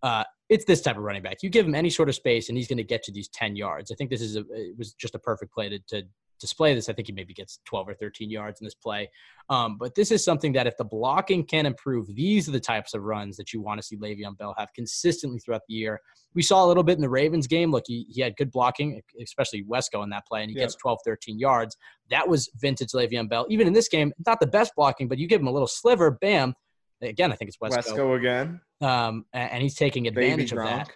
Uh, 0.00 0.22
it's 0.48 0.64
this 0.66 0.80
type 0.80 0.96
of 0.96 1.02
running 1.02 1.22
back. 1.22 1.38
You 1.42 1.50
give 1.50 1.66
him 1.66 1.74
any 1.74 1.90
sort 1.90 2.08
of 2.08 2.14
space, 2.14 2.48
and 2.48 2.56
he's 2.56 2.68
going 2.68 2.76
to 2.76 2.84
get 2.84 3.08
you 3.08 3.12
these 3.12 3.26
ten 3.30 3.56
yards. 3.56 3.90
I 3.90 3.96
think 3.96 4.08
this 4.08 4.20
is 4.20 4.36
a 4.36 4.44
it 4.52 4.78
was 4.78 4.92
just 4.92 5.16
a 5.16 5.18
perfect 5.18 5.52
play 5.52 5.68
to, 5.68 5.80
to 5.88 6.04
display 6.38 6.74
this. 6.74 6.88
I 6.88 6.92
think 6.92 7.08
he 7.08 7.12
maybe 7.12 7.34
gets 7.34 7.60
12 7.66 7.88
or 7.88 7.94
13 7.94 8.30
yards 8.30 8.60
in 8.60 8.64
this 8.64 8.74
play. 8.74 9.10
Um, 9.48 9.76
but 9.78 9.94
this 9.94 10.10
is 10.10 10.24
something 10.24 10.52
that 10.54 10.66
if 10.66 10.76
the 10.76 10.84
blocking 10.84 11.44
can 11.44 11.66
improve, 11.66 12.06
these 12.14 12.48
are 12.48 12.52
the 12.52 12.60
types 12.60 12.94
of 12.94 13.02
runs 13.02 13.36
that 13.36 13.52
you 13.52 13.60
want 13.60 13.80
to 13.80 13.86
see 13.86 13.96
Le'Veon 13.96 14.36
Bell 14.36 14.54
have 14.58 14.72
consistently 14.74 15.38
throughout 15.38 15.62
the 15.68 15.74
year. 15.74 16.00
We 16.34 16.42
saw 16.42 16.64
a 16.64 16.66
little 16.66 16.82
bit 16.82 16.96
in 16.96 17.00
the 17.00 17.08
Ravens 17.08 17.46
game. 17.46 17.70
Look, 17.70 17.84
he, 17.86 18.06
he 18.10 18.20
had 18.20 18.36
good 18.36 18.50
blocking, 18.50 19.00
especially 19.22 19.64
Wesco 19.64 20.02
in 20.02 20.10
that 20.10 20.26
play, 20.26 20.42
and 20.42 20.50
he 20.50 20.56
gets 20.56 20.74
12, 20.74 20.98
13 21.04 21.38
yards. 21.38 21.76
That 22.10 22.28
was 22.28 22.50
vintage 22.56 22.90
Le'Veon 22.90 23.28
Bell. 23.28 23.46
Even 23.48 23.66
in 23.66 23.72
this 23.72 23.88
game, 23.88 24.12
not 24.26 24.40
the 24.40 24.46
best 24.46 24.72
blocking, 24.76 25.08
but 25.08 25.18
you 25.18 25.26
give 25.26 25.40
him 25.40 25.46
a 25.46 25.52
little 25.52 25.68
sliver, 25.68 26.10
bam. 26.10 26.54
Again, 27.02 27.32
I 27.32 27.36
think 27.36 27.48
it's 27.48 27.58
Wesco. 27.58 27.92
Wesco 27.92 28.16
again. 28.16 28.60
Um, 28.80 29.24
and 29.32 29.62
he's 29.62 29.74
taking 29.74 30.06
advantage 30.06 30.52
of 30.52 30.58
that. 30.58 30.90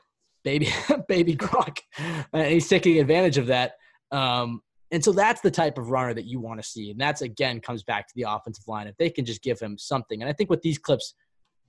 Baby, 0.45 0.69
baby 1.09 1.37
Gronk. 1.37 1.79
and 2.33 2.53
he's 2.53 2.69
taking 2.69 2.99
advantage 2.99 3.39
of 3.39 3.47
that. 3.49 3.75
Um, 4.11 4.63
and 4.91 5.05
so 5.05 5.13
that's 5.13 5.41
the 5.41 5.51
type 5.51 5.79
of 5.79 5.91
runner 5.91 6.15
that 6.15 6.25
you 6.25 6.41
want 6.41 6.61
to 6.61 6.69
see. 6.69 6.91
And 6.91 7.01
that's 7.01 7.23
again 7.23 7.61
comes 7.61 7.83
back 7.83 8.09
to 8.09 8.15
the 8.17 8.27
offensive 8.29 8.67
line. 8.67 8.87
If 8.87 8.97
they 8.97 9.11
can 9.11 9.25
just 9.25 9.43
give 9.43 9.61
him 9.61 9.79
something. 9.79 10.21
And 10.21 10.29
I 10.29 10.33
think 10.33 10.51
what 10.51 10.63
these 10.63 10.79
clips 10.79 11.15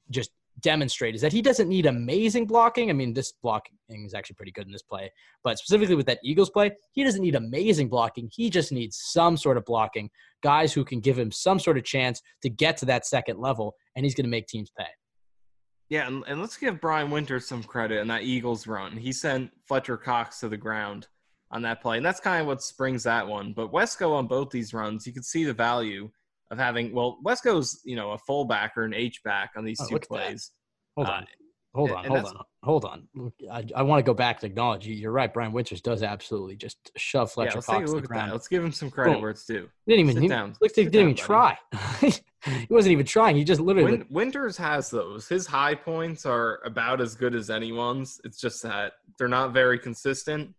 just 0.10 0.32
demonstrate 0.60 1.16
is 1.16 1.22
that 1.22 1.32
he 1.32 1.42
doesn't 1.42 1.70
need 1.70 1.86
amazing 1.86 2.46
blocking. 2.46 2.90
I 2.90 2.94
mean, 2.94 3.14
this 3.14 3.32
blocking 3.32 3.78
is 3.90 4.14
actually 4.14 4.36
pretty 4.36 4.52
good 4.52 4.66
in 4.66 4.72
this 4.72 4.82
play, 4.82 5.12
but 5.44 5.58
specifically 5.58 5.96
with 5.96 6.06
that 6.08 6.20
Eagles 6.24 6.50
play, 6.50 6.72
he 6.92 7.04
doesn't 7.04 7.22
need 7.22 7.36
amazing 7.36 7.90
blocking. 7.90 8.30
He 8.32 8.50
just 8.50 8.72
needs 8.72 9.00
some 9.02 9.38
sort 9.38 9.58
of 9.58 9.66
blocking, 9.66 10.10
guys 10.44 10.74
who 10.74 10.84
can 10.84 11.00
give 11.00 11.18
him 11.18 11.32
some 11.32 11.60
sort 11.60 11.78
of 11.78 11.84
chance 11.84 12.22
to 12.42 12.50
get 12.50 12.78
to 12.78 12.86
that 12.86 13.06
second 13.06 13.40
level, 13.40 13.76
and 13.96 14.06
he's 14.06 14.14
going 14.14 14.26
to 14.26 14.30
make 14.30 14.48
teams 14.48 14.72
pay. 14.78 14.86
Yeah, 15.90 16.08
and, 16.08 16.24
and 16.28 16.40
let's 16.40 16.58
give 16.58 16.80
Brian 16.80 17.12
Winters 17.12 17.48
some 17.48 17.64
credit 17.64 18.00
in 18.00 18.08
that 18.08 18.24
Eagles 18.24 18.66
run. 18.66 18.96
He 18.96 19.12
sent 19.12 19.52
Fletcher 19.68 19.98
Cox 19.98 20.40
to 20.40 20.50
the 20.50 20.58
ground 20.58 21.08
on 21.52 21.62
that 21.64 21.82
play. 21.82 21.98
And 21.98 22.06
that's 22.06 22.20
kind 22.20 22.42
of 22.42 22.48
what 22.48 22.62
springs 22.62 23.04
that 23.04 23.28
one. 23.28 23.54
But 23.54 23.72
Wesco 23.72 24.12
on 24.12 24.28
both 24.28 24.50
these 24.50 24.74
runs, 24.74 25.06
you 25.06 25.14
can 25.14 25.24
see 25.24 25.44
the 25.44 25.54
value 25.54 26.10
of 26.50 26.58
having, 26.58 26.94
well, 26.94 27.20
Wesco's, 27.24 27.82
you 27.86 27.96
know, 27.96 28.12
a 28.12 28.18
fullback 28.18 28.78
or 28.78 28.84
an 28.84 28.94
H 28.94 29.24
back 29.24 29.52
on 29.56 29.66
these 29.66 29.80
oh, 29.82 29.88
two 29.88 30.00
plays. 30.00 30.52
Hold 30.96 31.08
uh, 31.08 31.12
on. 31.12 31.28
Hold 31.74 31.92
on, 31.92 32.04
hold 32.04 32.26
on, 32.26 32.36
hold 32.64 32.86
on. 32.86 33.08
I, 33.50 33.64
I 33.78 33.82
want 33.84 34.00
to 34.00 34.04
go 34.04 34.14
back 34.14 34.42
to 34.42 34.46
acknowledge 34.46 34.86
you. 34.86 34.94
You're 34.94 35.14
right. 35.14 35.34
Brian 35.34 35.54
Winters 35.54 35.80
does 35.80 36.04
absolutely 36.04 36.58
just 36.58 36.92
shove 36.98 37.32
Fletcher 37.32 37.52
yeah, 37.52 37.56
let's 37.56 37.66
Cox 37.66 37.80
take 37.80 37.88
a 37.88 37.92
look 37.92 38.04
at 38.04 38.10
that. 38.10 38.32
Let's 38.34 38.50
give 38.50 38.62
him 38.62 38.74
some 38.74 38.92
credit 38.92 39.14
Boom. 39.14 39.22
where 39.22 39.32
it's 39.32 39.46
due. 39.46 39.70
He 39.86 39.94
didn't 39.94 40.10
even. 40.10 40.16
Sit 40.16 40.24
he, 40.24 40.28
down. 40.28 40.50
Looks 40.60 40.78
like 40.78 40.86
he 40.86 40.92
didn't 40.92 41.12
even 41.12 41.16
try. 41.16 41.58
he 42.02 42.68
wasn't 42.70 42.92
even 42.92 43.06
trying. 43.06 43.38
He 43.38 43.46
just 43.46 43.62
literally. 43.62 43.92
Win- 43.92 44.08
Winters 44.10 44.58
has 44.58 44.90
those. 44.90 45.30
His 45.30 45.48
high 45.48 45.74
points 45.74 46.26
are 46.26 46.60
about 46.66 47.00
as 47.00 47.16
good 47.16 47.34
as 47.34 47.50
anyone's. 47.50 48.20
It's 48.26 48.42
just 48.42 48.62
that 48.64 48.92
they're 49.18 49.30
not 49.30 49.54
very 49.54 49.80
consistent. 49.80 50.54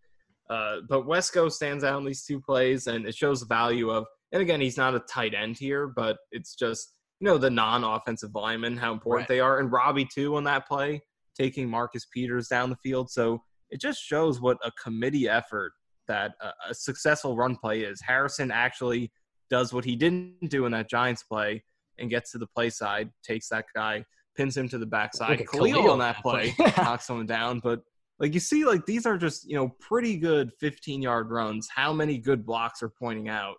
Uh, 0.53 0.80
but 0.88 1.07
Wesco 1.07 1.50
stands 1.50 1.82
out 1.82 1.98
in 1.98 2.05
these 2.05 2.24
two 2.24 2.40
plays, 2.40 2.86
and 2.86 3.07
it 3.07 3.14
shows 3.14 3.40
the 3.40 3.46
value 3.46 3.90
of 3.90 4.05
And 4.32 4.42
again, 4.42 4.61
he's 4.61 4.76
not 4.76 4.94
a 4.94 5.00
tight 5.00 5.34
end 5.34 5.57
here, 5.59 5.86
but 5.86 6.18
it's 6.30 6.55
just 6.55 6.94
you 7.20 7.26
know 7.26 7.38
the 7.38 7.50
non-offensive 7.50 8.30
linemen 8.34 8.76
how 8.76 8.92
important 8.92 9.28
Right. 9.28 9.36
they 9.36 9.40
are, 9.40 9.61
and 9.61 9.72
Robbie 9.72 10.09
too 10.12 10.36
on 10.36 10.44
that 10.44 10.66
play, 10.68 11.03
taking 11.38 11.70
Marcus 11.70 12.07
Peters 12.12 12.48
down 12.48 12.68
the 12.68 12.76
field. 12.76 13.11
So 13.11 13.42
it 13.70 13.80
just 13.80 14.03
shows 14.03 14.40
what 14.40 14.59
a 14.64 14.70
committee 14.82 15.28
effort 15.28 15.72
that 16.09 16.32
a, 16.42 16.50
a 16.70 16.74
successful 16.74 17.36
run 17.36 17.57
play 17.57 17.80
is. 17.82 18.00
Harrison 18.03 18.50
actually 18.50 19.11
does 19.48 19.72
what 19.72 19.84
he 19.84 19.96
didn't 19.96 20.50
do 20.50 20.66
in 20.66 20.72
that 20.72 20.90
Giants 20.90 21.22
play 21.22 21.62
and 21.98 22.11
gets 22.11 22.32
to 22.32 22.38
the 22.38 22.46
play 22.48 22.68
side, 22.68 23.11
takes 23.22 23.48
that 23.48 23.66
guy, 23.74 24.05
pins 24.36 24.57
him 24.57 24.68
to 24.68 24.78
the 24.78 24.86
backside. 24.86 25.46
Khalil, 25.46 25.72
Khalil 25.72 25.90
on 25.92 25.98
that 26.00 26.20
play 26.22 26.55
knocks 26.76 27.07
someone 27.07 27.26
down, 27.26 27.61
but 27.61 27.80
like 28.23 28.35
you 28.35 28.41
see, 28.41 28.64
like 28.64 28.87
these 28.87 29.05
are 29.05 29.18
just 29.18 29.51
you 29.51 29.57
know 29.57 29.68
pretty 29.81 30.16
good 30.16 30.53
15 30.61 31.03
yard 31.03 31.31
runs. 31.31 31.68
How 31.75 31.93
many 31.93 32.16
good 32.16 32.47
blocks 32.47 32.83
are 32.83 32.89
pointing 32.89 33.29
out? 33.29 33.57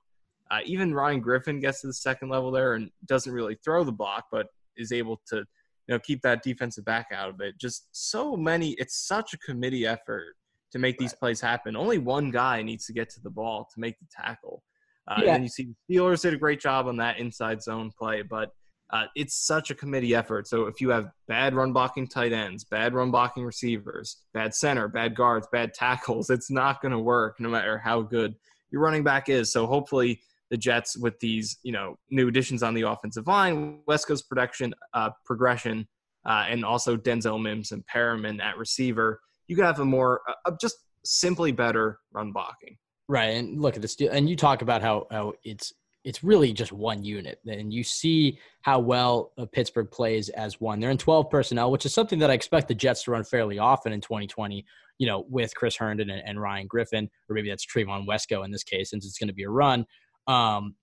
Uh, 0.49 0.59
even 0.66 0.93
Ryan 0.93 1.20
Griffin 1.20 1.59
gets 1.59 1.82
to 1.82 1.88
the 1.88 1.93
second 1.93 2.30
level 2.30 2.49
there 2.49 2.76
and 2.76 2.89
doesn't 3.05 3.32
really 3.32 3.57
throw 3.64 3.84
the 3.84 3.91
block, 3.91 4.26
but 4.32 4.47
is 4.78 4.93
able 4.93 5.22
to 5.28 5.38
you 5.38 5.45
know 5.89 5.99
keep 5.99 6.22
that 6.22 6.43
defensive 6.43 6.86
back 6.86 7.07
out 7.14 7.30
of 7.30 7.41
it. 7.41 7.59
Just 7.59 7.88
so 7.91 8.38
many. 8.38 8.72
It's 8.80 9.05
such 9.05 9.34
a 9.34 9.38
committee 9.39 9.86
effort 9.86 10.36
to 10.72 10.80
make 10.80 10.97
these 10.97 11.14
plays 11.14 11.41
happen. 11.41 11.76
Only 11.76 11.97
one 11.97 12.32
guy 12.32 12.64
needs 12.64 12.86
to 12.86 12.93
get 12.93 13.09
to 13.11 13.22
the 13.22 13.30
ball 13.30 13.68
to 13.74 13.80
make 13.80 13.99
the 13.99 14.07
tackle. 14.09 14.64
Uh, 15.07 15.22
Yeah. 15.24 15.36
And 15.36 15.43
you 15.43 15.49
see 15.49 15.68
the 15.89 15.95
Steelers 15.95 16.22
did 16.22 16.34
a 16.34 16.38
great 16.38 16.61
job 16.61 16.88
on 16.88 16.95
that 16.97 17.20
inside 17.20 17.61
zone 17.61 17.91
play, 17.99 18.22
but 18.22 18.51
uh, 18.93 19.05
it's 19.15 19.35
such 19.35 19.71
a 19.71 19.75
committee 19.75 20.13
effort. 20.13 20.47
So 20.47 20.67
if 20.67 20.79
you 20.79 20.89
have 20.89 21.09
bad 21.27 21.55
run 21.55 21.73
blocking 21.73 22.07
tight 22.07 22.31
ends, 22.31 22.63
bad 22.63 22.93
run 22.93 23.09
blocking 23.09 23.43
receivers, 23.43 24.17
bad 24.35 24.53
center, 24.53 24.87
bad 24.87 25.15
guards, 25.15 25.47
bad 25.51 25.73
tackles, 25.73 26.29
it's 26.29 26.51
not 26.51 26.79
going 26.79 26.91
to 26.91 26.99
work 26.99 27.39
no 27.39 27.49
matter 27.49 27.79
how 27.79 28.03
good 28.03 28.35
your 28.69 28.81
running 28.81 29.03
back 29.03 29.29
is. 29.29 29.51
So 29.51 29.65
hopefully 29.65 30.21
the 30.51 30.57
Jets 30.57 30.95
with 30.95 31.19
these 31.19 31.57
you 31.63 31.71
know 31.71 31.97
new 32.11 32.27
additions 32.27 32.61
on 32.61 32.75
the 32.75 32.83
offensive 32.83 33.25
line, 33.25 33.79
West 33.87 34.07
Coast 34.07 34.29
production 34.29 34.75
uh, 34.93 35.09
progression, 35.25 35.87
uh, 36.27 36.45
and 36.47 36.63
also 36.63 36.95
Denzel 36.95 37.41
Mims 37.41 37.71
and 37.71 37.83
Perriman 37.87 38.39
at 38.39 38.59
receiver, 38.59 39.19
you 39.47 39.55
could 39.55 39.65
have 39.65 39.79
a 39.79 39.85
more 39.85 40.21
uh, 40.45 40.51
just 40.61 40.77
simply 41.03 41.51
better 41.51 41.97
run 42.11 42.31
blocking. 42.31 42.77
Right, 43.09 43.35
and 43.37 43.59
look 43.59 43.75
at 43.75 43.81
this, 43.81 43.99
and 43.99 44.29
you 44.29 44.35
talk 44.35 44.61
about 44.61 44.83
how 44.83 45.07
how 45.09 45.33
it's 45.43 45.73
it's 46.03 46.23
really 46.23 46.53
just 46.53 46.71
one 46.71 47.03
unit, 47.03 47.39
and 47.45 47.71
you 47.71 47.83
see 47.83 48.39
how 48.61 48.79
well 48.79 49.31
uh, 49.37 49.45
Pittsburgh 49.45 49.89
plays 49.89 50.29
as 50.29 50.59
one. 50.59 50.79
They're 50.79 50.91
in 50.91 50.97
twelve 50.97 51.29
personnel, 51.29 51.71
which 51.71 51.85
is 51.85 51.93
something 51.93 52.19
that 52.19 52.31
I 52.31 52.33
expect 52.33 52.67
the 52.67 52.75
Jets 52.75 53.03
to 53.03 53.11
run 53.11 53.23
fairly 53.23 53.59
often 53.59 53.93
in 53.93 54.01
2020. 54.01 54.65
You 54.99 55.07
know, 55.07 55.25
with 55.29 55.55
Chris 55.55 55.75
Herndon 55.75 56.09
and, 56.09 56.21
and 56.25 56.39
Ryan 56.39 56.67
Griffin, 56.67 57.09
or 57.29 57.33
maybe 57.33 57.49
that's 57.49 57.65
Trevon 57.65 58.05
Wesco 58.05 58.45
in 58.45 58.51
this 58.51 58.63
case, 58.63 58.91
since 58.91 59.05
it's 59.05 59.17
going 59.17 59.27
to 59.27 59.33
be 59.33 59.43
a 59.43 59.49
run. 59.49 59.85
Um, 60.27 60.75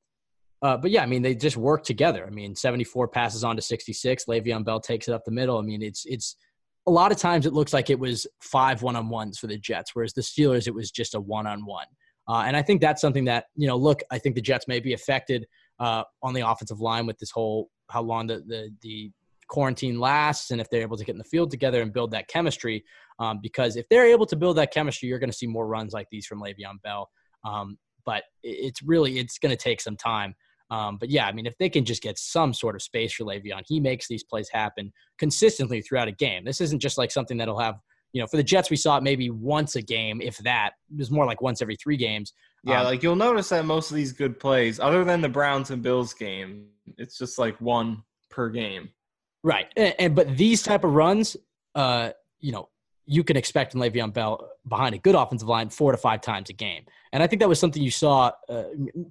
uh, 0.63 0.77
but 0.77 0.91
yeah, 0.91 1.03
I 1.03 1.07
mean, 1.07 1.23
they 1.23 1.35
just 1.35 1.57
work 1.57 1.85
together. 1.85 2.27
I 2.27 2.31
mean, 2.31 2.55
74 2.55 3.09
passes 3.09 3.45
on 3.45 3.57
to 3.57 3.63
66. 3.63 4.27
Le'Veon 4.27 4.65
Bell 4.65 4.81
takes 4.81 5.09
it 5.09 5.15
up 5.15 5.25
the 5.25 5.31
middle. 5.31 5.59
I 5.59 5.63
mean, 5.63 5.83
it's 5.83 6.05
it's 6.07 6.37
a 6.87 6.91
lot 6.91 7.13
of 7.13 7.19
times 7.19 7.47
it 7.47 7.53
looks 7.53 7.73
like 7.73 7.89
it 7.89 7.99
was 7.99 8.27
five 8.41 8.83
one 8.83 8.97
on 8.97 9.09
ones 9.09 9.39
for 9.39 9.47
the 9.47 9.59
Jets, 9.59 9.95
whereas 9.95 10.13
the 10.13 10.21
Steelers 10.21 10.67
it 10.67 10.75
was 10.75 10.91
just 10.91 11.15
a 11.15 11.21
one 11.21 11.47
on 11.47 11.65
one. 11.65 11.87
Uh, 12.31 12.45
and 12.47 12.57
I 12.57 12.63
think 12.63 12.81
that's 12.81 13.01
something 13.01 13.25
that, 13.25 13.47
you 13.57 13.67
know, 13.67 13.77
look, 13.77 14.03
I 14.13 14.19
think 14.19 14.37
the 14.37 14.41
Jets 14.41 14.69
may 14.69 14.79
be 14.79 14.93
affected 14.93 15.47
uh, 15.81 16.05
on 16.23 16.33
the 16.33 16.49
offensive 16.49 16.81
line 16.81 17.05
with 17.05 17.19
this 17.19 17.33
whole 17.33 17.71
how 17.91 18.03
long 18.03 18.29
the, 18.29 18.37
the, 18.47 18.71
the 18.83 19.11
quarantine 19.49 19.99
lasts 19.99 20.53
and 20.53 20.61
if 20.61 20.71
they're 20.71 20.83
able 20.83 20.97
to 20.97 21.05
get 21.05 21.17
in 21.17 21.19
the 21.19 21.25
field 21.25 21.51
together 21.51 21.83
and 21.83 21.93
build 21.93 22.13
that 22.13 22.29
chemistry. 22.29 22.85
Um, 23.19 23.41
because 23.43 23.75
if 23.75 23.89
they're 23.89 24.07
able 24.07 24.27
to 24.27 24.37
build 24.37 24.59
that 24.59 24.73
chemistry, 24.73 25.09
you're 25.09 25.19
going 25.19 25.31
to 25.31 25.37
see 25.37 25.49
more 25.49 25.67
runs 25.67 25.93
like 25.93 26.07
these 26.13 26.25
from 26.25 26.41
Le'Veon 26.41 26.81
Bell. 26.85 27.11
Um, 27.45 27.79
but 28.07 28.23
it's 28.45 28.81
really, 28.81 29.19
it's 29.19 29.41
going 29.41 29.51
to 29.51 29.61
take 29.61 29.81
some 29.81 29.97
time. 29.97 30.37
Um, 30.71 30.99
but 30.99 31.11
yeah, 31.11 31.27
I 31.27 31.33
mean, 31.33 31.47
if 31.47 31.59
they 31.59 31.69
can 31.69 31.85
just 31.85 32.01
get 32.01 32.17
some 32.17 32.55
sort 32.55 32.77
of 32.77 32.83
space 32.83 33.13
for 33.13 33.25
Le'Veon, 33.25 33.63
he 33.67 33.81
makes 33.81 34.07
these 34.07 34.23
plays 34.23 34.49
happen 34.53 34.93
consistently 35.19 35.83
throughout 35.83 36.07
a 36.07 36.13
game. 36.13 36.45
This 36.45 36.61
isn't 36.61 36.79
just 36.79 36.97
like 36.97 37.11
something 37.11 37.39
that'll 37.39 37.59
have 37.59 37.75
you 38.13 38.21
know, 38.21 38.27
for 38.27 38.37
the 38.37 38.43
Jets, 38.43 38.71
we 38.71 38.77
saw 38.77 38.97
it 38.97 39.03
maybe 39.03 39.31
once 39.31 39.77
a 39.77 39.83
game, 39.83 40.21
if 40.21 40.39
that. 40.39 40.73
It 40.91 40.99
was 40.99 41.11
more 41.11 41.27
like 41.27 41.41
once 41.41 41.63
every 41.63 41.77
three 41.77 41.97
games. 41.97 42.33
Yeah, 42.65 42.81
Um, 42.81 42.87
like 42.87 43.03
you'll 43.03 43.17
notice 43.17 43.49
that 43.51 43.65
most 43.65 43.91
of 43.91 43.97
these 43.97 44.13
good 44.13 44.39
plays, 44.39 44.81
other 44.81 45.05
than 45.05 45.21
the 45.21 45.29
Browns 45.29 45.71
and 45.71 45.83
Bills 45.83 46.13
game, 46.13 46.67
it's 46.99 47.17
just 47.17 47.39
like 47.39 47.61
one 47.61 48.03
per 48.31 48.49
game. 48.51 48.91
Right. 49.43 49.67
And, 49.77 49.95
and 49.99 50.15
but 50.15 50.37
these 50.37 50.63
type 50.63 50.85
of 50.85 50.93
runs, 50.93 51.37
uh, 51.75 52.11
you 52.41 52.53
know, 52.53 52.69
you 53.07 53.25
can 53.25 53.37
expect 53.37 53.75
in 53.75 53.81
Le'Veon 53.81 54.13
Bell 54.13 54.51
behind 54.69 54.95
a 54.95 54.99
good 54.99 55.15
offensive 55.15 55.49
line 55.49 55.69
four 55.69 55.91
to 55.93 55.99
five 55.99 56.21
times 56.21 56.51
a 56.51 56.53
game. 56.53 56.85
And 57.13 57.23
I 57.23 57.27
think 57.27 57.41
that 57.41 57.49
was 57.49 57.59
something 57.59 57.83
you 57.83 57.91
saw, 57.91 58.31
uh, 58.49 58.65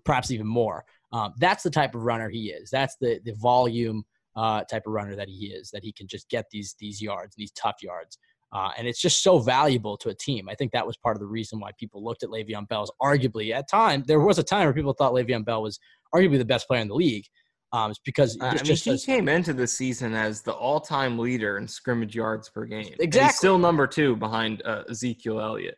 perhaps 0.05 0.31
even 0.31 0.47
more. 0.47 0.85
Um, 1.11 1.33
that's 1.37 1.63
the 1.63 1.69
type 1.69 1.95
of 1.95 2.03
runner 2.03 2.29
he 2.29 2.51
is. 2.51 2.69
That's 2.69 2.95
the 3.01 3.19
the 3.25 3.33
volume 3.33 4.05
uh, 4.35 4.63
type 4.65 4.83
of 4.85 4.93
runner 4.93 5.15
that 5.15 5.27
he 5.27 5.47
is. 5.47 5.71
That 5.71 5.83
he 5.83 5.91
can 5.91 6.07
just 6.07 6.29
get 6.29 6.45
these 6.51 6.75
these 6.79 7.01
yards, 7.01 7.35
these 7.35 7.51
tough 7.51 7.77
yards. 7.81 8.17
Uh, 8.51 8.71
and 8.77 8.87
it's 8.87 8.99
just 8.99 9.21
so 9.21 9.37
valuable 9.39 9.95
to 9.97 10.09
a 10.09 10.13
team. 10.15 10.49
I 10.49 10.55
think 10.55 10.71
that 10.71 10.85
was 10.87 10.97
part 10.97 11.15
of 11.15 11.19
the 11.19 11.27
reason 11.27 11.59
why 11.59 11.69
people 11.79 12.03
looked 12.03 12.23
at 12.23 12.29
Le'Veon 12.29 12.67
Bell 12.67 12.81
as 12.81 12.91
arguably 13.01 13.51
at 13.53 13.69
time. 13.69 14.03
There 14.07 14.19
was 14.19 14.39
a 14.39 14.43
time 14.43 14.65
where 14.65 14.73
people 14.73 14.93
thought 14.93 15.13
Le'Veon 15.13 15.45
Bell 15.45 15.61
was 15.61 15.79
arguably 16.15 16.39
the 16.39 16.45
best 16.45 16.67
player 16.67 16.81
in 16.81 16.87
the 16.87 16.95
league. 16.95 17.25
Um, 17.71 17.91
it's 17.91 17.99
because 18.03 18.35
Uh, 18.41 18.45
I 18.45 18.55
mean, 18.55 18.63
just 18.63 18.85
he 18.85 18.91
as- 18.91 19.05
came 19.05 19.29
into 19.29 19.53
the 19.53 19.67
season 19.67 20.15
as 20.15 20.41
the 20.41 20.53
all-time 20.53 21.19
leader 21.19 21.57
in 21.59 21.67
scrimmage 21.67 22.15
yards 22.15 22.49
per 22.49 22.65
game. 22.65 22.85
He's 22.85 22.95
Exactly. 22.99 23.33
still 23.37 23.59
number 23.59 23.85
two 23.85 24.15
behind 24.15 24.63
uh, 24.65 24.83
Ezekiel 24.89 25.39
Elliott. 25.39 25.77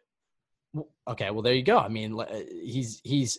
Okay, 1.10 1.30
well 1.32 1.42
there 1.42 1.54
you 1.54 1.64
go. 1.64 1.78
I 1.78 1.90
mean, 1.90 2.18
he's 2.64 3.02
he's 3.04 3.38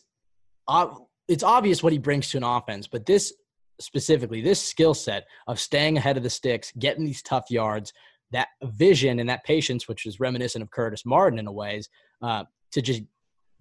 ob- 0.68 0.98
it's 1.28 1.42
obvious 1.42 1.82
what 1.82 1.94
he 1.94 1.98
brings 1.98 2.28
to 2.30 2.36
an 2.36 2.42
offense, 2.44 2.86
but 2.86 3.06
this 3.06 3.32
specifically, 3.80 4.42
this 4.42 4.60
skill 4.62 4.92
set 4.92 5.24
of 5.46 5.58
staying 5.58 5.96
ahead 5.96 6.18
of 6.18 6.22
the 6.22 6.28
sticks, 6.30 6.72
getting 6.78 7.04
these 7.06 7.22
tough 7.22 7.50
yards, 7.50 7.94
that 8.32 8.48
vision 8.64 9.20
and 9.20 9.28
that 9.28 9.44
patience, 9.44 9.88
which 9.88 10.06
is 10.06 10.20
reminiscent 10.20 10.62
of 10.62 10.70
Curtis 10.70 11.04
Martin 11.04 11.38
in 11.38 11.46
a 11.46 11.52
ways, 11.52 11.88
uh, 12.22 12.44
to 12.72 12.82
just 12.82 13.02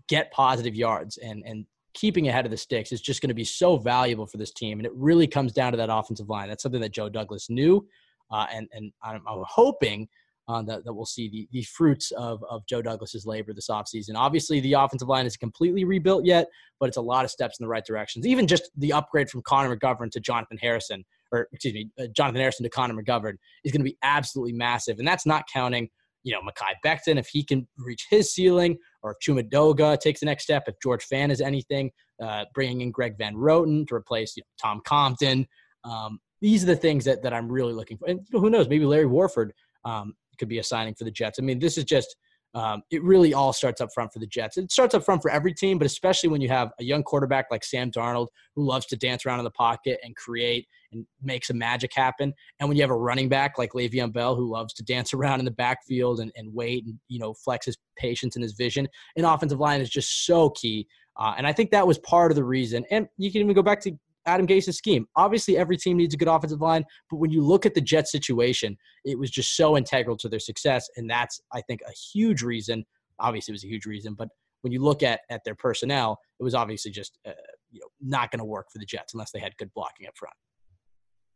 get 0.07 0.31
positive 0.31 0.75
yards 0.75 1.17
and 1.17 1.43
and 1.45 1.65
keeping 1.93 2.29
ahead 2.29 2.45
of 2.45 2.51
the 2.51 2.57
sticks 2.57 2.91
is 2.91 3.01
just 3.01 3.21
going 3.21 3.29
to 3.29 3.35
be 3.35 3.43
so 3.43 3.77
valuable 3.77 4.25
for 4.25 4.37
this 4.37 4.51
team. 4.53 4.79
And 4.79 4.85
it 4.85 4.93
really 4.95 5.27
comes 5.27 5.51
down 5.51 5.73
to 5.73 5.77
that 5.77 5.89
offensive 5.91 6.29
line. 6.29 6.47
That's 6.47 6.63
something 6.63 6.81
that 6.81 6.93
Joe 6.93 7.09
Douglas 7.09 7.49
knew, 7.49 7.85
uh, 8.31 8.47
and 8.51 8.67
and 8.71 8.91
I'm, 9.03 9.21
I'm 9.27 9.43
hoping 9.47 10.07
uh, 10.51 10.61
that, 10.63 10.83
that 10.83 10.93
we'll 10.93 11.05
see 11.05 11.29
the, 11.29 11.47
the 11.51 11.63
fruits 11.63 12.11
of, 12.11 12.43
of 12.49 12.65
Joe 12.67 12.81
Douglas's 12.81 13.25
labor 13.25 13.53
this 13.53 13.69
offseason. 13.69 14.15
Obviously, 14.15 14.59
the 14.59 14.73
offensive 14.73 15.07
line 15.07 15.25
isn't 15.25 15.39
completely 15.39 15.85
rebuilt 15.85 16.25
yet, 16.25 16.47
but 16.79 16.87
it's 16.87 16.97
a 16.97 17.01
lot 17.01 17.23
of 17.23 17.31
steps 17.31 17.57
in 17.59 17.63
the 17.63 17.69
right 17.69 17.85
directions. 17.85 18.27
Even 18.27 18.47
just 18.47 18.69
the 18.75 18.91
upgrade 18.91 19.29
from 19.29 19.41
Connor 19.43 19.75
McGovern 19.75 20.11
to 20.11 20.19
Jonathan 20.19 20.57
Harrison, 20.61 21.05
or 21.31 21.47
excuse 21.53 21.73
me, 21.73 21.89
uh, 21.99 22.07
Jonathan 22.13 22.41
Harrison 22.41 22.63
to 22.63 22.69
Connor 22.69 23.01
McGovern 23.01 23.35
is 23.63 23.71
going 23.71 23.79
to 23.79 23.89
be 23.89 23.97
absolutely 24.03 24.51
massive. 24.51 24.99
And 24.99 25.07
that's 25.07 25.25
not 25.25 25.45
counting, 25.51 25.89
you 26.23 26.33
know, 26.33 26.41
Mekhi 26.41 26.73
Becton, 26.85 27.17
if 27.17 27.27
he 27.27 27.45
can 27.45 27.65
reach 27.77 28.07
his 28.09 28.33
ceiling, 28.33 28.77
or 29.03 29.11
if 29.11 29.17
Chuma 29.25 29.49
Edoga 29.49 29.97
takes 29.97 30.19
the 30.19 30.25
next 30.25 30.43
step, 30.43 30.63
if 30.67 30.75
George 30.83 31.07
Fant 31.07 31.31
is 31.31 31.39
anything, 31.39 31.91
uh, 32.21 32.43
bringing 32.53 32.81
in 32.81 32.91
Greg 32.91 33.17
Van 33.17 33.35
Roten 33.35 33.87
to 33.87 33.95
replace 33.95 34.35
you 34.35 34.41
know, 34.41 34.47
Tom 34.61 34.81
Compton. 34.85 35.47
Um, 35.85 36.19
these 36.41 36.63
are 36.63 36.67
the 36.67 36.75
things 36.75 37.05
that, 37.05 37.23
that 37.23 37.33
I'm 37.33 37.49
really 37.49 37.73
looking 37.73 37.97
for. 37.97 38.09
And 38.09 38.19
you 38.19 38.25
know, 38.33 38.39
who 38.41 38.49
knows, 38.49 38.67
maybe 38.67 38.85
Larry 38.85 39.05
Warford 39.05 39.53
um, 39.85 40.13
could 40.37 40.49
be 40.49 40.59
a 40.59 40.63
signing 40.63 40.95
for 40.95 41.03
the 41.03 41.11
Jets. 41.11 41.39
I 41.39 41.43
mean, 41.43 41.59
this 41.59 41.77
is 41.77 41.83
just 41.83 42.15
um, 42.53 42.83
it 42.91 43.01
really 43.03 43.33
all 43.33 43.53
starts 43.53 43.79
up 43.79 43.93
front 43.93 44.11
for 44.11 44.19
the 44.19 44.27
Jets. 44.27 44.57
It 44.57 44.71
starts 44.71 44.93
up 44.93 45.05
front 45.05 45.21
for 45.21 45.31
every 45.31 45.53
team, 45.53 45.77
but 45.77 45.85
especially 45.85 46.29
when 46.29 46.41
you 46.41 46.49
have 46.49 46.71
a 46.79 46.83
young 46.83 47.01
quarterback 47.01 47.45
like 47.49 47.63
Sam 47.63 47.91
Darnold 47.91 48.27
who 48.55 48.65
loves 48.65 48.85
to 48.87 48.97
dance 48.97 49.25
around 49.25 49.39
in 49.39 49.45
the 49.45 49.51
pocket 49.51 49.99
and 50.03 50.15
create 50.15 50.67
and 50.91 51.05
make 51.21 51.45
some 51.45 51.57
magic 51.57 51.91
happen. 51.95 52.33
And 52.59 52.67
when 52.67 52.75
you 52.75 52.83
have 52.83 52.89
a 52.89 52.97
running 52.97 53.29
back 53.29 53.57
like 53.57 53.71
Le'Veon 53.71 54.11
Bell 54.11 54.35
who 54.35 54.51
loves 54.51 54.73
to 54.75 54.83
dance 54.83 55.13
around 55.13 55.39
in 55.39 55.45
the 55.45 55.51
backfield 55.51 56.19
and, 56.19 56.31
and 56.35 56.53
wait 56.53 56.85
and 56.85 56.99
you 57.07 57.19
know 57.19 57.33
flex 57.33 57.65
his 57.67 57.77
patience 57.97 58.35
and 58.35 58.43
his 58.43 58.53
vision, 58.53 58.87
an 59.15 59.23
offensive 59.23 59.59
line 59.59 59.79
is 59.79 59.89
just 59.89 60.25
so 60.25 60.49
key. 60.49 60.87
Uh, 61.17 61.33
and 61.37 61.47
I 61.47 61.53
think 61.53 61.71
that 61.71 61.87
was 61.87 61.99
part 61.99 62.31
of 62.31 62.35
the 62.35 62.43
reason. 62.43 62.85
And 62.91 63.07
you 63.17 63.31
can 63.31 63.41
even 63.41 63.53
go 63.53 63.61
back 63.61 63.79
to 63.81 63.91
Adam 64.31 64.45
Gase's 64.45 64.77
scheme. 64.77 65.05
Obviously, 65.15 65.57
every 65.57 65.77
team 65.77 65.97
needs 65.97 66.13
a 66.13 66.17
good 66.17 66.27
offensive 66.27 66.61
line, 66.61 66.85
but 67.09 67.17
when 67.17 67.31
you 67.31 67.41
look 67.41 67.65
at 67.65 67.73
the 67.73 67.81
Jets 67.81 68.11
situation, 68.11 68.77
it 69.03 69.19
was 69.19 69.29
just 69.29 69.55
so 69.57 69.77
integral 69.77 70.15
to 70.17 70.29
their 70.29 70.39
success, 70.39 70.89
and 70.95 71.09
that's 71.09 71.41
I 71.53 71.61
think 71.61 71.81
a 71.87 71.91
huge 71.91 72.41
reason. 72.41 72.85
Obviously, 73.19 73.51
it 73.51 73.55
was 73.55 73.63
a 73.65 73.67
huge 73.67 73.85
reason, 73.85 74.13
but 74.13 74.29
when 74.61 74.71
you 74.71 74.81
look 74.81 75.03
at 75.03 75.21
at 75.29 75.41
their 75.43 75.55
personnel, 75.55 76.19
it 76.39 76.43
was 76.43 76.55
obviously 76.55 76.91
just 76.91 77.19
uh, 77.27 77.31
you 77.71 77.81
know 77.81 77.87
not 77.99 78.31
going 78.31 78.39
to 78.39 78.45
work 78.45 78.67
for 78.71 78.79
the 78.79 78.85
Jets 78.85 79.13
unless 79.13 79.31
they 79.31 79.39
had 79.39 79.55
good 79.57 79.73
blocking 79.73 80.07
up 80.07 80.17
front. 80.17 80.35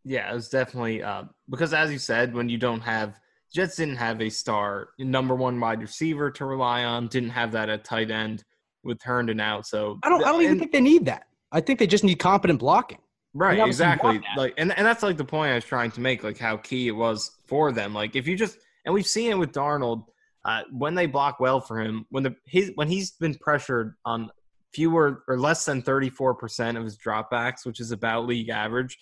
Yeah, 0.05 0.31
it 0.31 0.35
was 0.35 0.49
definitely 0.49 1.03
uh, 1.03 1.23
because, 1.49 1.73
as 1.73 1.91
you 1.91 1.99
said, 1.99 2.33
when 2.33 2.47
you 2.47 2.57
don't 2.57 2.81
have 2.81 3.19
Jets 3.53 3.75
didn't 3.75 3.97
have 3.97 4.21
a 4.21 4.29
star 4.29 4.89
number 4.99 5.35
one 5.35 5.59
wide 5.59 5.81
receiver 5.81 6.31
to 6.31 6.45
rely 6.45 6.83
on, 6.83 7.07
didn't 7.07 7.31
have 7.31 7.51
that 7.51 7.69
at 7.69 7.83
tight 7.83 8.11
end 8.11 8.43
with 8.83 9.01
Herndon 9.01 9.39
out. 9.39 9.65
So 9.65 9.99
I 10.03 10.09
don't 10.09 10.23
I 10.23 10.31
don't 10.31 10.41
even 10.41 10.51
and- 10.53 10.59
think 10.59 10.71
they 10.71 10.81
need 10.81 11.05
that. 11.05 11.25
I 11.56 11.62
think 11.62 11.80
they 11.80 11.88
just 11.88 12.03
need 12.03 12.20
competent 12.20 12.60
blocking. 12.60 12.97
Right, 13.34 13.66
exactly. 13.66 14.22
Like, 14.36 14.53
and 14.58 14.78
and 14.78 14.86
that's 14.86 15.03
like 15.03 15.18
the 15.18 15.26
point 15.26 15.51
I 15.51 15.56
was 15.56 15.66
trying 15.66 15.91
to 15.91 16.01
make, 16.01 16.24
like 16.24 16.38
how 16.38 16.58
key 16.58 16.88
it 16.88 16.95
was 16.95 17.32
for 17.47 17.72
them. 17.72 17.93
Like, 17.93 18.16
if 18.16 18.28
you 18.28 18.36
just 18.36 18.58
and 18.86 18.93
we've 18.93 19.08
seen 19.08 19.32
it 19.32 19.38
with 19.38 19.51
Darnold 19.51 20.03
uh, 20.43 20.64
when 20.72 20.95
they 20.95 21.06
block 21.06 21.39
well 21.39 21.60
for 21.62 21.80
him, 21.80 22.06
when 22.10 22.24
the 22.24 22.36
his 22.45 22.72
when 22.76 22.89
he's 22.89 23.12
been 23.12 23.36
pressured 23.36 23.95
on 24.06 24.30
fewer 24.74 25.24
or 25.30 25.39
less 25.39 25.64
than 25.64 25.82
34% 25.82 26.78
of 26.78 26.84
his 26.84 26.97
dropbacks, 26.97 27.66
which 27.66 27.80
is 27.80 27.91
about 27.91 28.28
league 28.28 28.49
average. 28.49 28.97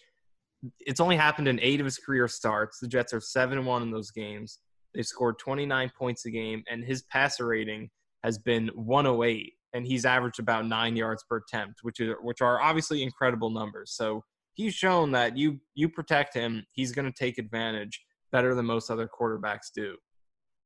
It's 0.79 0.99
only 0.99 1.17
happened 1.17 1.47
in 1.47 1.59
eight 1.59 1.79
of 1.79 1.85
his 1.85 1.97
career 1.97 2.27
starts. 2.27 2.79
The 2.79 2.87
Jets 2.87 3.13
are 3.13 3.19
7 3.19 3.65
1 3.65 3.81
in 3.81 3.91
those 3.91 4.11
games. 4.11 4.59
They've 4.93 5.05
scored 5.05 5.39
29 5.39 5.91
points 5.97 6.25
a 6.25 6.31
game, 6.31 6.63
and 6.69 6.83
his 6.83 7.01
passer 7.03 7.47
rating 7.47 7.89
has 8.23 8.37
been 8.37 8.69
108, 8.75 9.53
and 9.73 9.85
he's 9.85 10.05
averaged 10.05 10.39
about 10.39 10.65
nine 10.67 10.95
yards 10.95 11.23
per 11.27 11.37
attempt, 11.37 11.79
which 11.81 11.99
are 11.99 12.21
which 12.21 12.41
are 12.41 12.61
obviously 12.61 13.03
incredible 13.03 13.49
numbers. 13.49 13.91
So 13.95 14.23
he's 14.53 14.73
shown 14.73 15.11
that 15.11 15.37
you 15.37 15.59
you 15.75 15.89
protect 15.89 16.33
him, 16.33 16.65
he's 16.71 16.91
going 16.91 17.11
to 17.11 17.17
take 17.17 17.37
advantage 17.37 18.01
better 18.31 18.55
than 18.55 18.65
most 18.65 18.89
other 18.89 19.07
quarterbacks 19.07 19.71
do. 19.73 19.95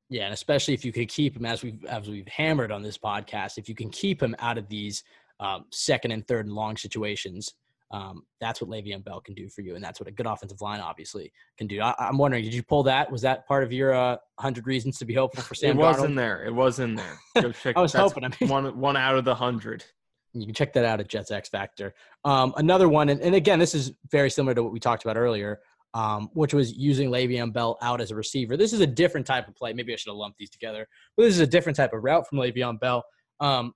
Yeah, 0.10 0.26
and 0.26 0.34
especially 0.34 0.74
if 0.74 0.86
you 0.86 0.94
could 0.94 1.10
keep 1.10 1.36
him, 1.36 1.46
as 1.46 1.64
we've 1.64 1.84
as 1.86 2.08
we've 2.08 2.28
hammered 2.28 2.72
on 2.72 2.82
this 2.82 2.98
podcast, 2.98 3.58
if 3.58 3.68
you 3.68 3.76
can 3.76 3.90
keep 3.90 4.22
him 4.22 4.36
out 4.40 4.58
of 4.58 4.70
these 4.70 5.04
um, 5.40 5.66
second 5.72 6.12
and 6.12 6.28
third 6.28 6.46
and 6.46 6.56
long 6.56 6.78
situations, 6.78 7.54
um, 7.92 8.24
that's 8.40 8.62
what 8.62 8.70
Le'Veon 8.70 9.04
Bell 9.04 9.22
can 9.22 9.34
do 9.34 9.48
for 9.50 9.62
you, 9.62 9.76
and 9.76 9.84
that's 9.84 10.00
what 10.00 10.08
a 10.08 10.12
good 10.12 10.26
offensive 10.26 10.62
line 10.62 10.80
obviously 10.80 11.32
can 11.58 11.68
do. 11.68 11.82
I, 11.82 11.94
am 12.00 12.18
wondering, 12.18 12.44
did 12.44 12.54
you 12.54 12.64
pull 12.64 12.84
that? 12.84 13.12
Was 13.12 13.22
that 13.22 13.48
part 13.48 13.64
of 13.64 13.72
your 13.72 13.94
uh, 13.94 14.18
hundred 14.40 14.68
reasons 14.68 14.98
to 15.00 15.06
be 15.06 15.14
hopeful 15.14 15.44
for 15.44 15.56
Sam? 15.56 15.72
It 15.72 15.82
was 15.82 16.04
in 16.04 16.16
there. 16.16 16.46
It 16.46 16.54
was 16.54 16.80
in 16.80 16.96
there. 16.96 17.20
Go 17.42 17.52
check. 17.52 17.78
I 17.78 17.82
was 17.82 17.94
hoping. 17.94 18.24
I 18.24 18.30
mean, 18.42 18.50
one 18.50 18.80
one 18.80 18.98
out 18.98 19.16
of 19.16 19.26
the 19.26 19.36
hundred. 19.36 19.86
You 20.34 20.46
can 20.46 20.54
check 20.54 20.74
that 20.74 20.86
out 20.86 21.00
at 21.00 21.08
Jets 21.08 21.32
X 21.32 21.50
Factor. 21.50 21.94
Um, 22.24 22.54
another 22.58 22.90
one, 22.90 23.10
and, 23.10 23.22
and 23.22 23.34
again, 23.34 23.58
this 23.58 23.74
is 23.74 23.94
very 24.12 24.30
similar 24.30 24.54
to 24.54 24.62
what 24.62 24.72
we 24.72 24.80
talked 24.80 25.04
about 25.04 25.18
earlier 25.18 25.62
um, 25.94 26.30
which 26.34 26.54
was 26.54 26.74
using 26.74 27.10
Le'Veon 27.10 27.52
Bell 27.52 27.78
out 27.82 28.02
as 28.02 28.12
a 28.12 28.16
receiver. 28.16 28.56
This 28.58 28.72
is 28.72 28.82
a 28.82 28.88
different 28.88 29.26
type 29.26 29.48
of 29.48 29.56
play. 29.56 29.74
Maybe 29.74 29.94
I 29.94 29.96
should 29.96 30.12
have 30.12 30.18
lumped 30.18 30.38
these 30.38 30.50
together, 30.50 30.88
but 31.16 31.24
this 31.24 31.34
is 31.34 31.40
a 31.40 31.48
different 31.48 31.76
type 31.76 31.92
of 31.94 32.04
route 32.04 32.28
from 32.28 32.38
Le'Veon 32.38 32.80
Bell. 32.80 33.04
Um, 33.40 33.74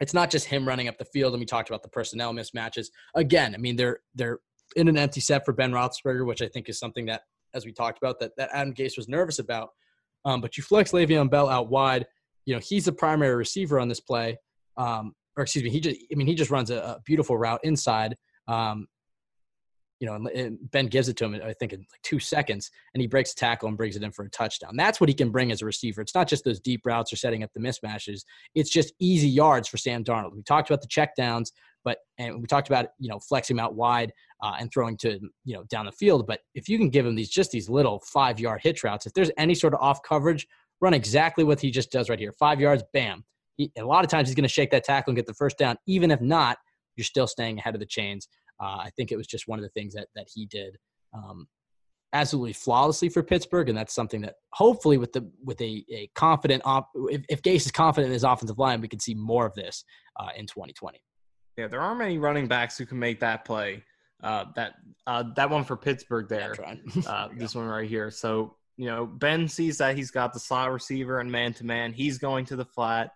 it's 0.00 0.14
not 0.14 0.30
just 0.30 0.46
him 0.46 0.66
running 0.66 0.88
up 0.88 0.98
the 0.98 1.04
field, 1.06 1.32
and 1.32 1.40
we 1.40 1.46
talked 1.46 1.70
about 1.70 1.82
the 1.82 1.88
personnel 1.88 2.32
mismatches. 2.32 2.88
Again, 3.14 3.54
I 3.54 3.58
mean 3.58 3.76
they're 3.76 4.00
they're 4.14 4.38
in 4.74 4.88
an 4.88 4.98
empty 4.98 5.20
set 5.20 5.44
for 5.44 5.52
Ben 5.52 5.72
Roethlisberger, 5.72 6.26
which 6.26 6.42
I 6.42 6.48
think 6.48 6.68
is 6.68 6.78
something 6.78 7.06
that, 7.06 7.22
as 7.54 7.64
we 7.64 7.72
talked 7.72 7.98
about, 7.98 8.18
that 8.20 8.32
that 8.36 8.50
Adam 8.52 8.74
Gase 8.74 8.96
was 8.96 9.08
nervous 9.08 9.38
about. 9.38 9.70
Um, 10.24 10.40
but 10.40 10.56
you 10.56 10.62
flex 10.62 10.92
Le'Veon 10.92 11.30
Bell 11.30 11.48
out 11.48 11.70
wide. 11.70 12.06
You 12.44 12.54
know 12.54 12.60
he's 12.60 12.84
the 12.84 12.92
primary 12.92 13.34
receiver 13.34 13.80
on 13.80 13.88
this 13.88 14.00
play. 14.00 14.38
Um, 14.76 15.14
or 15.36 15.42
excuse 15.42 15.64
me, 15.64 15.70
he 15.70 15.80
just 15.80 16.00
I 16.12 16.14
mean 16.14 16.26
he 16.26 16.34
just 16.34 16.50
runs 16.50 16.70
a, 16.70 16.76
a 16.76 17.00
beautiful 17.04 17.36
route 17.36 17.60
inside. 17.62 18.16
Um, 18.48 18.86
you 20.00 20.06
know, 20.06 20.14
and 20.34 20.58
Ben 20.70 20.86
gives 20.86 21.08
it 21.08 21.16
to 21.16 21.24
him, 21.24 21.40
I 21.42 21.54
think, 21.54 21.72
in 21.72 21.80
like 21.80 22.02
two 22.02 22.18
seconds, 22.18 22.70
and 22.92 23.00
he 23.00 23.06
breaks 23.06 23.32
a 23.32 23.36
tackle 23.36 23.68
and 23.68 23.76
brings 23.76 23.96
it 23.96 24.02
in 24.02 24.12
for 24.12 24.24
a 24.24 24.30
touchdown. 24.30 24.76
That's 24.76 25.00
what 25.00 25.08
he 25.08 25.14
can 25.14 25.30
bring 25.30 25.50
as 25.50 25.62
a 25.62 25.66
receiver. 25.66 26.02
It's 26.02 26.14
not 26.14 26.28
just 26.28 26.44
those 26.44 26.60
deep 26.60 26.84
routes 26.84 27.12
or 27.12 27.16
setting 27.16 27.42
up 27.42 27.50
the 27.54 27.60
mismatches. 27.60 28.24
It's 28.54 28.70
just 28.70 28.92
easy 28.98 29.28
yards 29.28 29.68
for 29.68 29.78
Sam 29.78 30.04
Darnold. 30.04 30.34
We 30.34 30.42
talked 30.42 30.68
about 30.68 30.82
the 30.82 30.88
checkdowns, 30.88 31.52
but 31.84 31.98
and 32.18 32.40
we 32.40 32.46
talked 32.46 32.68
about 32.68 32.88
you 32.98 33.08
know 33.08 33.18
flexing 33.18 33.58
out 33.58 33.74
wide 33.74 34.12
uh, 34.42 34.56
and 34.58 34.70
throwing 34.70 34.98
to 34.98 35.18
you 35.44 35.54
know 35.54 35.64
down 35.64 35.86
the 35.86 35.92
field. 35.92 36.26
But 36.26 36.40
if 36.54 36.68
you 36.68 36.76
can 36.76 36.90
give 36.90 37.06
him 37.06 37.14
these 37.14 37.30
just 37.30 37.50
these 37.50 37.70
little 37.70 38.00
five 38.00 38.38
yard 38.38 38.60
hitch 38.62 38.84
routes, 38.84 39.06
if 39.06 39.14
there's 39.14 39.30
any 39.38 39.54
sort 39.54 39.72
of 39.72 39.80
off 39.80 40.02
coverage, 40.02 40.46
run 40.80 40.92
exactly 40.92 41.44
what 41.44 41.60
he 41.60 41.70
just 41.70 41.90
does 41.90 42.10
right 42.10 42.18
here. 42.18 42.32
Five 42.32 42.60
yards, 42.60 42.82
bam. 42.92 43.24
He, 43.56 43.72
a 43.78 43.84
lot 43.84 44.04
of 44.04 44.10
times 44.10 44.28
he's 44.28 44.34
going 44.34 44.42
to 44.42 44.48
shake 44.48 44.70
that 44.72 44.84
tackle 44.84 45.12
and 45.12 45.16
get 45.16 45.26
the 45.26 45.32
first 45.32 45.56
down. 45.56 45.78
Even 45.86 46.10
if 46.10 46.20
not, 46.20 46.58
you're 46.96 47.04
still 47.04 47.26
staying 47.26 47.58
ahead 47.58 47.74
of 47.74 47.80
the 47.80 47.86
chains. 47.86 48.28
Uh, 48.60 48.78
I 48.78 48.90
think 48.96 49.12
it 49.12 49.16
was 49.16 49.26
just 49.26 49.48
one 49.48 49.58
of 49.58 49.62
the 49.62 49.70
things 49.70 49.94
that 49.94 50.08
that 50.14 50.28
he 50.32 50.46
did 50.46 50.76
um, 51.12 51.46
absolutely 52.12 52.52
flawlessly 52.52 53.08
for 53.08 53.22
Pittsburgh, 53.22 53.68
and 53.68 53.76
that's 53.76 53.94
something 53.94 54.20
that 54.22 54.36
hopefully 54.52 54.98
with 54.98 55.12
the 55.12 55.30
with 55.44 55.60
a, 55.60 55.84
a 55.90 56.08
confident 56.14 56.62
op, 56.64 56.90
if, 57.10 57.22
if 57.28 57.42
Gase 57.42 57.66
is 57.66 57.70
confident 57.70 58.08
in 58.08 58.14
his 58.14 58.24
offensive 58.24 58.58
line, 58.58 58.80
we 58.80 58.88
can 58.88 59.00
see 59.00 59.14
more 59.14 59.46
of 59.46 59.54
this 59.54 59.84
uh, 60.18 60.30
in 60.36 60.46
2020. 60.46 61.00
Yeah, 61.56 61.68
there 61.68 61.80
aren't 61.80 61.98
many 61.98 62.18
running 62.18 62.48
backs 62.48 62.76
who 62.76 62.86
can 62.86 62.98
make 62.98 63.20
that 63.20 63.44
play. 63.44 63.82
Uh, 64.22 64.46
that 64.54 64.74
uh, 65.06 65.24
that 65.36 65.50
one 65.50 65.64
for 65.64 65.76
Pittsburgh 65.76 66.28
there. 66.28 66.54
uh, 67.06 67.28
this 67.36 67.54
one 67.54 67.66
right 67.66 67.88
here. 67.88 68.10
So 68.10 68.56
you 68.76 68.86
know 68.86 69.06
Ben 69.06 69.48
sees 69.48 69.78
that 69.78 69.96
he's 69.96 70.10
got 70.10 70.32
the 70.32 70.40
slot 70.40 70.72
receiver 70.72 71.20
and 71.20 71.30
man 71.30 71.52
to 71.54 71.64
man. 71.64 71.92
He's 71.92 72.18
going 72.18 72.44
to 72.46 72.56
the 72.56 72.64
flat. 72.64 73.10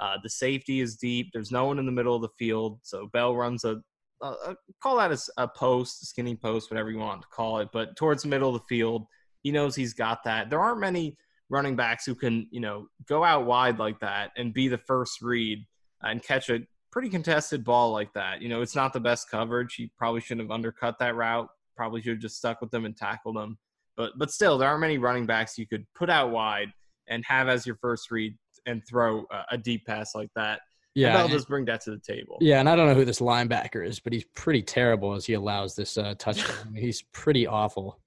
Uh, 0.00 0.16
the 0.22 0.30
safety 0.30 0.80
is 0.80 0.96
deep. 0.96 1.30
There's 1.32 1.52
no 1.52 1.66
one 1.66 1.78
in 1.78 1.86
the 1.86 1.92
middle 1.92 2.16
of 2.16 2.22
the 2.22 2.28
field. 2.36 2.80
So 2.82 3.08
Bell 3.12 3.34
runs 3.34 3.64
a 3.64 3.80
uh, 4.22 4.34
uh, 4.46 4.54
call 4.82 4.96
that 4.96 5.12
a, 5.12 5.42
a 5.42 5.48
post, 5.48 6.06
skinny 6.06 6.34
post, 6.34 6.70
whatever 6.70 6.90
you 6.90 6.98
want 6.98 7.22
to 7.22 7.28
call 7.28 7.58
it, 7.58 7.68
but 7.72 7.96
towards 7.96 8.22
the 8.22 8.28
middle 8.28 8.54
of 8.54 8.60
the 8.60 8.66
field. 8.68 9.06
He 9.42 9.52
knows 9.52 9.76
he's 9.76 9.92
got 9.92 10.24
that. 10.24 10.48
There 10.48 10.60
aren't 10.60 10.80
many 10.80 11.18
running 11.50 11.76
backs 11.76 12.06
who 12.06 12.14
can, 12.14 12.48
you 12.50 12.60
know, 12.60 12.86
go 13.06 13.22
out 13.22 13.44
wide 13.44 13.78
like 13.78 14.00
that 14.00 14.30
and 14.36 14.54
be 14.54 14.68
the 14.68 14.78
first 14.78 15.20
read 15.20 15.58
and 16.02 16.22
catch 16.22 16.48
a 16.48 16.60
pretty 16.90 17.08
contested 17.08 17.64
ball 17.64 17.92
like 17.92 18.12
that. 18.14 18.40
You 18.40 18.48
know, 18.48 18.62
it's 18.62 18.74
not 18.74 18.92
the 18.92 19.00
best 19.00 19.30
coverage. 19.30 19.74
He 19.74 19.90
probably 19.98 20.20
shouldn't 20.20 20.46
have 20.46 20.54
undercut 20.54 20.98
that 21.00 21.14
route. 21.14 21.48
Probably 21.76 22.00
should 22.00 22.12
have 22.12 22.20
just 22.20 22.36
stuck 22.38 22.60
with 22.60 22.70
them 22.70 22.84
and 22.84 22.96
tackled 22.96 23.36
them. 23.36 23.58
But 23.96 24.12
but 24.16 24.30
still, 24.30 24.58
there 24.58 24.68
aren't 24.68 24.80
many 24.80 24.98
running 24.98 25.26
backs 25.26 25.58
you 25.58 25.66
could 25.66 25.84
put 25.94 26.08
out 26.08 26.30
wide 26.30 26.68
and 27.08 27.24
have 27.26 27.48
as 27.48 27.66
your 27.66 27.76
first 27.76 28.10
read 28.10 28.34
and 28.66 28.82
throw 28.88 29.26
a, 29.30 29.44
a 29.52 29.58
deep 29.58 29.84
pass 29.86 30.14
like 30.14 30.30
that. 30.36 30.60
Yeah, 30.94 31.08
and 31.08 31.16
that'll 31.16 31.28
just 31.28 31.48
bring 31.48 31.64
that 31.64 31.80
to 31.82 31.90
the 31.90 31.98
table. 31.98 32.38
Yeah, 32.40 32.60
and 32.60 32.68
I 32.68 32.76
don't 32.76 32.86
know 32.86 32.94
who 32.94 33.04
this 33.04 33.20
linebacker 33.20 33.86
is, 33.86 33.98
but 33.98 34.12
he's 34.12 34.24
pretty 34.34 34.62
terrible 34.62 35.14
as 35.14 35.26
he 35.26 35.34
allows 35.34 35.74
this 35.74 35.98
uh, 35.98 36.14
touchdown. 36.18 36.56
I 36.64 36.70
mean, 36.70 36.82
he's 36.82 37.02
pretty 37.02 37.46
awful. 37.46 37.98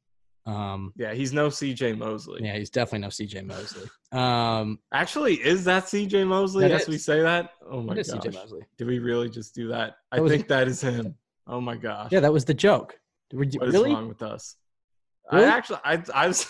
Um, 0.46 0.94
yeah, 0.96 1.14
he's 1.14 1.34
no 1.34 1.50
CJ 1.50 1.98
Mosley. 1.98 2.46
Yeah, 2.46 2.56
he's 2.56 2.70
definitely 2.70 3.00
no 3.00 3.10
CJ 3.10 3.46
Mosley. 3.46 3.90
Um, 4.14 4.80
Actually, 4.94 5.36
is 5.36 5.66
that 5.66 5.84
CJ 5.84 6.26
Mosley? 6.26 6.70
Yes, 6.70 6.88
we 6.88 6.98
say 6.98 7.22
that. 7.22 7.52
Oh 7.70 7.82
my 7.82 7.96
gosh, 7.96 8.06
CJ 8.06 8.34
Mosley. 8.34 8.62
Did 8.78 8.88
we 8.88 9.00
really 9.00 9.30
just 9.30 9.54
do 9.54 9.68
that? 9.68 9.98
that 10.12 10.22
I 10.24 10.28
think 10.28 10.48
that 10.48 10.70
is 10.70 10.80
him. 10.80 11.16
Oh 11.48 11.60
my 11.60 11.76
gosh. 11.76 12.14
Yeah, 12.14 12.22
that 12.22 12.32
was 12.32 12.46
the 12.46 12.54
joke. 12.54 12.98
Were 13.34 13.44
you, 13.44 13.60
what 13.60 13.70
really? 13.70 13.90
is 13.90 13.96
wrong 13.96 14.08
with 14.08 14.22
us? 14.22 14.56
Really? 15.32 15.46
I 15.46 15.50
actually, 15.50 15.80
I, 15.84 16.02
I 16.14 16.28
was. 16.28 16.46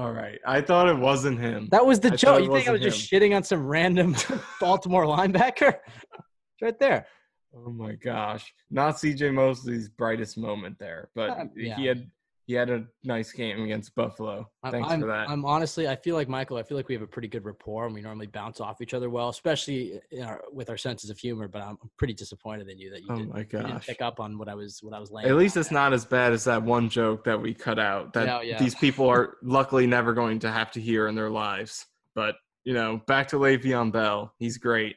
All 0.00 0.12
right. 0.12 0.38
I 0.46 0.62
thought 0.62 0.88
it 0.88 0.96
wasn't 0.96 1.38
him. 1.38 1.68
That 1.70 1.84
was 1.84 2.00
the 2.00 2.14
I 2.14 2.16
joke. 2.16 2.42
You 2.42 2.50
think 2.50 2.66
I 2.66 2.72
was 2.72 2.80
him. 2.80 2.88
just 2.88 3.10
shitting 3.10 3.36
on 3.36 3.42
some 3.42 3.66
random 3.66 4.16
Baltimore 4.60 5.04
linebacker? 5.04 5.74
It's 5.74 6.62
right 6.62 6.78
there. 6.78 7.06
Oh 7.54 7.70
my 7.70 7.96
gosh. 7.96 8.50
Not 8.70 8.94
CJ 8.94 9.34
Mosley's 9.34 9.90
brightest 9.90 10.38
moment 10.38 10.78
there, 10.78 11.10
but 11.14 11.30
uh, 11.30 11.44
yeah. 11.54 11.76
he 11.76 11.84
had 11.84 12.10
he 12.50 12.56
had 12.56 12.68
a 12.68 12.84
nice 13.04 13.30
game 13.30 13.62
against 13.62 13.94
Buffalo. 13.94 14.50
Thanks 14.72 14.90
I'm, 14.90 15.00
for 15.00 15.06
that. 15.06 15.30
I'm 15.30 15.44
honestly, 15.44 15.86
I 15.86 15.94
feel 15.94 16.16
like 16.16 16.28
Michael. 16.28 16.56
I 16.56 16.64
feel 16.64 16.76
like 16.76 16.88
we 16.88 16.94
have 16.94 17.02
a 17.02 17.06
pretty 17.06 17.28
good 17.28 17.44
rapport, 17.44 17.86
and 17.86 17.94
we 17.94 18.00
normally 18.00 18.26
bounce 18.26 18.60
off 18.60 18.80
each 18.80 18.92
other 18.92 19.08
well, 19.08 19.28
especially 19.28 20.00
our, 20.20 20.42
with 20.52 20.68
our 20.68 20.76
senses 20.76 21.10
of 21.10 21.18
humor. 21.18 21.46
But 21.46 21.62
I'm 21.62 21.78
pretty 21.96 22.12
disappointed 22.12 22.68
in 22.68 22.76
you 22.76 22.90
that 22.90 23.02
you, 23.02 23.06
oh 23.08 23.16
didn't. 23.18 23.36
You 23.36 23.44
didn't 23.44 23.82
pick 23.82 24.02
up 24.02 24.18
on 24.18 24.36
what 24.36 24.48
I 24.48 24.56
was 24.56 24.80
what 24.82 24.92
I 24.92 24.98
was 24.98 25.12
laying. 25.12 25.28
At 25.28 25.36
least 25.36 25.56
it's 25.56 25.70
not 25.70 25.92
as 25.92 26.04
bad 26.04 26.32
as 26.32 26.42
that 26.42 26.60
one 26.60 26.88
joke 26.88 27.22
that 27.22 27.40
we 27.40 27.54
cut 27.54 27.78
out 27.78 28.14
that 28.14 28.44
yeah. 28.44 28.58
these 28.58 28.74
people 28.74 29.08
are 29.08 29.36
luckily 29.44 29.86
never 29.86 30.12
going 30.12 30.40
to 30.40 30.50
have 30.50 30.72
to 30.72 30.80
hear 30.80 31.06
in 31.06 31.14
their 31.14 31.30
lives. 31.30 31.86
But 32.16 32.34
you 32.64 32.74
know, 32.74 33.00
back 33.06 33.28
to 33.28 33.36
Le'Veon 33.36 33.92
Bell. 33.92 34.34
He's 34.40 34.58
great. 34.58 34.96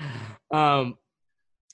Um, 0.50 0.98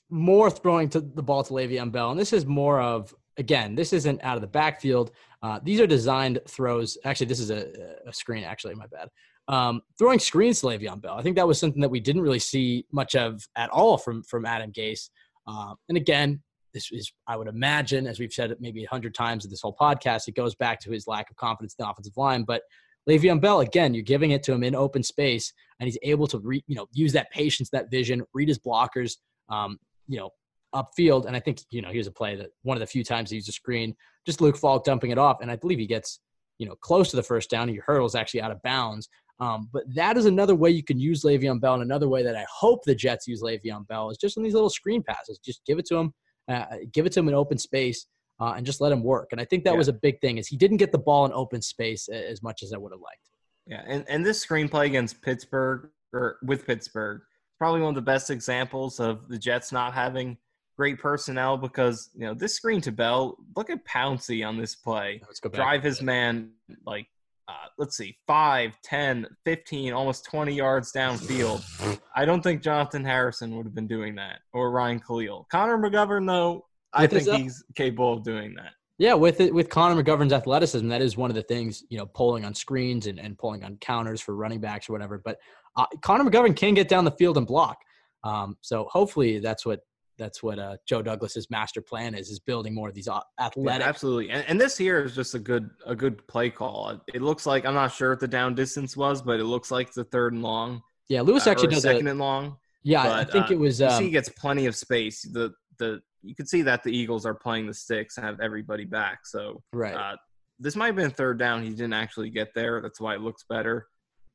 more 0.09 0.51
throwing 0.51 0.89
to 0.91 1.01
the 1.01 1.23
ball 1.23 1.45
to 1.45 1.53
Le'Veon 1.53 1.93
Bell, 1.93 2.11
and 2.11 2.19
this 2.19 2.33
is 2.33 2.47
more 2.47 2.81
of 2.81 3.15
again, 3.39 3.75
this 3.75 3.93
isn't 3.93 4.23
out 4.23 4.37
of 4.37 4.41
the 4.41 4.47
backfield. 4.47 5.13
Uh, 5.43 5.59
these 5.63 5.81
are 5.81 5.87
designed 5.87 6.41
throws. 6.47 6.99
Actually, 7.05 7.27
this 7.27 7.41
is 7.41 7.51
a, 7.51 7.69
a 8.07 8.13
screen. 8.13 8.45
Actually, 8.45 8.75
my 8.75 8.87
bad. 8.87 9.09
Um, 9.49 9.83
throwing 9.99 10.19
screens 10.19 10.61
to 10.61 10.67
Le'Veon 10.67 11.01
Bell. 11.01 11.17
I 11.17 11.23
think 11.23 11.37
that 11.37 11.49
was 11.49 11.59
something 11.59 11.81
that 11.81 11.89
we 11.89 11.99
didn't 11.99 12.23
really 12.23 12.39
see 12.39 12.87
much 12.93 13.17
of 13.17 13.43
at 13.57 13.71
all 13.71 13.99
from 13.99 14.23
from 14.23 14.47
Adam 14.47 14.71
Gase. 14.71 15.11
Uh, 15.47 15.75
and 15.89 15.97
again, 15.97 16.43
this 16.73 16.91
is 16.93 17.13
I 17.27 17.37
would 17.37 17.49
imagine, 17.49 18.07
as 18.07 18.21
we've 18.21 18.33
said 18.33 18.55
maybe 18.61 18.85
a 18.85 18.89
hundred 18.89 19.15
times 19.15 19.45
in 19.45 19.51
this 19.51 19.63
whole 19.63 19.75
podcast, 19.81 20.29
it 20.29 20.37
goes 20.37 20.55
back 20.55 20.81
to 20.81 20.91
his 20.91 21.07
lack 21.07 21.31
of 21.31 21.37
confidence 21.37 21.75
in 21.79 21.85
the 21.85 21.91
offensive 21.91 22.17
line. 22.17 22.45
But 22.45 22.63
Le'Veon 23.09 23.41
Bell, 23.41 23.61
again, 23.61 23.95
you're 23.95 24.05
giving 24.05 24.31
it 24.31 24.43
to 24.45 24.53
him 24.53 24.63
in 24.63 24.75
open 24.75 25.03
space, 25.03 25.53
and 25.81 25.87
he's 25.89 25.99
able 26.03 26.27
to 26.29 26.39
re, 26.39 26.63
you 26.67 26.77
know 26.77 26.87
use 26.93 27.13
that 27.15 27.31
patience, 27.31 27.71
that 27.71 27.91
vision, 27.91 28.23
read 28.35 28.49
his 28.49 28.59
blockers. 28.59 29.17
Um, 29.49 29.79
you 30.07 30.19
know, 30.19 30.31
upfield. 30.75 31.27
And 31.27 31.37
I 31.37 31.41
think, 31.41 31.61
you 31.71 31.83
know, 31.83 31.91
here's 31.91 32.07
a 32.07 32.13
play 32.13 32.37
that 32.37 32.51
one 32.63 32.77
of 32.77 32.81
the 32.81 32.87
few 32.87 33.05
times 33.05 33.31
he 33.31 33.37
used 33.37 33.49
a 33.49 33.53
screen, 33.53 33.95
just 34.27 34.41
Luke 34.41 34.57
Falk 34.57 34.85
dumping 34.85 35.11
it 35.11 35.19
off. 35.19 35.39
And 35.41 35.51
I 35.51 35.57
believe 35.57 35.79
he 35.79 35.87
gets, 35.87 36.21
you 36.59 36.67
know, 36.67 36.75
close 36.77 37.11
to 37.11 37.17
the 37.17 37.23
first 37.23 37.51
down. 37.51 37.69
He 37.69 37.77
hurdles 37.77 38.15
actually 38.15 38.43
out 38.43 38.51
of 38.51 38.63
bounds. 38.63 39.09
Um, 39.41 39.69
but 39.73 39.85
that 39.95 40.17
is 40.17 40.27
another 40.27 40.55
way 40.55 40.71
you 40.71 40.83
can 40.83 40.99
use 40.99 41.23
Le'Veon 41.25 41.61
Bell. 41.61 41.75
And 41.75 41.83
another 41.83 42.09
way 42.09 42.23
that 42.23 42.37
I 42.37 42.45
hope 42.53 42.85
the 42.85 42.95
Jets 42.95 43.27
use 43.27 43.43
Le'Veon 43.43 43.87
Bell 43.89 44.11
is 44.11 44.19
just 44.19 44.37
in 44.37 44.43
these 44.43 44.55
little 44.55 44.71
screen 44.71 45.03
passes. 45.03 45.39
Just 45.39 45.63
give 45.67 45.79
it 45.79 45.87
to 45.87 45.97
him, 45.97 46.15
uh, 46.49 46.67
give 46.93 47.07
it 47.07 47.13
to 47.13 47.21
him 47.21 47.29
in 47.29 47.35
open 47.35 47.59
space. 47.59 48.07
Uh, 48.39 48.55
and 48.57 48.65
just 48.65 48.81
let 48.81 48.91
him 48.91 49.03
work. 49.03 49.29
And 49.33 49.41
I 49.41 49.45
think 49.45 49.65
that 49.65 49.73
yeah. 49.73 49.77
was 49.77 49.89
a 49.89 49.93
big 49.93 50.19
thing 50.23 50.39
is 50.39 50.47
he 50.47 50.57
didn't 50.57 50.79
get 50.79 50.93
the 50.93 50.99
ball 50.99 51.27
in 51.27 51.33
open 51.35 51.61
space 51.61 52.09
as 52.09 52.43
much 52.43 52.63
as 52.63 52.73
I 52.73 52.79
would 52.79 52.91
have 52.91 53.01
liked. 53.03 53.29
Yeah, 53.67 53.83
and, 53.87 54.03
and 54.09 54.25
this 54.25 54.43
screenplay 54.47 54.87
against 54.87 55.21
Pittsburgh 55.21 55.91
or 56.15 56.39
with 56.43 56.67
Pittsburgh, 56.67 57.21
probably 57.59 57.83
one 57.83 57.91
of 57.91 57.97
the 57.97 58.01
best 58.01 58.31
examples 58.31 58.99
of 58.99 59.29
the 59.29 59.37
Jets 59.37 59.73
not 59.73 59.93
having– 59.93 60.39
great 60.81 60.99
personnel 60.99 61.59
because 61.59 62.09
you 62.15 62.25
know 62.25 62.33
this 62.33 62.55
screen 62.55 62.81
to 62.81 62.91
Bell. 62.91 63.37
Look 63.55 63.69
at 63.69 63.85
Pouncey 63.85 64.47
on 64.49 64.57
this 64.57 64.75
play. 64.75 65.21
Let's 65.27 65.39
go 65.39 65.51
Drive 65.51 65.83
his 65.83 66.01
man 66.01 66.53
like 66.87 67.07
uh, 67.49 67.67
let's 67.77 67.99
see, 67.99 68.17
5, 68.27 68.79
10, 68.83 69.27
15, 69.45 69.93
almost 69.93 70.25
20 70.25 70.55
yards 70.55 70.93
downfield. 70.93 72.01
I 72.17 72.25
don't 72.25 72.43
think 72.43 72.63
Jonathan 72.63 73.05
Harrison 73.05 73.57
would 73.57 73.67
have 73.67 73.75
been 73.75 73.89
doing 73.89 74.15
that 74.15 74.39
or 74.55 74.71
Ryan 74.71 75.01
Kalil. 75.01 75.47
Connor 75.51 75.77
McGovern, 75.77 76.27
though, 76.27 76.65
I 76.95 77.03
With 77.03 77.11
think 77.11 77.21
his, 77.21 77.29
uh, 77.29 77.37
he's 77.37 77.65
capable 77.75 78.15
of 78.15 78.23
doing 78.23 78.55
that. 78.55 78.71
Yeah, 78.99 79.15
with 79.15 79.41
it, 79.41 79.53
with 79.53 79.69
Connor 79.69 80.01
McGovern's 80.01 80.33
athleticism, 80.33 80.87
that 80.89 81.03
is 81.03 81.17
one 81.17 81.29
of 81.29 81.35
the 81.35 81.43
things 81.43 81.83
you 81.91 81.99
know, 81.99 82.07
pulling 82.07 82.45
on 82.45 82.55
screens 82.55 83.07
and, 83.07 83.19
and 83.19 83.37
pulling 83.37 83.65
on 83.65 83.77
counters 83.79 84.21
for 84.21 84.37
running 84.37 84.61
backs 84.61 84.89
or 84.89 84.93
whatever. 84.93 85.21
But 85.23 85.39
uh, 85.77 85.87
Connor 86.03 86.31
McGovern 86.31 86.55
can 86.55 86.75
get 86.75 86.89
down 86.89 87.05
the 87.05 87.11
field 87.11 87.37
and 87.37 87.47
block. 87.47 87.79
Um, 88.23 88.57
so 88.61 88.87
hopefully 88.93 89.41
that's 89.41 89.67
what 89.67 89.81
that's 90.21 90.43
what 90.43 90.59
uh, 90.59 90.77
Joe 90.87 91.03
Douglas's 91.03 91.51
master 91.51 91.81
plan 91.81 92.15
is: 92.15 92.31
is 92.31 92.39
building 92.39 92.75
more 92.75 92.89
of 92.89 92.95
these 92.95 93.09
a- 93.09 93.23
Yeah, 93.39 93.47
athletic. 93.47 93.87
absolutely. 93.87 94.31
And, 94.31 94.45
and 94.47 94.61
this 94.61 94.77
here 94.77 95.03
is 95.03 95.15
just 95.17 95.35
a 95.35 95.39
good 95.39 95.71
a 95.87 95.97
good 95.97 96.27
play 96.29 96.51
call. 96.51 97.01
It 97.13 97.23
looks 97.23 97.47
like 97.47 97.65
I'm 97.65 97.75
not 97.75 97.93
sure 97.93 98.11
what 98.11 98.21
the 98.21 98.29
down 98.29 98.55
distance 98.55 98.97
was, 98.97 99.23
but 99.23 99.41
it 99.41 99.45
looks 99.45 99.71
like 99.71 99.93
the 99.93 100.05
third 100.05 100.35
and 100.35 100.43
long. 100.43 100.83
yeah, 101.09 101.23
Lewis 101.23 101.47
uh, 101.47 101.51
actually 101.51 101.69
does 101.69 101.83
second 101.83 102.07
a, 102.07 102.11
and 102.11 102.21
long. 102.21 102.57
Yeah, 102.83 103.13
I 103.13 103.25
think 103.25 103.51
uh, 103.51 103.55
it 103.55 103.59
was. 103.59 103.83
Um, 103.83 104.03
he 104.03 104.11
gets 104.11 104.29
plenty 104.29 104.67
of 104.67 104.77
space. 104.77 105.23
The 105.23 105.53
the 105.79 106.01
you 106.23 106.35
can 106.35 106.47
see 106.47 106.63
that 106.63 106.83
the 106.83 106.91
Eagles 106.91 107.27
are 107.27 107.35
playing 107.35 107.67
the 107.67 107.75
sticks 107.75 108.17
and 108.17 108.27
have 108.27 108.41
everybody 108.41 108.85
back. 108.85 109.21
So 109.25 109.63
right. 109.73 109.95
uh, 109.95 110.17
this 110.59 110.77
might 110.77 110.89
have 110.89 110.97
been 110.97 111.11
third 111.11 111.39
down. 111.39 111.63
He 111.63 111.71
didn't 111.71 111.95
actually 111.95 112.31
get 112.31 112.55
there. 112.55 112.81
That's 112.83 113.01
why 113.01 113.15
it 113.15 113.23
looks 113.23 113.45
better. 113.49 113.87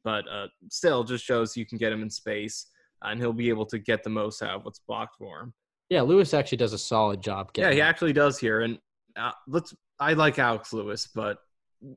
But 0.04 0.26
uh, 0.28 0.48
still, 0.70 1.04
just 1.04 1.24
shows 1.24 1.56
you 1.56 1.66
can 1.66 1.78
get 1.78 1.92
him 1.92 2.02
in 2.02 2.10
space, 2.10 2.68
and 3.02 3.20
he'll 3.20 3.34
be 3.34 3.50
able 3.50 3.66
to 3.68 3.80
get 3.80 4.04
the 4.04 4.10
most 4.10 4.42
out 4.42 4.56
of 4.56 4.66
what's 4.66 4.80
blocked 4.88 5.16
for 5.18 5.42
him. 5.42 5.54
Yeah, 5.90 6.02
Lewis 6.02 6.34
actually 6.34 6.58
does 6.58 6.74
a 6.74 6.78
solid 6.78 7.22
job. 7.22 7.52
Yeah, 7.56 7.72
he 7.72 7.82
actually 7.82 8.14
does 8.14 8.40
here. 8.40 8.62
And 8.62 8.80
uh, 9.16 9.32
let's. 9.48 9.74
I 10.00 10.14
like 10.14 10.40
Alex 10.40 10.74
Lewis, 10.74 11.08
but 11.14 11.38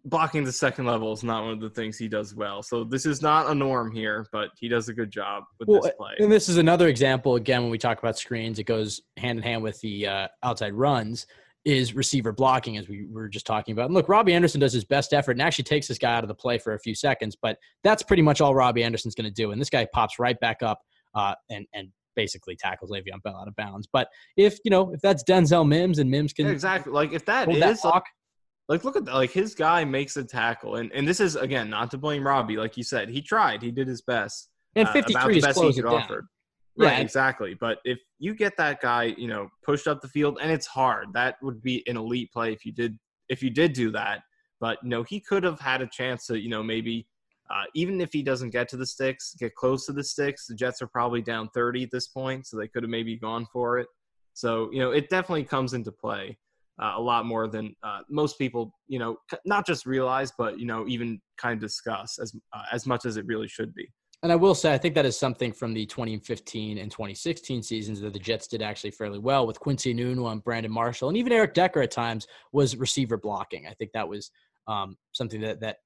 blocking 0.05 0.45
the 0.45 0.53
second 0.53 0.85
level 0.85 1.13
is 1.13 1.25
not 1.25 1.45
one 1.45 1.53
of 1.53 1.61
the 1.61 1.71
things 1.71 1.99
he 1.99 2.09
does 2.09 2.35
well. 2.35 2.63
So 2.63 2.85
this 2.85 3.07
is 3.07 3.23
not 3.23 3.51
a 3.51 3.55
norm 3.55 3.91
here, 3.91 4.27
but 4.33 4.51
he 4.59 4.69
does 4.69 4.89
a 4.89 4.93
good 4.93 5.11
job 5.11 5.45
with 5.59 5.69
Well, 5.69 5.81
this 5.81 5.93
play. 5.97 6.13
And 6.19 6.31
this 6.31 6.49
is 6.49 6.59
another 6.59 6.89
example. 6.89 7.37
Again, 7.37 7.63
when 7.63 7.71
we 7.71 7.79
talk 7.79 7.99
about 7.99 8.19
screens, 8.19 8.59
it 8.59 8.65
goes 8.65 9.01
hand 9.17 9.39
in 9.39 9.43
hand 9.43 9.63
with 9.63 9.81
the 9.81 10.07
uh, 10.07 10.29
outside 10.43 10.75
runs. 10.75 11.27
Is 11.65 11.93
receiver 11.93 12.33
blocking, 12.33 12.79
as 12.79 12.89
we 12.89 13.07
were 13.11 13.29
just 13.29 13.45
talking 13.45 13.73
about. 13.73 13.87
And 13.87 13.95
look, 13.95 14.09
Robbie 14.09 14.33
Anderson 14.33 14.61
does 14.61 14.73
his 14.73 14.85
best 14.85 15.13
effort 15.13 15.33
and 15.33 15.43
actually 15.43 15.65
takes 15.65 15.87
this 15.87 15.99
guy 15.99 16.15
out 16.15 16.25
of 16.25 16.29
the 16.29 16.35
play 16.35 16.57
for 16.57 16.73
a 16.73 16.79
few 16.79 16.95
seconds, 16.95 17.37
but 17.41 17.59
that's 17.85 18.03
pretty 18.03 18.23
much 18.23 18.41
all 18.41 18.55
Robbie 18.55 18.85
Anderson's 18.85 19.15
going 19.15 19.27
to 19.27 19.31
do. 19.31 19.51
And 19.51 19.61
this 19.61 19.69
guy 19.69 19.87
pops 19.93 20.19
right 20.19 20.39
back 20.41 20.63
up 20.63 20.81
uh, 21.15 21.35
and 21.51 21.67
and 21.75 21.91
basically 22.19 22.57
tackles 22.57 22.91
Le'Veon 22.91 23.23
Bell 23.23 23.37
out 23.41 23.47
of 23.47 23.55
bounds. 23.55 23.89
But 23.91 24.09
if 24.37 24.59
you 24.65 24.71
know 24.73 24.93
if 24.93 25.01
that's 25.01 25.23
Denzel 25.23 25.67
Mims 25.67 26.01
and 26.01 26.11
Mims 26.11 26.33
can 26.33 26.47
Yeah, 26.47 26.53
exactly. 26.53 26.93
Like 26.93 27.13
if 27.13 27.25
that 27.27 27.49
is 27.49 27.61
that 27.61 27.81
block, 27.81 28.05
like 28.69 28.85
look 28.85 28.97
at 28.97 29.05
that. 29.05 29.15
Like 29.15 29.31
his 29.31 29.55
guy 29.55 29.85
makes 29.85 30.17
a 30.17 30.25
tackle, 30.25 30.75
and 30.77 30.93
and 30.93 31.07
this 31.07 31.21
is 31.21 31.37
again 31.37 31.71
not 31.71 31.93
to 31.93 31.99
blame 31.99 32.27
Robbie. 32.27 32.57
Like 32.57 32.77
you 32.77 32.83
said, 32.83 33.09
he 33.09 33.23
tried. 33.23 33.63
He 33.63 33.71
did 33.71 33.87
his 33.87 34.03
best. 34.03 34.51
and 34.75 34.89
uh, 34.89 34.93
53 34.93 35.15
about 35.15 35.29
the 35.29 35.37
is 35.39 35.45
best 35.45 35.63
he 35.63 35.73
could 35.75 35.87
offer. 35.87 36.27
Yeah, 36.77 36.87
Right, 36.87 36.95
and- 36.95 37.03
exactly. 37.03 37.55
But 37.55 37.79
if 37.85 37.99
you 38.19 38.35
get 38.35 38.57
that 38.57 38.81
guy, 38.81 39.15
you 39.17 39.29
know, 39.29 39.49
pushed 39.65 39.87
up 39.87 40.01
the 40.01 40.09
field, 40.09 40.39
and 40.43 40.51
it's 40.51 40.67
hard, 40.67 41.07
that 41.15 41.37
would 41.41 41.63
be 41.63 41.85
an 41.87 41.97
elite 41.97 42.33
play 42.33 42.53
if 42.53 42.65
you 42.65 42.73
did 42.73 42.99
if 43.29 43.43
you 43.43 43.51
did 43.51 43.73
do 43.75 43.93
that. 43.93 44.23
But 44.61 44.79
you 44.83 44.89
know, 44.89 45.05
he 45.05 45.21
could 45.21 45.45
have 45.45 45.61
had 45.61 45.83
a 45.83 45.87
chance 45.87 46.27
to, 46.27 46.39
you 46.39 46.49
know, 46.49 46.65
maybe 46.65 47.07
uh, 47.51 47.65
even 47.75 48.01
if 48.01 48.13
he 48.13 48.23
doesn't 48.23 48.51
get 48.51 48.69
to 48.69 48.77
the 48.77 48.87
sticks, 48.87 49.35
get 49.39 49.55
close 49.55 49.87
to 49.87 49.93
the 49.93 50.05
sticks. 50.05 50.47
The 50.47 50.55
Jets 50.55 50.83
are 50.83 50.87
probably 50.87 51.23
down 51.23 51.49
30 51.55 51.85
at 51.85 51.91
this 51.91 52.09
point, 52.09 52.47
so 52.47 52.57
they 52.57 52.69
could 52.69 52.83
have 52.83 52.91
maybe 52.91 53.17
gone 53.17 53.47
for 53.53 53.79
it. 53.79 53.87
So 54.35 54.71
you 54.73 54.81
know, 54.81 54.91
it 54.91 55.09
definitely 55.09 55.45
comes 55.45 55.75
into 55.75 55.91
play 55.91 56.39
uh, 56.81 56.93
a 56.97 57.01
lot 57.01 57.27
more 57.27 57.49
than 57.49 57.75
uh, 57.83 58.01
most 58.09 58.39
people, 58.39 58.73
you 58.87 58.99
know, 58.99 59.17
not 59.45 59.67
just 59.67 59.87
realize, 59.87 60.33
but 60.39 60.59
you 60.59 60.67
know, 60.67 60.87
even 60.87 61.21
kind 61.37 61.55
of 61.55 61.61
discuss 61.61 62.19
as 62.19 62.35
uh, 62.53 62.63
as 62.73 62.87
much 62.87 63.05
as 63.05 63.17
it 63.17 63.27
really 63.27 63.49
should 63.49 63.75
be. 63.75 63.89
And 64.23 64.33
I 64.33 64.37
will 64.37 64.55
say, 64.55 64.75
I 64.75 64.79
think 64.79 64.97
that 64.97 65.07
is 65.07 65.17
something 65.17 65.53
from 65.53 65.73
the 65.73 65.87
2015 65.87 66.79
and 66.79 66.91
2016 66.91 67.63
seasons 67.63 68.01
that 68.01 68.13
the 68.13 68.19
Jets 68.19 68.49
did 68.49 68.63
actually 68.63 68.91
fairly 68.91 69.21
well 69.21 69.47
with 69.47 69.61
Quincy 69.61 69.95
Enunwa 69.95 70.33
and 70.33 70.43
Brandon 70.43 70.73
Marshall, 70.73 71.09
and 71.09 71.17
even 71.17 71.33
Eric 71.33 71.55
Decker 71.55 71.83
at 71.83 71.91
times 71.91 72.27
was 72.53 72.77
receiver 72.77 73.17
blocking. 73.17 73.67
I 73.67 73.75
think 73.75 73.93
that 73.93 74.09
was 74.09 74.31
um, 74.67 74.97
something 75.13 75.41
that 75.41 75.61
that 75.61 75.79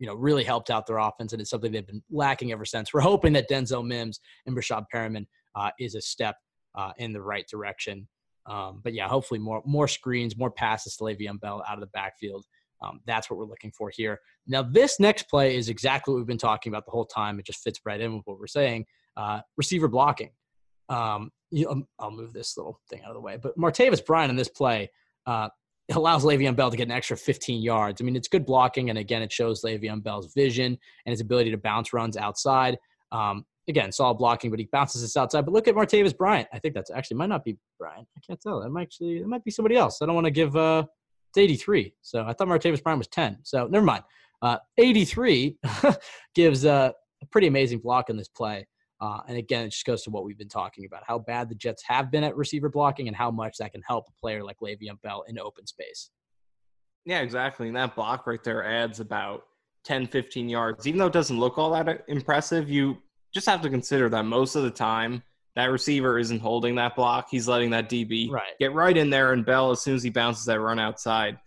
you 0.00 0.06
know 0.06 0.14
really 0.14 0.42
helped 0.42 0.70
out 0.70 0.86
their 0.86 0.98
offense, 0.98 1.32
and 1.32 1.40
it's 1.40 1.50
something 1.50 1.70
they've 1.70 1.86
been 1.86 2.02
lacking 2.10 2.50
ever 2.50 2.64
since. 2.64 2.92
We're 2.92 3.02
hoping 3.02 3.34
that 3.34 3.48
Denzel 3.48 3.86
Mims 3.86 4.18
and 4.46 4.56
Breshad 4.56 4.86
Perriman 4.92 5.26
uh, 5.54 5.70
is 5.78 5.94
a 5.94 6.00
step 6.00 6.36
uh, 6.74 6.92
in 6.96 7.12
the 7.12 7.20
right 7.22 7.46
direction. 7.48 8.08
Um, 8.46 8.80
but 8.82 8.94
yeah, 8.94 9.06
hopefully 9.06 9.38
more 9.38 9.62
more 9.64 9.86
screens, 9.86 10.36
more 10.36 10.50
passes 10.50 10.96
to 10.96 11.04
Le'Veon 11.04 11.38
Bell 11.38 11.62
out 11.68 11.74
of 11.74 11.80
the 11.80 11.86
backfield. 11.88 12.44
Um, 12.82 13.00
that's 13.06 13.28
what 13.28 13.38
we're 13.38 13.44
looking 13.44 13.72
for 13.72 13.90
here. 13.94 14.18
Now, 14.46 14.62
this 14.62 14.98
next 14.98 15.28
play 15.28 15.54
is 15.54 15.68
exactly 15.68 16.12
what 16.12 16.18
we've 16.18 16.26
been 16.26 16.38
talking 16.38 16.72
about 16.72 16.86
the 16.86 16.90
whole 16.90 17.04
time. 17.04 17.38
It 17.38 17.44
just 17.44 17.62
fits 17.62 17.78
right 17.84 18.00
in 18.00 18.16
with 18.16 18.22
what 18.24 18.38
we're 18.40 18.46
saying. 18.46 18.86
Uh, 19.18 19.42
receiver 19.58 19.86
blocking. 19.86 20.30
Um, 20.88 21.30
you 21.50 21.66
know, 21.66 21.82
I'll 21.98 22.10
move 22.10 22.32
this 22.32 22.56
little 22.56 22.80
thing 22.88 23.02
out 23.02 23.10
of 23.10 23.14
the 23.14 23.20
way. 23.20 23.36
But 23.36 23.58
Martavis 23.58 24.04
Bryant 24.04 24.30
in 24.30 24.36
this 24.36 24.48
play 24.48 24.90
uh, 25.26 25.50
allows 25.90 26.24
Le'Veon 26.24 26.56
Bell 26.56 26.70
to 26.70 26.76
get 26.76 26.84
an 26.84 26.92
extra 26.92 27.16
15 27.16 27.62
yards. 27.62 28.00
I 28.00 28.04
mean, 28.04 28.16
it's 28.16 28.28
good 28.28 28.46
blocking, 28.46 28.90
and 28.90 28.98
again, 28.98 29.22
it 29.22 29.32
shows 29.32 29.62
Le'Veon 29.62 30.02
Bell's 30.02 30.32
vision 30.34 30.78
and 31.06 31.10
his 31.10 31.20
ability 31.20 31.50
to 31.50 31.58
bounce 31.58 31.92
runs 31.92 32.16
outside. 32.16 32.78
Um, 33.12 33.44
again, 33.68 33.92
solid 33.92 34.18
blocking, 34.18 34.50
but 34.50 34.58
he 34.58 34.68
bounces 34.70 35.02
this 35.02 35.16
outside. 35.16 35.44
But 35.44 35.52
look 35.52 35.68
at 35.68 35.74
Martavis 35.74 36.16
Bryant. 36.16 36.48
I 36.52 36.58
think 36.58 36.74
that's 36.74 36.90
actually 36.90 37.16
might 37.16 37.28
not 37.28 37.44
be 37.44 37.56
Bryant. 37.78 38.06
I 38.16 38.20
can't 38.26 38.40
tell. 38.40 38.60
That 38.60 38.70
might 38.70 38.82
actually 38.82 39.18
it 39.18 39.26
might 39.26 39.44
be 39.44 39.50
somebody 39.50 39.76
else. 39.76 40.02
I 40.02 40.06
don't 40.06 40.14
want 40.14 40.26
to 40.26 40.30
give. 40.30 40.56
Uh, 40.56 40.84
it's 41.30 41.38
83. 41.38 41.94
So 42.02 42.24
I 42.24 42.32
thought 42.32 42.48
Martavis 42.48 42.82
Bryant 42.82 42.98
was 42.98 43.08
10. 43.08 43.38
So 43.44 43.66
never 43.68 43.84
mind. 43.84 44.02
Uh, 44.42 44.56
83 44.78 45.56
gives 46.34 46.64
uh, 46.64 46.90
a 47.22 47.26
pretty 47.26 47.46
amazing 47.46 47.78
block 47.78 48.10
in 48.10 48.16
this 48.16 48.28
play. 48.28 48.66
Uh, 49.00 49.20
and 49.28 49.36
again, 49.38 49.64
it 49.64 49.70
just 49.70 49.86
goes 49.86 50.02
to 50.02 50.10
what 50.10 50.24
we've 50.24 50.36
been 50.38 50.48
talking 50.48 50.84
about 50.84 51.02
how 51.06 51.18
bad 51.18 51.48
the 51.48 51.54
Jets 51.54 51.82
have 51.86 52.10
been 52.10 52.22
at 52.22 52.36
receiver 52.36 52.68
blocking 52.68 53.08
and 53.08 53.16
how 53.16 53.30
much 53.30 53.56
that 53.58 53.72
can 53.72 53.82
help 53.82 54.06
a 54.08 54.20
player 54.20 54.44
like 54.44 54.58
Le'Veon 54.62 55.00
Bell 55.02 55.24
in 55.26 55.38
open 55.38 55.66
space. 55.66 56.10
Yeah, 57.06 57.20
exactly. 57.20 57.68
And 57.68 57.76
that 57.76 57.94
block 57.94 58.26
right 58.26 58.42
there 58.44 58.64
adds 58.64 59.00
about 59.00 59.44
10, 59.84 60.06
15 60.06 60.48
yards. 60.48 60.86
Even 60.86 60.98
though 60.98 61.06
it 61.06 61.14
doesn't 61.14 61.40
look 61.40 61.56
all 61.56 61.70
that 61.70 61.88
uh, 61.88 61.94
impressive, 62.08 62.68
you 62.68 62.98
just 63.32 63.46
have 63.46 63.62
to 63.62 63.70
consider 63.70 64.08
that 64.10 64.24
most 64.24 64.54
of 64.54 64.64
the 64.64 64.70
time 64.70 65.22
that 65.56 65.66
receiver 65.66 66.18
isn't 66.18 66.40
holding 66.40 66.74
that 66.76 66.94
block. 66.94 67.28
He's 67.30 67.48
letting 67.48 67.70
that 67.70 67.88
DB 67.88 68.30
Right. 68.30 68.52
get 68.60 68.74
right 68.74 68.96
in 68.96 69.08
there. 69.10 69.32
And 69.32 69.44
Bell, 69.44 69.70
as 69.70 69.80
soon 69.80 69.94
as 69.96 70.02
he 70.02 70.10
bounces 70.10 70.44
that 70.44 70.60
run 70.60 70.78
outside, 70.78 71.38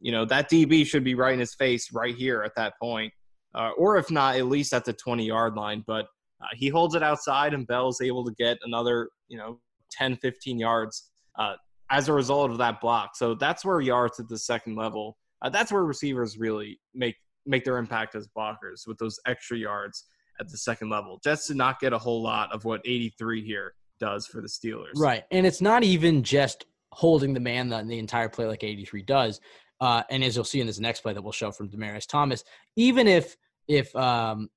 you 0.00 0.12
know, 0.12 0.24
that 0.24 0.50
DB 0.50 0.84
should 0.86 1.04
be 1.04 1.14
right 1.14 1.34
in 1.34 1.40
his 1.40 1.54
face 1.54 1.92
right 1.92 2.14
here 2.14 2.42
at 2.42 2.54
that 2.56 2.74
point. 2.80 3.12
Uh, 3.54 3.70
or 3.76 3.98
if 3.98 4.10
not, 4.10 4.36
at 4.36 4.46
least 4.46 4.72
at 4.72 4.84
the 4.84 4.92
20 4.94 5.26
yard 5.26 5.54
line. 5.54 5.84
But 5.86 6.06
uh, 6.42 6.46
he 6.54 6.68
holds 6.68 6.94
it 6.94 7.02
outside, 7.02 7.54
and 7.54 7.66
Bell's 7.66 8.00
able 8.00 8.24
to 8.24 8.32
get 8.32 8.58
another, 8.64 9.08
you 9.28 9.38
know, 9.38 9.60
10, 9.90 10.16
15 10.16 10.58
yards 10.58 11.10
uh, 11.38 11.54
as 11.90 12.08
a 12.08 12.12
result 12.12 12.50
of 12.50 12.58
that 12.58 12.80
block. 12.80 13.16
So 13.16 13.34
that's 13.34 13.64
where 13.64 13.80
yards 13.80 14.18
at 14.18 14.28
the 14.28 14.38
second 14.38 14.76
level. 14.76 15.18
Uh, 15.42 15.50
that's 15.50 15.72
where 15.72 15.84
receivers 15.84 16.38
really 16.38 16.78
make 16.94 17.16
make 17.44 17.64
their 17.64 17.78
impact 17.78 18.14
as 18.14 18.28
blockers 18.28 18.86
with 18.86 18.98
those 18.98 19.18
extra 19.26 19.56
yards 19.56 20.04
at 20.40 20.48
the 20.48 20.56
second 20.56 20.90
level. 20.90 21.20
Jets 21.24 21.48
did 21.48 21.56
not 21.56 21.80
get 21.80 21.92
a 21.92 21.98
whole 21.98 22.22
lot 22.22 22.52
of 22.52 22.64
what 22.64 22.80
83 22.84 23.44
here 23.44 23.74
does 23.98 24.26
for 24.26 24.40
the 24.40 24.48
Steelers. 24.48 24.92
Right. 24.96 25.24
And 25.30 25.44
it's 25.44 25.60
not 25.60 25.82
even 25.82 26.22
just 26.22 26.66
holding 26.92 27.34
the 27.34 27.40
man 27.40 27.68
the, 27.68 27.82
the 27.82 27.98
entire 27.98 28.28
play 28.28 28.46
like 28.46 28.62
83 28.62 29.02
does. 29.02 29.40
Uh, 29.80 30.02
and 30.10 30.22
as 30.22 30.36
you'll 30.36 30.44
see 30.44 30.60
in 30.60 30.66
this 30.66 30.78
next 30.78 31.00
play 31.00 31.12
that 31.12 31.22
we'll 31.22 31.32
show 31.32 31.50
from 31.50 31.68
Demaryius 31.68 32.06
Thomas, 32.06 32.44
even 32.76 33.08
if 33.08 33.36
if 33.68 33.94
um, 33.96 34.48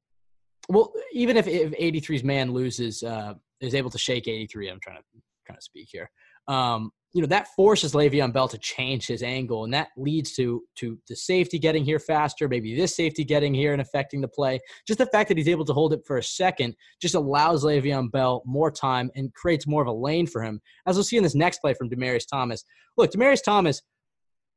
well, 0.69 0.91
even 1.13 1.37
if, 1.37 1.47
if 1.47 1.71
83's 1.71 2.23
man 2.23 2.51
loses, 2.51 3.03
uh, 3.03 3.33
is 3.61 3.75
able 3.75 3.89
to 3.89 3.97
shake 3.97 4.27
83. 4.27 4.69
I'm 4.69 4.79
trying 4.79 4.97
to 4.97 5.03
trying 5.45 5.57
to 5.57 5.63
speak 5.63 5.89
here. 5.91 6.09
Um, 6.47 6.91
you 7.13 7.21
know 7.21 7.27
that 7.27 7.47
forces 7.55 7.93
Le'Veon 7.93 8.33
Bell 8.33 8.49
to 8.49 8.57
change 8.57 9.07
his 9.07 9.23
angle, 9.23 9.63
and 9.63 9.73
that 9.73 9.87
leads 9.95 10.33
to 10.33 10.61
to 10.75 10.99
the 11.07 11.15
safety 11.15 11.57
getting 11.57 11.85
here 11.85 11.97
faster. 11.97 12.49
Maybe 12.49 12.75
this 12.75 12.93
safety 12.93 13.23
getting 13.23 13.53
here 13.53 13.71
and 13.71 13.81
affecting 13.81 14.19
the 14.19 14.27
play. 14.27 14.59
Just 14.85 14.99
the 14.99 15.05
fact 15.05 15.29
that 15.29 15.37
he's 15.37 15.47
able 15.47 15.63
to 15.63 15.73
hold 15.73 15.93
it 15.93 16.01
for 16.05 16.17
a 16.17 16.23
second 16.23 16.75
just 17.01 17.15
allows 17.15 17.63
Le'Veon 17.63 18.11
Bell 18.11 18.43
more 18.45 18.69
time 18.69 19.09
and 19.15 19.33
creates 19.33 19.65
more 19.65 19.81
of 19.81 19.87
a 19.87 19.93
lane 19.93 20.27
for 20.27 20.43
him. 20.43 20.59
As 20.85 20.97
we'll 20.97 21.05
see 21.05 21.15
in 21.15 21.23
this 21.23 21.35
next 21.35 21.59
play 21.59 21.73
from 21.73 21.89
Demaryius 21.89 22.27
Thomas. 22.27 22.65
Look, 22.97 23.11
Demaryius 23.11 23.43
Thomas 23.43 23.81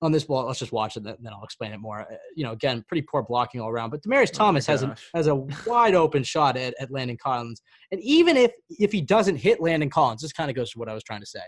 on 0.00 0.12
this 0.12 0.24
ball. 0.24 0.46
Let's 0.46 0.58
just 0.58 0.72
watch 0.72 0.96
it, 0.96 1.04
and 1.04 1.16
then 1.20 1.32
I'll 1.32 1.44
explain 1.44 1.72
it 1.72 1.78
more. 1.78 2.06
You 2.34 2.44
know, 2.44 2.52
again, 2.52 2.84
pretty 2.88 3.02
poor 3.02 3.22
blocking 3.22 3.60
all 3.60 3.68
around. 3.68 3.90
But 3.90 4.02
Demaryius 4.02 4.30
Oh 4.34 4.38
Thomas 4.38 4.66
has 4.66 4.82
a 4.82 4.94
has 5.14 5.26
a 5.26 5.34
wide 5.66 5.94
open 5.94 6.22
shot 6.22 6.56
at, 6.56 6.74
at 6.80 6.90
Landon 6.90 7.16
Collins, 7.16 7.62
and 7.90 8.00
even 8.02 8.36
if 8.36 8.52
if 8.70 8.92
he 8.92 9.00
doesn't 9.00 9.36
hit 9.36 9.60
Landon 9.60 9.90
Collins, 9.90 10.22
this 10.22 10.32
kind 10.32 10.50
of 10.50 10.56
goes 10.56 10.70
to 10.72 10.78
what 10.78 10.88
I 10.88 10.94
was 10.94 11.02
trying 11.02 11.20
to 11.20 11.26
say. 11.26 11.40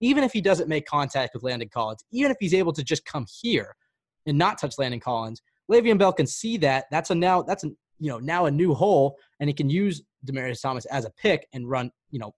Even 0.00 0.22
if 0.24 0.32
he 0.32 0.40
doesn't 0.40 0.68
make 0.68 0.86
contact 0.86 1.34
with 1.34 1.42
Landon 1.42 1.70
Collins, 1.72 2.04
even 2.12 2.30
if 2.30 2.36
he's 2.38 2.54
able 2.54 2.72
to 2.74 2.84
just 2.84 3.04
come 3.06 3.26
here 3.40 3.74
and 4.26 4.36
not 4.36 4.58
touch 4.58 4.74
Landon 4.78 5.00
Collins, 5.00 5.40
Le'Veon 5.70 5.98
Bell 5.98 6.12
can 6.12 6.26
see 6.26 6.58
that. 6.58 6.84
That's 6.90 7.10
a 7.10 7.14
now 7.14 7.42
that's 7.42 7.64
a 7.64 7.68
you 7.98 8.10
know 8.10 8.18
now 8.18 8.46
a 8.46 8.50
new 8.50 8.74
hole, 8.74 9.16
and 9.40 9.48
he 9.48 9.54
can 9.54 9.68
use 9.68 10.02
Demaryius 10.26 10.60
Thomas 10.60 10.84
as 10.86 11.04
a 11.04 11.10
pick 11.10 11.48
and 11.52 11.68
run 11.68 11.90
you 12.10 12.20
know 12.20 12.32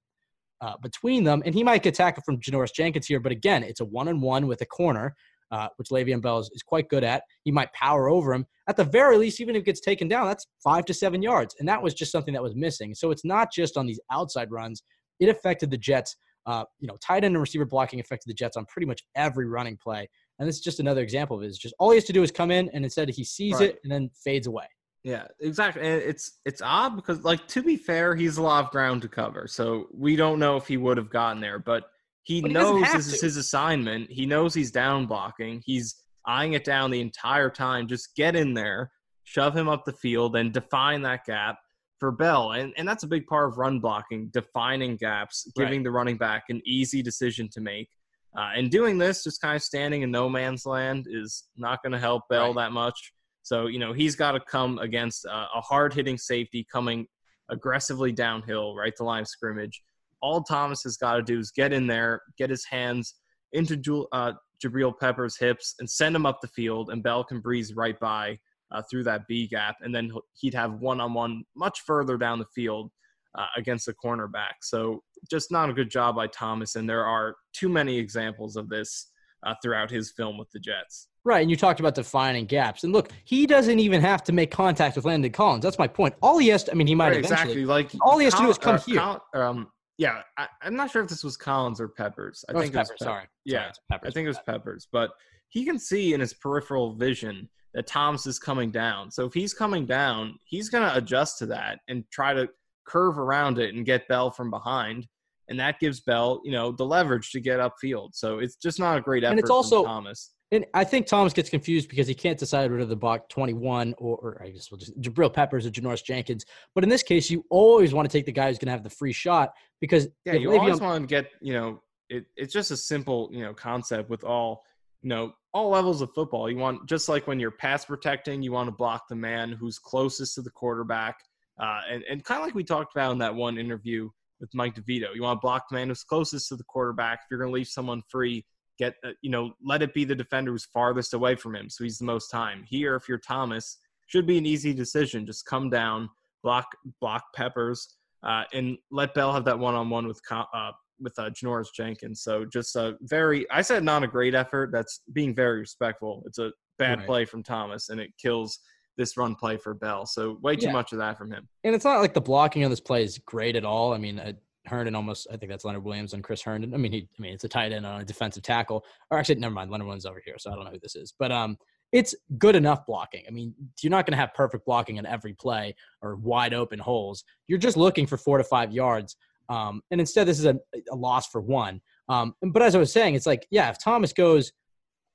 uh, 0.61 0.75
between 0.83 1.25
them, 1.25 1.43
and 1.45 1.55
he 1.55 1.63
might 1.63 1.83
get 1.83 1.95
tackled 1.95 2.25
from 2.25 2.41
Janoris 2.41 2.73
Jenkins 2.73 3.07
here. 3.07 3.21
But 3.21 3.33
again, 3.33 3.63
it's 3.63 3.81
a 3.81 3.85
one 3.85 4.09
on 4.09 4.21
one 4.21 4.47
with 4.47 4.61
a 4.63 4.67
corner. 4.67 5.15
Uh, 5.51 5.69
which 5.77 5.89
Le'Veon 5.89 6.21
Bell 6.21 6.39
is, 6.39 6.51
is, 6.55 6.63
quite 6.63 6.89
good 6.89 7.05
at. 7.05 7.23
He 7.45 7.51
might 7.51 7.73
power 7.73 8.09
over 8.09 8.33
him. 8.33 8.47
At 8.69 8.77
the 8.77 8.85
very 8.85 9.17
least, 9.17 9.41
even 9.41 9.57
if 9.57 9.61
it 9.61 9.67
gets 9.67 9.81
taken 9.81 10.09
down, 10.09 10.27
that's 10.27 10.47
five 10.63 10.85
to 10.87 10.95
seven 10.95 11.23
yards. 11.23 11.55
And 11.59 11.69
that 11.69 11.83
was 11.83 11.95
just 11.95 12.13
something 12.13 12.35
that 12.35 12.43
was 12.43 12.55
missing. 12.55 12.95
So 12.95 13.11
it's 13.11 13.25
not 13.25 13.53
just 13.53 13.77
on 13.77 13.87
these 13.87 14.01
outside 14.11 14.51
runs. 14.51 14.83
It 15.21 15.29
affected 15.29 15.71
the 15.71 15.79
Jets. 15.79 16.17
Uh, 16.47 16.65
you 16.81 16.89
know, 16.89 16.97
tight 17.03 17.25
end 17.25 17.35
and 17.35 17.41
receiver 17.41 17.67
blocking 17.67 18.01
affected 18.01 18.29
the 18.31 18.35
Jets 18.35 18.57
on 18.57 18.65
pretty 18.67 18.87
much 18.87 19.03
every 19.15 19.47
running 19.47 19.77
play. 19.77 20.09
And 20.39 20.49
this 20.49 20.57
is 20.57 20.63
just 20.63 20.81
another 20.81 21.03
example 21.03 21.37
of 21.37 21.43
it. 21.43 21.47
It's 21.47 21.59
just 21.59 21.75
all 21.79 21.91
he 21.91 21.97
has 21.97 22.05
to 22.05 22.13
do 22.13 22.23
is 22.23 22.31
come 22.31 22.51
in 22.51 22.71
and 22.71 22.85
instead 22.85 23.11
he 23.11 23.25
sees 23.25 23.55
right. 23.55 23.71
it 23.71 23.81
and 23.83 23.93
then 23.93 24.11
fades 24.25 24.47
away. 24.47 24.65
Yeah, 25.05 25.27
exactly. 25.41 25.83
And 25.83 26.03
it's 26.03 26.39
it's 26.45 26.61
odd 26.63 26.97
because 26.97 27.23
like 27.23 27.47
to 27.49 27.63
be 27.63 27.77
fair, 27.77 28.15
he's 28.15 28.37
a 28.37 28.43
lot 28.43 28.65
of 28.65 28.71
ground 28.71 29.03
to 29.03 29.09
cover. 29.09 29.47
So 29.47 29.89
we 29.93 30.17
don't 30.17 30.39
know 30.39 30.57
if 30.57 30.67
he 30.67 30.77
would 30.77 30.97
have 30.97 31.11
gotten 31.11 31.41
there, 31.41 31.59
but 31.59 31.85
he, 32.29 32.43
but 32.43 32.51
he 32.51 32.55
knows 32.55 32.83
this 32.93 33.09
to. 33.09 33.15
is 33.15 33.21
his 33.23 33.37
assignment. 33.39 34.11
He 34.11 34.27
knows 34.27 34.53
he's 34.53 34.71
down 34.71 35.07
blocking. 35.07 35.63
He's 35.65 35.95
eyeing 36.27 36.53
it 36.53 36.63
down 36.63 36.91
the 36.91 37.01
entire 37.01 37.49
time. 37.49 37.89
Just 37.89 38.15
get 38.17 38.37
in 38.37 38.53
there, 38.53 38.93
shove 39.25 39.57
him 39.57 39.67
up 39.67 39.87
the 39.87 39.95
field, 39.95 40.37
and 40.37 40.53
define 40.53 41.01
that 41.03 41.25
gap 41.25 41.57
for 41.99 42.13
Bell. 42.13 42.53
And 42.53 42.75
and 42.77 42.87
that's 42.87 43.03
a 43.03 43.07
big 43.07 43.27
part 43.27 43.49
of 43.49 43.57
run 43.57 43.81
blocking, 43.81 44.29
defining 44.29 44.97
gaps, 44.97 45.51
giving 45.57 45.79
right. 45.79 45.85
the 45.85 45.91
running 45.91 46.19
back 46.19 46.45
an 46.51 46.61
easy 46.67 47.01
decision 47.01 47.49
to 47.53 47.63
make. 47.63 47.89
Uh, 48.37 48.51
and 48.55 48.71
doing 48.71 48.99
this, 48.99 49.25
just 49.25 49.41
kind 49.41 49.57
of 49.57 49.63
standing 49.63 50.03
in 50.03 50.11
no 50.11 50.29
man's 50.29 50.67
land, 50.67 51.07
is 51.09 51.45
not 51.57 51.83
going 51.83 51.93
to 51.93 51.99
help 51.99 52.25
Bell 52.29 52.49
right. 52.49 52.57
that 52.57 52.73
much. 52.73 53.15
So 53.43 53.69
you 53.69 53.79
know 53.79 53.95
he's 53.95 54.17
got 54.17 54.33
to 54.33 54.41
come 54.41 54.79
against 54.81 55.25
a, 55.25 55.47
a 55.55 55.63
hard 55.63 55.95
hitting 55.95 56.19
safety 56.19 56.67
coming 56.71 57.07
aggressively 57.49 58.13
downhill, 58.13 58.77
right 58.77 58.95
to 58.97 59.05
line 59.05 59.23
of 59.23 59.29
scrimmage 59.29 59.81
all 60.21 60.43
Thomas 60.43 60.83
has 60.83 60.97
got 60.97 61.15
to 61.15 61.23
do 61.23 61.39
is 61.39 61.51
get 61.51 61.73
in 61.73 61.87
there, 61.87 62.21
get 62.37 62.51
his 62.51 62.65
hands 62.65 63.15
into 63.53 64.07
uh, 64.13 64.33
Jabril 64.65 64.93
Peppers' 64.99 65.37
hips, 65.39 65.75
and 65.79 65.89
send 65.89 66.15
him 66.15 66.27
up 66.27 66.41
the 66.41 66.49
field, 66.49 66.91
and 66.91 67.03
Bell 67.03 67.25
can 67.25 67.41
breeze 67.41 67.75
right 67.75 67.99
by 67.99 68.39
uh, 68.73 68.83
through 68.91 69.05
that 69.05 69.27
B 69.29 69.47
gap, 69.47 69.77
and 69.81 69.95
then 69.95 70.11
he'd 70.35 70.55
have 70.55 70.75
one 70.75 71.01
on 71.01 71.15
one 71.15 71.45
much 71.57 71.81
further 71.87 72.17
down 72.17 72.39
the 72.39 72.47
field 72.55 72.91
uh, 73.37 73.47
against 73.57 73.87
the 73.87 73.95
cornerback. 74.05 74.55
So 74.63 75.03
just 75.31 75.51
not 75.51 75.71
a 75.71 75.73
good 75.73 75.91
job 75.91 76.17
by 76.17 76.27
Thomas, 76.27 76.77
and 76.77 76.89
there 76.89 77.05
are 77.05 77.37
too 77.53 77.69
many 77.69 77.99
examples 77.99 78.57
of 78.57 78.69
this 78.69 79.11
uh, 79.47 79.55
throughout 79.63 79.91
his 79.91 80.13
film 80.13 80.37
with 80.39 80.51
the 80.51 80.59
Jets. 80.59 81.09
Right, 81.25 81.41
and 81.41 81.51
you 81.51 81.57
talked 81.57 81.81
about 81.81 81.95
defining 81.95 82.47
gaps, 82.47 82.85
and 82.85 82.93
look, 82.93 83.11
he 83.25 83.47
doesn't 83.47 83.79
even 83.79 84.01
have 84.01 84.23
to 84.25 84.33
make 84.33 84.51
contact 84.51 84.97
with 84.97 85.05
Landon 85.05 85.31
Collins. 85.31 85.63
That's 85.63 85.79
my 85.79 85.89
point. 85.89 86.15
All 86.23 86.39
he 86.39 86.49
has 86.49 86.65
to—I 86.65 86.75
mean, 86.75 86.87
he 86.87 86.95
might 86.95 87.11
right, 87.11 87.19
exactly 87.19 87.65
like 87.65 87.91
all 88.01 88.19
he 88.19 88.25
has 88.25 88.35
to 88.35 88.43
do 88.43 88.51
is 88.51 88.59
come 88.59 88.77
uh, 88.77 88.79
here. 88.79 89.43
um, 89.43 89.69
yeah, 89.99 90.23
I, 90.37 90.47
am 90.63 90.77
not 90.77 90.91
sure 90.91 91.03
if 91.03 91.09
this 91.09 91.25
was 91.25 91.37
Collins 91.37 91.81
or 91.81 91.89
Peppers. 91.89 92.45
I 92.49 92.53
oh, 92.53 92.61
think 92.61 92.73
it 92.73 92.79
was 92.79 92.89
Peppers. 92.89 93.05
Sorry. 93.05 93.25
Yeah, 93.45 93.63
sorry, 93.63 93.73
Peppers. 93.91 94.09
I 94.09 94.11
think 94.13 94.25
it 94.25 94.29
was 94.29 94.41
Peppers, 94.47 94.89
but 94.91 95.11
he 95.49 95.65
can 95.65 95.79
see 95.79 96.15
in 96.15 96.21
his 96.21 96.33
peripheral 96.33 96.95
vision 96.95 97.49
that 97.75 97.87
Thomas 97.87 98.27
is 98.27 98.39
coming 98.39 98.71
down. 98.71 99.11
So 99.11 99.27
if 99.27 99.35
he's 99.35 99.53
coming 99.53 99.87
down, 99.87 100.39
he's 100.45 100.69
going 100.69 100.89
to 100.89 100.97
adjust 100.97 101.39
to 101.39 101.47
that 101.47 101.81
and 101.89 102.05
try 102.11 102.33
to 102.33 102.49
curve 102.87 103.19
around 103.19 103.59
it 103.59 103.75
and 103.75 103.85
get 103.85 104.09
Bell 104.09 104.31
from 104.31 104.51
behind. 104.51 105.07
And 105.49 105.59
that 105.59 105.81
gives 105.81 106.01
Bell, 106.01 106.41
you 106.45 106.53
know, 106.53 106.73
the 106.73 106.85
leverage 106.85 107.31
to 107.33 107.41
get 107.41 107.59
upfield. 107.59 108.11
So 108.15 108.39
it's 108.39 108.57
just 108.57 108.79
not 108.79 108.99
a 108.99 109.01
great 109.01 109.25
effort. 109.25 109.33
And 109.33 109.41
it's 109.41 109.51
also 109.51 109.85
Thomas. 109.85 110.31
And 110.51 110.65
I 110.73 110.85
think 110.85 111.07
Thomas 111.07 111.35
gets 111.35 111.51
confused 111.51 111.89
because 111.91 112.09
he 112.09 112.15
can't 112.15 112.39
decide 112.39 112.71
whether 112.71 112.87
the 112.87 112.97
block 112.97 113.29
21 113.29 113.95
or, 113.99 114.17
or 114.17 114.43
I 114.43 114.51
guess 114.51 114.71
we'll 114.71 114.79
just 114.79 114.99
Jabril 114.99 115.33
Peppers 115.33 115.67
or 115.67 115.71
Janoris 115.71 116.03
Jenkins. 116.03 116.47
But 116.75 116.85
in 116.85 116.91
this 116.91 117.03
case, 117.03 117.31
you 117.31 117.45
always 117.51 117.93
want 117.93 118.11
to 118.11 118.17
take 118.17 118.25
the 118.25 118.33
guy 118.33 118.49
who's 118.49 118.59
going 118.59 118.69
to 118.69 118.73
have 118.73 118.83
the 118.83 118.91
free 118.91 119.13
shot 119.13 119.53
because 119.81 120.09
yeah, 120.25 120.35
you 120.35 120.49
Le'Veon, 120.49 120.59
always 120.61 120.81
want 120.81 121.03
to 121.03 121.07
get 121.07 121.31
you 121.43 121.53
know 121.53 121.83
it, 122.09 122.25
it's 122.37 122.53
just 122.53 122.71
a 122.71 122.77
simple 122.77 123.29
you 123.31 123.43
know 123.43 123.53
concept 123.53 124.09
with 124.09 124.25
all 124.25 124.63
you 125.03 125.11
know 125.11 125.33
all 125.53 125.69
levels 125.69 126.01
of 126.01 126.11
football. 126.15 126.51
You 126.51 126.57
want 126.57 126.89
just 126.89 127.11
like 127.11 127.27
when 127.27 127.39
you're 127.39 127.51
pass 127.51 127.85
protecting, 127.85 128.43
you 128.43 128.53
want 128.53 128.69
to 128.69 128.73
block 128.73 129.05
the 129.09 129.17
man 129.17 129.53
who's 129.53 129.79
closest 129.79 130.35
to 130.37 130.43
the 130.43 130.51
quarterback, 130.51 131.19
uh, 131.61 131.81
and 131.91 132.03
and 132.11 132.25
kind 132.25 132.41
of 132.41 132.47
like 132.47 132.55
we 132.55 132.65
talked 132.65 132.95
about 132.95 133.13
in 133.13 133.19
that 133.19 133.35
one 133.35 133.59
interview 133.59 134.09
with 134.41 134.51
Mike 134.55 134.75
DeVito. 134.75 135.15
You 135.15 135.23
want 135.23 135.39
to 135.39 135.43
block 135.43 135.69
the 135.69 135.77
man 135.77 135.89
who's 135.89 136.05
closest 136.05 136.49
to 136.49 136.57
the 136.57 136.65
quarterback. 136.65 137.21
If 137.23 137.31
you're 137.31 137.41
going 137.41 137.51
to 137.51 137.55
leave 137.55 137.69
someone 137.69 138.03
free 138.09 138.47
get 138.79 138.95
uh, 139.05 139.11
you 139.23 139.31
know 139.31 139.53
let 139.63 139.83
it 139.83 139.93
be 139.95 140.05
the 140.05 140.15
defender 140.15 140.53
who's 140.53 140.67
farthest 140.67 141.15
away 141.15 141.35
from 141.35 141.55
him 141.55 141.69
so 141.69 141.85
he's 141.85 141.99
the 141.99 142.05
most 142.05 142.29
time 142.29 142.65
here 142.67 142.95
if 142.95 143.09
you're 143.09 143.19
thomas 143.19 143.79
should 144.07 144.27
be 144.27 144.39
an 144.39 144.47
easy 144.47 144.73
decision 144.73 145.27
just 145.27 145.45
come 145.47 145.69
down 145.69 146.09
block 146.43 146.67
block 147.01 147.25
peppers 147.35 147.97
uh, 148.23 148.45
and 148.53 148.77
let 148.91 149.15
bell 149.15 149.33
have 149.33 149.45
that 149.45 149.59
one-on-one 149.59 150.07
with 150.07 150.21
uh, 150.31 150.73
with 151.01 151.19
uh, 151.19 151.31
Janoris 151.31 151.69
Jenkins. 151.75 152.23
So 152.23 152.45
just 152.45 152.75
a 152.77 152.97
very, 153.03 153.49
I 153.51 153.63
said 153.63 153.85
not 153.85 154.03
a 154.03 154.07
great 154.09 154.35
effort. 154.35 154.71
That's 154.73 155.03
being 155.13 155.35
very 155.35 155.61
respectful. 155.61 156.23
It's 156.27 156.39
a 156.39 156.51
bad 156.79 156.99
right. 156.99 157.07
play 157.07 157.25
from 157.25 157.43
Thomas, 157.43 157.89
and 157.89 158.01
it 158.01 158.11
kills 158.21 158.59
this 158.97 159.17
run 159.17 159.35
play 159.35 159.57
for 159.57 159.75
Bell. 159.75 160.07
So 160.07 160.39
way 160.43 160.57
too 160.57 160.67
yeah. 160.67 160.73
much 160.73 160.93
of 160.93 160.99
that 160.99 161.17
from 161.17 161.31
him. 161.31 161.49
And 161.65 161.75
it's 161.75 161.85
not 161.85 162.01
like 162.01 162.15
the 162.15 162.21
blocking 162.21 162.65
on 162.65 162.71
this 162.71 162.81
play 162.81 163.05
is 163.05 163.19
great 163.19 163.55
at 163.55 163.65
all. 163.65 163.95
I 163.95 163.99
mean, 163.99 164.19
uh, 164.19 164.33
Herndon 164.69 164.95
almost, 164.95 165.27
I 165.33 165.37
think 165.37 165.51
that's 165.51 165.65
Leonard 165.65 165.85
Williams 165.85 166.13
and 166.13 166.23
Chris 166.23 166.43
Herndon. 166.43 166.75
I 166.75 166.77
mean, 166.77 166.93
he, 166.93 167.09
I 167.19 167.23
mean, 167.23 167.33
it's 167.33 167.45
a 167.45 167.49
tight 167.49 167.73
end 167.73 167.87
on 167.87 168.01
a 168.01 168.05
defensive 168.05 168.43
tackle. 168.43 168.85
Or 169.11 169.19
actually, 169.19 169.37
never 169.37 169.55
mind. 169.55 169.71
Leonard 169.71 169.87
Williams 169.87 170.07
over 170.07 170.23
here, 170.25 170.37
so 170.39 170.51
I 170.51 170.55
don't 170.55 170.65
know 170.65 170.71
who 170.71 170.79
this 170.79 170.97
is. 170.97 171.13
But 171.19 171.33
um, 171.33 171.57
it's 171.93 172.15
good 172.39 172.57
enough 172.57 172.87
blocking. 172.87 173.25
I 173.27 173.31
mean, 173.31 173.55
you're 173.81 173.91
not 173.91 174.07
going 174.07 174.13
to 174.13 174.19
have 174.19 174.35
perfect 174.35 174.65
blocking 174.67 174.97
in 174.97 175.07
every 175.07 175.35
play 175.35 175.75
or 176.03 176.17
wide 176.17 176.55
open 176.55 176.79
holes. 176.79 177.25
You're 177.47 177.59
just 177.59 177.77
looking 177.77 178.07
for 178.07 178.17
four 178.17 178.39
to 178.39 178.45
five 178.45 178.73
yards. 178.73 179.17
Um, 179.49 179.83
and 179.91 180.01
instead, 180.01 180.27
this 180.27 180.39
is 180.39 180.47
a, 180.47 180.59
a 180.91 180.95
loss 180.95 181.27
for 181.29 181.41
one. 181.41 181.81
Um, 182.09 182.35
but 182.43 182.63
as 182.63 182.75
I 182.75 182.79
was 182.79 182.93
saying, 182.93 183.15
it's 183.15 183.27
like, 183.27 183.47
yeah, 183.51 183.71
if 183.71 183.83
Thomas 183.83 184.13
goes, 184.13 184.53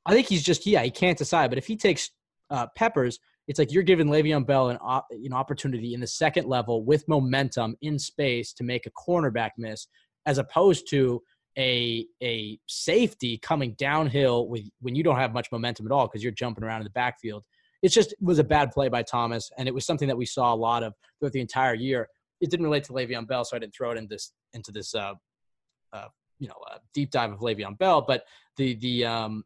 I 0.05 0.13
think 0.13 0.27
he's 0.27 0.43
just, 0.43 0.65
yeah, 0.65 0.83
he 0.83 0.91
can't 0.91 1.17
decide. 1.17 1.49
But 1.49 1.57
if 1.57 1.67
he 1.67 1.77
takes 1.77 2.11
uh, 2.49 2.67
Peppers– 2.75 3.19
it's 3.47 3.59
like 3.59 3.71
you're 3.71 3.83
giving 3.83 4.07
Le'Veon 4.07 4.45
Bell 4.45 4.69
an, 4.69 4.77
op, 4.81 5.07
an 5.11 5.33
opportunity 5.33 5.93
in 5.93 5.99
the 5.99 6.07
second 6.07 6.47
level 6.47 6.83
with 6.83 7.07
momentum 7.07 7.75
in 7.81 7.99
space 7.99 8.53
to 8.53 8.63
make 8.63 8.85
a 8.85 8.91
cornerback 8.91 9.51
miss, 9.57 9.87
as 10.25 10.37
opposed 10.37 10.89
to 10.89 11.21
a 11.57 12.07
a 12.21 12.57
safety 12.67 13.37
coming 13.37 13.73
downhill 13.77 14.47
with 14.47 14.63
when 14.79 14.95
you 14.95 15.03
don't 15.03 15.17
have 15.17 15.33
much 15.33 15.51
momentum 15.51 15.85
at 15.85 15.91
all 15.91 16.07
because 16.07 16.23
you're 16.23 16.31
jumping 16.31 16.63
around 16.63 16.81
in 16.81 16.85
the 16.85 16.91
backfield. 16.91 17.43
It's 17.81 17.93
just 17.93 18.13
it 18.13 18.17
was 18.21 18.39
a 18.39 18.43
bad 18.43 18.71
play 18.71 18.87
by 18.87 19.03
Thomas, 19.03 19.51
and 19.57 19.67
it 19.67 19.73
was 19.73 19.85
something 19.85 20.07
that 20.07 20.17
we 20.17 20.25
saw 20.25 20.53
a 20.53 20.55
lot 20.55 20.83
of 20.83 20.93
throughout 21.19 21.33
the 21.33 21.41
entire 21.41 21.75
year. 21.75 22.07
It 22.41 22.49
didn't 22.49 22.65
relate 22.65 22.85
to 22.85 22.93
Le'Veon 22.93 23.27
Bell, 23.27 23.45
so 23.45 23.55
I 23.55 23.59
didn't 23.59 23.75
throw 23.75 23.91
it 23.91 23.97
in 23.97 24.07
this 24.07 24.31
into 24.53 24.71
this 24.71 24.95
uh, 24.95 25.13
uh, 25.91 26.07
you 26.39 26.47
know 26.47 26.55
uh, 26.71 26.77
deep 26.93 27.11
dive 27.11 27.31
of 27.31 27.39
Le'Veon 27.39 27.77
Bell. 27.77 28.01
But 28.01 28.23
the 28.57 28.75
the 28.75 29.05
um, 29.05 29.43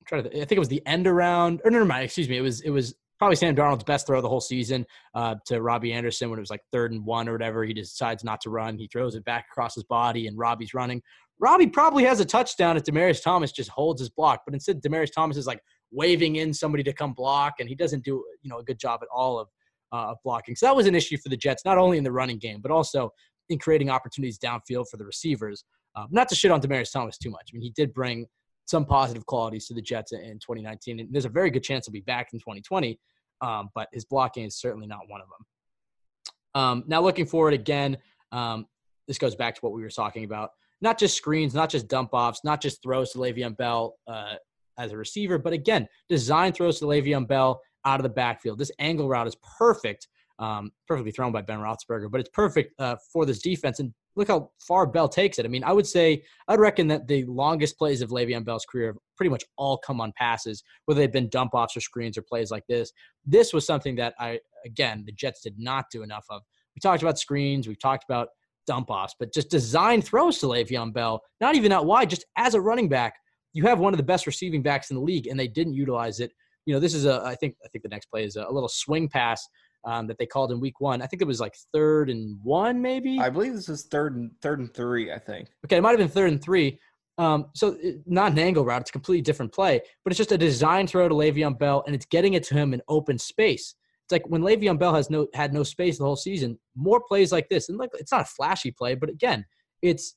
I'm 0.00 0.06
trying 0.06 0.24
to, 0.24 0.30
I 0.30 0.40
think 0.40 0.52
it 0.52 0.58
was 0.58 0.68
the 0.68 0.84
end 0.86 1.06
around, 1.06 1.60
or 1.64 1.70
never 1.70 1.84
mind, 1.84 2.04
excuse 2.04 2.28
me. 2.28 2.38
It 2.38 2.42
was 2.42 2.62
it 2.62 2.70
was 2.70 2.94
probably 3.18 3.36
Sam 3.36 3.56
Darnold's 3.56 3.84
best 3.84 4.06
throw 4.06 4.20
the 4.20 4.28
whole 4.28 4.40
season 4.40 4.86
uh, 5.14 5.36
to 5.46 5.60
Robbie 5.60 5.92
Anderson 5.92 6.30
when 6.30 6.38
it 6.38 6.42
was 6.42 6.50
like 6.50 6.62
third 6.72 6.92
and 6.92 7.04
one 7.04 7.28
or 7.28 7.32
whatever. 7.32 7.64
He 7.64 7.74
decides 7.74 8.24
not 8.24 8.40
to 8.42 8.50
run. 8.50 8.78
He 8.78 8.88
throws 8.88 9.14
it 9.14 9.24
back 9.24 9.46
across 9.50 9.74
his 9.74 9.84
body, 9.84 10.26
and 10.26 10.36
Robbie's 10.38 10.74
running. 10.74 11.02
Robbie 11.38 11.66
probably 11.66 12.04
has 12.04 12.20
a 12.20 12.24
touchdown 12.24 12.76
if 12.76 12.84
Demaryius 12.84 13.22
Thomas 13.22 13.52
just 13.52 13.70
holds 13.70 14.00
his 14.00 14.08
block, 14.08 14.42
but 14.46 14.54
instead 14.54 14.82
Demaryius 14.82 15.12
Thomas 15.12 15.36
is 15.36 15.46
like 15.46 15.60
waving 15.90 16.36
in 16.36 16.52
somebody 16.52 16.82
to 16.82 16.92
come 16.92 17.12
block, 17.12 17.54
and 17.60 17.68
he 17.68 17.74
doesn't 17.74 18.04
do 18.04 18.24
you 18.42 18.50
know 18.50 18.58
a 18.58 18.64
good 18.64 18.78
job 18.78 19.00
at 19.02 19.08
all 19.14 19.38
of 19.38 19.48
uh, 19.92 20.14
blocking. 20.24 20.56
So 20.56 20.66
that 20.66 20.76
was 20.76 20.86
an 20.86 20.94
issue 20.94 21.16
for 21.18 21.28
the 21.28 21.36
Jets, 21.36 21.64
not 21.64 21.78
only 21.78 21.98
in 21.98 22.04
the 22.04 22.12
running 22.12 22.38
game, 22.38 22.60
but 22.60 22.70
also 22.70 23.12
in 23.48 23.58
creating 23.58 23.90
opportunities 23.90 24.38
downfield 24.38 24.88
for 24.90 24.96
the 24.96 25.04
receivers. 25.04 25.64
Uh, 25.94 26.06
not 26.10 26.28
to 26.28 26.34
shit 26.34 26.50
on 26.50 26.60
Demaryius 26.60 26.92
Thomas 26.92 27.16
too 27.16 27.30
much. 27.30 27.50
I 27.50 27.54
mean, 27.54 27.62
he 27.62 27.70
did 27.70 27.94
bring 27.94 28.26
some 28.66 28.84
positive 28.84 29.24
qualities 29.26 29.66
to 29.66 29.74
the 29.74 29.82
Jets 29.82 30.12
in 30.12 30.38
2019, 30.38 31.00
and 31.00 31.08
there's 31.12 31.24
a 31.24 31.30
very 31.30 31.50
good 31.50 31.62
chance 31.62 31.86
he'll 31.86 31.92
be 31.92 32.00
back 32.00 32.28
in 32.32 32.38
2020 32.38 32.98
um, 33.40 33.70
but 33.74 33.88
his 33.92 34.04
blocking 34.04 34.44
is 34.44 34.56
certainly 34.56 34.86
not 34.86 35.00
one 35.08 35.20
of 35.20 35.28
them. 35.28 36.62
Um, 36.62 36.84
now, 36.86 37.00
looking 37.02 37.26
forward 37.26 37.54
again, 37.54 37.98
um, 38.32 38.66
this 39.06 39.18
goes 39.18 39.34
back 39.34 39.54
to 39.54 39.60
what 39.60 39.72
we 39.72 39.82
were 39.82 39.90
talking 39.90 40.24
about. 40.24 40.50
Not 40.80 40.98
just 40.98 41.16
screens, 41.16 41.54
not 41.54 41.70
just 41.70 41.88
dump 41.88 42.10
offs, 42.12 42.40
not 42.44 42.60
just 42.60 42.82
throws 42.82 43.12
to 43.12 43.18
Le'Veon 43.18 43.56
Bell 43.56 43.96
uh, 44.06 44.34
as 44.78 44.92
a 44.92 44.96
receiver, 44.96 45.38
but 45.38 45.52
again, 45.52 45.86
design 46.08 46.52
throws 46.52 46.78
to 46.80 46.86
Le'Veon 46.86 47.26
Bell 47.26 47.60
out 47.84 48.00
of 48.00 48.02
the 48.02 48.10
backfield. 48.10 48.58
This 48.58 48.72
angle 48.78 49.08
route 49.08 49.26
is 49.26 49.36
perfect, 49.58 50.08
um, 50.38 50.70
perfectly 50.86 51.12
thrown 51.12 51.32
by 51.32 51.42
Ben 51.42 51.58
Roethlisberger, 51.58 52.10
but 52.10 52.20
it's 52.20 52.30
perfect 52.30 52.74
uh, 52.78 52.96
for 53.12 53.24
this 53.24 53.40
defense. 53.40 53.80
And 53.80 53.94
look 54.16 54.28
how 54.28 54.50
far 54.58 54.86
Bell 54.86 55.08
takes 55.08 55.38
it. 55.38 55.44
I 55.44 55.48
mean, 55.48 55.62
I 55.62 55.72
would 55.72 55.86
say 55.86 56.22
I'd 56.48 56.58
reckon 56.58 56.88
that 56.88 57.06
the 57.06 57.24
longest 57.26 57.78
plays 57.78 58.00
of 58.00 58.10
Le'Veon 58.10 58.44
Bell's 58.44 58.64
career 58.64 58.88
have 58.88 58.96
pretty 59.16 59.30
much 59.30 59.44
all 59.56 59.78
come 59.78 60.00
on 60.00 60.12
passes, 60.16 60.64
whether 60.86 61.00
they've 61.00 61.12
been 61.12 61.28
dump 61.28 61.54
offs 61.54 61.76
or 61.76 61.80
screens 61.80 62.16
or 62.16 62.22
plays 62.22 62.50
like 62.50 62.66
this. 62.66 62.92
This 63.24 63.52
was 63.52 63.66
something 63.66 63.94
that 63.96 64.14
I 64.18 64.40
again 64.64 65.04
the 65.06 65.12
Jets 65.12 65.42
did 65.42 65.58
not 65.58 65.86
do 65.92 66.02
enough 66.02 66.26
of. 66.30 66.42
We 66.74 66.80
talked 66.80 67.02
about 67.02 67.18
screens, 67.18 67.68
we've 67.68 67.78
talked 67.78 68.04
about 68.08 68.28
dump 68.66 68.90
offs, 68.90 69.14
but 69.18 69.32
just 69.32 69.50
design 69.50 70.02
throws 70.02 70.38
to 70.38 70.46
Le'Veon 70.46 70.92
Bell, 70.92 71.22
not 71.40 71.54
even 71.54 71.72
out 71.72 71.86
wide, 71.86 72.10
just 72.10 72.24
as 72.36 72.54
a 72.54 72.60
running 72.60 72.88
back. 72.88 73.14
You 73.52 73.64
have 73.66 73.78
one 73.78 73.92
of 73.92 73.96
the 73.98 74.02
best 74.02 74.26
receiving 74.26 74.62
backs 74.62 74.90
in 74.90 74.96
the 74.96 75.02
league, 75.02 75.28
and 75.28 75.38
they 75.38 75.48
didn't 75.48 75.74
utilize 75.74 76.20
it. 76.20 76.32
You 76.64 76.74
know, 76.74 76.80
this 76.80 76.94
is 76.94 77.04
a 77.04 77.22
I 77.24 77.34
think 77.34 77.56
I 77.64 77.68
think 77.68 77.82
the 77.82 77.90
next 77.90 78.06
play 78.06 78.24
is 78.24 78.36
a, 78.36 78.44
a 78.48 78.52
little 78.52 78.68
swing 78.68 79.08
pass 79.08 79.46
um, 79.84 80.06
that 80.06 80.18
they 80.18 80.26
called 80.26 80.52
in 80.52 80.60
week 80.60 80.80
one. 80.80 81.02
I 81.02 81.06
think 81.06 81.22
it 81.22 81.26
was 81.26 81.40
like 81.40 81.54
third 81.72 82.10
and 82.10 82.38
one, 82.42 82.80
maybe. 82.80 83.18
I 83.18 83.30
believe 83.30 83.54
this 83.54 83.68
was 83.68 83.84
third 83.84 84.16
and 84.16 84.30
third 84.42 84.58
and 84.58 84.72
three. 84.72 85.12
I 85.12 85.18
think. 85.18 85.48
Okay, 85.64 85.76
it 85.76 85.82
might 85.82 85.90
have 85.90 85.98
been 85.98 86.08
third 86.08 86.32
and 86.32 86.42
three. 86.42 86.78
Um, 87.18 87.46
so 87.54 87.78
not 88.04 88.32
an 88.32 88.38
angle 88.38 88.64
route; 88.64 88.82
it's 88.82 88.90
a 88.90 88.92
completely 88.92 89.22
different 89.22 89.52
play, 89.52 89.80
but 90.04 90.12
it's 90.12 90.18
just 90.18 90.32
a 90.32 90.38
design 90.38 90.86
throw 90.86 91.08
to 91.08 91.14
Le'Veon 91.14 91.58
Bell, 91.58 91.82
and 91.86 91.94
it's 91.94 92.06
getting 92.06 92.34
it 92.34 92.42
to 92.44 92.54
him 92.54 92.74
in 92.74 92.82
open 92.88 93.18
space. 93.18 93.74
It's 94.04 94.12
like 94.12 94.28
when 94.28 94.42
Le'Veon 94.42 94.78
Bell 94.78 94.94
has 94.94 95.10
no 95.10 95.26
had 95.34 95.52
no 95.52 95.62
space 95.62 95.98
the 95.98 96.04
whole 96.04 96.16
season. 96.16 96.58
More 96.74 97.00
plays 97.00 97.32
like 97.32 97.48
this, 97.48 97.68
and 97.68 97.78
like 97.78 97.90
it's 97.94 98.12
not 98.12 98.22
a 98.22 98.26
flashy 98.26 98.70
play, 98.70 98.94
but 98.94 99.08
again, 99.08 99.44
it's 99.82 100.14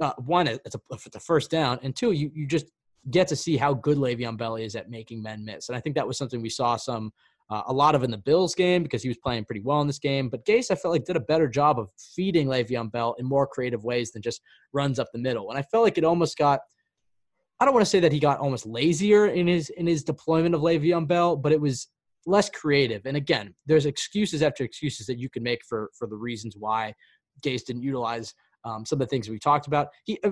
uh, 0.00 0.12
one, 0.18 0.46
it's 0.46 0.74
a, 0.74 0.80
it's 0.90 1.16
a 1.16 1.20
first 1.20 1.50
down, 1.50 1.78
and 1.82 1.94
two, 1.94 2.12
you 2.12 2.30
you 2.34 2.46
just 2.46 2.66
get 3.10 3.28
to 3.28 3.36
see 3.36 3.56
how 3.56 3.74
good 3.74 3.98
Le'Veon 3.98 4.36
Bell 4.36 4.56
is 4.56 4.76
at 4.76 4.88
making 4.90 5.22
men 5.22 5.44
miss, 5.44 5.68
and 5.68 5.76
I 5.76 5.80
think 5.80 5.96
that 5.96 6.06
was 6.06 6.16
something 6.16 6.40
we 6.40 6.48
saw 6.48 6.76
some 6.76 7.12
uh, 7.50 7.62
a 7.66 7.72
lot 7.72 7.94
of 7.94 8.04
in 8.04 8.10
the 8.10 8.18
Bills 8.18 8.54
game 8.54 8.82
because 8.82 9.02
he 9.02 9.08
was 9.08 9.18
playing 9.18 9.44
pretty 9.44 9.60
well 9.60 9.80
in 9.80 9.86
this 9.86 9.98
game. 9.98 10.28
But 10.28 10.44
Gase, 10.44 10.70
I 10.70 10.76
felt 10.76 10.92
like 10.92 11.04
did 11.04 11.16
a 11.16 11.20
better 11.20 11.48
job 11.48 11.78
of 11.78 11.88
feeding 12.14 12.46
Le'Veon 12.46 12.90
Bell 12.92 13.16
in 13.18 13.26
more 13.26 13.46
creative 13.46 13.84
ways 13.84 14.12
than 14.12 14.22
just 14.22 14.40
runs 14.72 14.98
up 14.98 15.08
the 15.12 15.18
middle, 15.18 15.50
and 15.50 15.58
I 15.58 15.62
felt 15.62 15.84
like 15.84 15.98
it 15.98 16.04
almost 16.04 16.38
got. 16.38 16.60
I 17.58 17.66
don't 17.66 17.74
want 17.74 17.84
to 17.84 17.90
say 17.90 18.00
that 18.00 18.12
he 18.12 18.20
got 18.20 18.38
almost 18.38 18.64
lazier 18.64 19.26
in 19.26 19.46
his 19.46 19.68
in 19.70 19.86
his 19.86 20.02
deployment 20.02 20.54
of 20.54 20.62
Le'Veon 20.62 21.06
Bell, 21.06 21.36
but 21.36 21.52
it 21.52 21.60
was 21.60 21.88
less 22.26 22.48
creative. 22.48 23.02
And 23.04 23.16
again, 23.16 23.54
there's 23.66 23.86
excuses 23.86 24.42
after 24.42 24.64
excuses 24.64 25.06
that 25.06 25.18
you 25.18 25.28
can 25.28 25.42
make 25.42 25.60
for 25.68 25.90
for 25.98 26.06
the 26.06 26.16
reasons 26.16 26.56
why 26.58 26.94
Gase 27.42 27.64
didn't 27.64 27.82
utilize 27.82 28.34
um, 28.64 28.86
some 28.86 28.96
of 29.00 29.06
the 29.06 29.10
things 29.10 29.28
we 29.28 29.38
talked 29.38 29.66
about. 29.66 29.88
He 30.04 30.18
uh, 30.24 30.30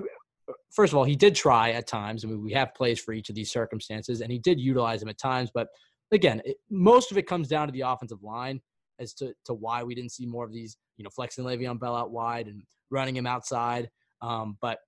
first 0.71 0.93
of 0.93 0.97
all, 0.97 1.03
he 1.03 1.15
did 1.15 1.35
try 1.35 1.71
at 1.71 1.87
times. 1.87 2.23
I 2.23 2.27
mean, 2.27 2.41
we 2.43 2.53
have 2.53 2.73
plays 2.73 2.99
for 2.99 3.13
each 3.13 3.29
of 3.29 3.35
these 3.35 3.51
circumstances, 3.51 4.21
and 4.21 4.31
he 4.31 4.39
did 4.39 4.59
utilize 4.59 4.99
them 4.99 5.09
at 5.09 5.17
times. 5.17 5.51
But 5.53 5.67
again, 6.11 6.41
it, 6.45 6.57
most 6.69 7.11
of 7.11 7.17
it 7.17 7.27
comes 7.27 7.47
down 7.47 7.67
to 7.67 7.71
the 7.71 7.81
offensive 7.81 8.23
line 8.23 8.61
as 8.99 9.13
to, 9.15 9.33
to 9.45 9.53
why 9.53 9.83
we 9.83 9.95
didn't 9.95 10.11
see 10.11 10.25
more 10.25 10.45
of 10.45 10.51
these, 10.51 10.77
you 10.97 11.03
know, 11.03 11.09
flexing 11.09 11.45
Le'Veon 11.45 11.79
Bell 11.79 11.95
out 11.95 12.11
wide 12.11 12.47
and 12.47 12.63
running 12.89 13.15
him 13.15 13.27
outside. 13.27 13.89
Um, 14.21 14.57
but 14.61 14.79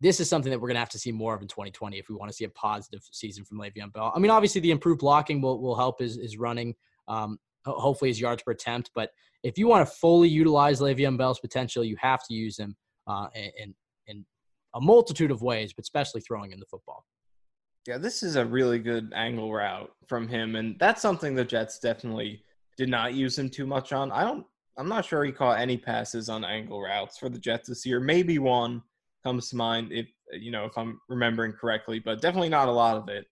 this 0.00 0.20
is 0.20 0.28
something 0.28 0.50
that 0.50 0.60
we're 0.60 0.68
going 0.68 0.76
to 0.76 0.80
have 0.80 0.90
to 0.90 0.98
see 0.98 1.12
more 1.12 1.34
of 1.34 1.40
in 1.40 1.48
2020 1.48 1.98
if 1.98 2.08
we 2.08 2.14
want 2.14 2.30
to 2.30 2.36
see 2.36 2.44
a 2.44 2.50
positive 2.50 3.00
season 3.10 3.44
from 3.44 3.58
Le'Veon 3.58 3.92
Bell. 3.92 4.12
I 4.14 4.18
mean, 4.18 4.30
obviously 4.30 4.60
the 4.60 4.70
improved 4.70 5.00
blocking 5.00 5.40
will, 5.40 5.60
will 5.60 5.76
help 5.76 6.00
his, 6.00 6.16
his 6.16 6.36
running, 6.36 6.74
um, 7.08 7.38
hopefully 7.64 8.10
his 8.10 8.20
yards 8.20 8.42
per 8.42 8.52
attempt. 8.52 8.90
But 8.94 9.10
if 9.42 9.56
you 9.56 9.66
want 9.66 9.88
to 9.88 9.94
fully 9.94 10.28
utilize 10.28 10.80
Le'Veon 10.80 11.16
Bell's 11.16 11.40
potential, 11.40 11.84
you 11.84 11.96
have 12.00 12.22
to 12.26 12.34
use 12.34 12.58
him 12.58 12.76
uh, 13.06 13.28
in, 13.34 13.74
in 14.06 14.24
a 14.74 14.80
multitude 14.80 15.30
of 15.30 15.42
ways, 15.42 15.72
but 15.72 15.84
especially 15.84 16.20
throwing 16.20 16.52
in 16.52 16.60
the 16.60 16.66
football. 16.66 17.04
Yeah, 17.86 17.98
this 17.98 18.22
is 18.22 18.36
a 18.36 18.46
really 18.46 18.78
good 18.78 19.12
angle 19.14 19.52
route 19.52 19.90
from 20.08 20.26
him, 20.26 20.56
and 20.56 20.78
that's 20.78 21.02
something 21.02 21.34
the 21.34 21.44
Jets 21.44 21.78
definitely 21.78 22.42
did 22.78 22.88
not 22.88 23.12
use 23.12 23.38
him 23.38 23.50
too 23.50 23.66
much 23.66 23.92
on. 23.92 24.10
I 24.10 24.24
don't. 24.24 24.46
I'm 24.76 24.88
not 24.88 25.04
sure 25.04 25.22
he 25.24 25.32
caught 25.32 25.60
any 25.60 25.76
passes 25.76 26.28
on 26.28 26.44
angle 26.44 26.82
routes 26.82 27.18
for 27.18 27.28
the 27.28 27.38
Jets 27.38 27.68
this 27.68 27.86
year. 27.86 28.00
Maybe 28.00 28.38
one 28.38 28.82
comes 29.22 29.50
to 29.50 29.56
mind 29.56 29.92
if 29.92 30.06
you 30.32 30.50
know 30.50 30.64
if 30.64 30.76
I'm 30.78 30.98
remembering 31.08 31.52
correctly, 31.52 31.98
but 31.98 32.22
definitely 32.22 32.48
not 32.48 32.68
a 32.68 32.72
lot 32.72 32.96
of 32.96 33.08
it. 33.08 33.26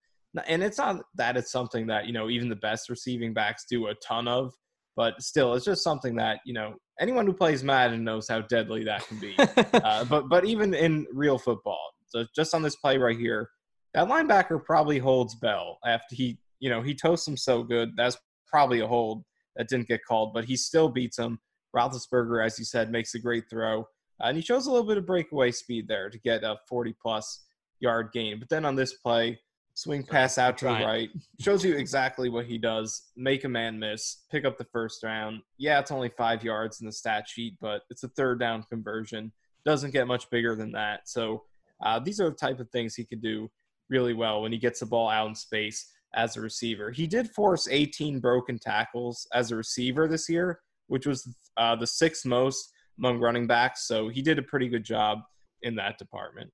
And 0.46 0.62
it's 0.62 0.78
not 0.78 1.02
that 1.16 1.36
it's 1.36 1.50
something 1.50 1.86
that 1.86 2.06
you 2.06 2.12
know 2.12 2.28
even 2.28 2.50
the 2.50 2.56
best 2.56 2.90
receiving 2.90 3.32
backs 3.32 3.64
do 3.68 3.86
a 3.86 3.94
ton 3.96 4.28
of, 4.28 4.52
but 4.96 5.20
still, 5.22 5.54
it's 5.54 5.64
just 5.64 5.82
something 5.82 6.14
that 6.16 6.40
you 6.44 6.52
know 6.52 6.74
anyone 7.00 7.26
who 7.26 7.32
plays 7.32 7.64
Madden 7.64 8.04
knows 8.04 8.28
how 8.28 8.42
deadly 8.42 8.84
that 8.84 9.06
can 9.06 9.18
be. 9.18 9.34
uh, 9.82 10.04
but 10.04 10.28
but 10.28 10.44
even 10.44 10.74
in 10.74 11.06
real 11.10 11.38
football, 11.38 11.92
so 12.06 12.26
just 12.36 12.54
on 12.54 12.60
this 12.60 12.76
play 12.76 12.98
right 12.98 13.18
here, 13.18 13.48
that 13.94 14.08
linebacker 14.08 14.64
probably 14.64 14.98
holds 14.98 15.34
Bell 15.34 15.78
after 15.84 16.14
he 16.14 16.38
you 16.60 16.70
know 16.70 16.82
he 16.82 16.94
toasts 16.94 17.26
him 17.26 17.36
so 17.36 17.62
good. 17.62 17.92
That's 17.96 18.16
probably 18.46 18.80
a 18.80 18.86
hold 18.86 19.24
that 19.56 19.68
didn't 19.68 19.88
get 19.88 20.04
called, 20.04 20.32
but 20.32 20.44
he 20.44 20.56
still 20.56 20.88
beats 20.88 21.18
him. 21.18 21.38
Roethlisberger, 21.74 22.44
as 22.44 22.58
you 22.58 22.64
said, 22.64 22.90
makes 22.90 23.14
a 23.14 23.18
great 23.18 23.44
throw. 23.50 23.80
Uh, 24.20 24.26
and 24.26 24.36
he 24.36 24.42
shows 24.42 24.66
a 24.66 24.70
little 24.70 24.86
bit 24.86 24.98
of 24.98 25.06
breakaway 25.06 25.50
speed 25.50 25.88
there 25.88 26.10
to 26.10 26.18
get 26.18 26.44
a 26.44 26.56
40 26.68 26.94
plus 27.00 27.44
yard 27.80 28.10
gain. 28.12 28.38
But 28.38 28.48
then 28.48 28.64
on 28.64 28.76
this 28.76 28.94
play, 28.94 29.38
swing 29.74 30.04
pass 30.04 30.36
out 30.36 30.58
to 30.58 30.66
the 30.66 30.70
right, 30.72 31.10
shows 31.40 31.64
you 31.64 31.76
exactly 31.76 32.28
what 32.28 32.46
he 32.46 32.58
does 32.58 33.10
make 33.16 33.44
a 33.44 33.48
man 33.48 33.78
miss, 33.78 34.24
pick 34.30 34.44
up 34.44 34.58
the 34.58 34.66
first 34.72 35.02
round. 35.02 35.40
Yeah, 35.58 35.80
it's 35.80 35.90
only 35.90 36.10
five 36.10 36.44
yards 36.44 36.80
in 36.80 36.86
the 36.86 36.92
stat 36.92 37.28
sheet, 37.28 37.56
but 37.60 37.82
it's 37.90 38.04
a 38.04 38.08
third 38.08 38.38
down 38.38 38.64
conversion. 38.64 39.32
Doesn't 39.64 39.92
get 39.92 40.06
much 40.06 40.28
bigger 40.30 40.54
than 40.54 40.72
that. 40.72 41.08
So 41.08 41.44
uh, 41.82 41.98
these 41.98 42.20
are 42.20 42.28
the 42.28 42.36
type 42.36 42.60
of 42.60 42.70
things 42.70 42.94
he 42.94 43.04
could 43.04 43.22
do 43.22 43.50
really 43.92 44.14
well 44.14 44.42
when 44.42 44.50
he 44.50 44.58
gets 44.58 44.80
the 44.80 44.86
ball 44.86 45.08
out 45.08 45.28
in 45.28 45.34
space 45.34 45.92
as 46.14 46.36
a 46.36 46.40
receiver. 46.40 46.90
He 46.90 47.06
did 47.06 47.30
force 47.30 47.68
18 47.68 48.18
broken 48.18 48.58
tackles 48.58 49.26
as 49.32 49.52
a 49.52 49.56
receiver 49.56 50.08
this 50.08 50.28
year, 50.28 50.60
which 50.88 51.06
was 51.06 51.32
uh, 51.56 51.76
the 51.76 51.86
sixth 51.86 52.26
most 52.26 52.72
among 52.98 53.20
running 53.20 53.46
backs. 53.46 53.86
So 53.86 54.08
he 54.08 54.22
did 54.22 54.38
a 54.38 54.42
pretty 54.42 54.68
good 54.68 54.84
job 54.84 55.20
in 55.62 55.76
that 55.76 55.98
department. 55.98 56.50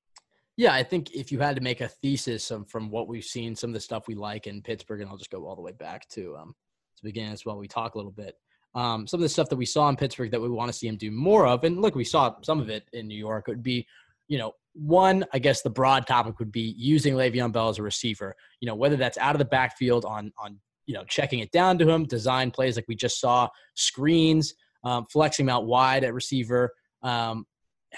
Yeah, 0.57 0.75
I 0.75 0.83
think 0.83 1.13
if 1.13 1.31
you 1.31 1.39
had 1.39 1.55
to 1.55 1.63
make 1.63 1.81
a 1.81 1.89
thesis 1.89 2.51
from 2.69 2.91
what 2.91 3.07
we've 3.07 3.25
seen, 3.25 3.55
some 3.55 3.71
of 3.71 3.75
the 3.75 3.81
stuff 3.81 4.09
we 4.09 4.17
like 4.17 4.49
in 4.49 4.61
Pittsburgh, 4.61 5.01
and 5.01 5.09
I'll 5.09 5.17
just 5.17 5.31
go 5.31 5.47
all 5.47 5.55
the 5.55 5.63
way 5.63 5.73
back 5.73 6.09
to 6.11 6.37
um, 6.37 6.55
to 6.97 7.05
begin 7.05 7.31
as 7.31 7.47
well. 7.47 7.57
We 7.57 7.69
talk 7.69 7.95
a 7.95 7.99
little 7.99 8.11
bit. 8.11 8.35
Um, 8.75 9.07
some 9.07 9.19
of 9.19 9.23
the 9.23 9.29
stuff 9.29 9.49
that 9.51 9.57
we 9.57 9.65
saw 9.65 9.89
in 9.89 9.97
Pittsburgh 9.97 10.33
that 10.33 10.41
we 10.41 10.49
want 10.49 10.71
to 10.71 10.77
see 10.77 10.89
him 10.89 10.97
do 10.97 11.13
more 11.13 11.47
of, 11.47 11.63
and 11.63 11.81
look, 11.81 11.95
we 11.95 12.05
saw 12.05 12.35
some 12.43 12.61
of 12.61 12.71
it 12.71 12.89
in 12.93 13.07
New 13.07 13.17
York. 13.17 13.45
It 13.47 13.53
Would 13.53 13.63
be, 13.63 13.87
you 14.27 14.39
know, 14.39 14.53
one, 14.79 15.25
I 15.33 15.39
guess 15.39 15.63
the 15.63 15.71
broad 15.71 16.07
topic 16.07 16.39
would 16.39 16.53
be 16.53 16.75
using 16.77 17.15
Le'Veon 17.15 17.53
Bell 17.53 17.69
as 17.69 17.79
a 17.79 17.83
receiver. 17.83 18.35
You 18.61 18.67
know, 18.67 18.75
whether 18.75 18.97
that's 18.97 19.19
out 19.19 19.35
of 19.35 19.39
the 19.39 19.45
backfield 19.45 20.05
on 20.05 20.33
on 20.39 20.59
you 20.87 20.95
know 20.95 21.05
checking 21.05 21.41
it 21.41 21.51
down 21.51 21.79
to 21.79 21.89
him, 21.89 22.05
design 22.05 22.51
plays 22.51 22.77
like 22.77 22.87
we 22.89 22.95
just 22.95 23.21
saw, 23.21 23.49
screens, 23.75 24.55
um, 24.85 25.07
flexing 25.11 25.47
him 25.47 25.51
out 25.51 25.67
wide 25.67 26.05
at 26.05 26.15
receiver. 26.15 26.73
Um, 27.03 27.47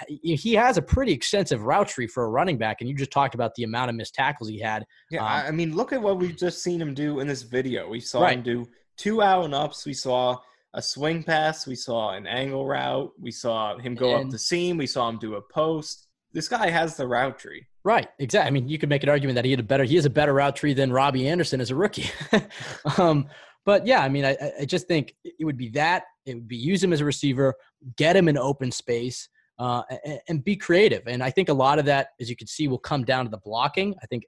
he 0.06 0.54
has 0.54 0.76
a 0.76 0.82
pretty 0.82 1.12
extensive 1.12 1.62
route 1.62 1.88
tree 1.88 2.06
for 2.06 2.24
a 2.24 2.28
running 2.28 2.56
back, 2.56 2.80
and 2.80 2.88
you 2.88 2.94
just 2.94 3.10
talked 3.10 3.34
about 3.34 3.54
the 3.56 3.64
amount 3.64 3.90
of 3.90 3.96
missed 3.96 4.14
tackles 4.14 4.48
he 4.48 4.58
had. 4.58 4.84
Yeah, 5.10 5.24
um, 5.24 5.46
I 5.46 5.50
mean, 5.50 5.74
look 5.74 5.92
at 5.92 6.00
what 6.00 6.18
we've 6.18 6.36
just 6.36 6.62
seen 6.62 6.80
him 6.80 6.94
do 6.94 7.20
in 7.20 7.26
this 7.26 7.42
video. 7.42 7.88
We 7.88 8.00
saw 8.00 8.22
right. 8.22 8.36
him 8.36 8.42
do 8.42 8.68
two 8.96 9.20
out 9.20 9.44
and 9.44 9.54
ups. 9.54 9.84
We 9.84 9.94
saw 9.94 10.38
a 10.74 10.82
swing 10.82 11.24
pass. 11.24 11.66
We 11.66 11.74
saw 11.74 12.12
an 12.12 12.26
angle 12.26 12.66
route. 12.66 13.12
We 13.18 13.32
saw 13.32 13.78
him 13.78 13.94
go 13.94 14.14
and, 14.14 14.26
up 14.26 14.30
the 14.30 14.38
seam. 14.38 14.76
We 14.76 14.86
saw 14.86 15.08
him 15.08 15.18
do 15.18 15.34
a 15.34 15.42
post. 15.42 16.06
This 16.32 16.48
guy 16.48 16.70
has 16.70 16.96
the 16.96 17.06
route 17.06 17.38
tree. 17.38 17.66
Right, 17.82 18.08
exactly. 18.18 18.48
I 18.48 18.50
mean, 18.50 18.68
you 18.68 18.78
could 18.78 18.88
make 18.88 19.02
an 19.02 19.08
argument 19.08 19.36
that 19.36 19.44
he 19.44 19.50
had 19.50 19.60
a 19.60 19.64
better 19.64 19.84
he 19.84 19.96
has 19.96 20.04
a 20.04 20.10
better 20.10 20.34
route 20.34 20.56
tree 20.56 20.74
than 20.74 20.92
Robbie 20.92 21.28
Anderson 21.28 21.60
as 21.60 21.70
a 21.70 21.74
rookie. 21.74 22.10
um, 22.98 23.26
but 23.64 23.86
yeah, 23.86 24.00
I 24.00 24.08
mean, 24.08 24.24
I, 24.24 24.36
I 24.60 24.64
just 24.64 24.86
think 24.86 25.14
it 25.24 25.44
would 25.44 25.56
be 25.56 25.70
that. 25.70 26.04
It 26.26 26.34
would 26.34 26.48
be 26.48 26.56
use 26.56 26.82
him 26.82 26.92
as 26.92 27.00
a 27.00 27.04
receiver, 27.04 27.54
get 27.96 28.16
him 28.16 28.28
in 28.28 28.38
open 28.38 28.70
space, 28.70 29.28
uh, 29.58 29.82
and, 30.04 30.20
and, 30.28 30.44
be 30.44 30.56
creative. 30.56 31.02
And 31.06 31.22
I 31.22 31.30
think 31.30 31.48
a 31.48 31.54
lot 31.54 31.78
of 31.78 31.84
that, 31.86 32.08
as 32.20 32.30
you 32.30 32.36
can 32.36 32.46
see, 32.46 32.68
will 32.68 32.78
come 32.78 33.04
down 33.04 33.24
to 33.26 33.30
the 33.30 33.38
blocking. 33.38 33.94
I 34.02 34.06
think, 34.06 34.24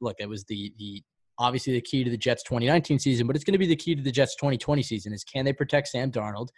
look, 0.00 0.16
it 0.18 0.28
was 0.28 0.44
the 0.44 0.72
the 0.78 1.02
obviously 1.38 1.72
the 1.72 1.80
key 1.80 2.04
to 2.04 2.10
the 2.10 2.16
Jets 2.16 2.42
2019 2.42 2.98
season, 2.98 3.26
but 3.26 3.36
it's 3.36 3.44
going 3.44 3.52
to 3.52 3.58
be 3.58 3.66
the 3.66 3.76
key 3.76 3.94
to 3.94 4.02
the 4.02 4.12
Jets 4.12 4.36
2020 4.36 4.82
season. 4.82 5.12
Is 5.12 5.24
can 5.24 5.44
they 5.44 5.52
protect 5.52 5.88
Sam 5.88 6.10
Darnold, 6.10 6.48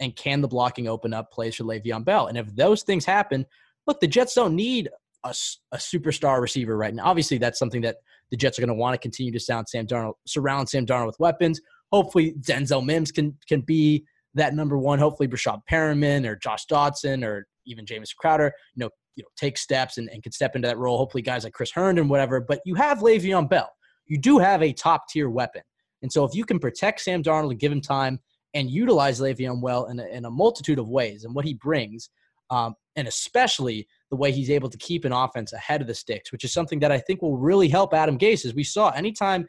and 0.00 0.14
can 0.16 0.40
the 0.40 0.48
blocking 0.48 0.88
open 0.88 1.12
up 1.12 1.30
plays 1.32 1.56
for 1.56 1.64
Le'Veon 1.64 2.04
Bell? 2.04 2.28
And 2.28 2.38
if 2.38 2.54
those 2.54 2.82
things 2.82 3.04
happen, 3.04 3.44
look, 3.86 4.00
the 4.00 4.06
Jets 4.06 4.34
don't 4.34 4.54
need 4.54 4.88
a, 5.24 5.34
a 5.72 5.76
superstar 5.76 6.40
receiver 6.40 6.76
right 6.76 6.94
now. 6.94 7.04
Obviously, 7.04 7.38
that's 7.38 7.58
something 7.58 7.82
that 7.82 7.96
the 8.30 8.36
Jets 8.36 8.58
are 8.58 8.62
going 8.62 8.68
to 8.68 8.74
want 8.74 8.94
to 8.94 8.98
continue 8.98 9.32
to 9.32 9.40
sound 9.40 9.68
Sam 9.68 9.86
Darnold, 9.86 10.14
surround 10.26 10.68
Sam 10.68 10.86
Darnold 10.86 11.06
with 11.06 11.20
weapons. 11.20 11.60
Hopefully, 11.92 12.34
Denzel 12.40 12.84
Mims 12.84 13.12
can 13.12 13.36
can 13.48 13.60
be 13.60 14.04
that 14.34 14.54
number 14.54 14.78
one. 14.78 14.98
Hopefully, 14.98 15.28
Breshad 15.28 15.60
Perriman 15.70 16.26
or 16.26 16.36
Josh 16.36 16.66
Doctson 16.66 17.24
or 17.24 17.46
even 17.66 17.86
Jamison 17.86 18.14
Crowder, 18.18 18.52
you 18.74 18.84
know, 18.84 18.90
you 19.16 19.22
know, 19.22 19.28
take 19.36 19.56
steps 19.58 19.98
and, 19.98 20.08
and 20.10 20.22
can 20.22 20.32
step 20.32 20.56
into 20.56 20.68
that 20.68 20.78
role. 20.78 20.98
Hopefully, 20.98 21.22
guys 21.22 21.44
like 21.44 21.52
Chris 21.52 21.72
Herndon, 21.72 22.08
whatever. 22.08 22.40
But 22.40 22.60
you 22.64 22.74
have 22.74 22.98
Le'Veon 22.98 23.48
Bell. 23.48 23.70
You 24.06 24.18
do 24.18 24.38
have 24.38 24.62
a 24.62 24.72
top 24.72 25.08
tier 25.08 25.30
weapon. 25.30 25.62
And 26.02 26.12
so, 26.12 26.24
if 26.24 26.34
you 26.34 26.44
can 26.44 26.58
protect 26.58 27.00
Sam 27.00 27.22
Darnold 27.22 27.50
and 27.50 27.60
give 27.60 27.72
him 27.72 27.80
time 27.80 28.20
and 28.54 28.70
utilize 28.70 29.20
Le'Veon 29.20 29.60
well 29.60 29.86
in 29.86 30.00
a, 30.00 30.06
in 30.06 30.24
a 30.24 30.30
multitude 30.30 30.78
of 30.78 30.88
ways 30.88 31.24
and 31.24 31.34
what 31.34 31.44
he 31.44 31.54
brings, 31.54 32.10
um, 32.50 32.74
and 32.96 33.08
especially 33.08 33.86
the 34.10 34.16
way 34.16 34.32
he's 34.32 34.50
able 34.50 34.68
to 34.70 34.78
keep 34.78 35.04
an 35.04 35.12
offense 35.12 35.52
ahead 35.52 35.80
of 35.80 35.86
the 35.86 35.94
sticks, 35.94 36.32
which 36.32 36.44
is 36.44 36.52
something 36.52 36.78
that 36.80 36.92
I 36.92 36.98
think 36.98 37.22
will 37.22 37.36
really 37.36 37.68
help 37.68 37.92
Adam 37.92 38.18
Gase. 38.18 38.44
As 38.44 38.54
we 38.54 38.64
saw, 38.64 38.90
anytime 38.90 39.46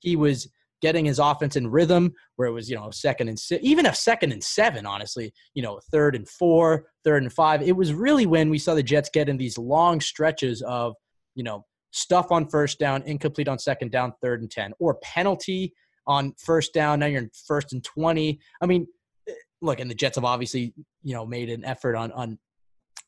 he 0.00 0.16
was 0.16 0.48
getting 0.82 1.06
his 1.06 1.18
offense 1.18 1.56
in 1.56 1.68
rhythm, 1.68 2.12
where 2.36 2.48
it 2.48 2.52
was 2.52 2.68
you 2.68 2.76
know 2.76 2.90
second 2.90 3.28
and 3.28 3.38
even 3.60 3.86
a 3.86 3.94
second 3.94 4.32
and 4.32 4.42
seven, 4.42 4.86
honestly, 4.86 5.32
you 5.54 5.62
know 5.62 5.80
third 5.90 6.14
and 6.14 6.28
four, 6.28 6.86
third 7.04 7.22
and 7.22 7.32
five. 7.32 7.62
It 7.62 7.76
was 7.76 7.92
really 7.92 8.26
when 8.26 8.50
we 8.50 8.58
saw 8.58 8.74
the 8.74 8.82
Jets 8.82 9.10
get 9.12 9.28
in 9.28 9.36
these 9.36 9.58
long 9.58 10.00
stretches 10.00 10.62
of 10.62 10.94
you 11.34 11.42
know 11.42 11.64
stuff 11.92 12.30
on 12.30 12.48
first 12.48 12.78
down, 12.78 13.02
incomplete 13.02 13.48
on 13.48 13.58
second 13.58 13.90
down, 13.90 14.12
third 14.22 14.42
and 14.42 14.50
ten, 14.50 14.72
or 14.78 14.96
penalty 15.02 15.72
on 16.06 16.34
first 16.38 16.72
down. 16.74 17.00
Now 17.00 17.06
you're 17.06 17.22
in 17.22 17.30
first 17.46 17.72
and 17.72 17.82
twenty. 17.82 18.38
I 18.62 18.66
mean, 18.66 18.86
look, 19.62 19.80
and 19.80 19.90
the 19.90 19.94
Jets 19.94 20.16
have 20.16 20.24
obviously 20.24 20.74
you 21.02 21.14
know 21.14 21.26
made 21.26 21.50
an 21.50 21.64
effort 21.64 21.96
on 21.96 22.12
on 22.12 22.38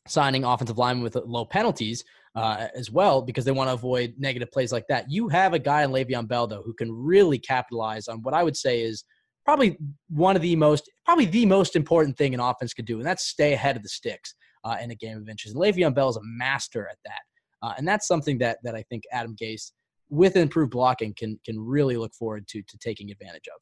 signing 0.07 0.43
offensive 0.43 0.77
linemen 0.77 1.03
with 1.03 1.15
low 1.15 1.45
penalties 1.45 2.03
uh, 2.35 2.67
as 2.75 2.89
well 2.91 3.21
because 3.21 3.45
they 3.45 3.51
want 3.51 3.69
to 3.69 3.73
avoid 3.73 4.13
negative 4.17 4.51
plays 4.51 4.71
like 4.71 4.85
that. 4.87 5.09
You 5.09 5.27
have 5.29 5.53
a 5.53 5.59
guy 5.59 5.83
in 5.83 5.91
Le'Veon 5.91 6.27
Bell 6.27 6.47
though 6.47 6.63
who 6.63 6.73
can 6.73 6.91
really 6.91 7.39
capitalize 7.39 8.07
on 8.07 8.21
what 8.21 8.33
I 8.33 8.43
would 8.43 8.57
say 8.57 8.81
is 8.81 9.03
probably 9.45 9.77
one 10.09 10.35
of 10.35 10.41
the 10.41 10.55
most, 10.55 10.89
probably 11.05 11.25
the 11.25 11.45
most 11.45 11.75
important 11.75 12.17
thing 12.17 12.33
an 12.33 12.39
offense 12.39 12.73
could 12.73 12.85
do, 12.85 12.97
and 12.97 13.05
that's 13.05 13.25
stay 13.25 13.53
ahead 13.53 13.75
of 13.75 13.83
the 13.83 13.89
sticks 13.89 14.35
uh, 14.63 14.77
in 14.81 14.91
a 14.91 14.95
game 14.95 15.17
of 15.17 15.29
inches. 15.29 15.53
And 15.53 15.61
Le'Veon 15.61 15.93
Bell 15.93 16.09
is 16.09 16.17
a 16.17 16.23
master 16.23 16.87
at 16.89 16.97
that. 17.05 17.21
Uh, 17.61 17.73
and 17.77 17.87
that's 17.87 18.07
something 18.07 18.37
that 18.37 18.59
that 18.63 18.75
I 18.75 18.83
think 18.83 19.03
Adam 19.11 19.35
Gase, 19.41 19.71
with 20.09 20.35
improved 20.35 20.71
blocking, 20.71 21.13
can 21.17 21.39
can 21.45 21.59
really 21.59 21.97
look 21.97 22.13
forward 22.13 22.47
to 22.49 22.61
to 22.61 22.77
taking 22.77 23.11
advantage 23.11 23.47
of. 23.47 23.59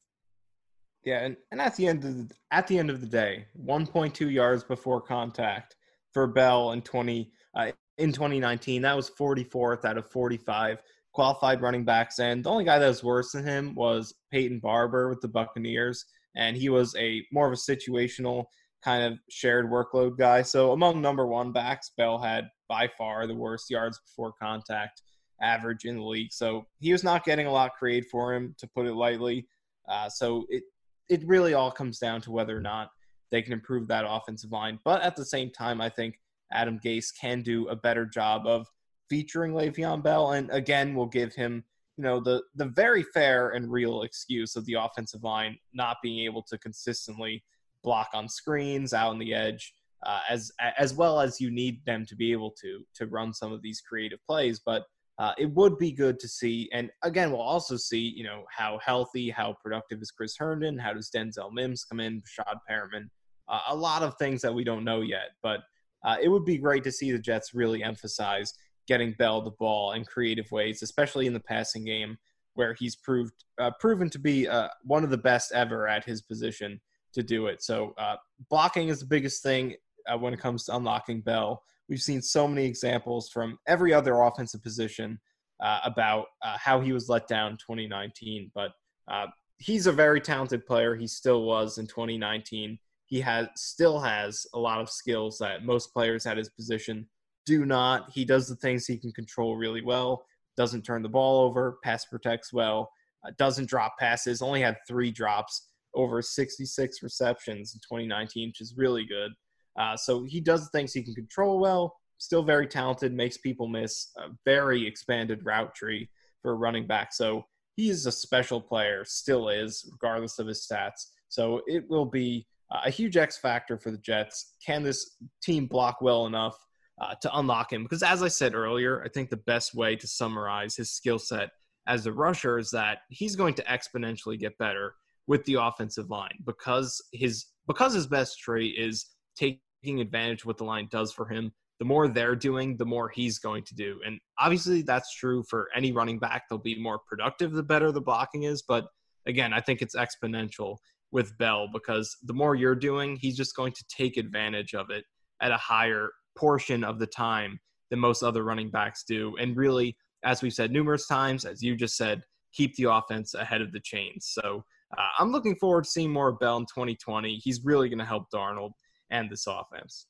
Yeah, 1.04 1.24
and, 1.24 1.36
and 1.52 1.60
at 1.60 1.76
the 1.76 1.86
end 1.86 2.04
of 2.04 2.28
the, 2.28 2.34
at 2.50 2.66
the 2.66 2.78
end 2.78 2.90
of 2.90 3.00
the 3.00 3.06
day, 3.06 3.46
1.2 3.64 4.32
yards 4.32 4.64
before 4.64 5.00
contact 5.00 5.76
for 6.12 6.26
Bell 6.26 6.72
in 6.72 6.82
20 6.82 7.30
uh, 7.54 7.72
in 7.98 8.12
2019. 8.12 8.82
That 8.82 8.96
was 8.96 9.10
44th 9.10 9.84
out 9.84 9.98
of 9.98 10.10
45 10.10 10.82
qualified 11.12 11.62
running 11.62 11.84
backs, 11.84 12.18
and 12.18 12.44
the 12.44 12.50
only 12.50 12.64
guy 12.64 12.78
that 12.78 12.86
was 12.86 13.02
worse 13.02 13.32
than 13.32 13.44
him 13.44 13.74
was 13.74 14.14
Peyton 14.30 14.60
Barber 14.60 15.08
with 15.08 15.20
the 15.20 15.28
Buccaneers, 15.28 16.04
and 16.36 16.56
he 16.56 16.68
was 16.68 16.94
a 16.96 17.24
more 17.32 17.46
of 17.46 17.52
a 17.52 17.56
situational 17.56 18.44
kind 18.84 19.02
of 19.04 19.18
shared 19.28 19.66
workload 19.66 20.16
guy. 20.16 20.42
So 20.42 20.72
among 20.72 21.00
number 21.00 21.26
one 21.26 21.52
backs, 21.52 21.90
Bell 21.96 22.18
had 22.18 22.48
by 22.68 22.88
far 22.96 23.26
the 23.26 23.34
worst 23.34 23.70
yards 23.70 23.98
before 24.00 24.32
contact 24.40 25.02
average 25.42 25.84
in 25.84 25.96
the 25.96 26.04
league. 26.04 26.32
So 26.32 26.66
he 26.78 26.92
was 26.92 27.04
not 27.04 27.24
getting 27.24 27.46
a 27.46 27.52
lot 27.52 27.72
created 27.78 28.08
for 28.10 28.34
him, 28.34 28.54
to 28.58 28.68
put 28.68 28.86
it 28.86 28.94
lightly. 28.94 29.48
Uh, 29.88 30.08
so 30.08 30.44
it 30.48 30.64
it 31.08 31.26
really 31.26 31.54
all 31.54 31.70
comes 31.70 31.98
down 31.98 32.20
to 32.22 32.30
whether 32.30 32.56
or 32.56 32.60
not 32.60 32.90
they 33.30 33.42
can 33.42 33.52
improve 33.52 33.88
that 33.88 34.04
offensive 34.08 34.52
line. 34.52 34.78
But 34.84 35.02
at 35.02 35.16
the 35.16 35.24
same 35.24 35.50
time, 35.50 35.80
I 35.80 35.88
think 35.88 36.18
Adam 36.52 36.78
Gase 36.84 37.12
can 37.18 37.42
do 37.42 37.68
a 37.68 37.76
better 37.76 38.06
job 38.06 38.46
of 38.46 38.66
featuring 39.10 39.52
Le'Veon 39.52 40.02
Bell, 40.02 40.32
and 40.32 40.50
again, 40.50 40.94
will 40.94 41.06
give 41.06 41.34
him 41.34 41.64
you 41.98 42.04
know 42.04 42.20
the 42.20 42.42
the 42.54 42.66
very 42.66 43.02
fair 43.02 43.50
and 43.50 43.70
real 43.70 44.02
excuse 44.02 44.56
of 44.56 44.64
the 44.64 44.74
offensive 44.74 45.24
line 45.24 45.58
not 45.74 45.96
being 46.02 46.24
able 46.24 46.42
to 46.42 46.56
consistently 46.56 47.44
block 47.82 48.08
on 48.14 48.28
screens 48.28 48.94
out 48.94 49.10
on 49.10 49.18
the 49.18 49.34
edge 49.34 49.74
uh, 50.06 50.20
as 50.30 50.50
as 50.78 50.94
well 50.94 51.20
as 51.20 51.40
you 51.40 51.50
need 51.50 51.84
them 51.84 52.06
to 52.06 52.14
be 52.14 52.32
able 52.32 52.52
to 52.52 52.84
to 52.94 53.06
run 53.06 53.34
some 53.34 53.52
of 53.52 53.60
these 53.62 53.80
creative 53.80 54.20
plays 54.26 54.60
but 54.64 54.84
uh, 55.18 55.32
it 55.36 55.46
would 55.52 55.76
be 55.78 55.92
good 55.92 56.18
to 56.20 56.28
see 56.28 56.68
and 56.72 56.90
again 57.02 57.30
we'll 57.30 57.40
also 57.40 57.76
see 57.76 58.12
you 58.16 58.24
know 58.24 58.44
how 58.50 58.78
healthy 58.84 59.30
how 59.30 59.54
productive 59.62 60.00
is 60.00 60.10
chris 60.10 60.36
herndon 60.36 60.78
how 60.78 60.92
does 60.92 61.10
denzel 61.14 61.52
mims 61.52 61.84
come 61.84 62.00
in 62.00 62.22
Breshad 62.22 62.58
Perriman 62.70 63.08
uh, 63.48 63.60
a 63.68 63.76
lot 63.76 64.02
of 64.02 64.16
things 64.18 64.40
that 64.42 64.54
we 64.54 64.64
don't 64.64 64.84
know 64.84 65.00
yet 65.00 65.30
but 65.42 65.60
uh, 66.04 66.16
it 66.22 66.28
would 66.28 66.44
be 66.44 66.58
great 66.58 66.84
to 66.84 66.92
see 66.92 67.10
the 67.10 67.18
jets 67.18 67.54
really 67.54 67.82
emphasize 67.82 68.54
getting 68.86 69.12
bell 69.18 69.42
the 69.42 69.50
ball 69.58 69.92
in 69.92 70.04
creative 70.04 70.50
ways 70.50 70.82
especially 70.82 71.26
in 71.26 71.32
the 71.32 71.40
passing 71.40 71.84
game 71.84 72.16
where 72.58 72.74
he's 72.74 72.96
proved 72.96 73.32
uh, 73.60 73.70
proven 73.78 74.10
to 74.10 74.18
be 74.18 74.48
uh, 74.48 74.66
one 74.82 75.04
of 75.04 75.10
the 75.10 75.18
best 75.18 75.52
ever 75.52 75.86
at 75.86 76.04
his 76.04 76.22
position 76.22 76.80
to 77.14 77.22
do 77.22 77.46
it. 77.46 77.62
So 77.62 77.94
uh, 77.98 78.16
blocking 78.50 78.88
is 78.88 78.98
the 78.98 79.06
biggest 79.06 79.44
thing 79.44 79.74
when 80.18 80.32
it 80.32 80.40
comes 80.40 80.64
to 80.64 80.76
unlocking 80.76 81.20
Bell. 81.20 81.62
We've 81.88 82.02
seen 82.02 82.22
so 82.22 82.46
many 82.46 82.66
examples 82.66 83.30
from 83.30 83.58
every 83.66 83.92
other 83.94 84.20
offensive 84.20 84.62
position 84.62 85.18
uh, 85.60 85.80
about 85.84 86.26
uh, 86.42 86.56
how 86.58 86.80
he 86.80 86.92
was 86.92 87.08
let 87.08 87.26
down 87.26 87.52
2019, 87.52 88.50
but 88.54 88.72
uh, 89.10 89.26
he's 89.58 89.86
a 89.86 89.92
very 89.92 90.20
talented 90.20 90.66
player. 90.66 90.94
He 90.94 91.06
still 91.06 91.42
was 91.42 91.78
in 91.78 91.86
2019. 91.86 92.78
He 93.06 93.20
has 93.20 93.48
still 93.56 93.98
has 94.00 94.46
a 94.54 94.58
lot 94.58 94.80
of 94.80 94.90
skills 94.90 95.38
that 95.38 95.64
most 95.64 95.92
players 95.92 96.26
at 96.26 96.36
his 96.36 96.50
position 96.50 97.08
do 97.46 97.64
not. 97.64 98.10
He 98.12 98.24
does 98.24 98.46
the 98.46 98.56
things 98.56 98.86
he 98.86 98.98
can 98.98 99.12
control 99.12 99.56
really 99.56 99.82
well. 99.82 100.24
Doesn't 100.56 100.82
turn 100.82 101.02
the 101.02 101.08
ball 101.08 101.46
over. 101.46 101.78
Pass 101.82 102.04
protects 102.04 102.52
well. 102.52 102.90
Uh, 103.26 103.30
doesn't 103.38 103.68
drop 103.68 103.98
passes. 103.98 104.42
Only 104.42 104.60
had 104.60 104.76
three 104.86 105.10
drops 105.10 105.68
over 105.94 106.20
66 106.20 107.02
receptions 107.02 107.74
in 107.74 107.80
2019, 107.80 108.50
which 108.50 108.60
is 108.60 108.74
really 108.76 109.06
good. 109.06 109.32
Uh, 109.78 109.96
so 109.96 110.24
he 110.24 110.40
does 110.40 110.68
things 110.70 110.92
he 110.92 111.02
can 111.02 111.14
control 111.14 111.58
well, 111.58 111.96
still 112.18 112.42
very 112.42 112.66
talented, 112.66 113.12
makes 113.12 113.38
people 113.38 113.68
miss, 113.68 114.10
a 114.18 114.30
very 114.44 114.86
expanded 114.86 115.44
route 115.44 115.74
tree 115.74 116.08
for 116.42 116.52
a 116.52 116.54
running 116.54 116.86
back. 116.86 117.12
So 117.12 117.44
he's 117.76 118.06
a 118.06 118.12
special 118.12 118.60
player, 118.60 119.04
still 119.04 119.48
is, 119.48 119.88
regardless 119.92 120.38
of 120.38 120.48
his 120.48 120.66
stats. 120.66 121.06
So 121.28 121.62
it 121.66 121.88
will 121.88 122.06
be 122.06 122.46
a 122.70 122.90
huge 122.90 123.16
X 123.16 123.38
factor 123.38 123.78
for 123.78 123.90
the 123.90 123.98
Jets. 123.98 124.54
Can 124.64 124.82
this 124.82 125.16
team 125.42 125.66
block 125.66 126.02
well 126.02 126.26
enough 126.26 126.56
uh, 127.00 127.14
to 127.22 127.38
unlock 127.38 127.72
him? 127.72 127.84
Because 127.84 128.02
as 128.02 128.22
I 128.22 128.28
said 128.28 128.54
earlier, 128.54 129.02
I 129.04 129.08
think 129.08 129.30
the 129.30 129.36
best 129.36 129.74
way 129.74 129.96
to 129.96 130.06
summarize 130.06 130.76
his 130.76 130.90
skill 130.90 131.18
set 131.18 131.50
as 131.86 132.06
a 132.06 132.12
rusher 132.12 132.58
is 132.58 132.70
that 132.72 132.98
he's 133.08 133.36
going 133.36 133.54
to 133.54 133.64
exponentially 133.64 134.38
get 134.38 134.58
better 134.58 134.94
with 135.26 135.44
the 135.44 135.54
offensive 135.54 136.10
line 136.10 136.38
because 136.44 137.02
his 137.12 137.46
because 137.66 137.92
his 137.92 138.06
best 138.06 138.38
trait 138.38 138.74
is 138.78 139.06
taking 139.36 139.60
advantage 139.84 140.42
of 140.42 140.46
what 140.46 140.58
the 140.58 140.64
line 140.64 140.88
does 140.90 141.12
for 141.12 141.26
him. 141.26 141.52
The 141.78 141.84
more 141.84 142.08
they're 142.08 142.34
doing, 142.34 142.76
the 142.76 142.86
more 142.86 143.08
he's 143.08 143.38
going 143.38 143.62
to 143.64 143.74
do. 143.74 144.00
And 144.04 144.18
obviously 144.38 144.82
that's 144.82 145.14
true 145.14 145.44
for 145.48 145.68
any 145.74 145.92
running 145.92 146.18
back. 146.18 146.44
They'll 146.48 146.58
be 146.58 146.80
more 146.80 146.98
productive 147.08 147.52
the 147.52 147.62
better 147.62 147.92
the 147.92 148.00
blocking 148.00 148.42
is, 148.42 148.62
but 148.62 148.86
again, 149.26 149.52
I 149.52 149.60
think 149.60 149.80
it's 149.80 149.94
exponential 149.94 150.78
with 151.12 151.36
Bell 151.38 151.68
because 151.72 152.16
the 152.24 152.34
more 152.34 152.54
you're 152.54 152.74
doing, 152.74 153.16
he's 153.16 153.36
just 153.36 153.54
going 153.54 153.72
to 153.72 153.84
take 153.88 154.16
advantage 154.16 154.74
of 154.74 154.90
it 154.90 155.04
at 155.40 155.52
a 155.52 155.56
higher 155.56 156.10
portion 156.36 156.82
of 156.82 156.98
the 156.98 157.06
time 157.06 157.60
than 157.90 158.00
most 158.00 158.22
other 158.22 158.42
running 158.42 158.70
backs 158.70 159.04
do. 159.04 159.36
And 159.40 159.56
really, 159.56 159.96
as 160.24 160.42
we've 160.42 160.52
said 160.52 160.72
numerous 160.72 161.06
times, 161.06 161.44
as 161.44 161.62
you 161.62 161.76
just 161.76 161.96
said, 161.96 162.22
keep 162.52 162.74
the 162.76 162.90
offense 162.90 163.34
ahead 163.34 163.62
of 163.62 163.72
the 163.72 163.80
chains. 163.80 164.30
So 164.32 164.64
uh, 164.96 165.08
I'm 165.18 165.30
looking 165.30 165.56
forward 165.56 165.84
to 165.84 165.90
seeing 165.90 166.12
more 166.12 166.28
of 166.28 166.38
Bell 166.38 166.56
in 166.56 166.64
2020. 166.64 167.36
He's 167.36 167.64
really 167.64 167.88
going 167.88 167.98
to 167.98 168.04
help 168.04 168.26
Darnold 168.34 168.72
and 169.10 169.30
this 169.30 169.46
offense. 169.46 170.06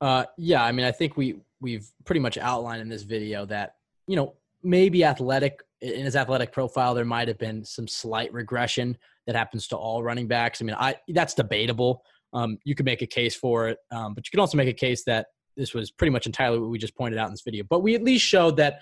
Uh, 0.00 0.24
yeah, 0.38 0.64
I 0.64 0.72
mean, 0.72 0.86
I 0.86 0.92
think 0.92 1.16
we 1.16 1.40
we've 1.60 1.90
pretty 2.04 2.20
much 2.20 2.38
outlined 2.38 2.80
in 2.80 2.88
this 2.88 3.02
video 3.02 3.44
that 3.46 3.76
you 4.06 4.16
know 4.16 4.34
maybe 4.62 5.04
athletic 5.04 5.62
in 5.80 6.04
his 6.04 6.16
athletic 6.16 6.52
profile 6.52 6.94
there 6.94 7.04
might 7.04 7.28
have 7.28 7.38
been 7.38 7.64
some 7.64 7.88
slight 7.88 8.32
regression 8.32 8.96
that 9.26 9.36
happens 9.36 9.66
to 9.68 9.76
all 9.76 10.02
running 10.02 10.26
backs. 10.26 10.60
I 10.60 10.64
mean, 10.64 10.76
I 10.78 10.96
that's 11.08 11.34
debatable. 11.34 12.02
Um, 12.32 12.58
you 12.64 12.74
could 12.74 12.86
make 12.86 13.02
a 13.02 13.06
case 13.06 13.34
for 13.34 13.68
it, 13.68 13.78
um, 13.90 14.14
but 14.14 14.26
you 14.26 14.30
can 14.30 14.40
also 14.40 14.56
make 14.56 14.68
a 14.68 14.72
case 14.72 15.04
that 15.04 15.26
this 15.56 15.74
was 15.74 15.90
pretty 15.90 16.12
much 16.12 16.26
entirely 16.26 16.58
what 16.58 16.70
we 16.70 16.78
just 16.78 16.96
pointed 16.96 17.18
out 17.18 17.26
in 17.26 17.32
this 17.32 17.42
video. 17.42 17.64
But 17.68 17.80
we 17.80 17.94
at 17.94 18.04
least 18.04 18.24
showed 18.24 18.56
that 18.58 18.80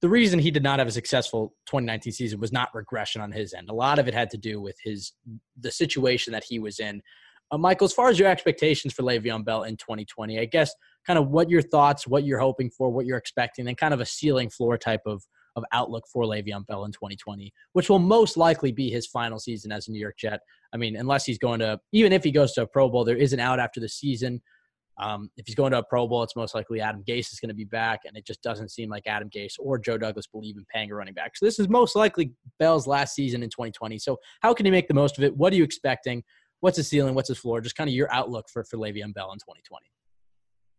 the 0.00 0.08
reason 0.08 0.38
he 0.38 0.50
did 0.50 0.62
not 0.62 0.78
have 0.78 0.88
a 0.88 0.92
successful 0.92 1.54
2019 1.66 2.12
season 2.12 2.40
was 2.40 2.52
not 2.52 2.74
regression 2.74 3.20
on 3.20 3.32
his 3.32 3.52
end. 3.52 3.68
A 3.68 3.74
lot 3.74 3.98
of 3.98 4.08
it 4.08 4.14
had 4.14 4.30
to 4.30 4.38
do 4.38 4.60
with 4.60 4.76
his 4.82 5.12
the 5.58 5.70
situation 5.70 6.32
that 6.32 6.44
he 6.44 6.58
was 6.58 6.78
in. 6.78 7.02
Uh, 7.50 7.58
Michael, 7.58 7.84
as 7.86 7.92
far 7.92 8.08
as 8.08 8.18
your 8.18 8.28
expectations 8.28 8.94
for 8.94 9.02
Le'Veon 9.02 9.44
Bell 9.44 9.64
in 9.64 9.76
2020, 9.76 10.38
I 10.38 10.44
guess 10.44 10.72
kind 11.06 11.18
of 11.18 11.28
what 11.28 11.50
your 11.50 11.62
thoughts, 11.62 12.06
what 12.06 12.24
you're 12.24 12.38
hoping 12.38 12.70
for, 12.70 12.90
what 12.90 13.06
you're 13.06 13.18
expecting, 13.18 13.66
and 13.66 13.76
kind 13.76 13.92
of 13.92 14.00
a 14.00 14.06
ceiling 14.06 14.50
floor 14.50 14.78
type 14.78 15.02
of 15.06 15.22
of 15.56 15.64
outlook 15.72 16.04
for 16.12 16.24
Le'Veon 16.24 16.66
Bell 16.66 16.84
in 16.84 16.92
2020, 16.92 17.52
which 17.72 17.88
will 17.88 17.98
most 17.98 18.36
likely 18.36 18.72
be 18.72 18.90
his 18.90 19.06
final 19.06 19.38
season 19.38 19.72
as 19.72 19.88
a 19.88 19.90
New 19.90 19.98
York 20.00 20.16
Jet. 20.18 20.40
I 20.72 20.76
mean, 20.76 20.96
unless 20.96 21.24
he's 21.24 21.38
going 21.38 21.60
to, 21.60 21.80
even 21.92 22.12
if 22.12 22.24
he 22.24 22.30
goes 22.30 22.52
to 22.52 22.62
a 22.62 22.66
Pro 22.66 22.88
Bowl, 22.88 23.04
there 23.04 23.16
is 23.16 23.32
an 23.32 23.40
out 23.40 23.58
after 23.58 23.80
the 23.80 23.88
season. 23.88 24.40
Um, 24.98 25.30
if 25.36 25.46
he's 25.46 25.54
going 25.54 25.72
to 25.72 25.78
a 25.78 25.82
Pro 25.82 26.06
Bowl, 26.06 26.22
it's 26.22 26.36
most 26.36 26.54
likely 26.54 26.80
Adam 26.80 27.02
Gase 27.08 27.32
is 27.32 27.40
going 27.40 27.48
to 27.48 27.54
be 27.54 27.64
back, 27.64 28.00
and 28.04 28.16
it 28.16 28.26
just 28.26 28.42
doesn't 28.42 28.70
seem 28.70 28.90
like 28.90 29.06
Adam 29.06 29.30
Gase 29.30 29.54
or 29.58 29.78
Joe 29.78 29.96
Douglas 29.96 30.26
believe 30.26 30.56
in 30.56 30.64
paying 30.72 30.90
a 30.90 30.94
running 30.94 31.14
back. 31.14 31.36
So 31.36 31.46
this 31.46 31.58
is 31.58 31.68
most 31.68 31.96
likely 31.96 32.32
Bell's 32.58 32.86
last 32.86 33.14
season 33.14 33.42
in 33.42 33.48
2020. 33.48 33.98
So 33.98 34.18
how 34.42 34.52
can 34.52 34.66
he 34.66 34.70
make 34.70 34.88
the 34.88 34.94
most 34.94 35.16
of 35.16 35.24
it? 35.24 35.34
What 35.36 35.52
are 35.52 35.56
you 35.56 35.64
expecting? 35.64 36.22
What's 36.60 36.76
his 36.76 36.88
ceiling? 36.88 37.14
What's 37.14 37.28
his 37.28 37.38
floor? 37.38 37.60
Just 37.60 37.76
kind 37.76 37.88
of 37.88 37.94
your 37.94 38.12
outlook 38.12 38.48
for 38.48 38.64
for 38.64 38.76
Le'Veon 38.76 39.14
Bell 39.14 39.32
in 39.32 39.38
2020. 39.38 39.86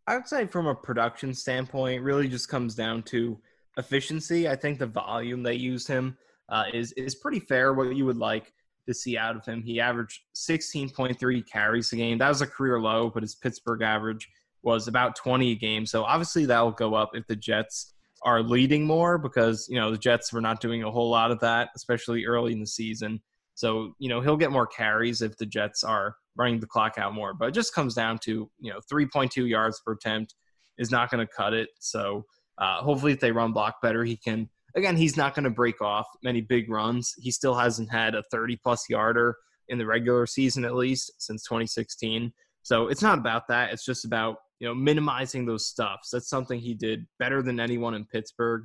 I 0.08 0.16
would 0.16 0.28
say 0.28 0.46
from 0.46 0.68
a 0.68 0.76
production 0.76 1.34
standpoint, 1.34 2.04
really 2.04 2.28
just 2.28 2.50
comes 2.50 2.76
down 2.76 3.04
to 3.04 3.40
efficiency. 3.78 4.48
I 4.50 4.56
think 4.56 4.80
the 4.80 4.88
volume 4.88 5.44
they 5.44 5.56
used 5.56 5.88
him 5.88 6.18
uh, 6.50 6.66
is 6.74 6.92
is 6.94 7.16
pretty 7.16 7.40
fair. 7.40 7.74
What 7.74 7.96
you 7.96 8.06
would 8.06 8.18
like 8.18 8.54
to 8.88 8.94
see 8.94 9.18
out 9.18 9.36
of 9.36 9.46
him. 9.46 9.62
He 9.62 9.80
averaged 9.80 10.22
16.3 10.36 11.48
carries 11.50 11.92
a 11.94 11.96
game. 11.96 12.18
That 12.18 12.30
was 12.30 12.42
a 12.42 12.48
career 12.48 12.80
low, 12.80 13.10
but 13.10 13.24
his 13.24 13.36
Pittsburgh 13.36 13.82
average 13.82 14.28
was 14.64 14.88
about 14.88 15.16
20 15.16 15.52
a 15.52 15.56
game. 15.56 15.86
So 15.86 16.04
obviously 16.04 16.46
that 16.46 16.60
will 16.62 16.72
go 16.72 16.94
up 16.94 17.12
if 17.14 17.26
the 17.28 17.36
Jets 17.36 17.94
are 18.24 18.44
leading 18.44 18.86
more 18.86 19.18
because, 19.18 19.68
you 19.70 19.80
know, 19.80 19.92
the 19.92 19.98
Jets 19.98 20.32
were 20.32 20.42
not 20.42 20.62
doing 20.62 20.84
a 20.84 20.92
whole 20.92 21.10
lot 21.10 21.32
of 21.32 21.40
that, 21.40 21.70
especially 21.76 22.26
early 22.26 22.54
in 22.54 22.60
the 22.60 22.68
season. 22.68 23.22
So, 23.62 23.94
you 24.00 24.10
know, 24.10 24.22
he'll 24.22 24.38
get 24.38 24.52
more 24.52 24.66
carries 24.66 25.22
if 25.22 25.38
the 25.38 25.46
Jets 25.46 25.84
are 25.84 26.16
running 26.36 26.60
the 26.60 26.66
clock 26.66 26.98
out 26.98 27.14
more. 27.14 27.36
But 27.36 27.50
it 27.50 27.52
just 27.52 27.76
comes 27.76 27.94
down 27.94 28.18
to, 28.24 28.50
you 28.60 28.74
know, 28.74 28.80
3.2 28.92 29.48
yards 29.48 29.80
per 29.86 29.92
attempt 29.92 30.34
is 30.80 30.90
not 30.90 31.12
going 31.12 31.24
to 31.24 31.32
cut 31.32 31.54
it. 31.54 31.70
So 31.80 32.26
uh, 32.58 32.82
hopefully 32.82 33.12
if 33.12 33.20
they 33.20 33.32
run 33.32 33.54
block 33.54 33.76
better, 33.80 34.04
he 34.04 34.18
can– 34.18 34.50
again, 34.76 34.98
he's 34.98 35.16
not 35.16 35.36
going 35.36 35.44
to 35.44 35.52
break 35.52 35.80
off 35.80 36.08
many 36.24 36.42
big 36.42 36.72
runs. 36.72 37.14
He 37.20 37.30
still 37.30 37.54
hasn't 37.54 37.92
had 37.92 38.16
a 38.16 38.24
30 38.32 38.58
plus 38.64 38.90
yarder 38.90 39.36
in 39.68 39.78
the 39.78 39.86
regular 39.86 40.26
season, 40.26 40.66
at 40.66 40.74
least 40.74 41.12
since 41.20 41.44
2016. 41.44 42.34
So 42.64 42.88
it's 42.88 43.04
not 43.04 43.20
about 43.20 43.48
that. 43.50 43.72
It's 43.72 43.86
just 43.86 44.06
about, 44.06 44.38
you 44.60 44.68
know, 44.68 44.74
minimizing 44.74 45.46
those 45.46 45.68
stuffs. 45.68 46.10
That's 46.10 46.30
something 46.30 46.60
he 46.60 46.74
did 46.74 47.06
better 47.20 47.44
than 47.44 47.60
anyone 47.60 47.94
in 47.94 48.06
Pittsburgh. 48.06 48.64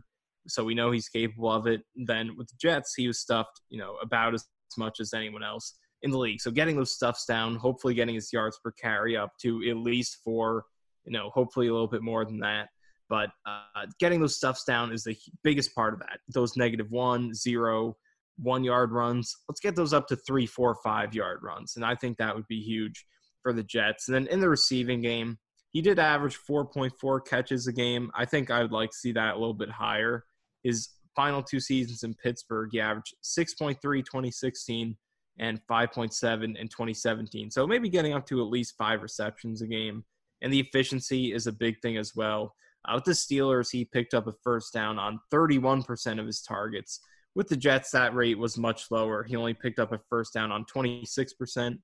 So 0.49 0.65
we 0.65 0.75
know 0.75 0.91
he's 0.91 1.11
capable 1.11 1.53
of 1.53 1.67
it. 1.67 1.83
Then 1.97 2.35
with 2.39 2.49
the 2.49 2.57
Jets, 2.59 2.95
he 2.97 3.07
was 3.07 3.21
stuffed, 3.21 3.61
you 3.69 3.79
know, 3.79 3.97
about 4.03 4.33
as 4.33 4.47
much 4.77 5.01
as 5.01 5.15
anyone 5.15 5.43
else 5.43 5.75
in 6.03 6.11
the 6.11 6.19
league. 6.19 6.41
So 6.41 6.51
getting 6.51 6.77
those 6.77 6.95
stuffs 6.95 7.25
down, 7.25 7.57
hopefully 7.57 7.95
getting 7.95 8.15
his 8.15 8.33
yards 8.33 8.59
per 8.63 8.73
carry 8.73 9.17
up 9.17 9.33
to 9.43 9.69
at 9.69 9.77
least 9.77 10.19
four, 10.25 10.65
you 11.05 11.13
know, 11.13 11.31
hopefully 11.31 11.69
a 11.69 11.73
little 11.73 11.89
bit 11.89 12.03
more 12.03 12.25
than 12.25 12.39
that 12.41 12.69
But 13.09 13.31
uh, 13.47 13.87
getting 13.99 14.21
those 14.21 14.37
stuffs 14.37 14.65
down 14.65 14.93
is 14.93 15.05
the 15.05 15.17
biggest 15.43 15.75
part 15.75 15.95
of 15.95 16.01
that. 16.01 16.21
Those 16.29 16.57
negative 16.57 16.91
one, 16.91 17.33
zero, 17.35 17.97
one 18.39 18.65
yard 18.65 18.93
runs. 18.93 19.35
Let's 19.49 19.61
get 19.61 19.77
those 19.77 19.93
up 19.93 20.07
to 20.09 20.17
three, 20.17 20.47
four, 20.47 20.77
five 20.83 21.15
yard 21.15 21.41
runs. 21.43 21.77
And 21.77 21.85
I 21.85 21.95
think 21.95 22.19
that 22.19 22.35
would 22.35 22.47
be 22.49 22.61
huge 22.61 23.07
for 23.43 23.53
the 23.53 23.63
Jets. 23.63 24.09
And 24.09 24.15
then 24.15 24.27
in 24.27 24.41
the 24.41 24.49
receiving 24.49 25.01
game, 25.01 25.39
he 25.73 25.83
did 25.83 25.99
average 25.99 26.39
4.4 26.49 27.27
catches 27.27 27.67
a 27.67 27.73
game. 27.73 28.11
I 28.15 28.25
think 28.25 28.51
I 28.51 28.63
would 28.63 28.73
like 28.73 28.91
to 28.91 28.97
see 28.97 29.13
that 29.13 29.35
a 29.35 29.39
little 29.39 29.55
bit 29.55 29.71
higher. 29.71 30.25
His 30.63 30.89
final 31.17 31.43
two 31.43 31.61
seasons 31.61 32.03
in 32.03 32.15
Pittsburgh, 32.15 32.69
he 32.71 32.81
averaged 32.81 33.15
6.3 33.25 33.81
2016 33.81 34.97
and 35.39 35.61
5.7 35.69 36.45
in 36.45 36.69
2017. 36.69 37.51
So 37.51 37.67
maybe 37.67 37.89
getting 37.89 38.15
up 38.15 38.27
to 38.27 38.41
at 38.41 38.49
least 38.49 38.75
five 38.79 39.03
receptions 39.03 39.63
a 39.63 39.67
game. 39.67 40.05
And 40.43 40.53
the 40.53 40.61
efficiency 40.61 41.33
is 41.33 41.47
a 41.47 41.53
big 41.53 41.81
thing 41.81 41.97
as 41.97 42.15
well. 42.15 42.55
Uh, 42.87 42.93
with 42.95 43.05
the 43.05 43.13
Steelers, 43.13 43.71
he 43.71 43.85
picked 43.85 44.15
up 44.15 44.27
a 44.27 44.35
first 44.45 44.73
down 44.73 44.99
on 44.99 45.19
31% 45.33 46.21
of 46.21 46.27
his 46.27 46.43
targets. 46.43 47.01
With 47.35 47.49
the 47.49 47.57
Jets, 47.57 47.91
that 47.91 48.15
rate 48.15 48.39
was 48.39 48.57
much 48.57 48.91
lower. 48.91 49.25
He 49.25 49.37
only 49.37 49.55
picked 49.55 49.79
up 49.79 49.93
a 49.93 50.01
first 50.09 50.33
down 50.33 50.53
on 50.53 50.65
26%. 50.65 51.79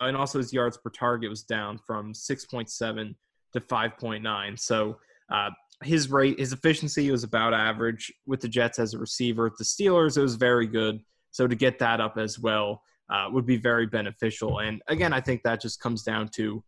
And 0.00 0.16
also 0.16 0.38
his 0.38 0.52
yards 0.52 0.76
per 0.76 0.90
target 0.90 1.30
was 1.30 1.42
down 1.42 1.78
from 1.78 2.12
6.7 2.12 3.14
to 3.52 3.60
5.9. 3.60 4.58
So 4.58 4.98
uh, 5.30 5.50
his 5.82 6.10
rate, 6.10 6.38
his 6.38 6.52
efficiency 6.52 7.10
was 7.10 7.24
about 7.24 7.52
average 7.52 8.12
with 8.26 8.40
the 8.40 8.48
Jets 8.48 8.78
as 8.78 8.94
a 8.94 8.98
receiver. 8.98 9.50
The 9.56 9.64
Steelers, 9.64 10.16
it 10.16 10.22
was 10.22 10.36
very 10.36 10.66
good. 10.66 11.00
So 11.30 11.46
to 11.46 11.54
get 11.54 11.78
that 11.80 12.00
up 12.00 12.16
as 12.16 12.38
well 12.38 12.82
uh, 13.10 13.28
would 13.30 13.46
be 13.46 13.56
very 13.56 13.86
beneficial. 13.86 14.60
And 14.60 14.82
again, 14.88 15.12
I 15.12 15.20
think 15.20 15.42
that 15.42 15.60
just 15.60 15.80
comes 15.80 16.02
down 16.02 16.28
to 16.36 16.62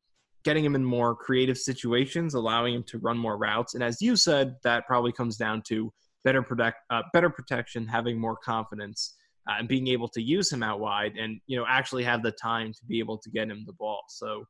getting 0.44 0.64
him 0.64 0.74
in 0.74 0.84
more 0.84 1.14
creative 1.14 1.58
situations, 1.58 2.34
allowing 2.34 2.74
him 2.74 2.84
to 2.84 2.98
run 2.98 3.16
more 3.16 3.36
routes. 3.36 3.74
And 3.74 3.82
as 3.82 4.02
you 4.02 4.16
said, 4.16 4.56
that 4.64 4.86
probably 4.86 5.12
comes 5.12 5.36
down 5.36 5.62
to 5.68 5.92
better 6.24 6.42
protect, 6.42 6.78
uh, 6.90 7.02
better 7.12 7.30
protection, 7.30 7.86
having 7.86 8.20
more 8.20 8.36
confidence, 8.36 9.14
uh, 9.48 9.54
and 9.58 9.68
being 9.68 9.88
able 9.88 10.08
to 10.08 10.20
use 10.20 10.52
him 10.52 10.62
out 10.62 10.80
wide, 10.80 11.12
and 11.16 11.40
you 11.46 11.56
know 11.56 11.64
actually 11.68 12.02
have 12.02 12.22
the 12.22 12.32
time 12.32 12.72
to 12.72 12.84
be 12.86 12.98
able 12.98 13.16
to 13.18 13.30
get 13.30 13.48
him 13.48 13.64
the 13.66 13.72
ball. 13.72 14.02
So. 14.08 14.44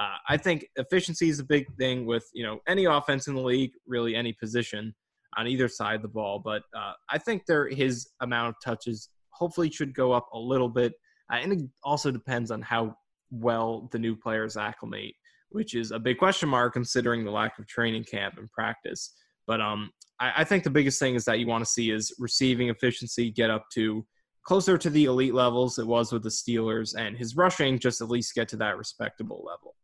Uh, 0.00 0.16
I 0.30 0.38
think 0.38 0.66
efficiency 0.76 1.28
is 1.28 1.40
a 1.40 1.44
big 1.44 1.66
thing 1.76 2.06
with 2.06 2.24
you 2.32 2.44
know 2.44 2.60
any 2.66 2.86
offense 2.86 3.28
in 3.28 3.34
the 3.34 3.42
league, 3.42 3.72
really 3.86 4.14
any 4.14 4.32
position 4.32 4.94
on 5.36 5.46
either 5.46 5.68
side 5.68 5.96
of 5.96 6.02
the 6.02 6.08
ball. 6.08 6.40
But 6.42 6.62
uh, 6.74 6.92
I 7.10 7.18
think 7.18 7.44
there 7.46 7.68
his 7.68 8.08
amount 8.20 8.48
of 8.48 8.54
touches 8.64 9.10
hopefully 9.30 9.70
should 9.70 9.94
go 9.94 10.12
up 10.12 10.28
a 10.32 10.38
little 10.38 10.68
bit. 10.68 10.94
Uh, 11.30 11.36
and 11.36 11.52
it 11.52 11.68
also 11.84 12.10
depends 12.10 12.50
on 12.50 12.62
how 12.62 12.96
well 13.30 13.88
the 13.92 13.98
new 13.98 14.16
players 14.16 14.56
acclimate, 14.56 15.14
which 15.50 15.74
is 15.74 15.90
a 15.90 15.98
big 15.98 16.18
question 16.18 16.48
mark 16.48 16.72
considering 16.72 17.24
the 17.24 17.30
lack 17.30 17.58
of 17.58 17.66
training 17.66 18.04
camp 18.04 18.34
and 18.38 18.50
practice. 18.50 19.14
But 19.46 19.60
um, 19.60 19.90
I, 20.18 20.32
I 20.38 20.44
think 20.44 20.64
the 20.64 20.70
biggest 20.70 20.98
thing 20.98 21.14
is 21.14 21.26
that 21.26 21.40
you 21.40 21.46
want 21.46 21.62
to 21.62 21.70
see 21.70 21.90
is 21.90 22.14
receiving 22.18 22.70
efficiency 22.70 23.30
get 23.30 23.50
up 23.50 23.66
to 23.74 24.06
closer 24.44 24.78
to 24.78 24.88
the 24.88 25.04
elite 25.04 25.34
levels 25.34 25.78
it 25.78 25.86
was 25.86 26.10
with 26.10 26.22
the 26.22 26.30
Steelers, 26.30 26.94
and 26.96 27.18
his 27.18 27.36
rushing 27.36 27.78
just 27.78 28.00
at 28.00 28.08
least 28.08 28.34
get 28.34 28.48
to 28.48 28.56
that 28.56 28.78
respectable 28.78 29.44
level. 29.46 29.74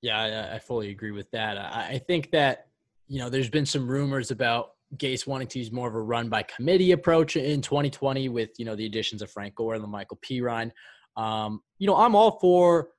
Yeah, 0.00 0.50
I, 0.54 0.58
fully 0.58 0.90
agree 0.90 1.10
with 1.10 1.30
that. 1.32 1.58
I, 1.58 1.88
I 1.94 1.98
think 1.98 2.30
that 2.30 2.68
you 3.08 3.18
know 3.18 3.28
there's 3.28 3.50
been 3.50 3.66
some 3.66 3.88
rumors 3.88 4.30
about 4.30 4.70
Gase 4.96 5.26
wanting 5.26 5.48
to 5.48 5.58
use 5.58 5.72
more 5.72 5.88
of 5.88 5.94
a 5.94 6.00
run 6.00 6.28
by 6.28 6.42
committee 6.44 6.92
approach 6.92 7.36
in 7.36 7.60
2020 7.60 8.28
with 8.28 8.50
you 8.58 8.64
know 8.64 8.76
the 8.76 8.86
additions 8.86 9.22
of 9.22 9.30
Frank 9.30 9.54
Gore 9.54 9.74
and 9.74 9.84
La'Mical 9.84 10.18
Perine. 10.22 10.70
Um, 11.16 11.62
you 11.78 11.86
know, 11.86 11.96
I'm 11.96 12.14
all 12.14 12.38
for 12.38 12.90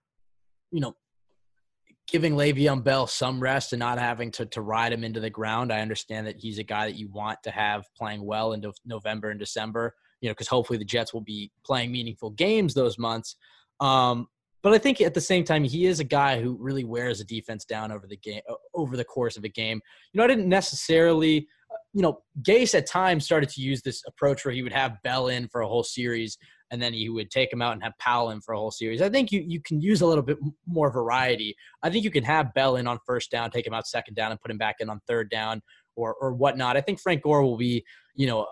you 0.71 0.81
know 0.81 0.95
giving 2.07 2.33
Le'Veon 2.33 2.83
Bell 2.83 3.05
some 3.07 3.39
rest 3.39 3.71
and 3.71 3.79
not 3.79 3.97
having 3.97 4.29
to 4.31 4.45
to 4.47 4.61
ride 4.61 4.91
him 4.91 5.03
into 5.05 5.21
the 5.21 5.29
ground. 5.29 5.71
I 5.71 5.79
understand 5.79 6.27
that 6.27 6.37
he's 6.37 6.59
a 6.59 6.63
guy 6.63 6.85
that 6.85 6.97
you 6.97 7.07
want 7.09 7.41
to 7.43 7.51
have 7.51 7.85
playing 7.97 8.25
well 8.25 8.53
into 8.53 8.73
November 8.85 9.29
and 9.29 9.39
December. 9.39 9.95
You 10.19 10.27
know, 10.27 10.33
because 10.33 10.49
hopefully 10.49 10.77
the 10.77 10.85
Jets 10.85 11.13
will 11.13 11.21
be 11.21 11.49
playing 11.63 11.93
meaningful 11.93 12.31
games 12.31 12.73
those 12.73 12.97
months. 12.97 13.37
Um, 13.79 14.27
but 14.61 14.73
I 14.73 14.77
think 14.77 15.01
at 15.01 15.13
the 15.13 15.21
same 15.21 15.43
time, 15.43 15.63
he 15.63 15.85
is 15.85 15.99
a 15.99 16.03
guy 16.03 16.41
who 16.41 16.57
really 16.59 16.83
wears 16.83 17.19
a 17.19 17.25
defense 17.25 17.65
down 17.65 17.91
over 17.91 18.07
the 18.07 18.17
game 18.17 18.41
over 18.73 18.97
the 18.97 19.05
course 19.05 19.37
of 19.37 19.43
a 19.43 19.49
game. 19.49 19.81
You 20.11 20.17
know, 20.17 20.23
I 20.23 20.27
didn't 20.27 20.49
necessarily 20.49 21.47
uh, 21.71 21.77
you 21.93 22.01
know, 22.01 22.21
Gase 22.41 22.75
at 22.75 22.87
times 22.87 23.25
started 23.25 23.49
to 23.49 23.61
use 23.61 23.81
this 23.81 24.03
approach 24.07 24.45
where 24.45 24.53
he 24.53 24.63
would 24.63 24.73
have 24.73 25.01
Bell 25.03 25.27
in 25.27 25.47
for 25.47 25.61
a 25.61 25.67
whole 25.67 25.83
series 25.83 26.37
and 26.71 26.81
then 26.81 26.93
he 26.93 27.09
would 27.09 27.31
take 27.31 27.51
him 27.51 27.61
out 27.61 27.73
and 27.73 27.83
have 27.83 27.97
Powell 27.99 28.29
in 28.29 28.41
for 28.41 28.53
a 28.53 28.57
whole 28.57 28.71
series. 28.71 29.01
I 29.01 29.09
think 29.09 29.31
you, 29.31 29.43
you 29.45 29.59
can 29.61 29.81
use 29.81 30.01
a 30.01 30.05
little 30.05 30.23
bit 30.23 30.37
more 30.67 30.91
variety. 30.91 31.55
I 31.81 31.89
think 31.89 32.03
you 32.03 32.11
can 32.11 32.23
have 32.23 32.53
Bell 32.53 32.75
in 32.75 32.87
on 32.87 32.99
first 33.05 33.31
down, 33.31 33.49
take 33.49 33.65
him 33.65 33.73
out 33.73 33.87
second 33.87 34.13
down, 34.15 34.31
and 34.31 34.39
put 34.39 34.51
him 34.51 34.57
back 34.57 34.75
in 34.79 34.89
on 34.89 35.01
third 35.07 35.29
down 35.29 35.61
or 35.95 36.15
or 36.15 36.33
whatnot. 36.33 36.77
I 36.77 36.81
think 36.81 36.99
Frank 36.99 37.23
Gore 37.23 37.43
will 37.43 37.57
be, 37.57 37.83
you 38.13 38.27
know, 38.27 38.45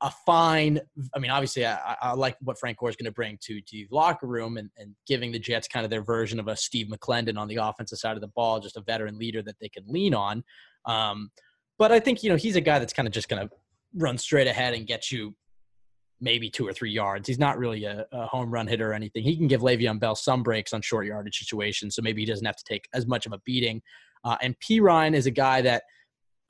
a 0.00 0.10
fine. 0.10 0.80
I 1.14 1.18
mean, 1.18 1.30
obviously, 1.30 1.66
I, 1.66 1.96
I 2.00 2.12
like 2.12 2.36
what 2.40 2.58
Frank 2.58 2.78
Gore 2.78 2.90
is 2.90 2.96
going 2.96 3.06
to 3.06 3.12
bring 3.12 3.38
to 3.42 3.60
the 3.70 3.86
locker 3.90 4.26
room 4.26 4.56
and, 4.56 4.70
and 4.76 4.94
giving 5.06 5.32
the 5.32 5.38
Jets 5.38 5.68
kind 5.68 5.84
of 5.84 5.90
their 5.90 6.02
version 6.02 6.38
of 6.38 6.48
a 6.48 6.56
Steve 6.56 6.86
McLendon 6.86 7.38
on 7.38 7.48
the 7.48 7.56
offensive 7.56 7.98
side 7.98 8.16
of 8.16 8.20
the 8.20 8.28
ball, 8.28 8.60
just 8.60 8.76
a 8.76 8.80
veteran 8.80 9.18
leader 9.18 9.42
that 9.42 9.56
they 9.60 9.68
can 9.68 9.84
lean 9.88 10.14
on. 10.14 10.44
Um, 10.84 11.30
but 11.78 11.92
I 11.92 12.00
think 12.00 12.22
you 12.22 12.30
know 12.30 12.36
he's 12.36 12.56
a 12.56 12.60
guy 12.60 12.78
that's 12.78 12.92
kind 12.92 13.08
of 13.08 13.14
just 13.14 13.28
going 13.28 13.46
to 13.46 13.54
run 13.94 14.18
straight 14.18 14.46
ahead 14.46 14.74
and 14.74 14.86
get 14.86 15.10
you 15.10 15.34
maybe 16.20 16.50
two 16.50 16.66
or 16.66 16.72
three 16.72 16.90
yards. 16.90 17.28
He's 17.28 17.38
not 17.38 17.58
really 17.58 17.84
a, 17.84 18.04
a, 18.12 18.26
home 18.26 18.50
run 18.50 18.66
hitter 18.66 18.90
or 18.90 18.94
anything. 18.94 19.22
He 19.22 19.36
can 19.36 19.46
give 19.46 19.60
Le'Veon 19.60 20.00
Bell 20.00 20.16
some 20.16 20.42
breaks 20.42 20.72
on 20.72 20.82
short 20.82 21.06
yardage 21.06 21.38
situations, 21.38 21.94
so 21.94 22.02
maybe 22.02 22.22
he 22.22 22.26
doesn't 22.26 22.44
have 22.44 22.56
to 22.56 22.64
take 22.64 22.88
as 22.92 23.06
much 23.06 23.26
of 23.26 23.32
a 23.32 23.38
beating. 23.44 23.82
Uh, 24.24 24.36
and 24.42 24.56
Perine 24.58 25.14
is 25.14 25.26
a 25.26 25.30
guy 25.30 25.62
that, 25.62 25.84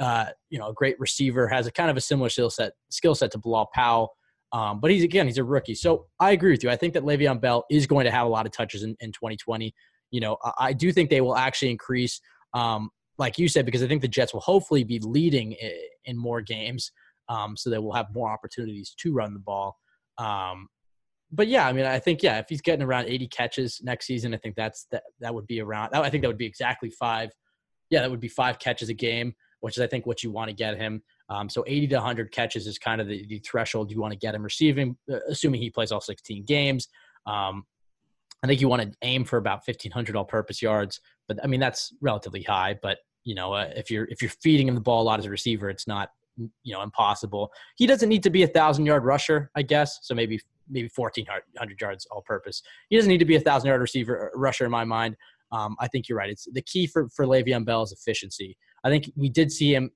uh, 0.00 0.26
you 0.50 0.58
know, 0.58 0.68
a 0.68 0.74
great 0.74 0.98
receiver, 0.98 1.48
has 1.48 1.66
a 1.66 1.72
kind 1.72 1.90
of 1.90 1.96
a 1.96 2.00
similar 2.00 2.28
skill 2.28 2.50
set 2.50 2.72
skill 2.90 3.14
set 3.14 3.30
to 3.32 3.38
Bilal 3.38 3.68
Powell. 3.74 4.12
Um, 4.52 4.80
but 4.80 4.90
he's 4.90 5.04
again, 5.04 5.26
he's 5.26 5.38
a 5.38 5.44
rookie. 5.44 5.74
So 5.74 6.06
I 6.20 6.30
agree 6.30 6.52
with 6.52 6.62
you. 6.62 6.70
I 6.70 6.76
think 6.76 6.94
that 6.94 7.02
Le'Veon 7.02 7.40
Bell 7.40 7.64
is 7.70 7.86
going 7.86 8.04
to 8.06 8.10
have 8.10 8.26
a 8.26 8.30
lot 8.30 8.46
of 8.46 8.52
touches 8.52 8.82
in, 8.82 8.96
in 9.00 9.12
2020. 9.12 9.74
You 10.10 10.20
know, 10.20 10.38
I, 10.42 10.52
I 10.58 10.72
do 10.72 10.90
think 10.92 11.10
they 11.10 11.20
will 11.20 11.36
actually 11.36 11.70
increase 11.70 12.20
um, 12.54 12.90
like 13.18 13.38
you 13.38 13.48
said, 13.48 13.66
because 13.66 13.82
I 13.82 13.88
think 13.88 14.00
the 14.00 14.08
Jets 14.08 14.32
will 14.32 14.40
hopefully 14.40 14.84
be 14.84 15.00
leading 15.00 15.56
in 16.04 16.16
more 16.16 16.40
games, 16.40 16.92
um, 17.28 17.56
so 17.56 17.68
they 17.68 17.78
will 17.78 17.92
have 17.92 18.06
more 18.14 18.30
opportunities 18.30 18.94
to 19.00 19.12
run 19.12 19.34
the 19.34 19.40
ball. 19.40 19.76
Um, 20.18 20.68
but 21.30 21.48
yeah, 21.48 21.66
I 21.66 21.72
mean, 21.72 21.84
I 21.84 21.98
think 21.98 22.22
yeah, 22.22 22.38
if 22.38 22.46
he's 22.48 22.62
getting 22.62 22.82
around 22.82 23.06
80 23.06 23.26
catches 23.28 23.80
next 23.82 24.06
season, 24.06 24.32
I 24.32 24.38
think 24.38 24.54
that's 24.54 24.86
that 24.92 25.02
that 25.20 25.34
would 25.34 25.46
be 25.46 25.60
around. 25.60 25.94
I 25.94 26.08
think 26.08 26.22
that 26.22 26.28
would 26.28 26.38
be 26.38 26.46
exactly 26.46 26.90
five. 26.90 27.30
Yeah, 27.90 28.00
that 28.00 28.10
would 28.10 28.20
be 28.20 28.28
five 28.28 28.58
catches 28.58 28.88
a 28.88 28.94
game, 28.94 29.34
which 29.60 29.76
is 29.76 29.82
I 29.82 29.86
think 29.86 30.06
what 30.06 30.22
you 30.22 30.30
want 30.30 30.48
to 30.48 30.54
get 30.54 30.76
him. 30.76 31.02
Um, 31.28 31.48
so 31.48 31.64
80 31.66 31.88
to 31.88 31.96
100 31.96 32.32
catches 32.32 32.66
is 32.66 32.78
kind 32.78 33.00
of 33.00 33.06
the, 33.06 33.26
the 33.26 33.38
threshold 33.40 33.90
you 33.90 34.00
want 34.00 34.12
to 34.12 34.18
get 34.18 34.34
him 34.34 34.42
receiving, 34.42 34.96
uh, 35.12 35.18
assuming 35.28 35.60
he 35.60 35.70
plays 35.70 35.92
all 35.92 36.00
16 36.00 36.44
games. 36.44 36.88
Um, 37.26 37.64
I 38.42 38.46
think 38.46 38.60
you 38.60 38.68
want 38.68 38.82
to 38.82 38.92
aim 39.02 39.24
for 39.24 39.36
about 39.36 39.66
1,500 39.66 40.16
all-purpose 40.16 40.62
yards, 40.62 41.00
but 41.26 41.38
I 41.42 41.46
mean 41.46 41.60
that's 41.60 41.92
relatively 42.00 42.42
high. 42.42 42.78
But 42.80 42.98
you 43.24 43.34
know, 43.34 43.52
uh, 43.52 43.70
if 43.76 43.90
you're 43.90 44.04
if 44.06 44.22
you're 44.22 44.30
feeding 44.42 44.68
him 44.68 44.74
the 44.74 44.80
ball 44.80 45.02
a 45.02 45.04
lot 45.04 45.18
as 45.18 45.26
a 45.26 45.30
receiver, 45.30 45.68
it's 45.68 45.86
not 45.86 46.10
you 46.36 46.72
know 46.72 46.82
impossible. 46.82 47.52
He 47.76 47.86
doesn't 47.86 48.08
need 48.08 48.22
to 48.22 48.30
be 48.30 48.42
a 48.42 48.46
thousand 48.46 48.86
yard 48.86 49.04
rusher, 49.04 49.50
I 49.54 49.62
guess. 49.62 49.98
So 50.02 50.14
maybe 50.14 50.40
maybe 50.68 50.88
fourteen 50.88 51.26
hundred 51.58 51.80
yards 51.80 52.06
all 52.06 52.22
purpose. 52.22 52.62
He 52.88 52.96
doesn't 52.96 53.08
need 53.08 53.18
to 53.18 53.24
be 53.24 53.36
a 53.36 53.40
thousand 53.40 53.68
yard 53.68 53.80
receiver 53.80 54.30
uh, 54.34 54.38
rusher 54.38 54.64
in 54.64 54.70
my 54.70 54.84
mind. 54.84 55.16
Um, 55.50 55.76
I 55.80 55.88
think 55.88 56.08
you're 56.08 56.18
right. 56.18 56.30
It's 56.30 56.46
the 56.52 56.62
key 56.62 56.86
for 56.86 57.08
for 57.08 57.26
Le'Veon 57.26 57.64
Bell 57.64 57.82
is 57.82 57.92
efficiency. 57.92 58.56
I 58.88 58.90
think 58.90 59.12
we 59.16 59.28
did 59.28 59.52
see 59.52 59.74
him 59.74 59.90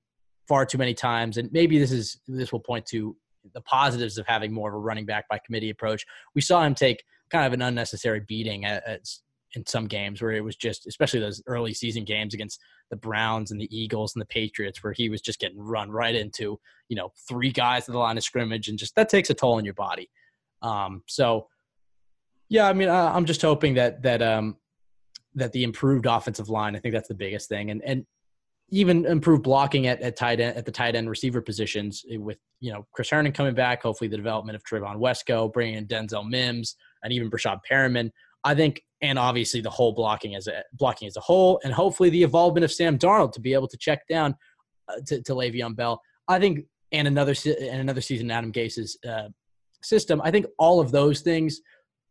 far 0.47 0.65
too 0.65 0.77
many 0.77 0.93
times, 0.93 1.37
and 1.37 1.51
maybe 1.51 1.79
this 1.79 1.91
is 1.91 2.19
this 2.27 2.51
will 2.51 2.59
point 2.59 2.85
to 2.87 3.15
the 3.53 3.61
positives 3.61 4.17
of 4.17 4.25
having 4.25 4.53
more 4.53 4.69
of 4.69 4.75
a 4.75 4.79
running 4.79 5.05
back 5.05 5.27
by 5.29 5.39
committee 5.45 5.69
approach. 5.69 6.05
We 6.35 6.41
saw 6.41 6.63
him 6.63 6.75
take 6.75 7.03
kind 7.29 7.45
of 7.45 7.53
an 7.53 7.61
unnecessary 7.61 8.21
beating 8.27 8.65
at, 8.65 8.87
at 8.87 9.01
in 9.55 9.65
some 9.65 9.85
games 9.85 10.21
where 10.21 10.31
it 10.31 10.43
was 10.43 10.55
just, 10.55 10.87
especially 10.87 11.19
those 11.19 11.43
early 11.45 11.73
season 11.73 12.03
games 12.03 12.33
against 12.33 12.59
the 12.89 12.95
Browns 12.95 13.51
and 13.51 13.61
the 13.61 13.75
Eagles 13.75 14.13
and 14.15 14.21
the 14.21 14.25
Patriots, 14.27 14.83
where 14.83 14.93
he 14.93 15.09
was 15.09 15.21
just 15.21 15.39
getting 15.39 15.59
run 15.59 15.91
right 15.91 16.15
into, 16.15 16.59
you 16.89 16.95
know, 16.95 17.11
three 17.27 17.51
guys 17.51 17.87
at 17.87 17.93
the 17.93 17.99
line 17.99 18.17
of 18.17 18.23
scrimmage, 18.23 18.67
and 18.67 18.79
just 18.79 18.95
that 18.95 19.09
takes 19.09 19.29
a 19.29 19.33
toll 19.33 19.55
on 19.55 19.65
your 19.65 19.73
body. 19.73 20.09
Um, 20.61 21.03
so, 21.07 21.47
yeah, 22.49 22.67
I 22.67 22.73
mean, 22.73 22.89
I, 22.89 23.15
I'm 23.15 23.25
just 23.25 23.41
hoping 23.41 23.75
that 23.75 24.01
that 24.03 24.21
um, 24.21 24.57
that 25.35 25.51
the 25.51 25.63
improved 25.63 26.05
offensive 26.05 26.49
line, 26.49 26.75
I 26.75 26.79
think 26.79 26.93
that's 26.93 27.07
the 27.07 27.13
biggest 27.15 27.49
thing, 27.49 27.71
and 27.71 27.81
and 27.83 28.05
even 28.69 29.05
improved 29.05 29.43
blocking 29.43 29.87
at, 29.87 30.01
at 30.01 30.15
tight 30.15 30.39
end 30.39 30.57
at 30.57 30.65
the 30.65 30.71
tight 30.71 30.95
end 30.95 31.09
receiver 31.09 31.41
positions 31.41 32.03
with 32.09 32.37
you 32.59 32.71
know 32.71 32.85
Chris 32.93 33.09
Herndon 33.09 33.33
coming 33.33 33.53
back, 33.53 33.83
hopefully 33.83 34.07
the 34.07 34.17
development 34.17 34.55
of 34.55 34.63
Trevon 34.63 34.97
Wesco, 34.97 35.51
bringing 35.51 35.75
in 35.75 35.87
Denzel 35.87 36.27
Mims, 36.27 36.75
and 37.03 37.13
even 37.13 37.29
Breshad 37.29 37.59
Perriman. 37.69 38.11
I 38.43 38.55
think, 38.55 38.81
and 39.01 39.17
obviously 39.17 39.61
the 39.61 39.69
whole 39.69 39.93
blocking 39.93 40.35
as 40.35 40.47
a 40.47 40.63
blocking 40.73 41.07
as 41.07 41.17
a 41.17 41.21
whole, 41.21 41.59
and 41.63 41.73
hopefully 41.73 42.09
the 42.09 42.23
involvement 42.23 42.63
of 42.63 42.71
Sam 42.71 42.97
Darnold 42.97 43.33
to 43.33 43.41
be 43.41 43.53
able 43.53 43.67
to 43.67 43.77
check 43.77 44.07
down 44.07 44.35
uh, 44.89 44.95
to, 45.07 45.21
to 45.21 45.33
Le'Veon 45.33 45.75
Bell. 45.75 46.01
I 46.27 46.39
think, 46.39 46.61
and 46.91 47.07
another 47.07 47.35
and 47.45 47.81
another 47.81 48.01
season 48.01 48.31
Adam 48.31 48.51
Gase's 48.51 48.97
uh, 49.07 49.29
system. 49.81 50.21
I 50.23 50.31
think 50.31 50.45
all 50.57 50.79
of 50.79 50.91
those 50.91 51.21
things 51.21 51.61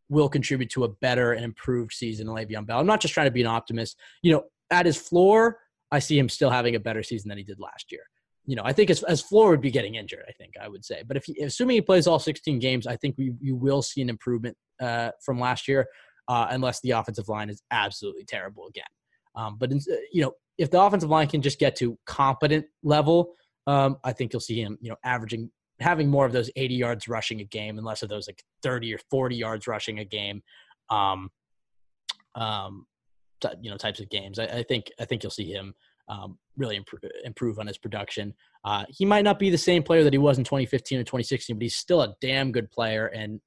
will 0.08 0.28
contribute 0.28 0.70
to 0.70 0.84
a 0.84 0.88
better 0.88 1.32
and 1.32 1.44
improved 1.44 1.92
season 1.92 2.28
in 2.28 2.34
Le'Veon 2.34 2.66
Bell. 2.66 2.78
I'm 2.78 2.86
not 2.86 3.00
just 3.00 3.14
trying 3.14 3.26
to 3.26 3.32
be 3.32 3.40
an 3.40 3.46
optimist. 3.46 3.98
You 4.22 4.32
know, 4.32 4.44
at 4.70 4.86
his 4.86 4.96
floor, 4.96 5.58
I 5.92 5.98
see 5.98 6.18
him 6.18 6.28
still 6.28 6.50
having 6.50 6.74
a 6.74 6.80
better 6.80 7.02
season 7.02 7.28
than 7.28 7.38
he 7.38 7.44
did 7.44 7.60
last 7.60 7.92
year. 7.92 8.02
You 8.44 8.56
know, 8.56 8.62
I 8.64 8.72
think 8.72 8.90
as, 8.90 9.04
as 9.04 9.20
Floor 9.20 9.50
would 9.50 9.60
be 9.60 9.70
getting 9.70 9.94
injured, 9.94 10.24
I 10.28 10.32
think 10.32 10.54
I 10.60 10.66
would 10.66 10.84
say. 10.84 11.04
But 11.06 11.16
if 11.16 11.24
he, 11.26 11.40
assuming 11.42 11.76
he 11.76 11.80
plays 11.80 12.08
all 12.08 12.18
16 12.18 12.58
games, 12.58 12.88
I 12.88 12.96
think 12.96 13.14
we 13.16 13.34
you 13.40 13.54
will 13.54 13.82
see 13.82 14.02
an 14.02 14.08
improvement 14.08 14.56
uh, 14.80 15.10
from 15.24 15.38
last 15.38 15.68
year, 15.68 15.86
uh, 16.26 16.48
unless 16.50 16.80
the 16.80 16.90
offensive 16.92 17.28
line 17.28 17.50
is 17.50 17.62
absolutely 17.70 18.24
terrible 18.24 18.66
again. 18.66 18.84
Um, 19.36 19.56
but 19.58 19.70
in, 19.70 19.80
you 20.12 20.22
know, 20.22 20.32
if 20.58 20.70
the 20.70 20.80
offensive 20.80 21.10
line 21.10 21.28
can 21.28 21.40
just 21.40 21.60
get 21.60 21.76
to 21.76 21.96
competent 22.04 22.66
level, 22.82 23.34
um, 23.66 23.98
I 24.02 24.12
think 24.12 24.32
you'll 24.32 24.40
see 24.40 24.60
him, 24.60 24.78
you 24.80 24.90
know, 24.90 24.96
averaging 25.04 25.50
having 25.80 26.08
more 26.08 26.26
of 26.26 26.32
those 26.32 26.50
80 26.56 26.74
yards 26.74 27.08
rushing 27.08 27.40
a 27.40 27.44
game 27.44 27.76
and 27.76 27.86
less 27.86 28.02
of 28.02 28.08
those 28.08 28.28
like 28.28 28.42
30 28.62 28.94
or 28.94 28.98
40 29.10 29.36
yards 29.36 29.66
rushing 29.66 29.98
a 29.98 30.04
game. 30.04 30.42
Um, 30.90 31.30
um, 32.34 32.86
you 33.60 33.70
know, 33.70 33.76
types 33.76 34.00
of 34.00 34.08
games. 34.10 34.38
I, 34.38 34.44
I, 34.44 34.62
think 34.62 34.90
I 35.00 35.04
think 35.04 35.22
you'll 35.22 35.30
see 35.30 35.52
him 35.52 35.74
um, 36.08 36.38
really 36.56 36.76
improve, 36.76 37.02
improve 37.24 37.58
on 37.58 37.66
his 37.66 37.78
production. 37.78 38.34
Uh, 38.64 38.84
he 38.88 39.04
might 39.04 39.24
not 39.24 39.38
be 39.38 39.50
the 39.50 39.58
same 39.58 39.82
player 39.82 40.04
that 40.04 40.12
he 40.12 40.18
was 40.18 40.38
in 40.38 40.44
2015 40.44 40.98
or 40.98 41.02
2016, 41.02 41.56
but 41.56 41.62
he's 41.62 41.76
still 41.76 42.02
a 42.02 42.14
damn 42.20 42.52
good 42.52 42.70
player 42.70 43.06
and 43.06 43.40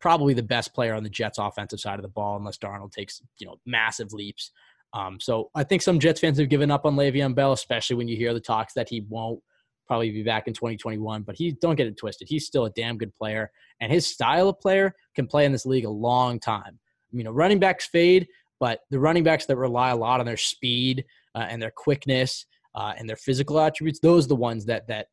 probably 0.00 0.34
the 0.34 0.42
best 0.42 0.74
player 0.74 0.94
on 0.94 1.02
the 1.02 1.10
Jets' 1.10 1.38
offensive 1.38 1.80
side 1.80 1.98
of 1.98 2.02
the 2.02 2.08
ball, 2.08 2.36
unless 2.36 2.58
Darnold 2.58 2.92
takes 2.92 3.22
you 3.38 3.46
know 3.46 3.56
massive 3.66 4.12
leaps. 4.12 4.50
Um, 4.92 5.18
so 5.20 5.50
I 5.54 5.64
think 5.64 5.82
some 5.82 5.98
Jets 5.98 6.20
fans 6.20 6.38
have 6.38 6.48
given 6.48 6.70
up 6.70 6.86
on 6.86 6.96
Le'Veon 6.96 7.34
Bell, 7.34 7.52
especially 7.52 7.96
when 7.96 8.08
you 8.08 8.16
hear 8.16 8.32
the 8.32 8.40
talks 8.40 8.72
that 8.74 8.88
he 8.88 9.04
won't 9.08 9.40
probably 9.86 10.10
be 10.10 10.22
back 10.22 10.48
in 10.48 10.54
2021. 10.54 11.22
But 11.22 11.36
he 11.36 11.52
don't 11.52 11.76
get 11.76 11.86
it 11.86 11.96
twisted. 11.96 12.28
He's 12.28 12.46
still 12.46 12.64
a 12.66 12.70
damn 12.70 12.98
good 12.98 13.14
player, 13.14 13.50
and 13.80 13.92
his 13.92 14.06
style 14.06 14.48
of 14.48 14.60
player 14.60 14.94
can 15.14 15.26
play 15.26 15.44
in 15.44 15.52
this 15.52 15.66
league 15.66 15.84
a 15.84 15.90
long 15.90 16.38
time. 16.40 16.78
You 17.12 17.24
know, 17.24 17.30
running 17.30 17.58
backs 17.58 17.86
fade, 17.86 18.28
but 18.60 18.80
the 18.90 18.98
running 18.98 19.24
backs 19.24 19.46
that 19.46 19.56
rely 19.56 19.90
a 19.90 19.96
lot 19.96 20.20
on 20.20 20.26
their 20.26 20.36
speed 20.36 21.04
uh, 21.34 21.46
and 21.48 21.60
their 21.60 21.72
quickness 21.74 22.46
uh, 22.74 22.92
and 22.96 23.08
their 23.08 23.16
physical 23.16 23.58
attributes, 23.60 24.00
those 24.00 24.26
are 24.26 24.28
the 24.28 24.36
ones 24.36 24.64
that 24.66 24.86
that 24.88 25.08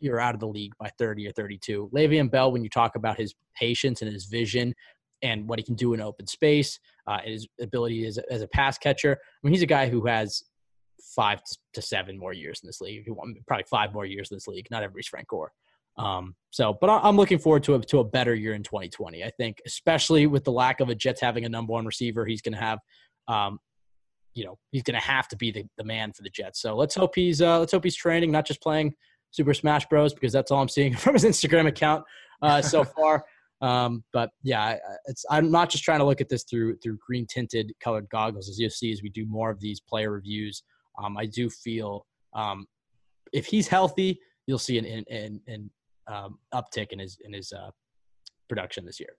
you're 0.00 0.20
out 0.20 0.34
of 0.34 0.40
the 0.40 0.48
league 0.48 0.72
by 0.78 0.90
30 0.98 1.28
or 1.28 1.32
32. 1.32 1.90
Le'Veon 1.94 2.30
Bell, 2.30 2.50
when 2.50 2.62
you 2.62 2.70
talk 2.70 2.96
about 2.96 3.18
his 3.18 3.34
patience 3.54 4.02
and 4.02 4.12
his 4.12 4.24
vision 4.24 4.74
and 5.22 5.46
what 5.46 5.58
he 5.58 5.62
can 5.62 5.74
do 5.74 5.92
in 5.92 6.00
open 6.00 6.26
space, 6.26 6.80
uh, 7.06 7.18
his 7.22 7.46
ability 7.60 8.06
as, 8.06 8.18
as 8.30 8.40
a 8.40 8.48
pass 8.48 8.78
catcher. 8.78 9.12
I 9.12 9.38
mean, 9.42 9.52
he's 9.52 9.62
a 9.62 9.66
guy 9.66 9.88
who 9.88 10.06
has 10.06 10.42
five 11.14 11.40
to 11.74 11.82
seven 11.82 12.18
more 12.18 12.32
years 12.32 12.60
in 12.62 12.66
this 12.66 12.80
league. 12.80 13.06
Probably 13.46 13.64
five 13.68 13.92
more 13.92 14.06
years 14.06 14.30
in 14.30 14.36
this 14.36 14.48
league. 14.48 14.66
Not 14.70 14.82
everybody's 14.82 15.08
Frank 15.08 15.28
Gore. 15.28 15.52
Um, 16.00 16.34
so, 16.50 16.76
but 16.80 16.88
I'm 16.88 17.16
looking 17.16 17.38
forward 17.38 17.62
to 17.64 17.74
a, 17.74 17.80
to 17.80 17.98
a 17.98 18.04
better 18.04 18.34
year 18.34 18.54
in 18.54 18.62
2020. 18.62 19.22
I 19.22 19.30
think, 19.30 19.58
especially 19.66 20.26
with 20.26 20.44
the 20.44 20.52
lack 20.52 20.80
of 20.80 20.88
a 20.88 20.94
Jets 20.94 21.20
having 21.20 21.44
a 21.44 21.48
number 21.48 21.72
one 21.72 21.86
receiver, 21.86 22.26
he's 22.26 22.42
going 22.42 22.54
to 22.54 22.60
have, 22.60 22.78
um, 23.28 23.58
you 24.34 24.44
know, 24.44 24.58
he's 24.72 24.82
going 24.82 24.98
to 24.98 25.06
have 25.06 25.28
to 25.28 25.36
be 25.36 25.52
the, 25.52 25.64
the 25.76 25.84
man 25.84 26.12
for 26.12 26.22
the 26.22 26.30
Jets. 26.30 26.60
So 26.60 26.74
let's 26.74 26.94
hope 26.94 27.14
he's 27.14 27.40
uh, 27.40 27.60
let's 27.60 27.72
hope 27.72 27.84
he's 27.84 27.94
training, 27.94 28.32
not 28.32 28.46
just 28.46 28.60
playing 28.62 28.94
Super 29.30 29.54
Smash 29.54 29.86
Bros. 29.86 30.14
Because 30.14 30.32
that's 30.32 30.50
all 30.50 30.60
I'm 30.60 30.68
seeing 30.68 30.94
from 30.96 31.14
his 31.14 31.24
Instagram 31.24 31.68
account 31.68 32.04
uh, 32.42 32.62
so 32.62 32.82
far. 32.96 33.24
Um, 33.60 34.02
but 34.12 34.30
yeah, 34.42 34.76
it's 35.04 35.24
I'm 35.30 35.50
not 35.50 35.68
just 35.68 35.84
trying 35.84 35.98
to 35.98 36.06
look 36.06 36.20
at 36.20 36.30
this 36.30 36.44
through 36.44 36.78
through 36.78 36.98
green 37.06 37.26
tinted 37.26 37.72
colored 37.80 38.08
goggles. 38.10 38.48
As 38.48 38.58
you'll 38.58 38.70
see, 38.70 38.90
as 38.90 39.02
we 39.02 39.10
do 39.10 39.26
more 39.26 39.50
of 39.50 39.60
these 39.60 39.80
player 39.80 40.10
reviews, 40.10 40.62
um, 41.02 41.16
I 41.16 41.26
do 41.26 41.50
feel 41.50 42.06
um, 42.32 42.66
if 43.32 43.46
he's 43.46 43.68
healthy, 43.68 44.18
you'll 44.46 44.58
see 44.58 44.78
an 44.78 45.04
an, 45.10 45.40
an 45.46 45.70
um, 46.08 46.38
uptick 46.54 46.88
in 46.90 46.98
his 46.98 47.18
in 47.24 47.32
his 47.32 47.52
uh, 47.52 47.70
production 48.48 48.84
this 48.84 49.00
year. 49.00 49.16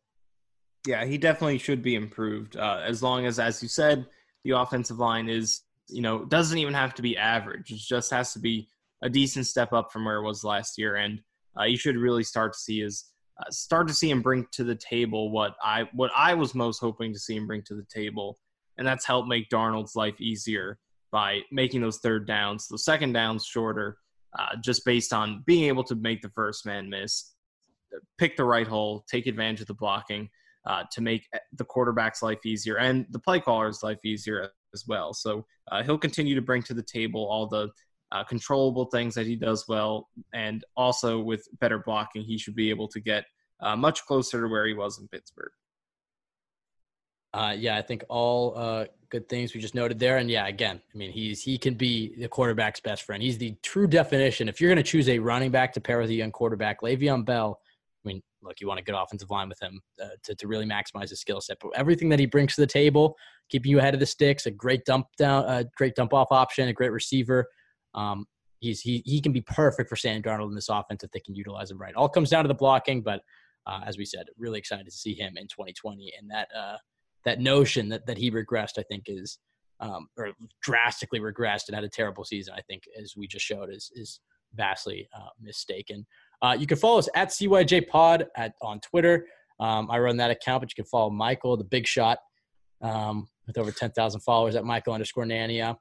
Yeah, 0.88 1.06
he 1.06 1.18
definitely 1.18 1.60
should 1.60 1.84
be 1.84 1.96
improved. 1.96 2.58
Uh, 2.58 2.82
as 2.84 3.04
long 3.04 3.26
as, 3.26 3.38
as 3.38 3.62
you 3.62 3.70
said, 3.70 4.08
the 4.44 4.52
offensive 4.52 4.98
line 4.98 5.30
is 5.30 5.62
you 5.90 6.02
know 6.02 6.26
doesn't 6.26 6.58
even 6.58 6.74
have 6.74 6.94
to 6.96 7.02
be 7.02 7.18
average. 7.18 7.72
It 7.72 7.80
just 7.80 8.12
has 8.12 8.34
to 8.34 8.40
be 8.40 8.68
a 9.04 9.10
decent 9.10 9.48
step 9.48 9.74
up 9.74 9.92
from 9.92 10.06
where 10.06 10.18
it 10.18 10.24
was 10.24 10.44
last 10.44 10.78
year, 10.78 10.96
and 10.96 11.20
uh, 11.60 11.64
you 11.64 11.78
should 11.78 11.98
really 11.98 12.24
start 12.24 12.54
to 12.54 12.60
see 12.60 12.82
his 12.82 13.06
uh, 13.40 13.50
start 13.50 13.88
to 13.88 13.94
see 13.94 14.10
him 14.10 14.22
bring 14.22 14.46
to 14.54 14.64
the 14.64 14.76
table 14.76 15.32
what 15.32 15.56
I 15.64 15.86
what 15.94 16.12
I 16.16 16.34
was 16.34 16.56
most 16.56 16.80
hoping 16.80 17.14
to 17.14 17.20
see 17.20 17.36
him 17.36 17.48
bring 17.48 17.64
to 17.64 17.76
the 17.76 17.86
table, 17.94 18.40
and 18.78 18.88
that's 18.88 19.06
help 19.06 19.28
make 19.28 19.50
Darnold's 19.50 19.96
life 19.96 20.20
easier 20.20 20.80
by 21.12 21.42
making 21.52 21.82
those 21.82 21.98
third 21.98 22.26
downs, 22.26 22.68
the 22.68 22.78
second 22.78 23.14
downs 23.14 23.46
shorter, 23.46 23.98
uh, 24.38 24.56
just 24.64 24.86
based 24.86 25.14
on 25.14 25.44
being 25.46 25.66
able 25.66 25.84
to 25.84 25.96
make 25.96 26.22
the 26.22 26.30
first 26.30 26.66
man 26.66 26.90
miss, 26.90 27.34
pick 28.18 28.38
the 28.38 28.44
right 28.44 28.68
hole, 28.68 29.04
take 29.10 29.28
advantage 29.28 29.62
of 29.62 29.68
the 29.68 29.74
blocking 29.74 30.30
uh, 30.66 30.84
to 30.92 31.02
make 31.02 31.28
the 31.54 31.66
quarterback's 31.66 32.22
life 32.22 32.46
easier 32.46 32.78
and 32.78 33.06
the 33.10 33.20
play 33.20 33.40
caller's 33.40 33.84
life 33.84 34.00
easier 34.06 34.50
as 34.74 34.86
well. 34.88 35.14
So 35.14 35.46
uh, 35.72 35.84
he'll 35.84 35.98
continue 35.98 36.36
to 36.36 36.42
bring 36.42 36.64
to 36.64 36.74
the 36.74 36.84
table 36.84 37.28
all 37.30 37.48
the 37.48 37.70
uh, 38.12 38.24
controllable 38.24 38.86
things 38.86 39.16
that 39.16 39.26
he 39.26 39.36
does 39.36 39.68
well, 39.68 40.10
and 40.34 40.64
also 40.76 41.20
with 41.20 41.48
better 41.60 41.80
blocking, 41.80 42.24
he 42.24 42.38
should 42.38 42.56
be 42.56 42.70
able 42.70 42.88
to 42.90 43.00
get 43.00 43.26
uh, 43.62 43.76
much 43.76 44.06
closer 44.06 44.42
to 44.42 44.48
where 44.48 44.66
he 44.66 44.74
was 44.74 45.00
in 45.00 45.08
Pittsburgh. 45.08 45.52
Yeah, 47.34 47.78
I 47.78 47.82
think 47.82 48.04
all 48.10 48.88
good 49.12 49.30
things 49.30 49.54
we 49.54 49.62
just 49.62 49.76
noted 49.76 50.00
there, 50.00 50.18
and 50.18 50.32
yeah, 50.32 50.48
again, 50.48 50.82
I 50.94 50.98
mean, 50.98 51.12
he's 51.12 51.44
he 51.44 51.58
can 51.58 51.76
be 51.76 52.16
the 52.18 52.28
quarterback's 52.28 52.80
best 52.80 53.04
friend. 53.04 53.22
He's 53.22 53.38
the 53.38 53.56
true 53.62 53.88
definition. 53.88 54.50
If 54.50 54.60
you're 54.60 54.70
going 54.70 54.84
to 54.84 54.90
choose 54.90 55.10
a 55.10 55.20
running 55.20 55.52
back 55.52 55.74
to 55.74 55.82
pair 55.82 56.00
with 56.00 56.10
a 56.10 56.14
young 56.14 56.32
quarterback, 56.32 56.82
Le'Veon 56.82 57.26
Bell. 57.26 57.60
I 58.04 58.08
mean, 58.08 58.24
look, 58.42 58.60
you 58.60 58.68
want 58.68 58.80
a 58.80 58.84
good 58.84 58.96
offensive 58.96 59.30
line 59.30 59.50
with 59.50 59.62
him 59.62 59.82
uh, 60.02 60.08
to 60.24 60.34
to 60.34 60.48
really 60.48 60.66
maximize 60.66 61.10
his 61.10 61.20
skill 61.20 61.42
set, 61.42 61.58
but 61.62 61.72
everything 61.76 62.10
that 62.10 62.20
he 62.20 62.26
brings 62.26 62.56
to 62.56 62.62
the 62.62 62.68
table, 62.68 63.16
keeping 63.50 63.70
you 63.70 63.80
ahead 63.80 63.94
of 63.94 64.00
the 64.00 64.06
sticks, 64.06 64.46
a 64.48 64.52
great 64.52 64.86
dump 64.86 65.08
down, 65.18 65.46
a 65.46 65.66
great 65.78 65.96
dump 65.96 66.14
off 66.14 66.32
option, 66.32 66.70
a 66.70 66.74
great 66.74 66.92
receiver. 66.92 67.48
Um, 67.94 68.26
he's 68.60 68.80
he 68.80 69.04
he 69.06 69.22
can 69.22 69.34
be 69.34 69.42
perfect 69.42 69.90
for 69.90 69.96
Sam 69.96 70.22
Darnold 70.22 70.48
in 70.48 70.56
this 70.56 70.70
offense 70.70 71.04
if 71.04 71.12
they 71.12 71.20
can 71.20 71.36
utilize 71.36 71.70
him 71.70 71.78
right. 71.78 71.94
All 71.94 72.10
comes 72.10 72.30
down 72.30 72.44
to 72.44 72.48
the 72.48 72.56
blocking, 72.56 73.02
but 73.02 73.22
uh, 73.68 73.82
as 73.86 73.98
we 73.98 74.06
said, 74.06 74.26
really 74.38 74.58
excited 74.58 74.86
to 74.86 74.92
see 74.92 75.14
him 75.14 75.34
in 75.38 75.48
2020 75.48 76.14
and 76.20 76.30
that 76.32 76.48
uh, 76.58 76.78
that 77.26 77.40
notion 77.40 77.90
that 77.90 78.06
that 78.08 78.18
he 78.18 78.32
regressed, 78.32 78.78
I 78.78 78.84
think 78.84 79.04
is 79.08 79.38
um, 79.80 80.08
or 80.18 80.32
drastically 80.62 81.20
regressed 81.20 81.68
and 81.68 81.76
had 81.76 81.84
a 81.84 81.90
terrible 81.90 82.24
season. 82.24 82.54
I 82.56 82.62
think 82.62 82.84
as 83.00 83.16
we 83.18 83.28
just 83.28 83.46
showed 83.46 83.70
is 83.72 83.92
is 83.96 84.20
vastly 84.54 85.08
uh, 85.16 85.30
mistaken. 85.42 86.06
Uh, 86.42 86.56
you 86.58 86.68
can 86.68 86.78
follow 86.78 87.00
us 87.00 87.10
at 87.16 87.30
CYJ 87.30 87.88
Pod 87.88 88.28
at 88.36 88.54
on 88.62 88.80
Twitter. 88.80 89.26
Um, 89.60 89.90
I 89.92 90.00
run 90.00 90.18
that 90.18 90.32
account, 90.32 90.62
but 90.62 90.72
you 90.72 90.84
can 90.84 90.90
follow 90.90 91.10
Michael, 91.10 91.56
the 91.56 91.64
big 91.64 91.86
shot, 91.86 92.18
um, 92.82 93.28
with 93.46 93.60
over 93.60 93.72
10,000 93.72 94.22
followers 94.22 94.56
at 94.56 94.66
Michael 94.66 94.94
underscore 94.94 95.26
Nania. 95.26 95.78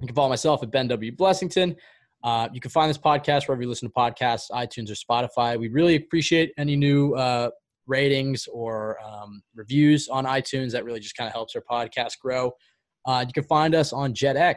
You 0.00 0.06
can 0.06 0.14
follow 0.14 0.28
myself 0.28 0.62
at 0.62 0.70
Ben 0.70 0.86
W. 0.88 1.10
Blessington. 1.14 1.76
Uh, 2.22 2.48
you 2.52 2.60
can 2.60 2.70
find 2.70 2.90
this 2.90 2.98
podcast 2.98 3.48
wherever 3.48 3.62
you 3.62 3.68
listen 3.68 3.88
to 3.88 3.94
podcasts, 3.94 4.50
iTunes 4.50 4.90
or 4.90 4.94
Spotify. 4.94 5.58
We 5.58 5.68
really 5.68 5.96
appreciate 5.96 6.52
any 6.58 6.76
new 6.76 7.14
uh, 7.14 7.50
ratings 7.90 8.46
or 8.52 8.96
um, 9.04 9.42
reviews 9.54 10.08
on 10.08 10.24
iTunes. 10.24 10.72
That 10.72 10.84
really 10.84 11.00
just 11.00 11.16
kind 11.16 11.28
of 11.28 11.34
helps 11.34 11.54
our 11.54 11.62
podcast 11.70 12.18
grow. 12.22 12.52
Uh, 13.06 13.24
you 13.26 13.32
can 13.32 13.44
find 13.44 13.74
us 13.74 13.92
on 13.92 14.14
JetX, 14.14 14.56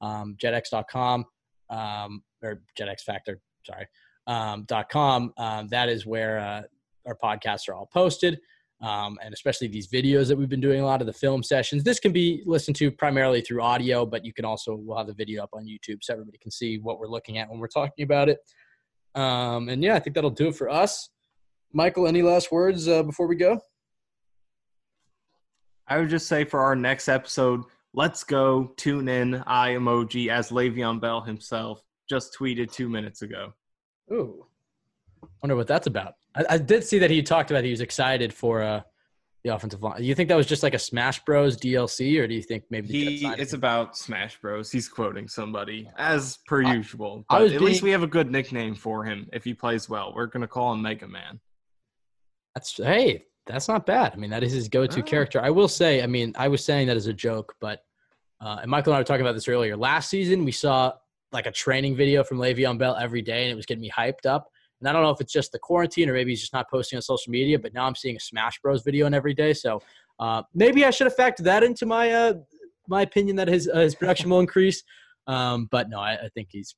um, 0.00 0.36
jetx.com, 0.42 1.24
um, 1.70 2.22
or 2.42 2.62
JetX 2.78 3.00
Factor, 3.02 3.40
sorry, 3.66 3.86
um, 4.26 4.66
.com. 4.90 5.32
Um, 5.38 5.68
that 5.68 5.88
is 5.88 6.04
where 6.04 6.38
uh, 6.38 6.62
our 7.06 7.16
podcasts 7.16 7.68
are 7.68 7.74
all 7.74 7.88
posted 7.92 8.38
um, 8.84 9.18
and 9.22 9.32
especially 9.32 9.68
these 9.68 9.88
videos 9.88 10.28
that 10.28 10.36
we've 10.36 10.48
been 10.48 10.60
doing 10.60 10.80
a 10.80 10.84
lot 10.84 11.00
of 11.00 11.06
the 11.06 11.12
film 11.12 11.42
sessions. 11.42 11.82
This 11.82 11.98
can 11.98 12.12
be 12.12 12.42
listened 12.44 12.76
to 12.76 12.90
primarily 12.90 13.40
through 13.40 13.62
audio, 13.62 14.04
but 14.04 14.24
you 14.24 14.32
can 14.32 14.44
also 14.44 14.74
we'll 14.74 14.98
have 14.98 15.06
the 15.06 15.14
video 15.14 15.42
up 15.42 15.50
on 15.54 15.64
YouTube 15.64 15.98
so 16.02 16.12
everybody 16.12 16.38
can 16.38 16.50
see 16.50 16.78
what 16.78 16.98
we're 16.98 17.08
looking 17.08 17.38
at 17.38 17.48
when 17.48 17.58
we're 17.58 17.68
talking 17.68 18.04
about 18.04 18.28
it. 18.28 18.38
Um, 19.14 19.70
and 19.70 19.82
yeah, 19.82 19.94
I 19.94 20.00
think 20.00 20.14
that'll 20.14 20.30
do 20.30 20.48
it 20.48 20.56
for 20.56 20.68
us. 20.68 21.08
Michael, 21.74 22.06
any 22.06 22.22
last 22.22 22.52
words 22.52 22.86
uh, 22.88 23.02
before 23.02 23.26
we 23.26 23.34
go? 23.34 23.60
I 25.88 25.98
would 25.98 26.08
just 26.08 26.28
say 26.28 26.44
for 26.44 26.60
our 26.60 26.76
next 26.76 27.08
episode, 27.08 27.64
let's 27.92 28.22
go 28.22 28.72
tune 28.76 29.08
in 29.08 29.42
I 29.46 29.70
emoji 29.70 30.28
as 30.28 30.50
Le'Veon 30.50 31.00
Bell 31.00 31.20
himself 31.20 31.82
just 32.08 32.36
tweeted 32.38 32.72
two 32.72 32.88
minutes 32.88 33.22
ago. 33.22 33.52
Ooh, 34.12 34.46
wonder 35.42 35.56
what 35.56 35.66
that's 35.66 35.88
about. 35.88 36.14
I, 36.36 36.44
I, 36.50 36.58
did 36.58 36.84
see 36.84 36.98
that 37.00 37.10
he 37.10 37.22
talked 37.22 37.50
about 37.50 37.64
he 37.64 37.70
was 37.70 37.80
excited 37.80 38.32
for 38.32 38.62
uh, 38.62 38.82
the 39.42 39.54
offensive 39.54 39.82
line. 39.82 39.98
Do 39.98 40.04
you 40.04 40.14
think 40.14 40.28
that 40.28 40.36
was 40.36 40.46
just 40.46 40.62
like 40.62 40.74
a 40.74 40.78
Smash 40.78 41.24
Bros 41.24 41.56
DLC, 41.56 42.20
or 42.20 42.28
do 42.28 42.34
you 42.34 42.42
think 42.42 42.64
maybe 42.70 42.88
he? 42.88 43.26
It's 43.26 43.52
him? 43.52 43.58
about 43.58 43.96
Smash 43.96 44.40
Bros. 44.40 44.70
He's 44.70 44.88
quoting 44.88 45.26
somebody 45.26 45.90
as 45.96 46.38
per 46.46 46.64
I, 46.64 46.74
usual. 46.74 47.24
But 47.28 47.42
at 47.42 47.48
being, 47.50 47.62
least 47.62 47.82
we 47.82 47.90
have 47.90 48.02
a 48.02 48.06
good 48.06 48.30
nickname 48.30 48.74
for 48.74 49.04
him 49.04 49.28
if 49.32 49.42
he 49.42 49.54
plays 49.54 49.88
well. 49.88 50.12
We're 50.14 50.26
gonna 50.26 50.46
call 50.46 50.72
him 50.72 50.82
Mega 50.82 51.08
Man. 51.08 51.40
That's 52.54 52.76
hey, 52.76 53.24
that's 53.46 53.68
not 53.68 53.86
bad. 53.86 54.12
I 54.12 54.16
mean, 54.16 54.30
that 54.30 54.42
is 54.42 54.52
his 54.52 54.68
go-to 54.68 55.00
oh. 55.00 55.02
character. 55.02 55.40
I 55.40 55.50
will 55.50 55.68
say. 55.68 56.02
I 56.02 56.06
mean, 56.06 56.32
I 56.36 56.48
was 56.48 56.64
saying 56.64 56.86
that 56.88 56.96
as 56.96 57.06
a 57.06 57.12
joke, 57.12 57.54
but 57.60 57.80
uh, 58.40 58.58
and 58.62 58.70
Michael 58.70 58.92
and 58.92 58.96
I 58.96 59.00
were 59.00 59.04
talking 59.04 59.22
about 59.22 59.34
this 59.34 59.48
earlier. 59.48 59.76
Last 59.76 60.10
season, 60.10 60.44
we 60.44 60.52
saw 60.52 60.92
like 61.32 61.46
a 61.46 61.52
training 61.52 61.96
video 61.96 62.22
from 62.22 62.38
Le'Veon 62.38 62.78
Bell 62.78 62.96
every 62.96 63.22
day, 63.22 63.42
and 63.44 63.52
it 63.52 63.56
was 63.56 63.66
getting 63.66 63.82
me 63.82 63.90
hyped 63.90 64.26
up. 64.26 64.48
And 64.80 64.88
I 64.88 64.92
don't 64.92 65.02
know 65.02 65.10
if 65.10 65.20
it's 65.20 65.32
just 65.32 65.52
the 65.52 65.58
quarantine 65.58 66.10
or 66.10 66.12
maybe 66.12 66.32
he's 66.32 66.40
just 66.40 66.52
not 66.52 66.68
posting 66.70 66.96
on 66.96 67.02
social 67.02 67.30
media, 67.30 67.58
but 67.58 67.72
now 67.72 67.86
I'm 67.86 67.94
seeing 67.94 68.16
a 68.16 68.20
Smash 68.20 68.60
Bros 68.60 68.82
video 68.82 69.06
in 69.06 69.14
every 69.14 69.32
day. 69.32 69.54
So 69.54 69.80
uh, 70.18 70.42
maybe 70.52 70.84
I 70.84 70.90
should 70.90 71.06
have 71.06 71.16
factored 71.16 71.44
that 71.44 71.62
into 71.62 71.86
my 71.86 72.10
uh, 72.12 72.34
my 72.86 73.02
opinion 73.02 73.36
that 73.36 73.48
his 73.48 73.68
uh, 73.68 73.80
his 73.80 73.94
production 73.94 74.30
will 74.30 74.40
increase. 74.40 74.82
Um, 75.26 75.68
but 75.70 75.88
no, 75.88 76.00
I, 76.00 76.12
I, 76.24 76.28
think 76.34 76.48
he's 76.50 76.76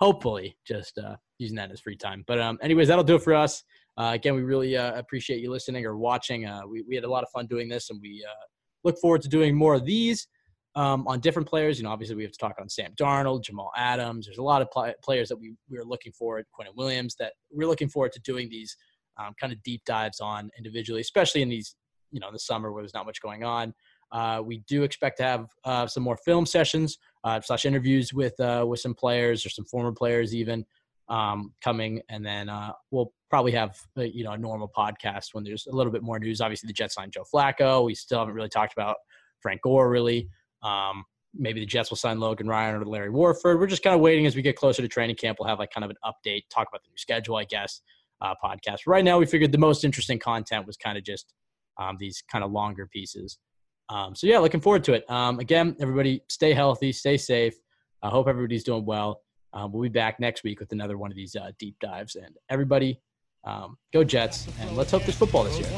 hopefully 0.00 0.56
just 0.66 0.96
uh, 0.96 1.16
using 1.38 1.56
that 1.56 1.70
as 1.70 1.78
free 1.78 1.96
time. 1.96 2.24
But 2.26 2.40
um, 2.40 2.58
anyways, 2.62 2.88
that'll 2.88 3.04
do 3.04 3.16
it 3.16 3.22
for 3.22 3.34
us. 3.34 3.62
Uh, 3.98 4.10
again, 4.14 4.34
we 4.34 4.42
really 4.42 4.76
uh, 4.76 4.94
appreciate 4.98 5.40
you 5.40 5.50
listening 5.50 5.86
or 5.86 5.96
watching. 5.96 6.46
Uh, 6.46 6.60
we, 6.68 6.82
we 6.82 6.94
had 6.94 7.04
a 7.04 7.10
lot 7.10 7.22
of 7.22 7.30
fun 7.30 7.46
doing 7.46 7.68
this, 7.68 7.88
and 7.90 7.98
we 8.00 8.24
uh, 8.28 8.44
look 8.84 8.98
forward 9.00 9.22
to 9.22 9.28
doing 9.28 9.56
more 9.56 9.74
of 9.74 9.84
these 9.84 10.28
um, 10.74 11.06
on 11.08 11.18
different 11.20 11.48
players. 11.48 11.78
You 11.78 11.84
know, 11.84 11.90
obviously 11.90 12.14
we 12.14 12.22
have 12.22 12.32
to 12.32 12.38
talk 12.38 12.56
on 12.60 12.68
Sam 12.68 12.92
Darnold, 13.00 13.44
Jamal 13.44 13.70
Adams. 13.74 14.26
There's 14.26 14.38
a 14.38 14.42
lot 14.42 14.60
of 14.60 14.70
pl- 14.70 14.92
players 15.02 15.28
that 15.30 15.38
we, 15.38 15.54
we 15.70 15.78
are 15.78 15.84
looking 15.84 16.12
forward, 16.12 16.44
Quinnen 16.58 16.76
Williams, 16.76 17.16
that 17.18 17.32
we're 17.50 17.68
looking 17.68 17.88
forward 17.88 18.12
to 18.12 18.20
doing 18.20 18.50
these 18.50 18.76
um, 19.18 19.32
kind 19.40 19.52
of 19.52 19.62
deep 19.62 19.82
dives 19.86 20.20
on 20.20 20.50
individually, 20.58 21.00
especially 21.00 21.40
in 21.40 21.48
these, 21.48 21.74
you 22.10 22.20
know, 22.20 22.30
the 22.30 22.38
summer 22.38 22.72
where 22.72 22.82
there's 22.82 22.94
not 22.94 23.06
much 23.06 23.22
going 23.22 23.44
on. 23.44 23.72
Uh, 24.12 24.42
we 24.44 24.58
do 24.68 24.82
expect 24.82 25.16
to 25.16 25.24
have 25.24 25.46
uh, 25.64 25.86
some 25.86 26.02
more 26.02 26.18
film 26.18 26.44
sessions 26.46 26.98
slash 27.42 27.64
interviews 27.64 28.14
with 28.14 28.34
with 28.38 28.78
some 28.78 28.94
players 28.94 29.44
or 29.44 29.48
some 29.48 29.64
former 29.64 29.90
players 29.90 30.32
even 30.32 30.64
um, 31.08 31.52
coming, 31.60 32.00
and 32.08 32.24
then 32.24 32.48
we'll 32.92 33.12
probably 33.28 33.52
have 33.52 33.78
uh, 33.96 34.02
you 34.02 34.24
know 34.24 34.32
a 34.32 34.38
normal 34.38 34.70
podcast 34.74 35.28
when 35.32 35.44
there's 35.44 35.66
a 35.66 35.74
little 35.74 35.92
bit 35.92 36.02
more 36.02 36.18
news. 36.18 36.40
Obviously, 36.40 36.66
the 36.66 36.72
Jets 36.72 36.94
signed 36.94 37.12
Joe 37.12 37.24
Flacco. 37.32 37.84
We 37.84 37.94
still 37.94 38.18
haven't 38.18 38.34
really 38.34 38.48
talked 38.48 38.72
about 38.72 38.96
Frank 39.40 39.62
Gore 39.62 39.90
really. 39.90 40.28
Um, 40.62 41.04
maybe 41.38 41.60
the 41.60 41.66
Jets 41.66 41.90
will 41.90 41.96
sign 41.96 42.18
Logan 42.18 42.48
Ryan 42.48 42.76
or 42.76 42.84
Larry 42.84 43.10
Warford. 43.10 43.60
We're 43.60 43.66
just 43.66 43.82
kind 43.82 43.94
of 43.94 44.00
waiting 44.00 44.26
as 44.26 44.34
we 44.36 44.42
get 44.42 44.56
closer 44.56 44.82
to 44.82 44.88
training 44.88 45.16
camp. 45.16 45.38
We'll 45.38 45.48
have 45.48 45.58
like 45.58 45.70
kind 45.70 45.84
of 45.84 45.90
an 45.90 45.96
update, 46.04 46.44
talk 46.50 46.68
about 46.68 46.82
the 46.82 46.88
new 46.88 46.96
schedule, 46.96 47.36
I 47.36 47.44
guess, 47.44 47.80
uh, 48.20 48.34
podcast. 48.42 48.80
Right 48.86 49.04
now, 49.04 49.18
we 49.18 49.26
figured 49.26 49.52
the 49.52 49.58
most 49.58 49.84
interesting 49.84 50.18
content 50.18 50.66
was 50.66 50.76
kind 50.76 50.96
of 50.96 51.04
just 51.04 51.32
um, 51.78 51.96
these 51.98 52.22
kind 52.30 52.44
of 52.44 52.52
longer 52.52 52.86
pieces. 52.86 53.38
Um, 53.88 54.14
so 54.14 54.26
yeah, 54.26 54.38
looking 54.38 54.60
forward 54.60 54.84
to 54.84 54.94
it. 54.94 55.08
Um, 55.10 55.38
again, 55.38 55.76
everybody, 55.80 56.22
stay 56.28 56.52
healthy, 56.52 56.92
stay 56.92 57.16
safe. 57.16 57.54
I 58.02 58.08
hope 58.08 58.28
everybody's 58.28 58.64
doing 58.64 58.84
well. 58.84 59.22
Um, 59.52 59.72
we'll 59.72 59.82
be 59.82 59.88
back 59.88 60.20
next 60.20 60.42
week 60.42 60.60
with 60.60 60.72
another 60.72 60.98
one 60.98 61.10
of 61.10 61.16
these 61.16 61.36
uh, 61.36 61.50
deep 61.58 61.76
dives. 61.80 62.16
And 62.16 62.36
everybody, 62.50 63.00
um, 63.46 63.78
go 63.92 64.04
Jets, 64.04 64.46
and 64.60 64.76
let's 64.76 64.90
hope 64.90 65.02
there's 65.04 65.16
football 65.16 65.44
this 65.44 65.58
year. 65.58 65.68